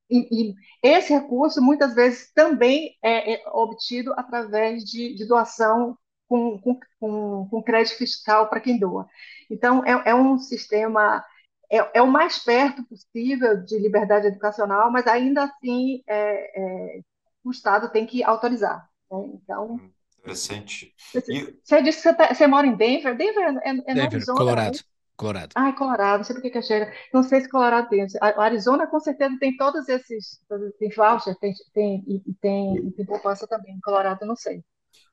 e, 0.09 0.51
e 0.51 0.55
esse 0.81 1.13
recurso 1.13 1.61
muitas 1.61 1.93
vezes 1.93 2.31
também 2.33 2.97
é, 3.03 3.33
é 3.33 3.49
obtido 3.49 4.13
através 4.13 4.83
de, 4.83 5.13
de 5.13 5.25
doação 5.25 5.97
com, 6.27 6.59
com, 6.99 7.47
com 7.49 7.63
crédito 7.63 7.97
fiscal 7.97 8.49
para 8.49 8.61
quem 8.61 8.79
doa. 8.79 9.07
Então, 9.49 9.83
é, 9.85 10.09
é 10.11 10.15
um 10.15 10.37
sistema, 10.37 11.23
é, 11.71 11.99
é, 11.99 12.01
o 12.01 12.07
mais 12.07 12.39
perto 12.39 12.83
possível 12.85 13.63
de 13.63 13.77
liberdade 13.77 14.27
educacional, 14.27 14.91
mas 14.91 15.05
ainda 15.07 15.43
assim 15.43 16.01
é, 16.07 16.97
é 16.97 17.01
o 17.43 17.51
Estado 17.51 17.91
tem 17.91 18.05
que 18.05 18.23
autorizar. 18.23 18.87
Né? 19.11 19.17
Então. 19.33 19.79
Interessante. 20.21 20.93
Você, 21.13 21.21
e... 21.27 21.59
você 21.63 21.81
disse 21.83 21.97
que 21.99 22.03
você, 22.09 22.13
tá, 22.15 22.33
você, 22.33 22.47
mora 22.47 22.67
em 22.67 22.75
Denver? 22.75 23.15
Denver 23.17 23.57
é, 23.63 23.91
é 23.91 23.93
Denver, 23.93 24.05
Arizona, 24.05 24.33
Colorado. 24.33 24.79
Né? 24.79 24.79
Colorado. 25.15 25.55
Ah, 25.55 25.73
Colorado, 25.73 26.19
não 26.19 26.23
sei 26.25 26.35
por 26.35 26.43
que 26.51 26.61
chega. 26.63 26.93
Não 27.13 27.23
sei 27.23 27.41
se 27.41 27.49
Colorado 27.49 27.89
tem. 27.89 28.05
A 28.21 28.43
Arizona, 28.43 28.87
com 28.87 28.99
certeza, 28.99 29.37
tem 29.39 29.57
todos 29.57 29.89
esses. 29.89 30.39
Tem 30.79 30.89
voucher, 30.91 31.35
tem, 31.39 31.53
tem, 31.73 32.05
e 32.07 32.33
tem, 32.41 32.91
tem 32.93 33.05
poupança 33.05 33.47
também. 33.47 33.79
Colorado, 33.83 34.25
não 34.25 34.35
sei. 34.35 34.63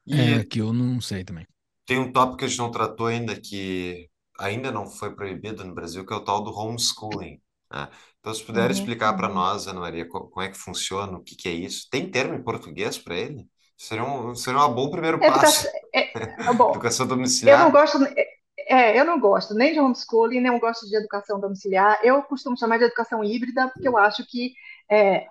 E 0.07 0.23
É, 0.31 0.45
que 0.45 0.61
eu 0.61 0.73
não 0.73 1.01
sei 1.01 1.25
também. 1.25 1.47
tem 1.85 1.99
um 1.99 2.13
tópico 2.13 2.39
que 2.39 2.45
a 2.45 2.49
gente 2.49 2.59
não 2.59 2.71
tratou 2.71 3.07
ainda, 3.07 3.39
que 3.41 4.09
ainda 4.39 4.71
não 4.73 4.87
foi 4.87 5.15
proibido 5.15 5.65
no 5.65 5.75
Brasil, 5.75 6.05
que 6.07 6.13
é 6.13 6.17
o 6.17 6.25
tal 6.25 6.43
do 6.43 6.51
homeschooling, 6.53 7.41
né? 7.71 7.89
Então, 8.21 8.35
se 8.35 8.45
puder 8.45 8.71
Uhum, 8.71 8.71
explicar 8.71 9.15
para 9.15 9.29
uhum. 9.29 9.33
nós, 9.33 9.67
Ana 9.69 9.81
Maria, 9.81 10.09
co- 10.09 10.29
como 10.29 10.43
é 10.45 10.49
que 10.51 10.59
funciona, 10.59 11.17
o 11.17 11.23
que 11.23 11.37
que 11.37 11.49
é 11.49 11.53
isso? 11.53 11.87
Tem 11.91 12.11
termo 12.11 12.35
em 12.35 12.43
português 12.43 12.99
para 12.99 13.17
ele? 13.17 13.47
Seria 13.77 14.05
um, 14.05 14.35
seria 14.35 14.64
um 14.64 14.74
bom 14.74 14.91
primeiro 14.91 15.18
passo. 15.18 15.66
Educação, 15.66 15.70
é, 15.95 16.01
é, 16.01 16.55
bom, 16.55 16.70
Educação 16.70 17.07
eu 17.07 17.09
não 17.11 17.16
domiciliar? 17.16 17.70
gosto, 17.70 17.99
é, 18.59 18.99
eu 18.99 19.05
não 19.05 19.20
gosto 19.20 19.55
nem 19.55 19.72
de 19.72 19.81
homeschooling, 19.81 20.41
nem 20.41 20.59
gosto 20.59 20.89
de 20.89 20.97
educação 20.97 21.39
domiciliar. 21.39 22.01
Eu 22.03 22.22
costumo 22.22 22.59
chamar 22.59 22.79
de 22.79 22.85
educação 22.85 23.22
híbrida, 23.22 23.68
porque 23.68 23.87
eu 23.87 23.97
acho 23.97 24.27
que 24.27 24.55
é, 24.91 25.27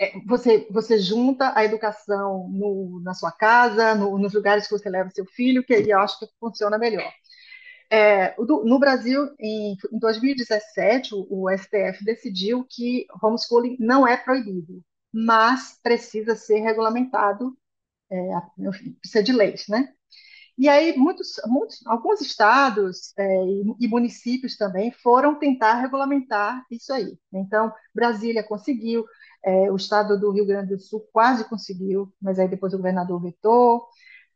é, 0.00 0.12
você, 0.26 0.66
você 0.70 0.98
junta 0.98 1.52
a 1.56 1.64
educação 1.64 2.48
no, 2.48 3.00
na 3.02 3.14
sua 3.14 3.32
casa, 3.32 3.94
no, 3.94 4.16
nos 4.18 4.32
lugares 4.34 4.68
que 4.68 4.78
você 4.78 4.88
leva 4.88 5.10
seu 5.10 5.26
filho, 5.26 5.64
que 5.64 5.72
eu 5.72 5.98
acho 5.98 6.18
que 6.18 6.28
funciona 6.38 6.78
melhor. 6.78 7.12
É, 7.90 8.34
no 8.38 8.78
Brasil, 8.78 9.34
em, 9.40 9.76
em 9.92 9.98
2017, 9.98 11.14
o, 11.14 11.26
o 11.30 11.50
STF 11.50 12.04
decidiu 12.04 12.66
que 12.68 13.06
homeschooling 13.22 13.76
não 13.80 14.06
é 14.06 14.16
proibido, 14.16 14.82
mas 15.12 15.78
precisa 15.82 16.36
ser 16.36 16.60
regulamentado, 16.60 17.56
é, 18.10 18.18
precisa 19.00 19.22
de 19.22 19.32
leis, 19.32 19.66
né? 19.68 19.88
E 20.58 20.68
aí, 20.68 20.96
muitos, 20.96 21.34
muitos, 21.46 21.86
alguns 21.86 22.20
estados 22.20 23.12
é, 23.16 23.44
e, 23.44 23.76
e, 23.80 23.88
municípios 23.88 24.56
também 24.56 24.90
foram 24.90 25.38
tentar 25.38 25.74
regulamentar 25.74 26.64
isso 26.68 26.92
aí. 26.92 27.16
Então, 27.32 27.72
Brasília 27.94 28.42
conseguiu, 28.42 29.04
é, 29.44 29.70
o 29.70 29.76
estado 29.76 30.18
do 30.18 30.32
Rio 30.32 30.44
Grande 30.44 30.74
do 30.74 30.80
Sul 30.80 31.08
quase 31.12 31.48
conseguiu, 31.48 32.12
mas 32.20 32.40
aí 32.40 32.48
depois 32.48 32.74
o 32.74 32.76
governador 32.76 33.22
vetou. 33.22 33.86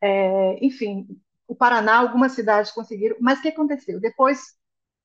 É, 0.00 0.64
enfim, 0.64 1.08
o 1.48 1.56
Paraná, 1.56 1.96
algumas 1.98 2.32
cidades 2.32 2.70
conseguiram, 2.72 3.16
mas 3.20 3.40
o 3.40 3.42
que 3.42 3.48
aconteceu? 3.48 4.00
Depois, 4.00 4.54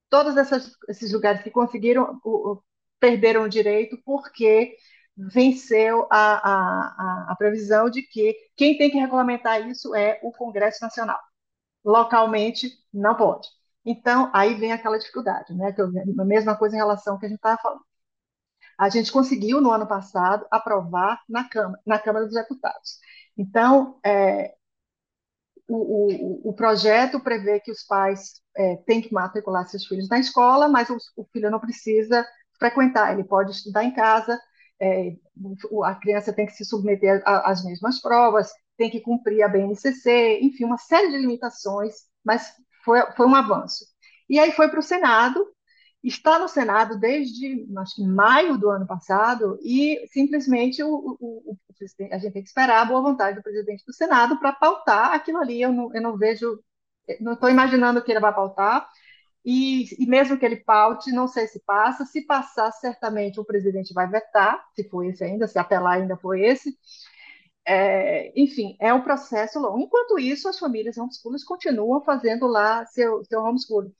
todos 0.09 0.37
essas, 0.37 0.71
esses 0.87 1.11
lugares 1.11 1.41
que 1.41 1.51
conseguiram 1.51 2.19
o, 2.23 2.53
o, 2.53 2.63
perderam 2.99 3.43
o 3.43 3.49
direito 3.49 3.97
porque 4.05 4.75
venceu 5.17 6.07
a, 6.11 7.29
a, 7.29 7.31
a, 7.31 7.35
previsão 7.35 7.89
de 7.89 8.03
que 8.03 8.35
quem 8.55 8.77
tem 8.77 8.91
que 8.91 8.97
regulamentar 8.97 9.67
isso 9.67 9.95
é 9.95 10.19
o 10.21 10.31
Congresso 10.31 10.83
Nacional. 10.83 11.19
Localmente, 11.83 12.69
não 12.93 13.15
pode. 13.15 13.47
Então, 13.83 14.29
aí 14.33 14.53
vem 14.55 14.71
aquela 14.71 14.99
dificuldade, 14.99 15.53
né? 15.55 15.71
Que 15.71 15.81
eu, 15.81 15.87
a 16.19 16.25
mesma 16.25 16.55
coisa 16.57 16.75
em 16.75 16.79
relação 16.79 17.13
ao 17.13 17.19
que 17.19 17.25
a 17.25 17.29
gente 17.29 17.37
estava 17.37 17.59
falando. 17.61 17.81
A 18.77 18.89
gente 18.89 19.11
conseguiu, 19.11 19.59
no 19.59 19.71
ano 19.71 19.87
passado, 19.87 20.45
aprovar 20.51 21.21
na 21.27 21.47
Câmara, 21.49 21.81
na 21.85 21.97
Câmara 21.97 22.25
dos 22.25 22.35
Deputados. 22.35 22.99
Então, 23.35 23.99
é, 24.05 24.53
o, 25.67 26.47
o, 26.47 26.49
o, 26.49 26.53
projeto 26.53 27.19
prevê 27.19 27.59
que 27.59 27.71
os 27.71 27.83
pais 27.83 28.41
é, 28.55 28.77
têm 28.85 29.01
que 29.01 29.13
matricular 29.13 29.67
seus 29.67 29.85
filhos 29.85 30.07
na 30.09 30.19
escola, 30.19 30.67
mas 30.67 30.89
o, 30.89 30.97
o 31.15 31.25
filho 31.25 31.49
não 31.49 31.59
precisa 31.59 32.25
frequentar, 32.59 33.13
ele 33.13 33.23
pode 33.23 33.51
estudar 33.51 33.83
em 33.83 33.93
casa, 33.93 34.39
é, 34.79 35.15
a 35.83 35.95
criança 35.95 36.33
tem 36.33 36.45
que 36.45 36.53
se 36.53 36.65
submeter 36.65 37.21
às 37.25 37.63
mesmas 37.63 38.01
provas, 38.01 38.51
tem 38.77 38.89
que 38.89 39.01
cumprir 39.01 39.43
a 39.43 39.47
BNCC, 39.47 40.39
enfim, 40.41 40.65
uma 40.65 40.77
série 40.77 41.09
de 41.09 41.17
limitações, 41.17 41.95
mas 42.23 42.53
foi, 42.83 43.01
foi 43.13 43.25
um 43.25 43.35
avanço. 43.35 43.85
E 44.29 44.39
aí 44.39 44.51
foi 44.51 44.69
para 44.69 44.79
o 44.79 44.83
Senado, 44.83 45.45
está 46.03 46.37
no 46.39 46.47
Senado 46.47 46.99
desde 46.99 47.65
acho 47.77 47.95
que 47.95 48.03
maio 48.03 48.57
do 48.57 48.69
ano 48.69 48.85
passado 48.85 49.57
e 49.61 50.05
simplesmente 50.11 50.83
o, 50.83 50.89
o, 51.19 51.51
o, 51.51 51.57
a 52.11 52.17
gente 52.17 52.33
tem 52.33 52.43
que 52.43 52.47
esperar 52.49 52.81
a 52.81 52.85
boa 52.85 53.01
vontade 53.01 53.37
do 53.37 53.43
presidente 53.43 53.83
do 53.85 53.93
Senado 53.93 54.39
para 54.39 54.53
pautar 54.53 55.13
aquilo 55.13 55.39
ali. 55.39 55.61
Eu 55.61 55.71
não, 55.71 55.93
eu 55.93 56.01
não 56.01 56.17
vejo, 56.17 56.59
não 57.19 57.33
estou 57.33 57.49
imaginando 57.49 58.03
que 58.03 58.11
ele 58.11 58.19
vai 58.19 58.33
pautar. 58.33 58.87
E, 59.49 59.85
e, 60.03 60.05
mesmo 60.05 60.37
que 60.37 60.45
ele 60.45 60.57
paute, 60.57 61.09
não 61.09 61.25
sei 61.25 61.47
se 61.47 61.61
passa. 61.61 62.03
Se 62.03 62.21
passar, 62.21 62.69
certamente 62.73 63.39
o 63.39 63.45
presidente 63.45 63.93
vai 63.93 64.05
vetar, 64.05 64.61
se 64.75 64.83
for 64.89 65.05
esse 65.05 65.23
ainda, 65.23 65.47
se 65.47 65.57
lá 65.57 65.91
ainda 65.93 66.17
for 66.17 66.35
esse. 66.37 66.77
É, 67.65 68.33
enfim, 68.35 68.75
é 68.77 68.93
um 68.93 69.01
processo 69.01 69.57
longo. 69.57 69.79
Enquanto 69.79 70.19
isso, 70.19 70.49
as 70.49 70.59
famílias 70.59 70.97
homeschoolers 70.97 71.45
continuam 71.45 72.03
fazendo 72.03 72.45
lá 72.45 72.85
seu, 72.87 73.23
seu 73.23 73.41
homeschooling. 73.41 73.93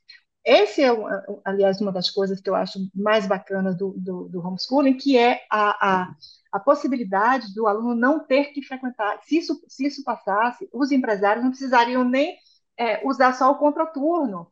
Esse 0.43 0.83
é, 0.83 0.89
aliás, 1.45 1.79
uma 1.79 1.93
das 1.93 2.09
coisas 2.09 2.41
que 2.41 2.49
eu 2.49 2.55
acho 2.55 2.79
mais 2.93 3.25
bacanas 3.25 3.77
do, 3.77 3.93
do, 3.97 4.27
do 4.27 4.45
homeschooling, 4.45 4.97
que 4.97 5.17
é 5.17 5.45
a, 5.49 6.01
a, 6.01 6.15
a, 6.51 6.59
possibilidade 6.59 7.53
do 7.53 7.67
aluno 7.67 7.95
não 7.95 8.19
ter 8.19 8.47
que 8.47 8.61
frequentar. 8.61 9.21
Se 9.23 9.37
isso, 9.37 9.61
se 9.69 9.85
isso 9.85 10.03
passasse, 10.03 10.67
os 10.73 10.91
empresários 10.91 11.43
não 11.43 11.51
precisariam 11.51 12.03
nem 12.03 12.37
é, 12.77 13.07
usar 13.07 13.33
só 13.33 13.49
o 13.51 13.57
contraturno 13.57 14.51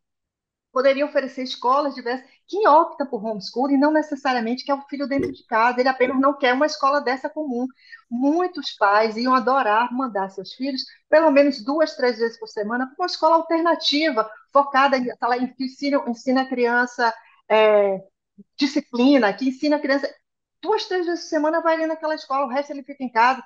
poderia 0.75 1.05
oferecer 1.05 1.41
escolas 1.43 1.95
diversas. 1.95 2.27
Quem 2.45 2.67
opta 2.67 3.05
por 3.05 3.25
homeschooling 3.25 3.77
não 3.77 3.93
necessariamente 3.93 4.65
quer 4.65 4.73
o 4.73 4.81
filho 4.89 5.07
dentro 5.07 5.31
de 5.31 5.45
casa, 5.45 5.79
ele 5.79 5.87
apenas 5.87 6.19
não 6.19 6.37
quer 6.37 6.53
uma 6.53 6.65
escola 6.65 6.99
dessa 6.99 7.29
comum. 7.29 7.65
Muitos 8.11 8.73
pais 8.73 9.15
iam 9.15 9.33
adorar 9.33 9.93
mandar 9.93 10.29
seus 10.29 10.53
filhos 10.53 10.83
pelo 11.09 11.31
menos 11.31 11.63
duas, 11.63 11.95
três 11.95 12.17
vezes 12.19 12.37
por 12.37 12.49
semana 12.49 12.87
para 12.87 12.95
uma 12.99 13.05
escola 13.05 13.35
alternativa, 13.37 14.29
focada 14.51 14.97
em, 14.97 15.07
em 15.07 15.53
que 15.53 15.63
ensina, 15.63 16.03
ensina 16.09 16.41
a 16.41 16.49
criança 16.49 17.13
é, 17.49 18.03
disciplina, 18.57 19.33
que 19.33 19.47
ensina 19.47 19.77
a 19.77 19.79
criança 19.79 20.13
duas, 20.61 20.85
três 20.87 21.05
vezes 21.05 21.23
por 21.23 21.29
semana 21.29 21.61
vai 21.61 21.75
ali 21.75 21.87
naquela 21.87 22.15
escola, 22.15 22.47
o 22.47 22.49
resto 22.49 22.71
ele 22.71 22.83
fica 22.83 23.01
em 23.01 23.09
casa. 23.09 23.41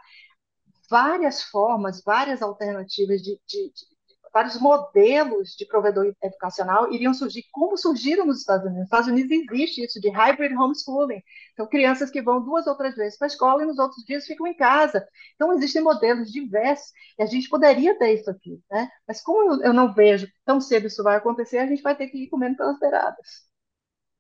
Várias 0.90 1.44
formas, 1.44 2.02
várias 2.04 2.42
alternativas 2.42 3.22
de, 3.22 3.40
de, 3.48 3.72
de 3.72 3.99
vários 4.34 4.60
modelos 4.60 5.56
de 5.58 5.66
provedor 5.66 6.14
educacional 6.22 6.92
iriam 6.92 7.14
surgir, 7.14 7.44
como 7.52 7.78
surgiram 7.78 8.26
nos 8.26 8.40
Estados 8.40 8.66
Unidos. 8.66 8.80
Nos 8.80 8.88
Estados 8.88 9.08
Unidos 9.08 9.32
existe 9.32 9.84
isso 9.84 10.00
de 10.00 10.10
hybrid 10.10 10.54
homeschooling. 10.56 11.22
Então, 11.54 11.68
crianças 11.68 12.10
que 12.10 12.22
vão 12.22 12.44
duas 12.44 12.68
ou 12.68 12.76
três 12.76 12.96
vezes 12.96 13.18
para 13.18 13.28
a 13.28 13.30
escola 13.30 13.64
e 13.64 13.66
nos 13.66 13.80
outros 13.80 14.04
dias 14.06 14.26
ficam 14.26 14.48
em 14.48 14.56
casa. 14.56 15.06
Então, 15.36 15.54
existem 15.54 15.82
modelos 15.82 16.32
diversos 16.32 16.92
e 17.18 17.24
a 17.24 17.26
gente 17.26 17.50
poderia 17.50 17.98
ter 17.98 18.14
isso 18.14 18.30
aqui, 18.30 18.62
né? 18.72 18.90
Mas 19.08 19.22
como 19.22 19.62
eu 19.64 19.74
não 19.74 19.94
vejo 19.94 20.28
tão 20.46 20.62
cedo 20.62 20.88
isso 20.88 21.04
vai 21.04 21.16
acontecer, 21.16 21.58
a 21.58 21.68
gente 21.68 21.82
vai 21.82 21.96
ter 21.96 22.08
que 22.08 22.24
ir 22.24 22.30
comendo 22.30 22.58
pelas 22.58 22.80
beiradas. 22.80 23.50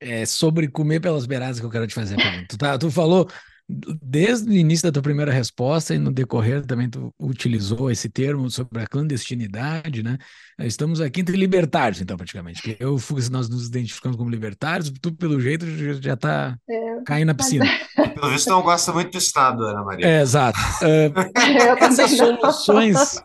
É 0.01 0.25
sobre 0.25 0.69
comer 0.69 1.01
pelas 1.01 1.25
beiradas 1.25 1.59
que 1.59 1.65
eu 1.65 1.69
quero 1.69 1.85
te 1.85 1.93
fazer 1.93 2.15
a 2.15 2.57
tá, 2.57 2.77
tu 2.77 2.89
falou 2.89 3.27
desde 3.69 4.49
o 4.49 4.53
início 4.53 4.87
da 4.87 4.91
tua 4.91 5.03
primeira 5.03 5.31
resposta 5.31 5.93
e 5.93 5.99
no 5.99 6.11
decorrer 6.11 6.65
também 6.65 6.89
tu 6.89 7.13
utilizou 7.19 7.91
esse 7.91 8.09
termo 8.09 8.49
sobre 8.49 8.81
a 8.81 8.87
clandestinidade, 8.87 10.01
né? 10.01 10.17
Estamos 10.59 10.99
aqui 10.99 11.21
entre 11.21 11.37
libertários, 11.37 12.01
então, 12.01 12.17
praticamente. 12.17 12.75
Eu, 12.79 12.97
se 12.97 13.31
nós 13.31 13.47
nos 13.47 13.67
identificamos 13.67 14.17
como 14.17 14.29
libertários, 14.29 14.91
tu, 14.99 15.13
pelo 15.13 15.39
jeito, 15.39 15.67
já 16.01 16.15
está 16.15 16.57
é, 16.67 17.01
caindo 17.05 17.27
na 17.27 17.35
piscina. 17.35 17.65
Pelo 17.95 18.31
visto, 18.31 18.49
não 18.49 18.63
gosta 18.63 18.91
muito 18.91 19.11
do 19.11 19.17
Estado, 19.19 19.63
Ana 19.63 19.83
Maria. 19.83 20.05
É, 20.05 20.21
exato. 20.21 20.57
Uh, 20.79 21.83
essas 21.83 22.11
soluções, 22.11 23.21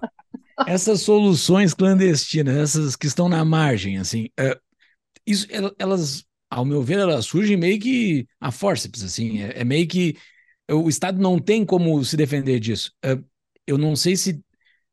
essas 0.67 1.01
soluções 1.03 1.73
clandestinas, 1.73 2.57
essas 2.57 2.97
que 2.97 3.07
estão 3.07 3.29
na 3.29 3.45
margem, 3.45 3.99
assim, 3.99 4.29
uh, 4.39 4.59
isso, 5.27 5.47
elas 5.79 6.25
ao 6.51 6.65
meu 6.65 6.83
ver, 6.83 6.99
elas 6.99 7.27
surgem 7.27 7.57
meio 7.57 7.81
que 7.81 8.29
a 8.41 8.51
forceps, 8.51 9.03
assim, 9.03 9.43
é, 9.43 9.61
é, 9.61 9.65
meio 9.65 9.89
que 9.89 10.17
o 10.71 10.89
Estado 10.89 11.21
não 11.21 11.39
tem 11.39 11.65
como 11.65 12.03
se 12.05 12.17
defender 12.17 12.59
disso. 12.61 12.93
É, 13.05 13.19
eu 13.67 13.79
não 13.79 13.97
sei 13.97 14.17
se, 14.17 14.43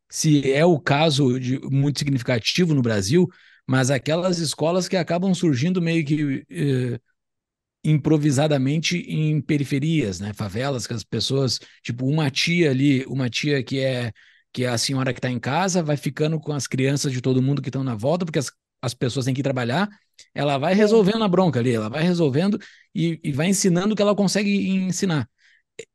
se 0.09 0.51
é 0.53 0.65
o 0.65 0.79
caso 0.79 1.39
de, 1.39 1.59
muito 1.61 1.99
significativo 1.99 2.73
no 2.73 2.81
Brasil, 2.81 3.27
mas 3.67 3.91
aquelas 3.91 4.39
escolas 4.39 4.87
que 4.87 4.97
acabam 4.97 5.33
surgindo 5.33 5.81
meio 5.81 6.05
que 6.05 6.45
eh, 6.49 6.99
improvisadamente 7.83 8.97
em 8.97 9.41
periferias, 9.41 10.19
né? 10.19 10.33
Favelas, 10.33 10.85
que 10.87 10.93
as 10.93 11.03
pessoas, 11.03 11.59
tipo, 11.83 12.05
uma 12.05 12.29
tia 12.29 12.71
ali, 12.71 13.05
uma 13.07 13.29
tia 13.29 13.63
que 13.63 13.79
é 13.79 14.11
que 14.53 14.65
é 14.65 14.69
a 14.69 14.77
senhora 14.77 15.13
que 15.13 15.19
está 15.19 15.29
em 15.31 15.39
casa, 15.39 15.81
vai 15.81 15.95
ficando 15.95 16.37
com 16.39 16.51
as 16.51 16.67
crianças 16.67 17.13
de 17.13 17.21
todo 17.21 17.41
mundo 17.41 17.61
que 17.61 17.69
estão 17.69 17.83
na 17.85 17.95
volta, 17.95 18.25
porque 18.25 18.39
as, 18.39 18.51
as 18.81 18.93
pessoas 18.93 19.25
têm 19.25 19.33
que 19.33 19.41
trabalhar, 19.43 19.87
ela 20.35 20.57
vai 20.57 20.73
resolvendo 20.73 21.23
a 21.23 21.27
bronca 21.29 21.59
ali, 21.59 21.71
ela 21.73 21.89
vai 21.89 22.03
resolvendo 22.03 22.59
e, 22.93 23.17
e 23.23 23.31
vai 23.31 23.47
ensinando 23.47 23.93
o 23.93 23.95
que 23.95 24.01
ela 24.01 24.15
consegue 24.15 24.67
ensinar 24.69 25.29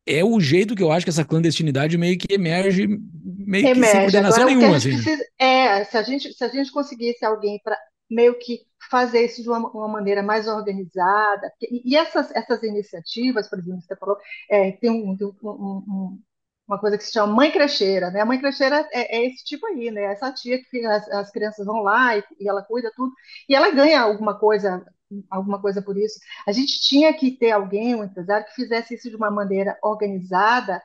é 0.07 0.25
o 0.25 0.39
jeito 0.41 0.75
que 0.75 0.83
eu 0.83 0.93
acho 0.93 1.05
que 1.05 1.11
essa 1.11 1.25
clandestinidade 1.25 1.97
meio 1.99 2.19
que 2.19 2.33
emerge, 2.33 2.87
meio 2.87 3.67
emerge. 3.67 3.81
que 3.81 3.87
sem 3.87 4.01
coordenação 4.01 4.43
Agora, 4.43 4.57
nenhuma. 4.57 4.77
Assim, 4.77 4.91
né? 4.91 4.95
precisa, 4.97 5.25
é, 5.39 5.85
se 5.85 5.97
a, 5.97 6.03
gente, 6.03 6.33
se 6.33 6.45
a 6.45 6.49
gente 6.49 6.73
conseguisse 6.73 7.25
alguém 7.25 7.61
para 7.63 7.79
meio 8.11 8.39
que 8.39 8.61
fazer 8.91 9.25
isso 9.25 9.43
de 9.43 9.49
uma, 9.49 9.59
uma 9.71 9.89
maneira 9.89 10.23
mais 10.23 10.47
organizada, 10.47 11.53
e, 11.61 11.93
e, 11.93 11.97
essas, 11.97 12.31
essas 12.35 12.63
iniciativas, 12.63 13.49
por 13.49 13.59
exemplo, 13.59 13.83
você 13.83 13.97
falou, 13.97 14.17
é, 14.51 14.73
tem 14.73 14.91
um, 14.91 15.17
um, 15.43 15.49
um, 15.49 16.21
uma 16.69 16.79
coisa 16.79 16.99
que 16.99 17.05
se 17.05 17.13
chama 17.13 17.33
mãe 17.33 17.51
crecheira, 17.51 18.11
né? 18.11 18.21
A 18.21 18.25
mãe 18.25 18.39
crecheira 18.39 18.89
é, 18.93 19.19
é 19.19 19.27
esse 19.27 19.45
tipo 19.45 19.67
aí, 19.67 19.91
né? 19.91 20.05
Essa 20.05 20.33
tia 20.33 20.63
que 20.63 20.85
as, 20.85 21.09
as 21.11 21.31
crianças 21.31 21.65
vão 21.67 21.83
lá 21.83 22.17
e, 22.17 22.25
e, 22.41 22.49
ela 22.49 22.63
cuida 22.63 22.93
tudo, 22.95 23.13
e 23.49 23.55
ela 23.55 23.71
ganha 23.71 24.01
alguma 24.01 24.39
coisa 24.39 24.85
alguma 25.31 25.61
coisa 25.61 25.83
por 25.83 25.97
isso. 25.97 26.19
A 26.47 26.53
gente 26.53 26.81
tinha 26.81 27.12
que 27.15 27.31
ter 27.33 27.53
alguém, 27.53 27.95
um 27.95 28.05
empresário, 28.05 28.47
que 28.47 28.55
fizesse 28.55 28.95
isso 28.95 29.11
de 29.11 29.16
uma 29.16 29.31
maneira 29.31 29.78
organizada, 29.83 30.83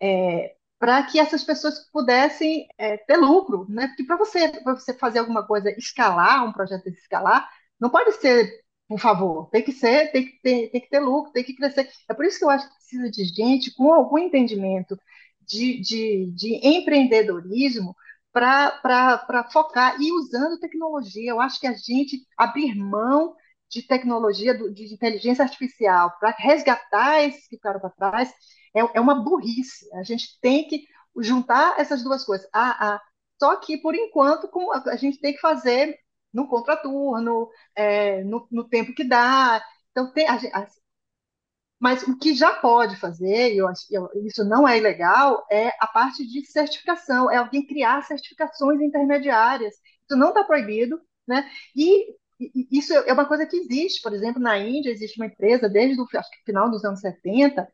é, 0.00 0.54
para 0.78 1.02
que 1.04 1.18
essas 1.20 1.44
pessoas 1.44 1.78
pudessem 1.92 2.66
é, 2.78 2.96
ter 2.96 3.16
lucro, 3.16 3.66
né? 3.68 3.88
Porque 3.88 4.04
para 4.04 4.16
você, 4.16 4.60
você 4.64 4.92
fazer 4.94 5.20
alguma 5.20 5.46
coisa, 5.46 5.70
escalar, 5.78 6.44
um 6.44 6.52
projeto 6.52 6.84
desse 6.84 7.00
escalar, 7.00 7.48
não 7.80 7.90
pode 7.90 8.12
ser 8.14 8.62
por 8.88 8.98
favor, 9.00 9.48
tem 9.50 9.62
que 9.62 9.72
ser, 9.72 10.12
tem 10.12 10.26
que 10.26 10.38
ter, 10.42 10.70
tem 10.70 10.80
que 10.80 10.88
ter 10.90 11.00
lucro, 11.00 11.32
tem 11.32 11.42
que 11.42 11.54
crescer. 11.56 11.88
É 12.08 12.12
por 12.12 12.26
isso 12.26 12.38
que 12.38 12.44
eu 12.44 12.50
acho 12.50 12.68
que 12.68 12.74
precisa 12.74 13.10
de 13.10 13.24
gente 13.24 13.74
com 13.74 13.90
algum 13.92 14.18
entendimento 14.18 14.98
de, 15.40 15.80
de, 15.80 16.26
de 16.32 16.54
empreendedorismo 16.66 17.96
para 18.32 19.48
focar 19.50 20.00
e 20.00 20.12
usando 20.12 20.58
tecnologia. 20.60 21.30
Eu 21.30 21.40
acho 21.40 21.58
que 21.58 21.66
a 21.66 21.72
gente 21.74 22.26
abrir 22.36 22.74
mão 22.74 23.34
de 23.72 23.82
tecnologia, 23.82 24.54
de 24.54 24.92
inteligência 24.92 25.42
artificial, 25.42 26.14
para 26.20 26.30
resgatar 26.38 27.22
esses 27.22 27.44
que 27.48 27.56
ficaram 27.56 27.80
para 27.80 27.90
trás, 27.90 28.30
é, 28.74 28.80
é, 28.80 29.00
uma 29.00 29.14
burrice. 29.14 29.88
A 29.94 30.02
gente 30.02 30.38
tem 30.40 30.68
que 30.68 30.86
juntar 31.18 31.80
essas 31.80 32.02
duas 32.04 32.24
coisas. 32.24 32.46
Ah, 32.52 32.94
ah, 32.96 33.02
só 33.40 33.56
que, 33.56 33.78
por 33.78 33.94
enquanto, 33.94 34.48
a 34.88 34.96
gente 34.96 35.18
tem 35.20 35.32
que 35.32 35.40
fazer 35.40 35.98
no 36.32 36.48
contraturno, 36.48 37.48
é, 37.74 38.22
no, 38.24 38.46
no, 38.50 38.68
tempo 38.68 38.94
que 38.94 39.04
dá. 39.04 39.62
Então, 39.90 40.12
tem, 40.12 40.28
a, 40.28 40.34
a, 40.36 40.66
mas 41.80 42.02
o 42.04 42.18
que 42.18 42.34
já 42.34 42.52
pode 42.54 42.96
fazer, 42.96 43.54
e 43.54 43.58
eu, 43.58 43.68
eu, 43.90 44.10
isso 44.26 44.44
não 44.44 44.68
é 44.68 44.78
ilegal, 44.78 45.46
é 45.50 45.68
a 45.80 45.86
parte 45.86 46.26
de 46.26 46.44
certificação, 46.46 47.30
é 47.30 47.36
alguém 47.36 47.66
criar 47.66 48.02
certificações 48.02 48.80
intermediárias. 48.80 49.74
Isso 50.08 50.18
não 50.18 50.28
está 50.28 50.44
proibido, 50.44 51.00
né? 51.26 51.50
E 51.74 52.14
isso 52.70 52.92
é 52.94 53.12
uma 53.12 53.26
coisa 53.26 53.46
que 53.46 53.56
existe, 53.56 54.02
por 54.02 54.12
exemplo, 54.12 54.40
na 54.40 54.58
Índia 54.58 54.90
existe 54.90 55.20
uma 55.20 55.26
empresa, 55.26 55.68
desde 55.68 56.00
o 56.00 56.06
final 56.44 56.70
dos 56.70 56.84
anos 56.84 57.00
70, 57.00 57.68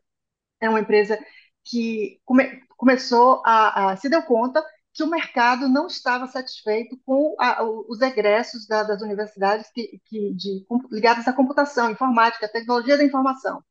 é 0.61 0.69
uma 0.69 0.79
empresa 0.79 1.17
que 1.63 2.19
come, 2.25 2.61
começou 2.77 3.41
a, 3.45 3.91
a, 3.91 3.97
se 3.97 4.09
deu 4.09 4.21
conta 4.23 4.63
que 4.93 5.03
o 5.03 5.07
mercado 5.07 5.69
não 5.69 5.87
estava 5.87 6.27
satisfeito 6.27 6.99
com 7.05 7.35
a, 7.39 7.63
os 7.63 8.01
egressos 8.01 8.67
da, 8.67 8.83
das 8.83 9.01
universidades 9.01 9.69
que, 9.73 9.99
que 10.05 10.33
de, 10.33 10.65
ligados 10.91 11.27
à 11.27 11.33
computação, 11.33 11.91
informática, 11.91 12.49
tecnologia 12.51 12.97
da 12.97 13.03
informação. 13.03 13.63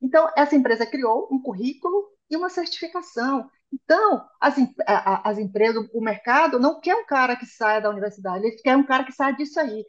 Então, 0.00 0.30
essa 0.36 0.54
empresa 0.54 0.86
criou 0.86 1.28
um 1.30 1.40
currículo 1.40 2.08
e 2.30 2.36
uma 2.36 2.48
certificação. 2.48 3.48
Então, 3.72 4.24
as, 4.40 4.54
as 4.86 5.38
empresas, 5.38 5.88
o 5.92 6.00
mercado 6.00 6.60
não 6.60 6.80
quer 6.80 6.94
um 6.94 7.06
cara 7.06 7.36
que 7.36 7.46
saia 7.46 7.80
da 7.80 7.90
universidade, 7.90 8.46
ele 8.46 8.56
quer 8.56 8.76
um 8.76 8.84
cara 8.86 9.04
que 9.04 9.12
saia 9.12 9.34
disso 9.34 9.58
aí 9.58 9.84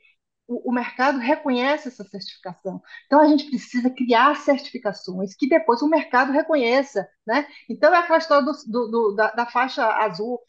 o, 0.47 0.69
o, 0.69 0.73
mercado 0.73 1.17
reconhece 1.19 1.87
essa 1.87 2.03
certificação. 2.03 2.81
Então, 3.05 3.19
a 3.19 3.27
gente 3.27 3.49
precisa 3.49 3.89
criar 3.89 4.35
certificações 4.35 5.35
que 5.35 5.47
depois 5.47 5.81
o 5.81 5.89
mercado 5.89 6.31
reconheça. 6.31 7.07
Né? 7.25 7.47
Então, 7.69 7.93
é 7.93 7.97
aquela 7.97 8.19
história 8.19 8.45
do, 8.45 8.51
do, 8.67 8.87
do, 8.91 9.15
da, 9.15 9.31
da, 9.31 9.45
faixa 9.45 9.85
azul. 9.85 10.39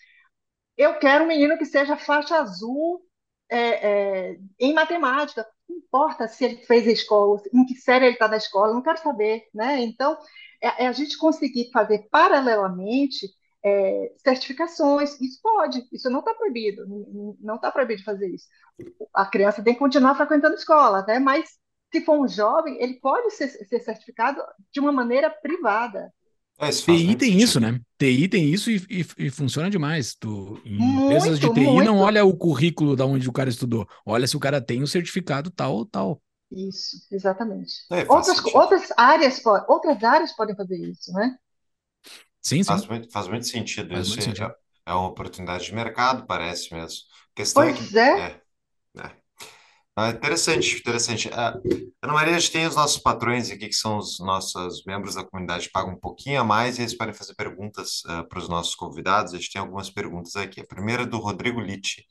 Eu 0.77 0.98
quero 0.98 1.24
um 1.24 1.28
menino 1.28 1.59
que 1.59 1.64
seja 1.64 1.97
faixa 1.97 2.36
azul 2.36 3.02
é, 3.51 4.31
é, 4.31 4.39
em 4.60 4.74
matemática. 4.74 5.47
Não 5.68 5.78
importa 5.78 6.28
se 6.28 6.44
ele 6.44 6.56
fez 6.66 6.86
a 6.86 6.93
escola, 6.93 7.40
em 7.52 7.64
que 7.64 7.74
série 7.74 8.06
ele 8.06 8.14
está 8.14 8.28
na 8.28 8.36
escola, 8.36 8.74
não 8.74 8.82
quero 8.82 8.98
saber. 8.98 9.44
Né? 9.55 9.81
Então, 9.82 10.16
é, 10.62 10.85
é 10.85 10.89
a 10.89 10.93
gente 10.93 11.16
conseguir 11.18 11.70
fazer 11.73 12.09
paralelamente 12.10 13.28
é, 13.66 14.12
certificações. 14.18 15.20
Isso 15.20 15.40
pode, 15.43 15.86
isso 15.93 16.10
não 16.10 16.20
está 16.20 16.34
proibido, 16.34 16.86
não 17.40 17.56
está 17.56 17.70
proibido 17.72 17.98
de 18.01 18.05
fazer 18.05 18.28
isso. 18.28 18.47
A 19.14 19.26
criança 19.26 19.62
tem 19.62 19.74
que 19.74 19.80
continuar 19.80 20.14
frequentando 20.16 20.55
escola, 20.56 21.05
né? 21.06 21.18
mas 21.18 21.48
se 21.93 22.05
for 22.05 22.18
um 22.20 22.28
jovem, 22.28 22.80
ele 22.82 23.01
pode 23.01 23.30
ser, 23.32 23.48
ser 23.48 23.80
certificado 23.80 24.43
de 24.72 24.80
uma 24.80 24.93
maneira 24.93 25.30
privada. 25.30 26.12
É, 26.59 26.72
TI 26.72 26.94
muito 26.97 27.16
tem 27.16 27.38
isso, 27.40 27.60
né? 27.60 27.80
TI 27.98 28.28
tem 28.28 28.51
isso 28.52 28.70
e, 28.70 28.76
e- 28.88 29.26
e 29.26 29.30
funciona 29.30 29.68
demais. 29.70 30.14
Tu, 30.14 30.60
em 30.64 30.94
empresas 30.97 31.38
de 31.38 31.51
Muito, 31.51 31.51
TI 31.51 31.82
não 31.82 31.98
muito. 31.98 31.98
olha 31.98 32.24
o 32.24 32.36
currículo 32.36 32.97
da 32.97 33.05
onde 33.06 33.28
o 33.28 33.32
cara 33.32 33.51
estudou, 33.51 33.86
olha 34.06 34.26
se 34.26 34.36
o 34.36 34.40
cara 34.40 34.60
tem 34.60 34.82
o 34.82 34.86
certificado 34.86 35.51
tal 35.51 35.74
ou 35.76 35.86
tal. 35.86 36.22
Isso, 36.51 37.06
exatamente. 37.10 37.72
É, 37.90 38.05
Outras, 38.09 38.38
sentido. 38.38 38.52
outras 38.55 38.88
áreas, 38.97 39.40
outras 39.68 40.02
áreas 40.05 40.32
podem 40.34 40.55
fazer 40.56 40.76
isso, 40.78 41.12
né? 41.12 41.36
Sim, 42.48 42.62
Faz 42.64 42.82
sim, 42.82 42.89
muito, 42.89 43.10
faz 43.10 43.28
muito 43.28 43.47
sentido 43.47 43.93
faz 43.93 44.06
isso. 44.06 44.09
muito 44.09 44.23
É, 44.23 44.24
sentido. 44.24 44.55
é 44.86 44.93
uma 44.94 45.09
oportunidade 45.09 45.64
de 45.66 45.74
mercado, 45.74 46.27
parece 46.27 46.73
mesmo. 46.74 46.98
A 47.32 47.36
questão 47.36 47.68
é 47.68 47.73
Pois 47.73 47.74
que. 47.74 47.97
é, 47.97 48.10
É, 48.18 48.40
é. 48.98 49.16
Ah, 49.97 50.10
interessante, 50.10 50.78
interessante. 50.78 51.31
Ah, 51.32 51.59
Ana 52.02 52.12
Maria, 52.12 52.36
a 52.36 52.39
gente 52.39 52.52
tem 52.52 52.66
os 52.66 52.77
nossos 52.77 52.98
patrões 52.98 53.51
aqui, 53.51 53.68
que 53.68 53.74
são 53.74 53.98
os 53.98 54.18
nossos 54.20 54.85
membros 54.86 55.14
da 55.14 55.24
comunidade, 55.24 55.66
que 55.66 55.73
pagam 55.73 55.94
um 55.94 56.01
pouquinho 56.01 56.40
a 56.40 56.44
mais 56.44 56.78
e 56.78 56.82
eles 56.82 56.97
podem 56.97 57.14
fazer 57.14 57.35
perguntas 57.35 58.02
para 58.28 58.39
os 58.39 58.48
nossos 58.48 58.74
convidados. 58.74 59.35
A 59.35 59.39
gente 59.39 59.52
tem 59.52 59.60
algumas 59.60 59.90
perguntas 59.90 60.36
aqui. 60.36 60.60
A 60.60 60.66
primeira 60.66 61.05
é 61.05 61.06
do 61.06 61.18
Rodrigo 61.18 61.60
Litti. 61.60 62.05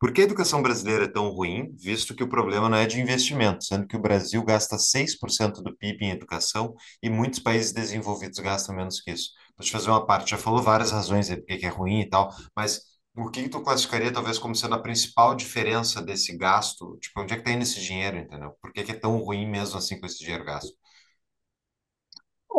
Por 0.00 0.12
que 0.12 0.20
a 0.20 0.24
educação 0.24 0.62
brasileira 0.62 1.04
é 1.04 1.08
tão 1.08 1.28
ruim, 1.30 1.74
visto 1.76 2.14
que 2.14 2.22
o 2.22 2.28
problema 2.28 2.68
não 2.68 2.78
é 2.78 2.86
de 2.86 3.00
investimento, 3.00 3.64
sendo 3.64 3.86
que 3.86 3.96
o 3.96 4.00
Brasil 4.00 4.44
gasta 4.44 4.78
6% 4.78 5.62
do 5.62 5.76
PIB 5.76 6.06
em 6.06 6.10
educação 6.10 6.74
e 7.02 7.10
muitos 7.10 7.40
países 7.40 7.72
desenvolvidos 7.72 8.38
gastam 8.38 8.76
menos 8.76 9.00
que 9.00 9.10
isso? 9.10 9.30
Vou 9.58 9.64
te 9.66 9.72
fazer 9.72 9.90
uma 9.90 10.06
parte, 10.06 10.30
já 10.30 10.38
falou 10.38 10.62
várias 10.62 10.92
razões 10.92 11.30
aí 11.30 11.36
por 11.36 11.46
que 11.46 11.58
que 11.58 11.66
é 11.66 11.68
ruim 11.68 12.00
e 12.00 12.08
tal, 12.08 12.32
mas 12.56 12.82
o 13.16 13.30
que 13.30 13.42
que 13.42 13.48
tu 13.48 13.60
classificaria 13.62 14.12
talvez 14.12 14.38
como 14.38 14.54
sendo 14.54 14.74
a 14.76 14.78
principal 14.82 15.34
diferença 15.34 16.00
desse 16.00 16.36
gasto? 16.36 16.96
Tipo, 17.00 17.20
onde 17.22 17.34
é 17.34 17.36
que 17.36 17.42
tá 17.44 17.50
indo 17.50 17.62
esse 17.64 17.80
dinheiro, 17.80 18.16
entendeu? 18.18 18.52
Por 18.62 18.72
que 18.72 18.84
que 18.84 18.92
é 18.92 18.94
tão 18.94 19.18
ruim 19.18 19.46
mesmo 19.46 19.78
assim 19.78 19.98
com 20.00 20.06
esse 20.06 20.20
dinheiro 20.20 20.44
gasto? 20.44 20.72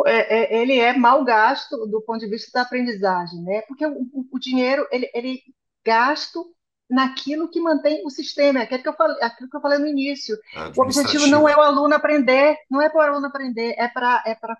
é- 0.06 0.56
é- 0.56 0.62
ele 0.62 0.78
é 0.78 0.92
mal 0.96 1.24
gasto 1.24 1.86
do 1.86 2.00
ponto 2.02 2.20
de 2.20 2.28
vista 2.28 2.50
da 2.52 2.62
aprendizagem, 2.62 3.42
né? 3.42 3.62
Porque 3.62 3.84
o, 3.86 3.92
o- 4.12 4.28
o 4.32 4.38
dinheiro 4.38 4.86
ele, 4.90 5.10
ele 5.14 5.34
é 5.36 5.90
gasto 5.90 6.54
naquilo 6.88 7.48
que 7.50 7.60
mantém 7.60 8.04
o 8.04 8.10
sistema, 8.10 8.60
é 8.60 8.62
aquilo 8.64 8.82
que 8.82 8.88
eu 8.88 8.94
falei, 8.96 9.16
aquilo 9.22 9.48
que 9.50 9.56
eu 9.56 9.60
falei 9.60 9.78
no 9.78 9.86
início. 9.86 10.36
É 10.52 10.60
O 10.74 10.82
objetivo 10.82 11.26
não 11.26 11.48
é 11.48 11.56
administrativo? 11.56 11.56
o 11.56 11.60
aluno 11.60 11.94
aprender, 11.94 12.56
não 12.70 12.80
é 12.82 12.88
para 12.88 12.98
o 13.00 13.12
aluno 13.12 13.26
aprender, 13.26 13.74
é 13.78 13.88
para 13.88 14.22
é 14.26 14.34
para 14.34 14.56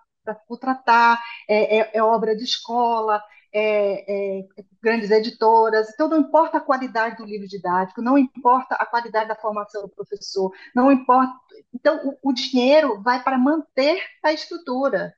contratar, 0.46 1.20
é, 1.48 1.78
é, 1.78 1.90
é 1.94 2.02
obra 2.02 2.36
de 2.36 2.44
escola, 2.44 3.22
é, 3.52 4.40
é 4.40 4.46
grandes 4.82 5.10
editoras. 5.10 5.88
Então, 5.90 6.08
não 6.08 6.18
importa 6.18 6.58
a 6.58 6.60
qualidade 6.60 7.16
do 7.16 7.24
livro 7.24 7.48
didático, 7.48 8.02
não 8.02 8.16
importa 8.16 8.74
a 8.74 8.86
qualidade 8.86 9.28
da 9.28 9.36
formação 9.36 9.82
do 9.82 9.88
professor, 9.88 10.52
não 10.74 10.90
importa. 10.90 11.32
Então, 11.74 12.00
o, 12.22 12.30
o 12.30 12.32
dinheiro 12.32 13.02
vai 13.02 13.22
para 13.22 13.38
manter 13.38 14.02
a 14.22 14.32
estrutura. 14.32 15.12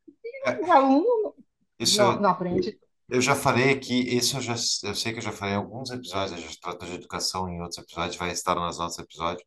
É, 0.44 0.60
O 0.60 0.72
aluno 0.72 1.04
não, 1.04 1.34
isso 1.78 2.02
não 2.20 2.30
aprende. 2.30 2.78
Eu 3.08 3.20
já 3.20 3.34
falei 3.34 3.70
aqui, 3.72 4.16
isso 4.16 4.38
eu 4.38 4.40
já, 4.40 4.54
eu 4.84 4.94
sei 4.94 5.12
que 5.12 5.18
eu 5.18 5.22
já 5.22 5.32
falei 5.32 5.54
em 5.54 5.58
alguns 5.58 5.90
episódios, 5.90 6.32
a 6.32 6.40
gente 6.40 6.58
tratou 6.60 6.88
de 6.88 6.94
educação 6.94 7.48
em 7.48 7.60
outros 7.60 7.78
episódios, 7.78 8.16
vai 8.16 8.30
estar 8.30 8.54
nos 8.54 8.78
nossos 8.78 8.98
episódios, 8.98 9.44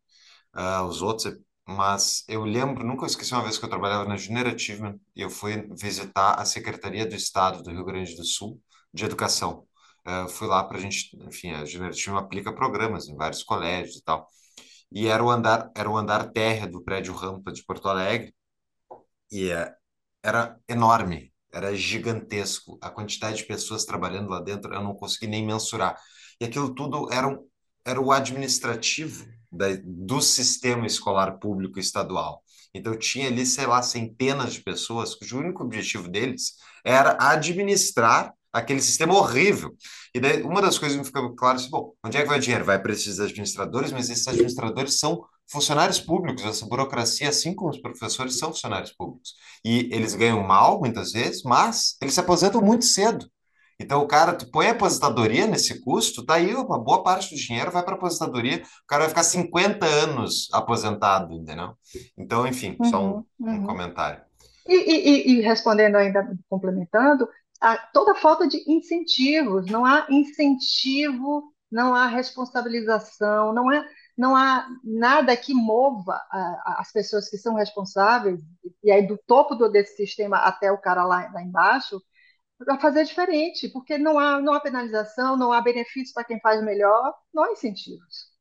ah, 0.54 0.84
os 0.84 1.02
outros, 1.02 1.36
mas 1.68 2.24
eu 2.28 2.44
lembro, 2.44 2.86
nunca 2.86 3.06
esqueci 3.06 3.34
uma 3.34 3.44
vez 3.44 3.58
que 3.58 3.66
eu 3.66 3.70
trabalhava 3.70 4.06
na 4.08 4.18
Junior 4.18 4.48
Achievement 4.48 5.00
e 5.16 5.22
eu 5.22 5.30
fui 5.30 5.68
visitar 5.80 6.36
a 6.40 6.46
Secretaria 6.46 7.06
do 7.06 7.16
Estado 7.16 7.64
do 7.64 7.72
Rio 7.72 7.86
Grande 7.86 8.16
do 8.16 8.24
Sul 8.24 8.62
de 8.94 9.06
Educação. 9.06 9.68
Eu 10.06 10.28
fui 10.30 10.48
lá 10.48 10.64
para 10.64 10.78
a 10.78 10.82
gente, 10.82 11.10
enfim, 11.28 11.52
a 11.52 11.62
Achievement 11.62 12.20
aplica 12.20 12.54
programas 12.54 13.08
em 13.08 13.16
vários 13.16 13.44
colégios 13.44 13.98
e 13.98 14.04
tal. 14.04 14.28
E 14.92 15.08
era 15.08 15.24
o 15.24 15.30
andar, 15.30 15.72
era 15.76 15.90
o 15.90 15.98
andar 15.98 16.32
térreo 16.32 16.72
do 16.72 16.84
prédio 16.84 17.14
Rampa 17.14 17.52
de 17.52 17.64
Porto 17.66 17.90
Alegre, 17.90 18.34
e 19.32 19.50
é, 19.52 19.74
era 20.24 20.60
enorme, 20.68 21.34
era 21.54 21.76
gigantesco. 21.76 22.78
A 22.82 22.90
quantidade 22.90 23.38
de 23.38 23.46
pessoas 23.46 23.86
trabalhando 23.86 24.30
lá 24.30 24.40
dentro, 24.42 24.74
eu 24.74 24.84
não 24.84 24.96
consegui 24.96 25.28
nem 25.28 25.46
mensurar. 25.46 26.00
E 26.40 26.46
aquilo 26.46 26.74
tudo 26.74 27.12
era, 27.12 27.28
um, 27.28 27.48
era 27.86 28.00
o 28.02 28.12
administrativo 28.12 29.26
da, 29.56 29.68
do 29.84 30.22
sistema 30.22 30.86
escolar 30.86 31.40
público 31.40 31.80
estadual. 31.80 32.44
Então, 32.74 32.98
tinha 32.98 33.28
ali, 33.28 33.46
sei 33.46 33.66
lá, 33.66 33.82
centenas 33.82 34.54
de 34.54 34.62
pessoas 34.62 35.16
cujo 35.16 35.40
único 35.40 35.64
objetivo 35.64 36.10
deles 36.10 36.56
era 36.84 37.18
administrar 37.20 38.34
aquele 38.52 38.82
sistema 38.82 39.14
horrível. 39.14 39.76
E 40.14 40.20
daí, 40.20 40.42
uma 40.44 40.62
das 40.62 40.78
coisas 40.78 40.96
que 40.96 41.02
me 41.02 41.06
ficou 41.06 41.36
claro 41.36 41.60
é 41.60 41.70
bom, 41.70 41.94
onde 42.06 42.18
é 42.18 42.22
que 42.22 42.28
vai 42.28 42.38
o 42.38 42.42
dinheiro? 42.42 42.64
Vai 42.64 42.82
para 42.82 42.94
esses 42.94 43.20
administradores, 43.20 43.92
mas 43.92 44.10
esses 44.10 44.28
administradores 44.28 44.98
são 45.00 45.26
funcionários 45.48 46.00
públicos, 46.00 46.44
essa 46.44 46.66
burocracia, 46.66 47.30
assim 47.30 47.54
como 47.54 47.70
os 47.70 47.80
professores, 47.80 48.38
são 48.38 48.50
funcionários 48.50 48.94
públicos. 48.94 49.36
E 49.64 49.90
eles 49.92 50.16
ganham 50.16 50.42
mal, 50.42 50.80
muitas 50.80 51.12
vezes, 51.12 51.44
mas 51.44 51.98
eles 52.02 52.14
se 52.14 52.20
aposentam 52.20 52.62
muito 52.62 52.86
cedo. 52.86 53.30
Então, 53.80 54.02
o 54.02 54.08
cara, 54.08 54.34
tu 54.38 54.50
põe 54.52 54.68
a 54.68 54.72
aposentadoria 54.72 55.48
nesse 55.48 55.82
custo, 55.82 56.26
tá 56.26 56.36
aí 56.36 56.54
uma 56.56 56.80
boa 56.80 57.04
parte 57.04 57.36
do 57.36 57.42
dinheiro 57.42 57.72
vai 57.72 57.84
para 57.84 57.96
aposentadoria, 57.96 58.58
o 58.84 58.88
cara 58.88 59.02
vai 59.04 59.10
ficar 59.10 59.24
50 59.24 59.86
anos 59.86 60.48
aposentado, 60.54 61.34
entendeu? 61.34 61.76
Então, 62.18 62.48
enfim, 62.48 62.80
só 62.82 63.04
um, 63.04 63.22
Uhum, 63.40 63.50
um 63.50 63.60
uhum. 63.60 63.66
comentário. 63.66 64.22
E, 64.68 64.76
e- 64.76 65.40
e- 65.40 65.42
respondendo 65.42 65.96
ainda, 65.96 66.28
complementando, 66.50 67.28
a, 67.62 67.78
toda 67.94 68.14
a 68.14 68.16
falta 68.16 68.48
de 68.48 68.64
incentivos, 68.72 69.68
não 69.68 69.86
há 69.86 70.08
incentivo, 70.10 71.54
não 71.72 71.94
há 71.96 72.08
responsabilização, 72.08 73.54
não 73.54 73.70
há, 73.70 73.86
não 74.18 74.36
há 74.36 74.68
nada 74.84 75.38
que 75.38 75.54
mova 75.54 76.14
a- 76.32 76.78
as 76.80 76.92
pessoas 76.92 77.30
que 77.30 77.38
são 77.38 77.56
responsáveis, 77.56 78.40
e 78.84 78.92
aí 78.92 79.08
do 79.08 79.18
topo 79.28 79.56
do, 79.56 79.70
desse 79.70 79.96
sistema 79.98 80.38
até 80.38 80.72
o 80.72 80.78
cara 80.82 81.06
lá, 81.06 81.30
lá 81.34 81.42
embaixo, 81.44 82.02
a 82.68 82.80
fazer 82.80 83.04
diferente, 83.04 83.70
porque 83.70 83.98
não 83.98 84.18
há, 84.18 84.40
não 84.40 84.54
há 84.54 84.60
penalização, 84.60 85.38
não 85.38 85.52
há 85.52 85.62
benefício 85.62 86.14
para 86.14 86.24
quem 86.24 86.40
faz 86.40 86.64
melhor, 86.64 87.14
não 87.34 87.44
há 87.44 87.52
incentivos. 87.52 88.34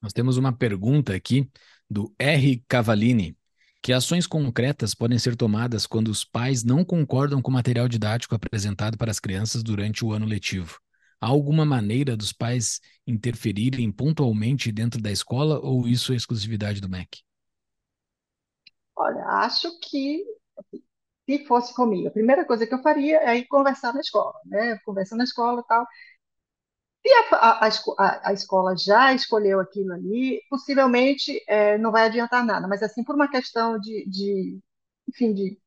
Nós 0.00 0.12
temos 0.12 0.36
uma 0.36 0.52
pergunta 0.52 1.14
aqui 1.14 1.48
do 1.88 2.12
R. 2.18 2.64
Cavalini. 2.66 3.36
Que 3.82 3.92
ações 3.92 4.28
concretas 4.28 4.94
podem 4.94 5.18
ser 5.18 5.34
tomadas 5.36 5.86
quando 5.86 6.08
os 6.08 6.24
pais 6.24 6.62
não 6.62 6.84
concordam 6.84 7.42
com 7.42 7.50
o 7.50 7.54
material 7.54 7.88
didático 7.88 8.34
apresentado 8.34 8.96
para 8.96 9.10
as 9.10 9.18
crianças 9.18 9.62
durante 9.62 10.04
o 10.04 10.12
ano 10.12 10.24
letivo? 10.24 10.78
Há 11.20 11.26
alguma 11.26 11.64
maneira 11.64 12.16
dos 12.16 12.32
pais 12.32 12.80
interferirem 13.06 13.90
pontualmente 13.90 14.72
dentro 14.72 15.00
da 15.00 15.10
escola 15.10 15.58
ou 15.60 15.86
isso 15.86 16.12
é 16.12 16.16
exclusividade 16.16 16.80
do 16.80 16.88
MEC? 16.88 17.22
Olha, 18.96 19.24
acho 19.24 19.68
que 19.80 20.24
se 21.38 21.46
fosse 21.46 21.74
comigo, 21.74 22.08
a 22.08 22.10
primeira 22.10 22.44
coisa 22.44 22.66
que 22.66 22.74
eu 22.74 22.82
faria 22.82 23.18
é 23.22 23.36
ir 23.38 23.46
conversar 23.46 23.92
na 23.94 24.00
escola, 24.00 24.34
né? 24.46 24.78
Conversar 24.84 25.16
na 25.16 25.24
escola 25.24 25.60
e 25.60 25.66
tal. 25.66 25.86
Se 27.04 27.12
a, 27.34 27.36
a, 27.36 27.68
a, 27.98 28.28
a 28.30 28.32
escola 28.32 28.76
já 28.76 29.12
escolheu 29.12 29.58
aquilo 29.60 29.92
ali, 29.92 30.40
possivelmente 30.48 31.42
é, 31.48 31.76
não 31.78 31.90
vai 31.90 32.04
adiantar 32.06 32.44
nada, 32.44 32.68
mas 32.68 32.82
assim, 32.82 33.02
por 33.04 33.14
uma 33.16 33.28
questão 33.30 33.78
de, 33.78 34.06
de, 34.08 34.60
enfim, 35.08 35.34
de, 35.34 35.58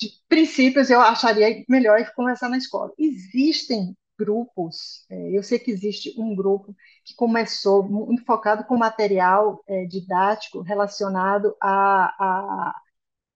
de 0.00 0.10
princípios, 0.28 0.90
eu 0.90 1.00
acharia 1.00 1.64
melhor 1.68 1.98
ir 2.00 2.12
conversar 2.14 2.48
na 2.48 2.58
escola. 2.58 2.92
Existem 2.98 3.96
grupos, 4.18 5.04
é, 5.10 5.36
eu 5.36 5.42
sei 5.42 5.58
que 5.58 5.70
existe 5.70 6.14
um 6.18 6.34
grupo 6.34 6.74
que 7.04 7.14
começou 7.14 7.82
muito 7.82 8.24
focado 8.24 8.64
com 8.64 8.76
material 8.76 9.62
é, 9.66 9.84
didático 9.86 10.62
relacionado 10.62 11.54
a, 11.60 12.68
a 12.70 12.74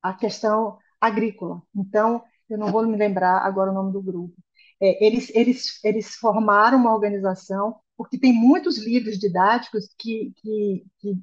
a 0.02 0.12
questão 0.14 0.78
agrícola. 1.00 1.62
Então, 1.74 2.22
eu 2.48 2.58
não 2.58 2.70
vou 2.72 2.86
me 2.86 2.96
lembrar 2.96 3.38
agora 3.38 3.70
o 3.70 3.74
nome 3.74 3.92
do 3.92 4.02
grupo. 4.02 4.34
É, 4.80 5.04
eles, 5.04 5.30
eles, 5.34 5.82
eles 5.84 6.14
formaram 6.16 6.78
uma 6.78 6.94
organização, 6.94 7.76
porque 7.96 8.18
tem 8.18 8.32
muitos 8.32 8.78
livros 8.78 9.18
didáticos 9.18 9.88
que, 9.98 10.32
que, 10.36 10.84
que 10.98 11.14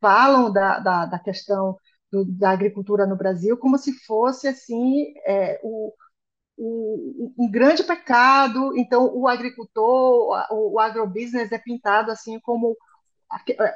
falam 0.00 0.52
da, 0.52 0.78
da, 0.78 1.06
da 1.06 1.18
questão 1.18 1.76
do, 2.10 2.24
da 2.24 2.50
agricultura 2.50 3.06
no 3.06 3.16
Brasil 3.16 3.56
como 3.56 3.78
se 3.78 3.92
fosse 4.04 4.46
assim 4.48 5.14
é, 5.26 5.60
o, 5.62 5.92
o, 6.56 7.34
um 7.38 7.50
grande 7.50 7.84
pecado. 7.84 8.76
Então, 8.76 9.10
o 9.14 9.28
agricultor, 9.28 10.46
o, 10.50 10.74
o 10.74 10.80
agrobusiness 10.80 11.52
é 11.52 11.58
pintado 11.58 12.10
assim 12.10 12.40
como 12.40 12.76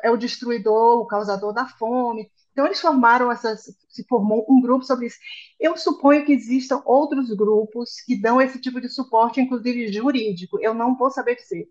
é 0.03 0.11
o 0.11 0.17
destruidor, 0.17 1.01
o 1.01 1.07
causador 1.07 1.53
da 1.53 1.67
fome. 1.67 2.31
Então, 2.53 2.67
eles 2.67 2.81
formaram 2.81 3.31
essas, 3.31 3.65
se 3.89 4.05
formou 4.09 4.45
um 4.49 4.61
grupo 4.61 4.85
sobre 4.85 5.07
isso. 5.07 5.19
Eu 5.59 5.77
suponho 5.77 6.25
que 6.25 6.33
existam 6.33 6.83
outros 6.85 7.33
grupos 7.35 8.01
que 8.03 8.21
dão 8.21 8.41
esse 8.41 8.61
tipo 8.61 8.81
de 8.81 8.89
suporte, 8.89 9.41
inclusive 9.41 9.93
jurídico. 9.93 10.59
Eu 10.61 10.75
não 10.75 10.97
vou 10.97 11.11
saber 11.11 11.37
dizer. 11.37 11.69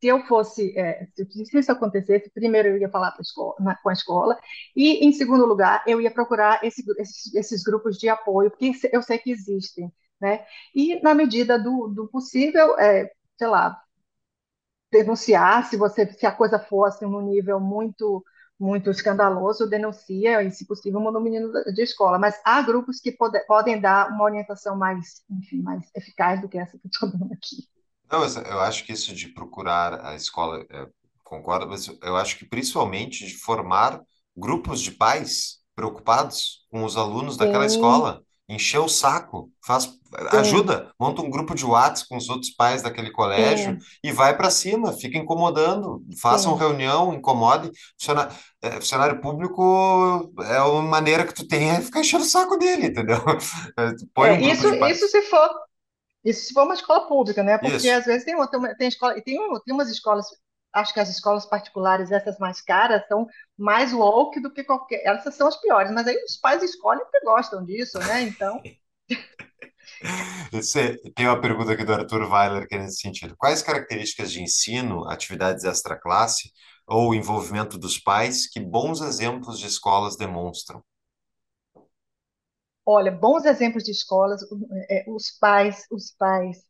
Se 0.00 0.06
eu 0.06 0.24
fosse, 0.26 0.78
é, 0.78 1.08
se 1.14 1.58
isso 1.58 1.72
acontecesse, 1.72 2.30
primeiro 2.30 2.68
eu 2.68 2.78
ia 2.78 2.88
falar 2.88 3.16
escola, 3.20 3.56
na, 3.58 3.76
com 3.76 3.88
a 3.88 3.92
escola, 3.92 4.38
e, 4.76 5.04
em 5.04 5.12
segundo 5.12 5.44
lugar, 5.44 5.82
eu 5.88 6.00
ia 6.00 6.10
procurar 6.10 6.64
esse, 6.64 6.84
esses, 6.98 7.34
esses, 7.34 7.62
grupos 7.64 7.98
de 7.98 8.08
apoio, 8.08 8.50
porque 8.50 8.72
eu 8.92 9.02
sei 9.02 9.18
que 9.18 9.32
existem. 9.32 9.92
Né? 10.20 10.46
E, 10.74 11.00
na 11.02 11.14
medida 11.14 11.58
do, 11.58 11.88
do 11.88 12.08
possível, 12.08 12.78
é, 12.78 13.10
sei 13.36 13.48
lá, 13.48 13.82
denunciar 14.90 15.64
se 15.68 15.76
você 15.76 16.06
se 16.12 16.26
a 16.26 16.32
coisa 16.32 16.58
fosse 16.58 17.04
num 17.04 17.20
nível 17.20 17.60
muito 17.60 18.24
muito 18.58 18.90
escandaloso, 18.90 19.68
denuncia 19.68 20.42
e, 20.42 20.50
se 20.50 20.66
possível, 20.66 21.00
manda 21.00 21.18
o 21.18 21.22
menino 21.22 21.52
de 21.72 21.82
escola. 21.82 22.18
Mas 22.18 22.40
há 22.44 22.60
grupos 22.62 23.00
que 23.00 23.12
pode, 23.12 23.38
podem 23.46 23.80
dar 23.80 24.10
uma 24.10 24.24
orientação 24.24 24.76
mais, 24.76 25.22
enfim, 25.30 25.62
mais 25.62 25.88
eficaz 25.94 26.40
do 26.40 26.48
que 26.48 26.58
essa 26.58 26.78
que 26.78 26.86
eu 26.86 26.90
estou 26.90 27.10
dando 27.10 27.32
aqui. 27.32 27.68
Não, 28.10 28.24
eu 28.24 28.60
acho 28.60 28.84
que 28.84 28.92
isso 28.92 29.14
de 29.14 29.28
procurar 29.28 30.04
a 30.04 30.14
escola, 30.14 30.64
é, 30.70 30.86
concordo, 31.22 31.68
mas 31.68 31.86
eu 32.02 32.16
acho 32.16 32.38
que 32.38 32.46
principalmente 32.46 33.26
de 33.26 33.36
formar 33.36 34.00
grupos 34.36 34.80
de 34.80 34.92
pais 34.92 35.58
preocupados 35.74 36.66
com 36.70 36.84
os 36.84 36.96
alunos 36.96 37.36
daquela 37.36 37.66
Sim, 37.66 37.66
escola, 37.66 38.22
encher 38.48 38.78
o 38.80 38.88
saco, 38.88 39.50
faz, 39.64 39.88
sim, 40.30 40.38
ajuda, 40.38 40.90
monta 40.98 41.20
um 41.22 41.30
grupo 41.30 41.54
de 41.54 41.64
WhatsApp 41.66 42.08
com 42.08 42.16
os 42.16 42.28
outros 42.30 42.50
pais 42.50 42.82
daquele 42.82 43.10
colégio 43.10 43.76
sim, 43.76 43.86
e 44.02 44.10
vai 44.12 44.36
para 44.36 44.50
cima, 44.50 44.92
fica 44.92 45.18
incomodando, 45.18 46.02
façam 46.20 46.54
reunião, 46.56 47.12
incomode. 47.14 47.70
Funcionário, 47.98 48.34
é, 48.62 48.70
funcionário 48.72 49.20
público 49.20 50.32
é 50.44 50.60
uma 50.62 50.82
maneira 50.82 51.26
que 51.26 51.34
tu 51.34 51.46
tem 51.46 51.70
é 51.70 51.80
ficar 51.80 52.00
enchendo 52.00 52.24
o 52.24 52.26
saco 52.26 52.56
dele, 52.56 52.86
entendeu? 52.88 53.18
É, 53.78 53.92
Põe 54.14 54.32
um 54.32 54.40
É, 54.40 54.40
grupo 54.40 54.62
isso, 54.62 54.66
isso 54.84 55.08
se 55.08 55.22
for, 55.22 55.48
isso 56.24 56.46
se 56.48 56.54
for 56.54 56.64
uma 56.64 56.74
escola 56.74 57.08
pública, 57.08 57.42
né? 57.42 57.58
Porque 57.58 57.88
Isso. 57.88 57.90
às 57.90 58.06
vezes 58.06 58.24
tem, 58.24 58.36
tem, 58.48 58.76
tem 58.76 58.88
escola, 58.88 59.22
tem, 59.22 59.40
um- 59.40 59.60
tem 59.60 59.74
umas 59.74 59.90
escolas, 59.90 60.26
acho 60.72 60.92
que 60.92 61.00
as 61.00 61.08
escolas 61.08 61.46
particulares, 61.46 62.10
essas 62.10 62.38
mais 62.38 62.60
caras, 62.60 63.06
são 63.08 63.26
mais 63.56 63.92
woke 63.92 64.40
do 64.40 64.52
que 64.52 64.64
qualquer. 64.64 65.02
Essas 65.04 65.34
são 65.34 65.48
as 65.48 65.60
piores, 65.60 65.90
mas 65.92 66.06
aí 66.06 66.16
os 66.24 66.36
pais 66.36 66.62
escolhem 66.62 67.02
porque 67.04 67.24
gostam 67.24 67.64
disso, 67.64 67.98
né? 67.98 68.22
Então, 68.22 68.60
Você, 70.52 70.96
tem 71.16 71.26
uma 71.26 71.40
pergunta 71.40 71.72
aqui 71.72 71.82
do 71.84 71.92
Arthur 71.92 72.30
Weiler 72.30 72.68
que 72.68 72.74
é 72.76 72.78
nesse 72.78 73.00
sentido. 73.00 73.34
Quais 73.36 73.62
características 73.62 74.30
de 74.30 74.40
ensino, 74.40 75.08
atividades 75.08 75.64
extra-classe 75.64 76.52
ou 76.86 77.14
envolvimento 77.14 77.76
dos 77.76 77.98
pais 77.98 78.46
que 78.48 78.60
bons 78.60 79.00
exemplos 79.00 79.58
de 79.58 79.66
escolas 79.66 80.16
demonstram? 80.16 80.82
olha, 82.88 83.12
bons 83.12 83.44
exemplos 83.44 83.84
de 83.84 83.90
escolas, 83.90 84.40
é, 84.88 85.04
os 85.08 85.30
pais, 85.38 85.86
os 85.90 86.10
pais 86.12 86.64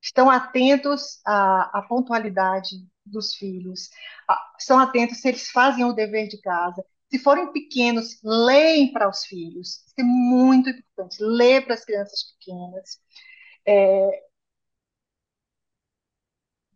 estão 0.00 0.30
atentos 0.30 1.20
à, 1.26 1.78
à 1.80 1.82
pontualidade 1.82 2.76
dos 3.10 3.34
filhos, 3.34 3.90
a- 4.28 4.38
estão 4.58 4.78
atentos 4.78 5.18
se 5.20 5.28
eles 5.28 5.50
fazem 5.50 5.84
o 5.84 5.92
dever 5.92 6.28
de 6.28 6.40
casa. 6.40 6.84
Se 7.10 7.18
forem 7.18 7.52
pequenos, 7.52 8.18
leem 8.22 8.92
para 8.92 9.08
os 9.08 9.24
filhos. 9.24 9.84
Isso 9.86 9.94
é 9.98 10.02
muito 10.04 10.68
importante. 10.70 11.16
Lê 11.22 11.60
para 11.60 11.74
as 11.74 11.84
crianças 11.84 12.34
pequenas. 12.38 13.00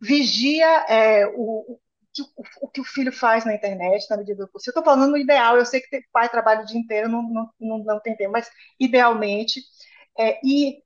Vigia 0.01 0.67
é, 0.89 1.27
o, 1.29 1.75
o, 1.75 1.81
que 2.13 2.23
o, 2.63 2.69
que 2.69 2.81
o 2.81 2.85
filho 2.85 3.13
faz 3.13 3.45
na 3.45 3.55
internet, 3.55 4.07
na 4.11 4.17
medida 4.17 4.45
do 4.45 4.51
possível. 4.51 4.73
Eu 4.77 4.81
estou 4.81 4.85
falando 4.95 5.11
no 5.13 5.17
ideal. 5.17 5.57
Eu 5.57 5.65
sei 5.65 5.81
que 5.81 6.01
pai 6.13 6.29
trabalha 6.29 6.63
o 6.63 6.67
dia 6.67 6.79
inteiro, 6.79 7.09
não, 7.09 7.23
não, 7.23 7.51
não, 7.61 7.79
não 7.85 8.01
tem 8.01 8.17
tempo, 8.17 8.33
mas 8.33 8.51
idealmente. 8.81 9.61
É, 10.19 10.41
e 10.45 10.83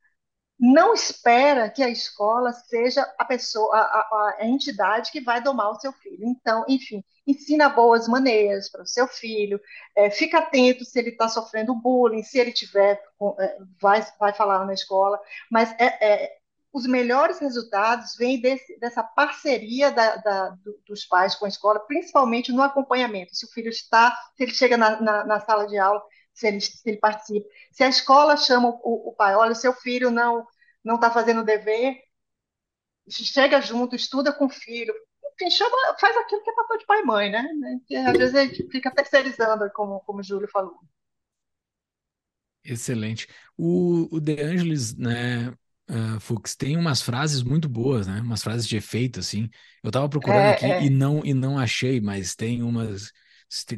não 0.58 0.94
espera 0.94 1.68
que 1.68 1.82
a 1.82 1.88
escola 1.88 2.52
seja 2.52 3.02
a 3.18 3.24
pessoa, 3.24 3.76
a, 3.76 3.80
a, 3.80 4.36
a 4.40 4.46
entidade 4.46 5.12
que 5.12 5.20
vai 5.20 5.40
domar 5.42 5.70
o 5.70 5.80
seu 5.80 5.92
filho. 5.92 6.24
Então, 6.24 6.64
enfim, 6.66 7.04
ensina 7.26 7.68
boas 7.68 8.08
maneiras 8.08 8.70
para 8.70 8.82
o 8.82 8.86
seu 8.86 9.06
filho, 9.06 9.60
é, 9.94 10.08
fica 10.10 10.38
atento 10.38 10.84
se 10.84 10.98
ele 10.98 11.10
está 11.10 11.28
sofrendo 11.28 11.74
bullying, 11.74 12.22
se 12.22 12.38
ele 12.38 12.52
tiver, 12.52 13.02
é, 13.38 13.58
vai, 13.80 14.06
vai 14.18 14.32
falar 14.32 14.64
na 14.64 14.72
escola, 14.72 15.20
mas 15.50 15.74
é, 15.78 15.84
é, 16.00 16.36
os 16.72 16.86
melhores 16.86 17.38
resultados 17.38 18.16
vêm 18.16 18.40
desse, 18.40 18.78
dessa 18.78 19.02
parceria 19.02 19.90
da, 19.90 20.16
da, 20.16 20.48
do, 20.50 20.78
dos 20.86 21.04
pais 21.04 21.34
com 21.34 21.46
a 21.46 21.48
escola, 21.48 21.80
principalmente 21.80 22.52
no 22.52 22.62
acompanhamento. 22.62 23.34
Se 23.34 23.46
o 23.46 23.50
filho 23.50 23.70
está, 23.70 24.16
se 24.36 24.42
ele 24.42 24.52
chega 24.52 24.76
na, 24.76 25.00
na, 25.00 25.24
na 25.24 25.40
sala 25.40 25.66
de 25.66 25.78
aula, 25.78 26.02
se 26.36 26.46
ele, 26.48 26.60
se 26.60 26.82
ele 26.88 26.98
participa. 26.98 27.48
Se 27.72 27.82
a 27.84 27.88
escola 27.88 28.36
chama 28.36 28.68
o, 28.82 29.10
o 29.10 29.14
pai, 29.14 29.34
olha, 29.36 29.52
o 29.52 29.54
seu 29.56 29.72
filho 29.74 30.10
não 30.10 30.46
não 30.84 30.96
está 30.96 31.10
fazendo 31.10 31.40
o 31.40 31.44
dever, 31.44 31.96
chega 33.10 33.60
junto, 33.60 33.96
estuda 33.96 34.32
com 34.32 34.46
o 34.46 34.50
filho, 34.50 34.94
enfim, 35.34 35.50
chama, 35.50 35.76
faz 36.00 36.16
aquilo 36.16 36.42
que 36.42 36.50
é 36.50 36.54
papel 36.54 36.78
de 36.78 36.86
pai 36.86 37.00
e 37.00 37.04
mãe, 37.04 37.30
né? 37.30 37.44
Que 37.86 37.96
às 37.96 38.16
vezes 38.16 38.34
a 38.34 38.44
gente 38.44 38.68
fica 38.70 38.90
terceirizando, 38.94 39.70
como, 39.72 40.00
como 40.00 40.20
o 40.20 40.22
Júlio 40.22 40.48
falou. 40.48 40.78
Excelente. 42.64 43.28
O, 43.56 44.08
o 44.16 44.20
De 44.20 44.40
Angelis, 44.42 44.96
né, 44.96 45.50
uh, 45.88 46.20
Fux, 46.20 46.56
tem 46.56 46.76
umas 46.76 47.00
frases 47.00 47.42
muito 47.42 47.68
boas, 47.68 48.06
né? 48.06 48.20
Umas 48.20 48.42
frases 48.42 48.66
de 48.66 48.76
efeito, 48.76 49.20
assim. 49.20 49.48
Eu 49.82 49.90
tava 49.90 50.08
procurando 50.08 50.48
aqui 50.48 50.72
É, 50.72 50.82
e 50.82 50.88
é, 50.88 50.90
não, 50.90 51.24
e 51.24 51.32
não 51.32 51.58
achei, 51.58 52.00
mas 52.00 52.34
tem 52.34 52.62
umas. 52.62 53.12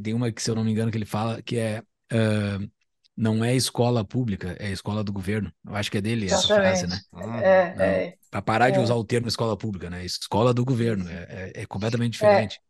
Tem 0.03 0.15
uma 0.15 0.33
que, 0.33 0.43
se 0.43 0.51
eu 0.51 0.55
não 0.55 0.65
me 0.65 0.73
engano, 0.73 0.91
que 0.91 0.97
ele 0.97 1.05
fala 1.05 1.43
que 1.43 1.59
é. 1.59 1.83
Uh, 2.13 2.71
não 3.17 3.45
é 3.45 3.55
escola 3.57 4.05
pública, 4.05 4.57
é 4.61 4.71
escola 4.71 5.03
do 5.05 5.13
governo. 5.13 5.53
Eu 5.67 5.75
acho 5.77 5.91
que 5.91 5.99
é 5.99 6.01
dele 6.01 6.31
essa 6.31 6.49
frase, 6.49 6.87
exatamente. 6.87 6.89
né? 6.89 7.01
Não, 7.13 7.49
É, 7.77 7.77
é, 7.79 8.19
para 8.31 8.43
parar 8.43 8.71
de 8.71 8.81
usar 8.81 8.95
é, 8.95 8.97
o 8.97 9.05
termo 9.05 9.29
escola 9.29 9.57
pública, 9.57 9.91
né? 9.91 10.05
Escola 10.05 10.55
do 10.55 10.65
governo, 10.65 11.09
é, 11.09 11.53
é, 11.57 11.63
é 11.63 11.67
completamente 11.67 12.13
É, 12.21 12.53
diferente. 12.53 12.61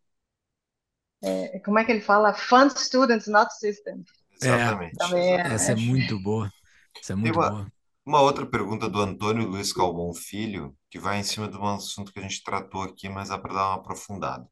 é, 1.22 1.58
como 1.60 1.78
é 1.78 1.84
que 1.84 1.92
ele 1.92 2.00
fala? 2.00 2.32
Fund 2.34 2.70
students, 2.78 3.26
not 3.26 3.52
systems. 3.58 4.06
É, 4.42 4.46
Exatamente, 4.46 4.94
Também 4.96 5.34
exatamente. 5.34 5.46
essa 5.46 5.72
é 5.72 5.74
é, 5.74 5.76
muito 5.76 6.18
boa. 6.20 6.52
Essa 7.02 7.12
é 7.14 7.16
muito 7.16 7.40
uma, 7.40 7.44
boa. 7.44 7.72
uma 8.06 8.20
outra 8.22 8.46
pergunta 8.46 8.88
do 8.88 9.00
Antônio 9.00 9.46
Luiz 9.48 9.72
Calmon 9.72 10.12
Filho, 10.14 10.76
que 10.90 10.98
vai 10.98 11.18
em 11.18 11.22
cima 11.22 11.48
de 11.48 11.56
um 11.56 11.66
assunto 11.66 12.12
que 12.12 12.18
a 12.18 12.22
gente 12.22 12.42
tratou 12.42 12.82
aqui, 12.82 13.08
mas 13.08 13.28
dá 13.28 13.38
para 13.38 13.54
dar 13.54 13.68
uma 13.68 13.76
aprofundada. 13.76 14.48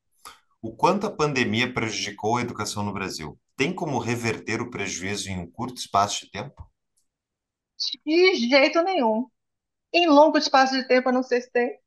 O 0.63 0.75
quanto 0.77 1.07
a 1.07 1.13
pandemia 1.13 1.73
prejudicou 1.73 2.39
a 2.39 2.43
educação 2.43 2.83
no 2.85 2.93
Brasil? 2.95 3.39
Tem 3.57 3.75
como 3.75 3.99
reverter 3.99 4.63
o 4.63 4.71
prejuízo 4.71 5.29
em 5.29 5.39
um 5.39 5.51
curto 5.51 5.79
espaço 5.79 6.25
de 6.25 6.31
tempo? 6.31 6.71
de 8.05 8.35
jeito 8.49 8.83
nenhum. 8.83 9.27
Em 9.93 10.07
longo 10.09 10.39
espaço 10.39 10.75
de 10.75 10.87
tempo, 10.89 11.11
eu 11.11 11.15
não 11.15 11.23
sei 11.23 11.43
se 11.43 11.51
tem. 11.53 11.79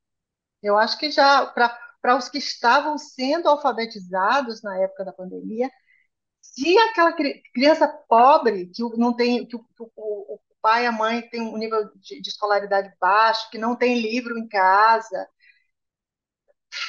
Eu 0.64 0.78
acho 0.78 0.98
que 1.00 1.12
já, 1.12 1.46
para 1.48 2.18
os 2.18 2.30
que 2.30 2.40
estavam 2.40 2.98
sendo 2.98 3.50
alfabetizados 3.50 4.62
na 4.64 4.78
época 4.80 5.06
da 5.06 5.14
pandemia, 5.14 5.70
Se 6.42 6.78
aquela 6.80 7.14
cri- 7.14 7.44
criança 7.54 7.88
pobre, 8.10 8.68
que 8.70 8.84
não 8.98 9.16
tem, 9.16 9.46
que 9.48 9.56
o, 9.58 9.66
o- 9.98 10.36
o 10.36 10.40
pai 10.62 10.86
e 10.86 10.88
a 10.88 10.92
mãe 10.94 11.22
têm 11.30 11.42
um 11.42 11.58
nível 11.58 11.92
de, 11.98 12.22
de 12.22 12.30
escolaridade 12.30 12.94
baixo, 13.02 13.50
que 13.52 13.58
não 13.60 13.76
tem 13.78 14.00
livro 14.02 14.38
em 14.40 14.48
casa, 14.48 15.28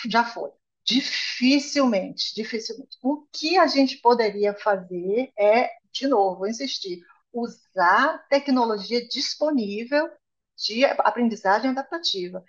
já 0.09 0.24
foi. 0.24 0.51
Dificilmente, 0.91 2.35
dificilmente. 2.35 2.99
O 3.01 3.25
que 3.33 3.57
a 3.57 3.69
gente 3.69 3.99
poderia 3.99 4.53
fazer 4.55 5.33
é, 5.39 5.71
de 5.93 6.09
novo, 6.09 6.39
vou 6.39 6.49
insistir, 6.49 7.01
usar 7.33 8.27
tecnologia 8.29 9.07
disponível 9.07 10.11
de 10.57 10.85
aprendizagem 10.85 11.71
adaptativa. 11.71 12.45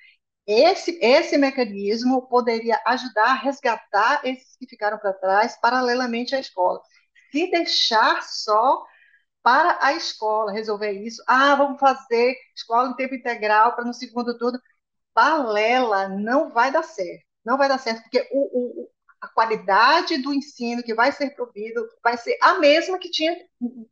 Esse, 0.47 0.97
esse 1.03 1.38
mecanismo 1.38 2.27
poderia 2.27 2.81
ajudar 2.88 3.26
a 3.30 3.34
resgatar 3.35 4.22
esses 4.26 4.55
que 4.57 4.65
ficaram 4.68 4.97
para 4.97 5.13
trás 5.13 5.55
paralelamente 5.61 6.34
à 6.35 6.39
escola. 6.39 6.81
Se 7.31 7.49
deixar 7.51 8.23
só 8.23 8.84
para 9.43 9.77
a 9.85 9.93
escola 9.93 10.51
resolver 10.51 10.93
isso, 10.93 11.23
ah, 11.27 11.55
vamos 11.55 11.80
fazer 11.80 12.35
escola 12.55 12.89
em 12.89 12.95
tempo 12.95 13.13
integral 13.13 13.76
para 13.76 13.85
no 13.85 13.93
segundo 13.93 14.35
turno, 14.38 14.59
balela, 15.13 16.09
não 16.09 16.49
vai 16.49 16.72
dar 16.72 16.84
certo. 16.84 17.30
Não 17.45 17.57
vai 17.57 17.68
dar 17.68 17.77
certo, 17.80 18.01
porque 18.03 18.27
o, 18.31 18.84
o, 18.84 18.89
a 19.22 19.27
qualidade 19.30 20.18
do 20.22 20.34
ensino 20.34 20.84
que 20.84 20.93
vai 20.93 21.11
ser 21.11 21.31
provido 21.35 21.88
vai 22.03 22.18
ser 22.18 22.38
a 22.41 22.55
mesma 22.59 22.99
que 22.99 23.09
tinha 23.09 23.35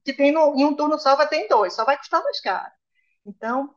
que 0.03 0.13
tem 0.13 0.31
no, 0.31 0.55
em 0.55 0.65
um 0.65 0.75
turno 0.75 0.97
só, 0.99 1.15
vai 1.15 1.27
ter 1.27 1.37
em 1.37 1.47
dois, 1.47 1.73
só 1.73 1.85
vai 1.85 1.97
custar 1.97 2.23
mais 2.23 2.39
caro. 2.41 2.71
Então, 3.25 3.73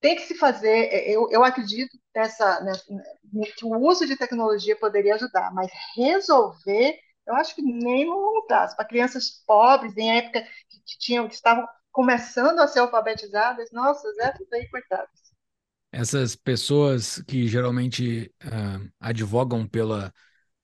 tem 0.00 0.16
que 0.16 0.22
se 0.22 0.34
fazer, 0.36 1.08
eu, 1.08 1.28
eu 1.30 1.42
acredito 1.44 1.98
nessa, 2.14 2.60
nessa, 2.62 2.84
que 3.56 3.64
o 3.64 3.78
uso 3.78 4.06
de 4.06 4.16
tecnologia 4.16 4.76
poderia 4.76 5.14
ajudar, 5.14 5.52
mas 5.54 5.70
resolver, 5.96 6.98
eu 7.26 7.34
acho 7.36 7.54
que 7.54 7.62
nem 7.62 8.04
no 8.06 8.14
longo 8.18 8.46
prazo. 8.46 8.76
Para 8.76 8.84
crianças 8.86 9.30
pobres, 9.46 9.96
em 9.96 10.16
época 10.18 10.42
que, 10.68 10.80
que, 10.84 10.98
tinham, 10.98 11.26
que 11.28 11.34
estavam 11.34 11.66
começando 11.90 12.58
a 12.60 12.66
ser 12.68 12.80
alfabetizadas, 12.80 13.70
nossa, 13.72 14.06
essas 14.20 14.52
aí, 14.52 14.68
coitadas. 14.68 15.23
Essas 15.96 16.34
pessoas 16.34 17.22
que 17.22 17.46
geralmente 17.46 18.32
ah, 18.42 18.80
advogam 19.00 19.66
pela, 19.66 20.12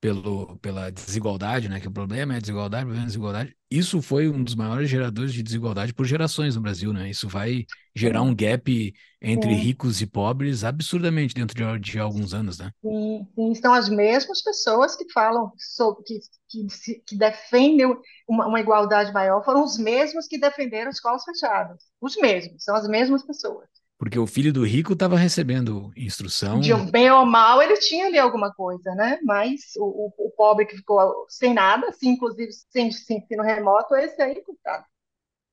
pelo, 0.00 0.58
pela 0.58 0.90
desigualdade, 0.90 1.68
né? 1.68 1.80
Que 1.80 1.88
o 1.88 1.92
problema 1.92 2.34
é 2.34 2.36
a 2.38 2.40
desigualdade, 2.40 2.84
o 2.84 2.86
problema 2.88 3.02
é 3.02 3.04
a 3.04 3.08
desigualdade. 3.08 3.56
Isso 3.70 4.02
foi 4.02 4.28
um 4.28 4.42
dos 4.42 4.54
maiores 4.56 4.90
geradores 4.90 5.32
de 5.32 5.42
desigualdade 5.42 5.94
por 5.94 6.06
gerações 6.06 6.56
no 6.56 6.62
Brasil, 6.62 6.92
né? 6.92 7.10
Isso 7.10 7.28
vai 7.28 7.66
gerar 7.94 8.22
um 8.22 8.34
gap 8.34 8.94
entre 9.22 9.54
sim, 9.54 9.54
ricos 9.54 10.00
e 10.00 10.06
pobres 10.06 10.64
absurdamente 10.64 11.34
dentro 11.34 11.56
de, 11.78 11.92
de 11.92 11.98
alguns 12.00 12.34
anos, 12.34 12.58
né? 12.58 12.72
sim, 12.82 13.26
sim. 13.34 13.52
Estão 13.52 13.74
as 13.74 13.88
mesmas 13.88 14.42
pessoas 14.42 14.96
que 14.96 15.10
falam 15.12 15.52
sobre, 15.58 16.02
que, 16.04 16.20
que, 16.48 16.94
que 17.06 17.16
defendem 17.16 17.86
uma, 18.28 18.46
uma 18.46 18.60
igualdade 18.60 19.12
maior, 19.12 19.44
foram 19.44 19.64
os 19.64 19.78
mesmos 19.78 20.26
que 20.26 20.38
defenderam 20.38 20.90
escolas 20.90 21.24
fechadas. 21.24 21.82
Os 22.00 22.16
mesmos, 22.16 22.64
são 22.64 22.74
as 22.74 22.88
mesmas 22.88 23.22
pessoas. 23.24 23.68
Porque 24.00 24.18
o 24.18 24.26
filho 24.26 24.52
do 24.52 24.64
rico 24.64 24.94
estava 24.94 25.16
recebendo 25.16 25.92
instrução. 25.96 26.62
De 26.62 26.72
um 26.74 26.90
bem 26.90 27.10
ou 27.10 27.24
mal, 27.26 27.62
ele 27.62 27.76
tinha 27.78 28.06
ali 28.06 28.18
alguma 28.18 28.52
coisa, 28.52 28.94
né? 28.94 29.18
Mas 29.24 29.60
o, 29.76 30.08
o, 30.18 30.26
o 30.26 30.30
pobre 30.32 30.66
que 30.66 30.76
ficou 30.76 31.26
sem 31.28 31.54
nada, 31.54 31.88
assim, 31.88 32.08
inclusive 32.10 32.50
sem, 32.70 32.90
sem 32.90 33.18
ensino 33.18 33.42
remoto, 33.42 33.94
esse 33.96 34.20
aí, 34.20 34.42
coitado. 34.42 34.84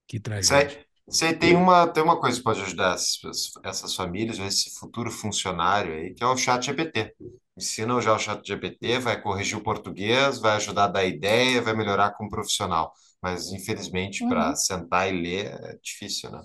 Que 0.08 0.20
tragédia. 0.20 0.86
aí 1.22 1.36
tem 1.38 1.56
uma, 1.56 1.88
tem 1.88 2.04
uma 2.04 2.20
coisa 2.20 2.38
que 2.38 2.44
pode 2.44 2.62
ajudar 2.62 2.96
essas, 2.96 3.52
essas 3.64 3.96
famílias, 3.96 4.40
esse 4.40 4.78
futuro 4.80 5.12
funcionário 5.12 5.94
aí, 5.94 6.14
que 6.14 6.24
é 6.24 6.28
o 6.28 6.38
chat 6.38 6.66
GPT. 6.66 7.14
Ensina 7.58 8.00
já 8.02 8.14
o 8.14 8.20
chat 8.20 8.46
GPT, 8.46 9.00
vai 9.00 9.22
corrigir 9.22 9.58
o 9.58 9.64
português, 9.64 10.40
vai 10.40 10.56
ajudar 10.58 10.86
a 10.86 10.88
dar 10.88 11.06
ideia, 11.06 11.62
vai 11.62 11.76
melhorar 11.76 12.12
como 12.14 12.30
profissional. 12.30 12.94
Mas, 13.22 13.52
infelizmente, 13.52 14.26
para 14.28 14.54
Uhum, 14.54 14.56
sentar 14.56 15.10
e 15.12 15.20
ler 15.22 15.48
é 15.48 15.78
difícil, 15.82 16.30
né? 16.32 16.42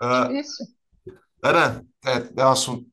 Ah, 0.00 0.36
difícil. 0.36 0.66
Ana, 1.44 1.84
é, 2.04 2.42
é 2.42 2.46
um 2.46 2.50
assunto, 2.52 2.86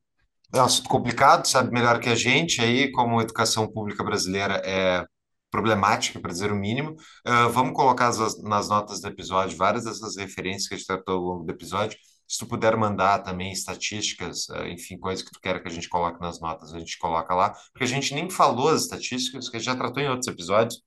é 0.54 0.60
um 0.60 0.64
assunto 0.64 0.88
complicado, 0.88 1.46
sabe 1.46 1.72
melhor 1.72 2.00
que 2.00 2.08
a 2.10 2.14
gente 2.16 2.60
aí, 2.62 2.90
como 2.92 3.20
a 3.20 3.22
educação 3.24 3.70
pública 3.72 4.04
brasileira 4.04 4.62
é 4.66 5.06
problemática, 5.50 6.20
para 6.20 6.32
dizer 6.32 6.52
o 6.52 6.56
mínimo. 6.56 6.96
Ah, 7.26 7.48
vamos 7.48 7.74
colocar 7.74 8.08
as- 8.08 8.42
nas 8.42 8.68
notas 8.68 9.00
do 9.00 9.08
episódio 9.08 9.56
várias 9.58 9.84
dessas 9.84 10.16
referências 10.16 10.68
que 10.68 10.74
a 10.74 10.78
gente 10.78 10.86
tratou 10.86 11.16
ao 11.16 11.22
longo 11.22 11.44
do 11.44 11.52
episódio. 11.52 11.98
Se 12.28 12.38
tu 12.38 12.46
puder 12.46 12.76
mandar 12.76 13.20
também 13.22 13.52
estatísticas, 13.52 14.48
ah, 14.50 14.68
enfim, 14.68 14.98
coisas 14.98 15.24
que 15.24 15.32
tu 15.32 15.40
queira 15.40 15.60
que 15.60 15.68
a 15.68 15.72
gente 15.72 15.88
coloque 15.88 16.20
nas 16.20 16.40
notas, 16.40 16.74
a 16.74 16.78
gente 16.78 16.98
coloca 16.98 17.34
lá, 17.34 17.50
porque 17.72 17.84
a 17.84 17.86
gente 17.88 18.14
nem 18.14 18.30
falou 18.30 18.68
as 18.70 18.82
estatísticas, 18.82 19.48
que 19.50 19.56
a 19.56 19.60
gente 19.60 19.66
já 19.66 19.76
tratou 19.76 20.02
em 20.02 20.08
outros 20.08 20.28
episódios, 20.28 20.82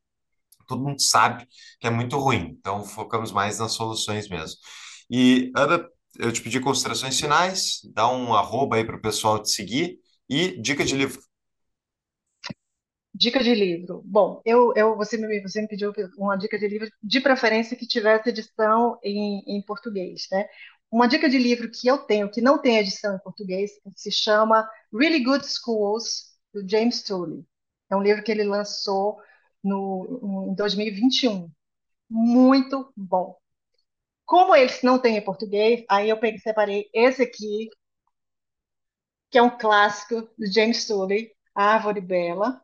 todo 0.67 0.83
mundo 0.83 1.01
sabe 1.01 1.47
que 1.79 1.87
é 1.87 1.89
muito 1.89 2.17
ruim, 2.17 2.55
então 2.59 2.83
focamos 2.83 3.31
mais 3.31 3.59
nas 3.59 3.73
soluções 3.73 4.27
mesmo. 4.29 4.57
E, 5.09 5.51
Ana, 5.55 5.85
eu 6.19 6.31
te 6.31 6.41
pedi 6.41 6.59
considerações 6.59 7.19
finais, 7.19 7.81
dá 7.93 8.09
um 8.09 8.33
arroba 8.33 8.77
aí 8.77 8.85
para 8.85 8.95
o 8.97 9.01
pessoal 9.01 9.41
te 9.41 9.49
seguir 9.51 9.99
e 10.29 10.59
dica 10.61 10.83
de 10.85 10.95
livro. 10.95 11.21
Dica 13.13 13.41
de 13.41 13.53
livro. 13.55 14.01
Bom, 14.05 14.41
eu, 14.45 14.73
eu, 14.75 14.95
você 14.97 15.17
me, 15.17 15.41
você 15.41 15.61
me 15.61 15.67
pediu 15.69 15.93
uma 16.17 16.35
dica 16.37 16.59
de 16.59 16.67
livro, 16.67 16.89
de 17.01 17.21
preferência 17.21 17.77
que 17.77 17.87
tivesse 17.87 18.29
edição 18.29 18.99
em, 19.01 19.41
em 19.47 19.61
português, 19.61 20.27
né? 20.31 20.47
Uma 20.91 21.07
dica 21.07 21.29
de 21.29 21.37
livro 21.37 21.71
que 21.71 21.87
eu 21.87 21.99
tenho, 21.99 22.29
que 22.29 22.41
não 22.41 22.61
tem 22.61 22.77
edição 22.77 23.15
em 23.15 23.19
português, 23.19 23.71
se 23.95 24.11
chama 24.11 24.69
Really 24.93 25.23
Good 25.23 25.45
Schools, 25.47 26.35
do 26.53 26.67
James 26.69 27.03
Tully. 27.03 27.45
É 27.89 27.95
um 27.95 28.01
livro 28.03 28.23
que 28.23 28.31
ele 28.31 28.43
lançou 28.43 29.17
no, 29.63 30.47
em 30.51 30.55
2021. 30.55 31.49
Muito 32.09 32.91
bom. 32.97 33.37
Como 34.25 34.55
eles 34.55 34.81
não 34.81 34.99
têm 34.99 35.17
em 35.17 35.23
português, 35.23 35.83
aí 35.89 36.09
eu 36.09 36.17
peguei, 36.17 36.39
separei 36.39 36.89
esse 36.93 37.21
aqui, 37.23 37.69
que 39.29 39.37
é 39.37 39.41
um 39.41 39.55
clássico 39.57 40.21
do 40.37 40.51
James 40.51 40.87
Tully, 40.87 41.31
A 41.53 41.73
Árvore 41.75 42.01
Bela 42.01 42.61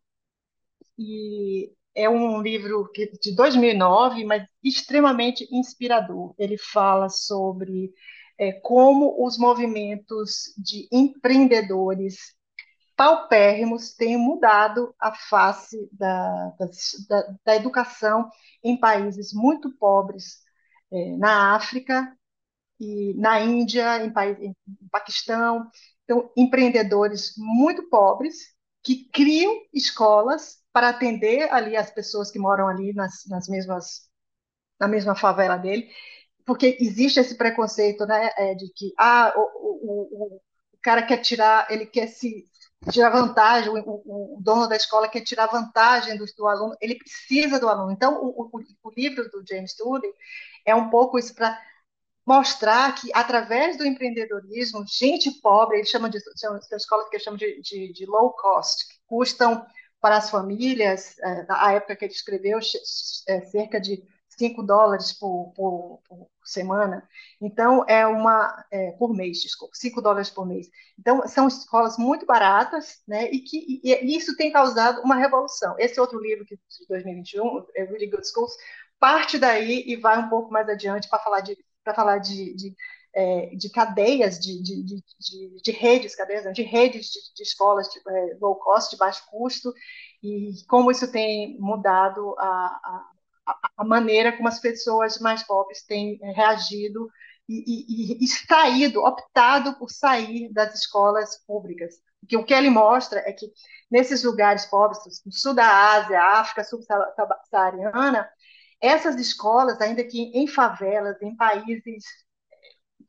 e 0.98 1.72
é 1.96 2.10
um 2.10 2.42
livro 2.42 2.90
de 3.22 3.36
2009, 3.36 4.24
mas 4.24 4.46
extremamente 4.64 5.48
inspirador. 5.52 6.34
Ele 6.38 6.58
fala 6.58 7.10
sobre 7.10 7.94
é, 8.38 8.54
como 8.54 9.26
os 9.26 9.38
movimentos 9.38 10.54
de 10.58 10.88
empreendedores 10.92 12.36
paupérrimos 12.96 13.94
têm 13.96 14.18
mudado 14.18 14.94
a 15.00 15.14
face 15.14 15.90
da, 15.92 16.54
da, 17.10 17.36
da 17.44 17.56
educação 17.56 18.30
em 18.64 18.78
países 18.80 19.34
muito 19.34 19.76
pobres, 19.78 20.42
é, 20.92 21.18
na 21.18 21.56
África 21.56 22.16
e 22.80 23.14
na 23.16 23.40
Índia, 23.42 24.04
em, 24.04 24.12
em 24.42 24.56
Paquistão. 24.92 25.70
Então, 26.06 26.32
empreendedores 26.38 27.34
muito 27.38 27.90
pobres 27.90 28.38
que 28.84 29.06
criam 29.12 29.54
escolas 29.74 30.60
para 30.74 30.90
atender 30.90 31.52
ali 31.54 31.78
as 31.78 31.92
pessoas 31.92 32.32
que 32.32 32.40
moram 32.40 32.68
ali 32.68 32.94
nas, 32.94 33.26
nas 33.28 33.48
mesmas, 33.48 34.10
na 34.80 34.88
mesma 34.88 35.16
favela 35.16 35.58
dele, 35.58 35.90
porque 36.46 36.78
existe 36.82 37.20
esse 37.20 37.36
preconceito, 37.38 38.06
né, 38.06 38.32
é, 38.38 38.56
de 38.56 38.72
que 38.74 38.94
ah, 38.98 39.34
o, 39.38 39.42
o, 39.42 40.36
o, 40.36 40.38
o 40.38 40.42
cara 40.82 41.04
quer 41.04 41.20
tirar, 41.20 41.68
ele 41.72 41.86
quer 41.88 42.08
se 42.08 42.46
tirar 42.90 43.10
vantagem, 43.10 43.70
o, 43.70 43.80
o, 43.80 44.38
o 44.38 44.42
dono 44.42 44.68
da 44.68 44.76
escola 44.76 45.08
quer 45.08 45.22
tirar 45.22 45.48
vantagem 45.48 46.18
do, 46.18 46.26
do 46.26 46.48
aluno, 46.48 46.76
ele 46.82 46.96
precisa 46.96 47.60
do 47.60 47.70
aluno. 47.70 47.92
Então, 47.92 48.20
o, 48.24 48.50
o, 48.82 48.92
livro 48.92 49.30
do 49.30 49.44
James 49.48 49.76
Tully 49.76 50.12
é 50.66 50.74
um 50.74 50.90
pouco 50.90 51.20
isso 51.20 51.36
para 51.36 51.60
mostrar 52.26 52.94
que, 52.96 53.12
através 53.14 53.78
do 53.78 53.86
empreendedorismo, 53.86 54.86
gente 54.88 55.30
pobre, 55.42 55.78
eles 55.78 55.90
chamam 55.90 56.10
de, 56.10 56.20
são 56.36 56.58
escolas 56.72 57.10
que 57.10 57.16
eles 57.16 57.24
chamam 57.24 57.38
de, 57.38 57.62
de, 57.62 57.94
de 57.94 58.06
low 58.06 58.32
cost, 58.32 58.88
que 58.88 58.96
custam 59.06 59.66
para 60.00 60.18
as 60.18 60.30
famílias, 60.30 61.20
é, 61.20 61.44
na 61.46 61.74
época 61.74 61.96
que 61.96 62.06
ele 62.06 62.14
escreveu, 62.14 62.60
é, 63.28 63.42
cerca 63.42 63.80
de 63.80 64.04
5 64.38 64.64
dólares 64.64 65.14
por, 65.14 65.54
por, 65.56 66.02
por, 66.08 66.28
semana. 66.44 67.08
Então, 67.40 67.86
é 67.88 68.06
uma, 68.06 68.66
é, 68.72 68.92
por 68.94 69.14
mês, 69.14 69.42
desculpa, 69.42 69.74
5 69.76 70.02
dólares 70.02 70.30
por 70.30 70.46
mês. 70.46 70.68
Então, 70.98 71.28
são 71.28 71.48
escolas 71.48 71.98
muito 71.98 72.26
baratas, 72.26 73.02
né, 73.08 73.30
e 73.32 73.40
que 73.42 73.82
e, 73.84 74.16
isso 74.16 74.36
tem 74.36 74.52
causado 74.52 75.02
uma 75.02 75.16
revolução. 75.16 75.76
Esse 75.78 76.00
outro 76.00 76.20
livro 76.20 76.46
que, 76.46 76.56
de 76.56 76.88
2021, 76.90 77.66
é 77.76 77.84
Really 77.84 78.08
Good 78.08 78.28
Schools, 78.28 78.56
parte 79.00 79.38
daí 79.38 79.84
e 79.88 79.96
vai 79.96 80.18
um 80.20 80.30
pouco 80.30 80.52
mais 80.52 80.68
adiante 80.70 81.10
para 81.10 81.20
falar 81.20 81.42
de 81.42 81.58
para 81.84 81.96
falar 81.96 82.20
de, 82.20 82.54
de, 82.54 82.76
é, 83.14 83.56
de 83.56 83.70
cadeias, 83.70 84.40
de, 84.40 84.62
de, 84.62 84.84
de, 84.84 85.62
de, 85.62 85.72
redes, 85.72 86.16
cadeias, 86.16 86.54
de 86.54 86.62
redes 86.62 87.10
de, 87.36 87.44
escolas 87.44 87.90
de, 87.90 88.00
é, 88.08 88.38
low 88.40 88.56
cost, 88.56 88.92
de 88.92 88.98
baixo 88.98 89.24
custo, 89.30 89.74
e 90.24 90.54
como 90.68 90.92
isso 90.92 91.12
tem 91.12 91.60
mudado 91.60 92.36
a, 92.38 92.46
a, 92.46 93.11
a 93.78 93.84
maneira 93.84 94.36
como 94.36 94.48
as 94.48 94.60
pessoas 94.60 95.20
mais 95.20 95.44
pobres 95.44 95.84
têm 95.86 96.20
é, 96.22 96.32
reagido 96.32 97.10
e, 97.48 98.16
e, 98.20 98.24
e, 98.24 98.28
saído, 98.28 99.04
optado 99.04 99.78
por 99.78 99.90
sair 99.90 100.52
das 100.54 100.74
escolas 100.76 101.38
públicas. 101.46 101.96
Porque 102.20 102.38
o 102.38 102.46
que 102.46 102.54
ele 102.54 102.70
mostra 102.70 103.20
é 103.26 103.34
que 103.34 103.52
nesses 103.90 104.24
lugares 104.24 104.66
pobres, 104.66 105.00
no 105.26 105.32
sul 105.32 105.54
da 105.54 105.94
Ásia, 105.94 106.22
África 106.22 106.64
subsaariana, 106.64 108.30
essas 108.80 109.16
escolas, 109.18 109.80
ainda 109.82 110.04
que 110.04 110.32
em 110.34 110.48
favelas, 110.48 111.22
em 111.22 111.36
países 111.36 112.04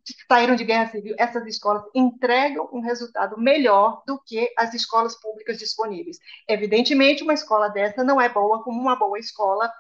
que 0.05 0.15
saíram 0.29 0.57
de 0.57 0.65
guerra 0.65 0.91
civil, 0.91 1.15
essas 1.19 1.47
escolas 1.47 1.85
entregam 1.95 2.69
um 2.73 2.81
resultado 2.81 3.39
melhor 3.39 4.03
do 4.07 4.21
que 4.21 4.53
as 4.59 4.75
escolas 4.75 5.15
públicas 5.21 5.59
disponíveis. 5.59 6.19
Evidentemente, 6.49 7.23
uma 7.23 7.35
escola 7.35 7.69
dessa 7.69 8.03
não 8.03 8.21
é 8.21 8.29
boa 8.29 8.63
como 8.65 8.81
uma 8.81 8.97
boa 8.97 9.19
escola 9.19 9.73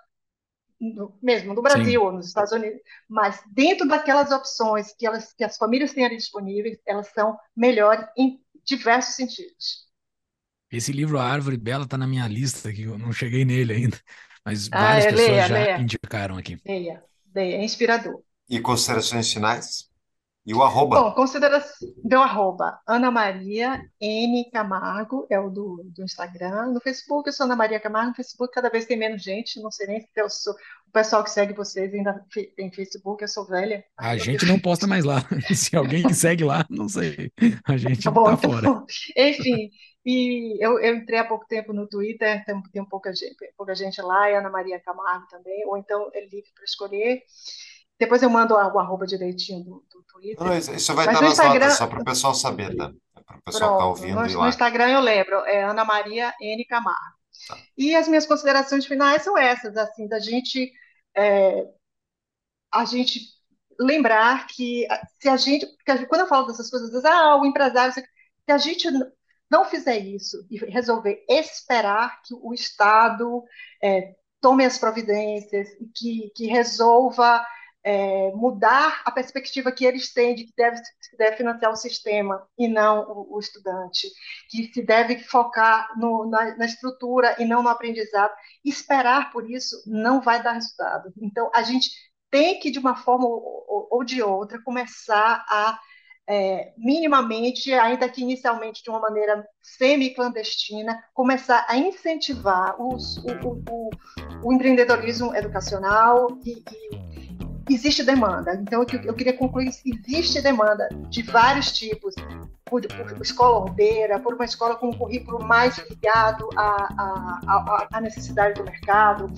no, 0.82 1.16
mesmo 1.22 1.54
no 1.54 1.62
Brasil 1.62 2.02
Sim. 2.02 2.04
ou 2.04 2.12
nos 2.12 2.26
Estados 2.26 2.52
Unidos, 2.52 2.80
mas 3.09 3.42
dentro 3.52 3.86
daquelas 3.88 4.30
opções 4.32 4.92
que, 4.94 5.06
elas, 5.06 5.32
que 5.32 5.44
as 5.44 5.56
famílias 5.56 5.92
têm 5.92 6.04
ali 6.04 6.16
disponíveis, 6.16 6.78
elas 6.86 7.09
são 7.09 7.38
melhores 7.56 8.06
em 8.16 8.40
diversos 8.64 9.14
sentidos. 9.14 9.86
Esse 10.70 10.90
livro, 10.92 11.18
A 11.18 11.24
Árvore 11.30 11.56
Bela, 11.59 11.84
está 11.84 11.98
na 11.98 12.06
minha 12.06 12.26
lista, 12.28 12.72
que 12.72 12.82
eu 12.82 12.98
não 12.98 13.12
cheguei 13.12 13.44
nele 13.44 13.74
ainda, 13.74 14.00
mas 14.44 14.68
Ah, 14.70 14.96
várias 14.98 15.06
é, 15.06 15.10
pessoas 15.10 15.44
leia, 15.44 15.46
já 15.46 15.56
leia, 15.56 15.76
indicaram 15.76 16.36
aqui. 16.38 16.59
leia, 16.66 17.04
leia, 17.34 17.56
é 17.59 17.64
inspirador. 17.64 18.24
E 18.48 18.60
considerações 18.60 19.32
finais? 19.32 19.90
E 20.44 20.52
o 20.52 20.62
arroba? 20.62 21.01
Bom, 21.01 21.12
considera 21.12 21.64
meu 22.05 22.20
arroba, 22.20 22.81
Ana 22.86 23.12
Maria 23.12 23.81
N 24.01 24.51
Camargo, 24.51 25.24
é 25.31 25.39
o 25.39 25.48
do, 25.48 25.85
do 25.94 26.02
Instagram. 26.02 26.73
No 26.73 26.81
Facebook, 26.81 27.28
eu 27.28 27.32
sou 27.32 27.47
Ana 27.47 27.55
Maria 27.55 27.78
Camargo. 27.78 28.10
No 28.10 28.16
Facebook, 28.16 28.52
cada 28.52 28.69
vez 28.69 28.85
tem 28.85 28.98
menos 28.98 29.23
gente. 29.23 29.62
Não 29.62 29.70
sei 29.70 29.86
nem 29.86 30.01
se 30.01 30.09
eu 30.16 30.28
sou. 30.28 30.52
O 30.89 30.93
pessoal 30.93 31.23
que 31.23 31.31
segue 31.31 31.55
vocês 31.55 31.94
ainda 31.94 32.23
tem 32.56 32.70
Facebook, 32.73 33.23
eu 33.23 33.28
sou 33.28 33.47
velha. 33.47 33.85
A 33.97 34.16
gente 34.16 34.44
não 34.44 34.59
posta 34.59 34.86
mais 34.86 35.05
lá. 35.05 35.23
Se 35.55 35.74
alguém 35.74 36.12
segue 36.12 36.44
lá, 36.44 36.66
não 36.69 36.86
sei. 36.89 37.32
A 37.64 37.77
gente 37.77 38.02
Tá 38.02 38.10
bom, 38.10 38.24
tá 38.24 38.35
então, 38.35 38.51
fora. 38.51 38.85
enfim, 39.16 39.70
e 40.05 40.59
eu, 40.62 40.78
eu 40.81 40.97
entrei 40.97 41.19
há 41.20 41.24
pouco 41.24 41.47
tempo 41.47 41.73
no 41.73 41.86
Twitter, 41.89 42.44
tem, 42.44 42.60
tem 42.73 42.85
pouca 42.85 43.14
gente, 43.14 43.36
pouca 43.56 43.74
gente 43.74 44.02
lá, 44.02 44.28
e 44.31 44.35
Ana 44.35 44.51
Maria 44.51 44.81
Camargo 44.81 45.27
também, 45.31 45.64
ou 45.66 45.78
então 45.78 46.10
é 46.12 46.20
livre 46.27 46.51
para 46.55 46.64
escolher. 46.64 47.23
Depois 48.02 48.20
eu 48.20 48.28
mando 48.28 48.54
o 48.54 48.78
arroba 48.80 49.06
direitinho 49.06 49.62
do, 49.62 49.84
do 49.88 50.02
Twitter. 50.02 50.44
Não, 50.44 50.58
isso 50.58 50.92
vai 50.92 51.06
Mas 51.06 51.14
estar 51.14 51.28
nas 51.28 51.38
notas, 51.38 51.38
Instagram- 51.38 51.70
só 51.70 51.86
para 51.86 52.00
o 52.00 52.04
pessoal 52.04 52.34
saber, 52.34 52.76
tá? 52.76 52.92
Para 53.24 53.36
o 53.36 53.42
pessoal 53.42 53.44
que 53.44 53.52
está 53.52 53.58
Pronto, 53.68 53.84
ouvindo 53.84 54.14
no, 54.14 54.42
no. 54.42 54.48
Instagram 54.48 54.88
eu 54.90 55.00
lembro, 55.00 55.36
é 55.46 55.62
Ana 55.62 55.84
Maria 55.84 56.34
N 56.40 56.64
Camargo. 56.64 57.16
Tá. 57.46 57.56
E 57.78 57.94
as 57.94 58.08
minhas 58.08 58.26
considerações 58.26 58.84
finais 58.86 59.22
são 59.22 59.38
essas, 59.38 59.76
assim, 59.76 60.08
da 60.08 60.18
gente, 60.18 60.72
é, 61.16 61.64
a 62.72 62.84
gente 62.84 63.20
lembrar 63.78 64.48
que 64.48 64.84
se 65.20 65.28
a 65.28 65.36
gente, 65.36 65.64
porque 65.66 66.06
quando 66.06 66.22
eu 66.22 66.26
falo 66.26 66.48
dessas 66.48 66.68
coisas, 66.68 66.90
diz, 66.90 67.04
ah, 67.04 67.36
o 67.36 67.46
empresário, 67.46 67.94
se 67.94 68.02
a 68.48 68.58
gente 68.58 68.88
não 69.48 69.64
fizer 69.64 69.98
isso 69.98 70.44
e 70.50 70.58
resolver 70.58 71.24
esperar 71.28 72.20
que 72.22 72.34
o 72.34 72.52
Estado 72.52 73.44
é, 73.80 74.14
tome 74.40 74.64
as 74.64 74.76
providências 74.76 75.68
e 75.80 75.86
que, 75.86 76.32
que 76.34 76.46
resolva 76.46 77.46
é, 77.84 78.30
mudar 78.32 79.02
a 79.04 79.10
perspectiva 79.10 79.72
que 79.72 79.84
eles 79.84 80.12
têm 80.12 80.34
de 80.34 80.44
que 80.44 80.52
deve, 80.56 80.76
se 80.76 81.16
deve 81.16 81.36
financiar 81.36 81.72
o 81.72 81.76
sistema 81.76 82.46
e 82.56 82.68
não 82.68 83.02
o, 83.10 83.36
o 83.36 83.40
estudante, 83.40 84.09
que 84.48 84.72
se 84.72 84.82
deve 84.82 85.18
focar 85.18 85.88
no, 85.98 86.26
na, 86.26 86.56
na, 86.56 86.64
estrutura 86.64 87.34
e 87.38 87.44
não 87.44 87.62
no 87.62 87.68
aprendizado. 87.68 88.32
Esperar 88.64 89.32
por 89.32 89.50
isso 89.50 89.82
não 89.86 90.20
vai 90.20 90.42
dar 90.42 90.52
resultado. 90.52 91.12
Então, 91.20 91.50
a 91.54 91.62
gente 91.62 91.90
tem 92.30 92.59
que, 92.60 92.70
de 92.70 92.78
uma 92.78 92.96
forma 92.96 93.26
ou, 93.26 93.88
ou 93.90 94.04
de 94.04 94.22
outra, 94.22 94.62
começar 94.62 95.44
a 95.48 95.78
é, 96.28 96.72
minimamente, 96.78 97.72
ainda 97.72 98.09
que 98.09 98.22
inicialmente 98.22 98.82
de 98.82 98.90
uma 98.90 99.00
maneira 99.00 99.44
semi-clandestina, 99.60 101.02
começar 101.12 101.66
a 101.68 101.76
incentivar 101.76 102.80
os, 102.80 103.18
o, 103.18 103.60
o, 103.70 103.90
o, 104.44 104.52
empreendedorismo 104.52 105.34
educacional 105.34 106.38
e, 106.44 106.62
e 106.62 107.41
existe 107.74 108.02
demanda. 108.02 108.54
Então, 108.54 108.84
eu 109.04 109.14
queria 109.14 109.32
concluir: 109.32 109.68
existe 109.84 110.40
demanda 110.40 110.88
de 111.08 111.22
vários 111.22 111.72
tipos, 111.72 112.14
por, 112.64 112.86
por 112.86 113.20
escola 113.20 113.58
ordeira, 113.58 114.18
por 114.18 114.34
uma 114.34 114.46
escola 114.46 114.76
com 114.76 114.88
um 114.88 114.92
currículo 114.92 115.44
mais 115.44 115.76
ligado 115.90 116.48
à, 116.56 116.88
à, 117.46 117.88
à 117.92 118.00
necessidade 118.00 118.54
do 118.54 118.64
mercado. 118.64 119.30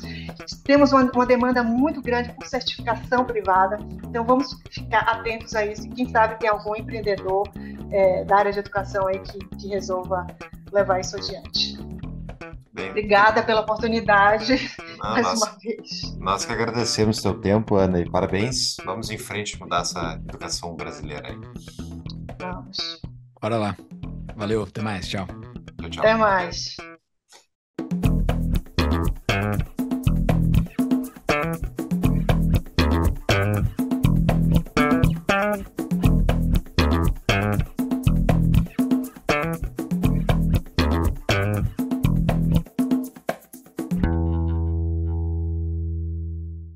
Temos 0.64 0.92
uma, 0.92 1.02
uma, 1.02 1.26
demanda 1.26 1.62
muito 1.62 2.00
grande 2.00 2.32
por 2.32 2.46
certificação 2.46 3.24
privada, 3.24 3.78
então 4.04 4.24
vamos 4.24 4.56
ficar 4.70 5.00
atentos 5.00 5.54
a 5.56 5.66
isso. 5.66 5.88
Quem 5.90 6.08
sabe 6.08 6.38
tem 6.38 6.48
algum 6.48 6.76
empreendedor 6.76 7.48
é, 7.90 8.24
da 8.24 8.36
área 8.36 8.52
de 8.52 8.60
educação 8.60 9.08
aí 9.08 9.18
que, 9.18 9.38
que 9.56 9.68
resolva 9.68 10.26
levar 10.72 11.00
isso 11.00 11.16
adiante. 11.16 11.76
Bem, 12.74 12.90
Obrigada 12.90 13.40
pela 13.44 13.60
oportunidade 13.60 14.54
ah, 15.00 15.12
mais 15.12 15.26
nós, 15.26 15.42
uma 15.42 15.58
vez. 15.58 16.16
Nós 16.18 16.44
que 16.44 16.52
agradecemos 16.52 17.18
seu 17.18 17.40
tempo, 17.40 17.76
Ana, 17.76 18.00
e 18.00 18.10
parabéns. 18.10 18.76
Vamos 18.84 19.10
em 19.10 19.18
frente 19.18 19.58
mudar 19.60 19.82
essa 19.82 20.20
educação 20.28 20.74
brasileira 20.74 21.28
aí. 21.28 21.38
Vamos. 22.40 23.00
Bora 23.40 23.56
lá. 23.58 23.76
Valeu, 24.34 24.64
até 24.64 24.82
mais, 24.82 25.08
tchau. 25.08 25.26
tchau, 25.80 25.90
tchau. 25.90 26.04
Até 26.04 26.14
mais. 26.14 26.76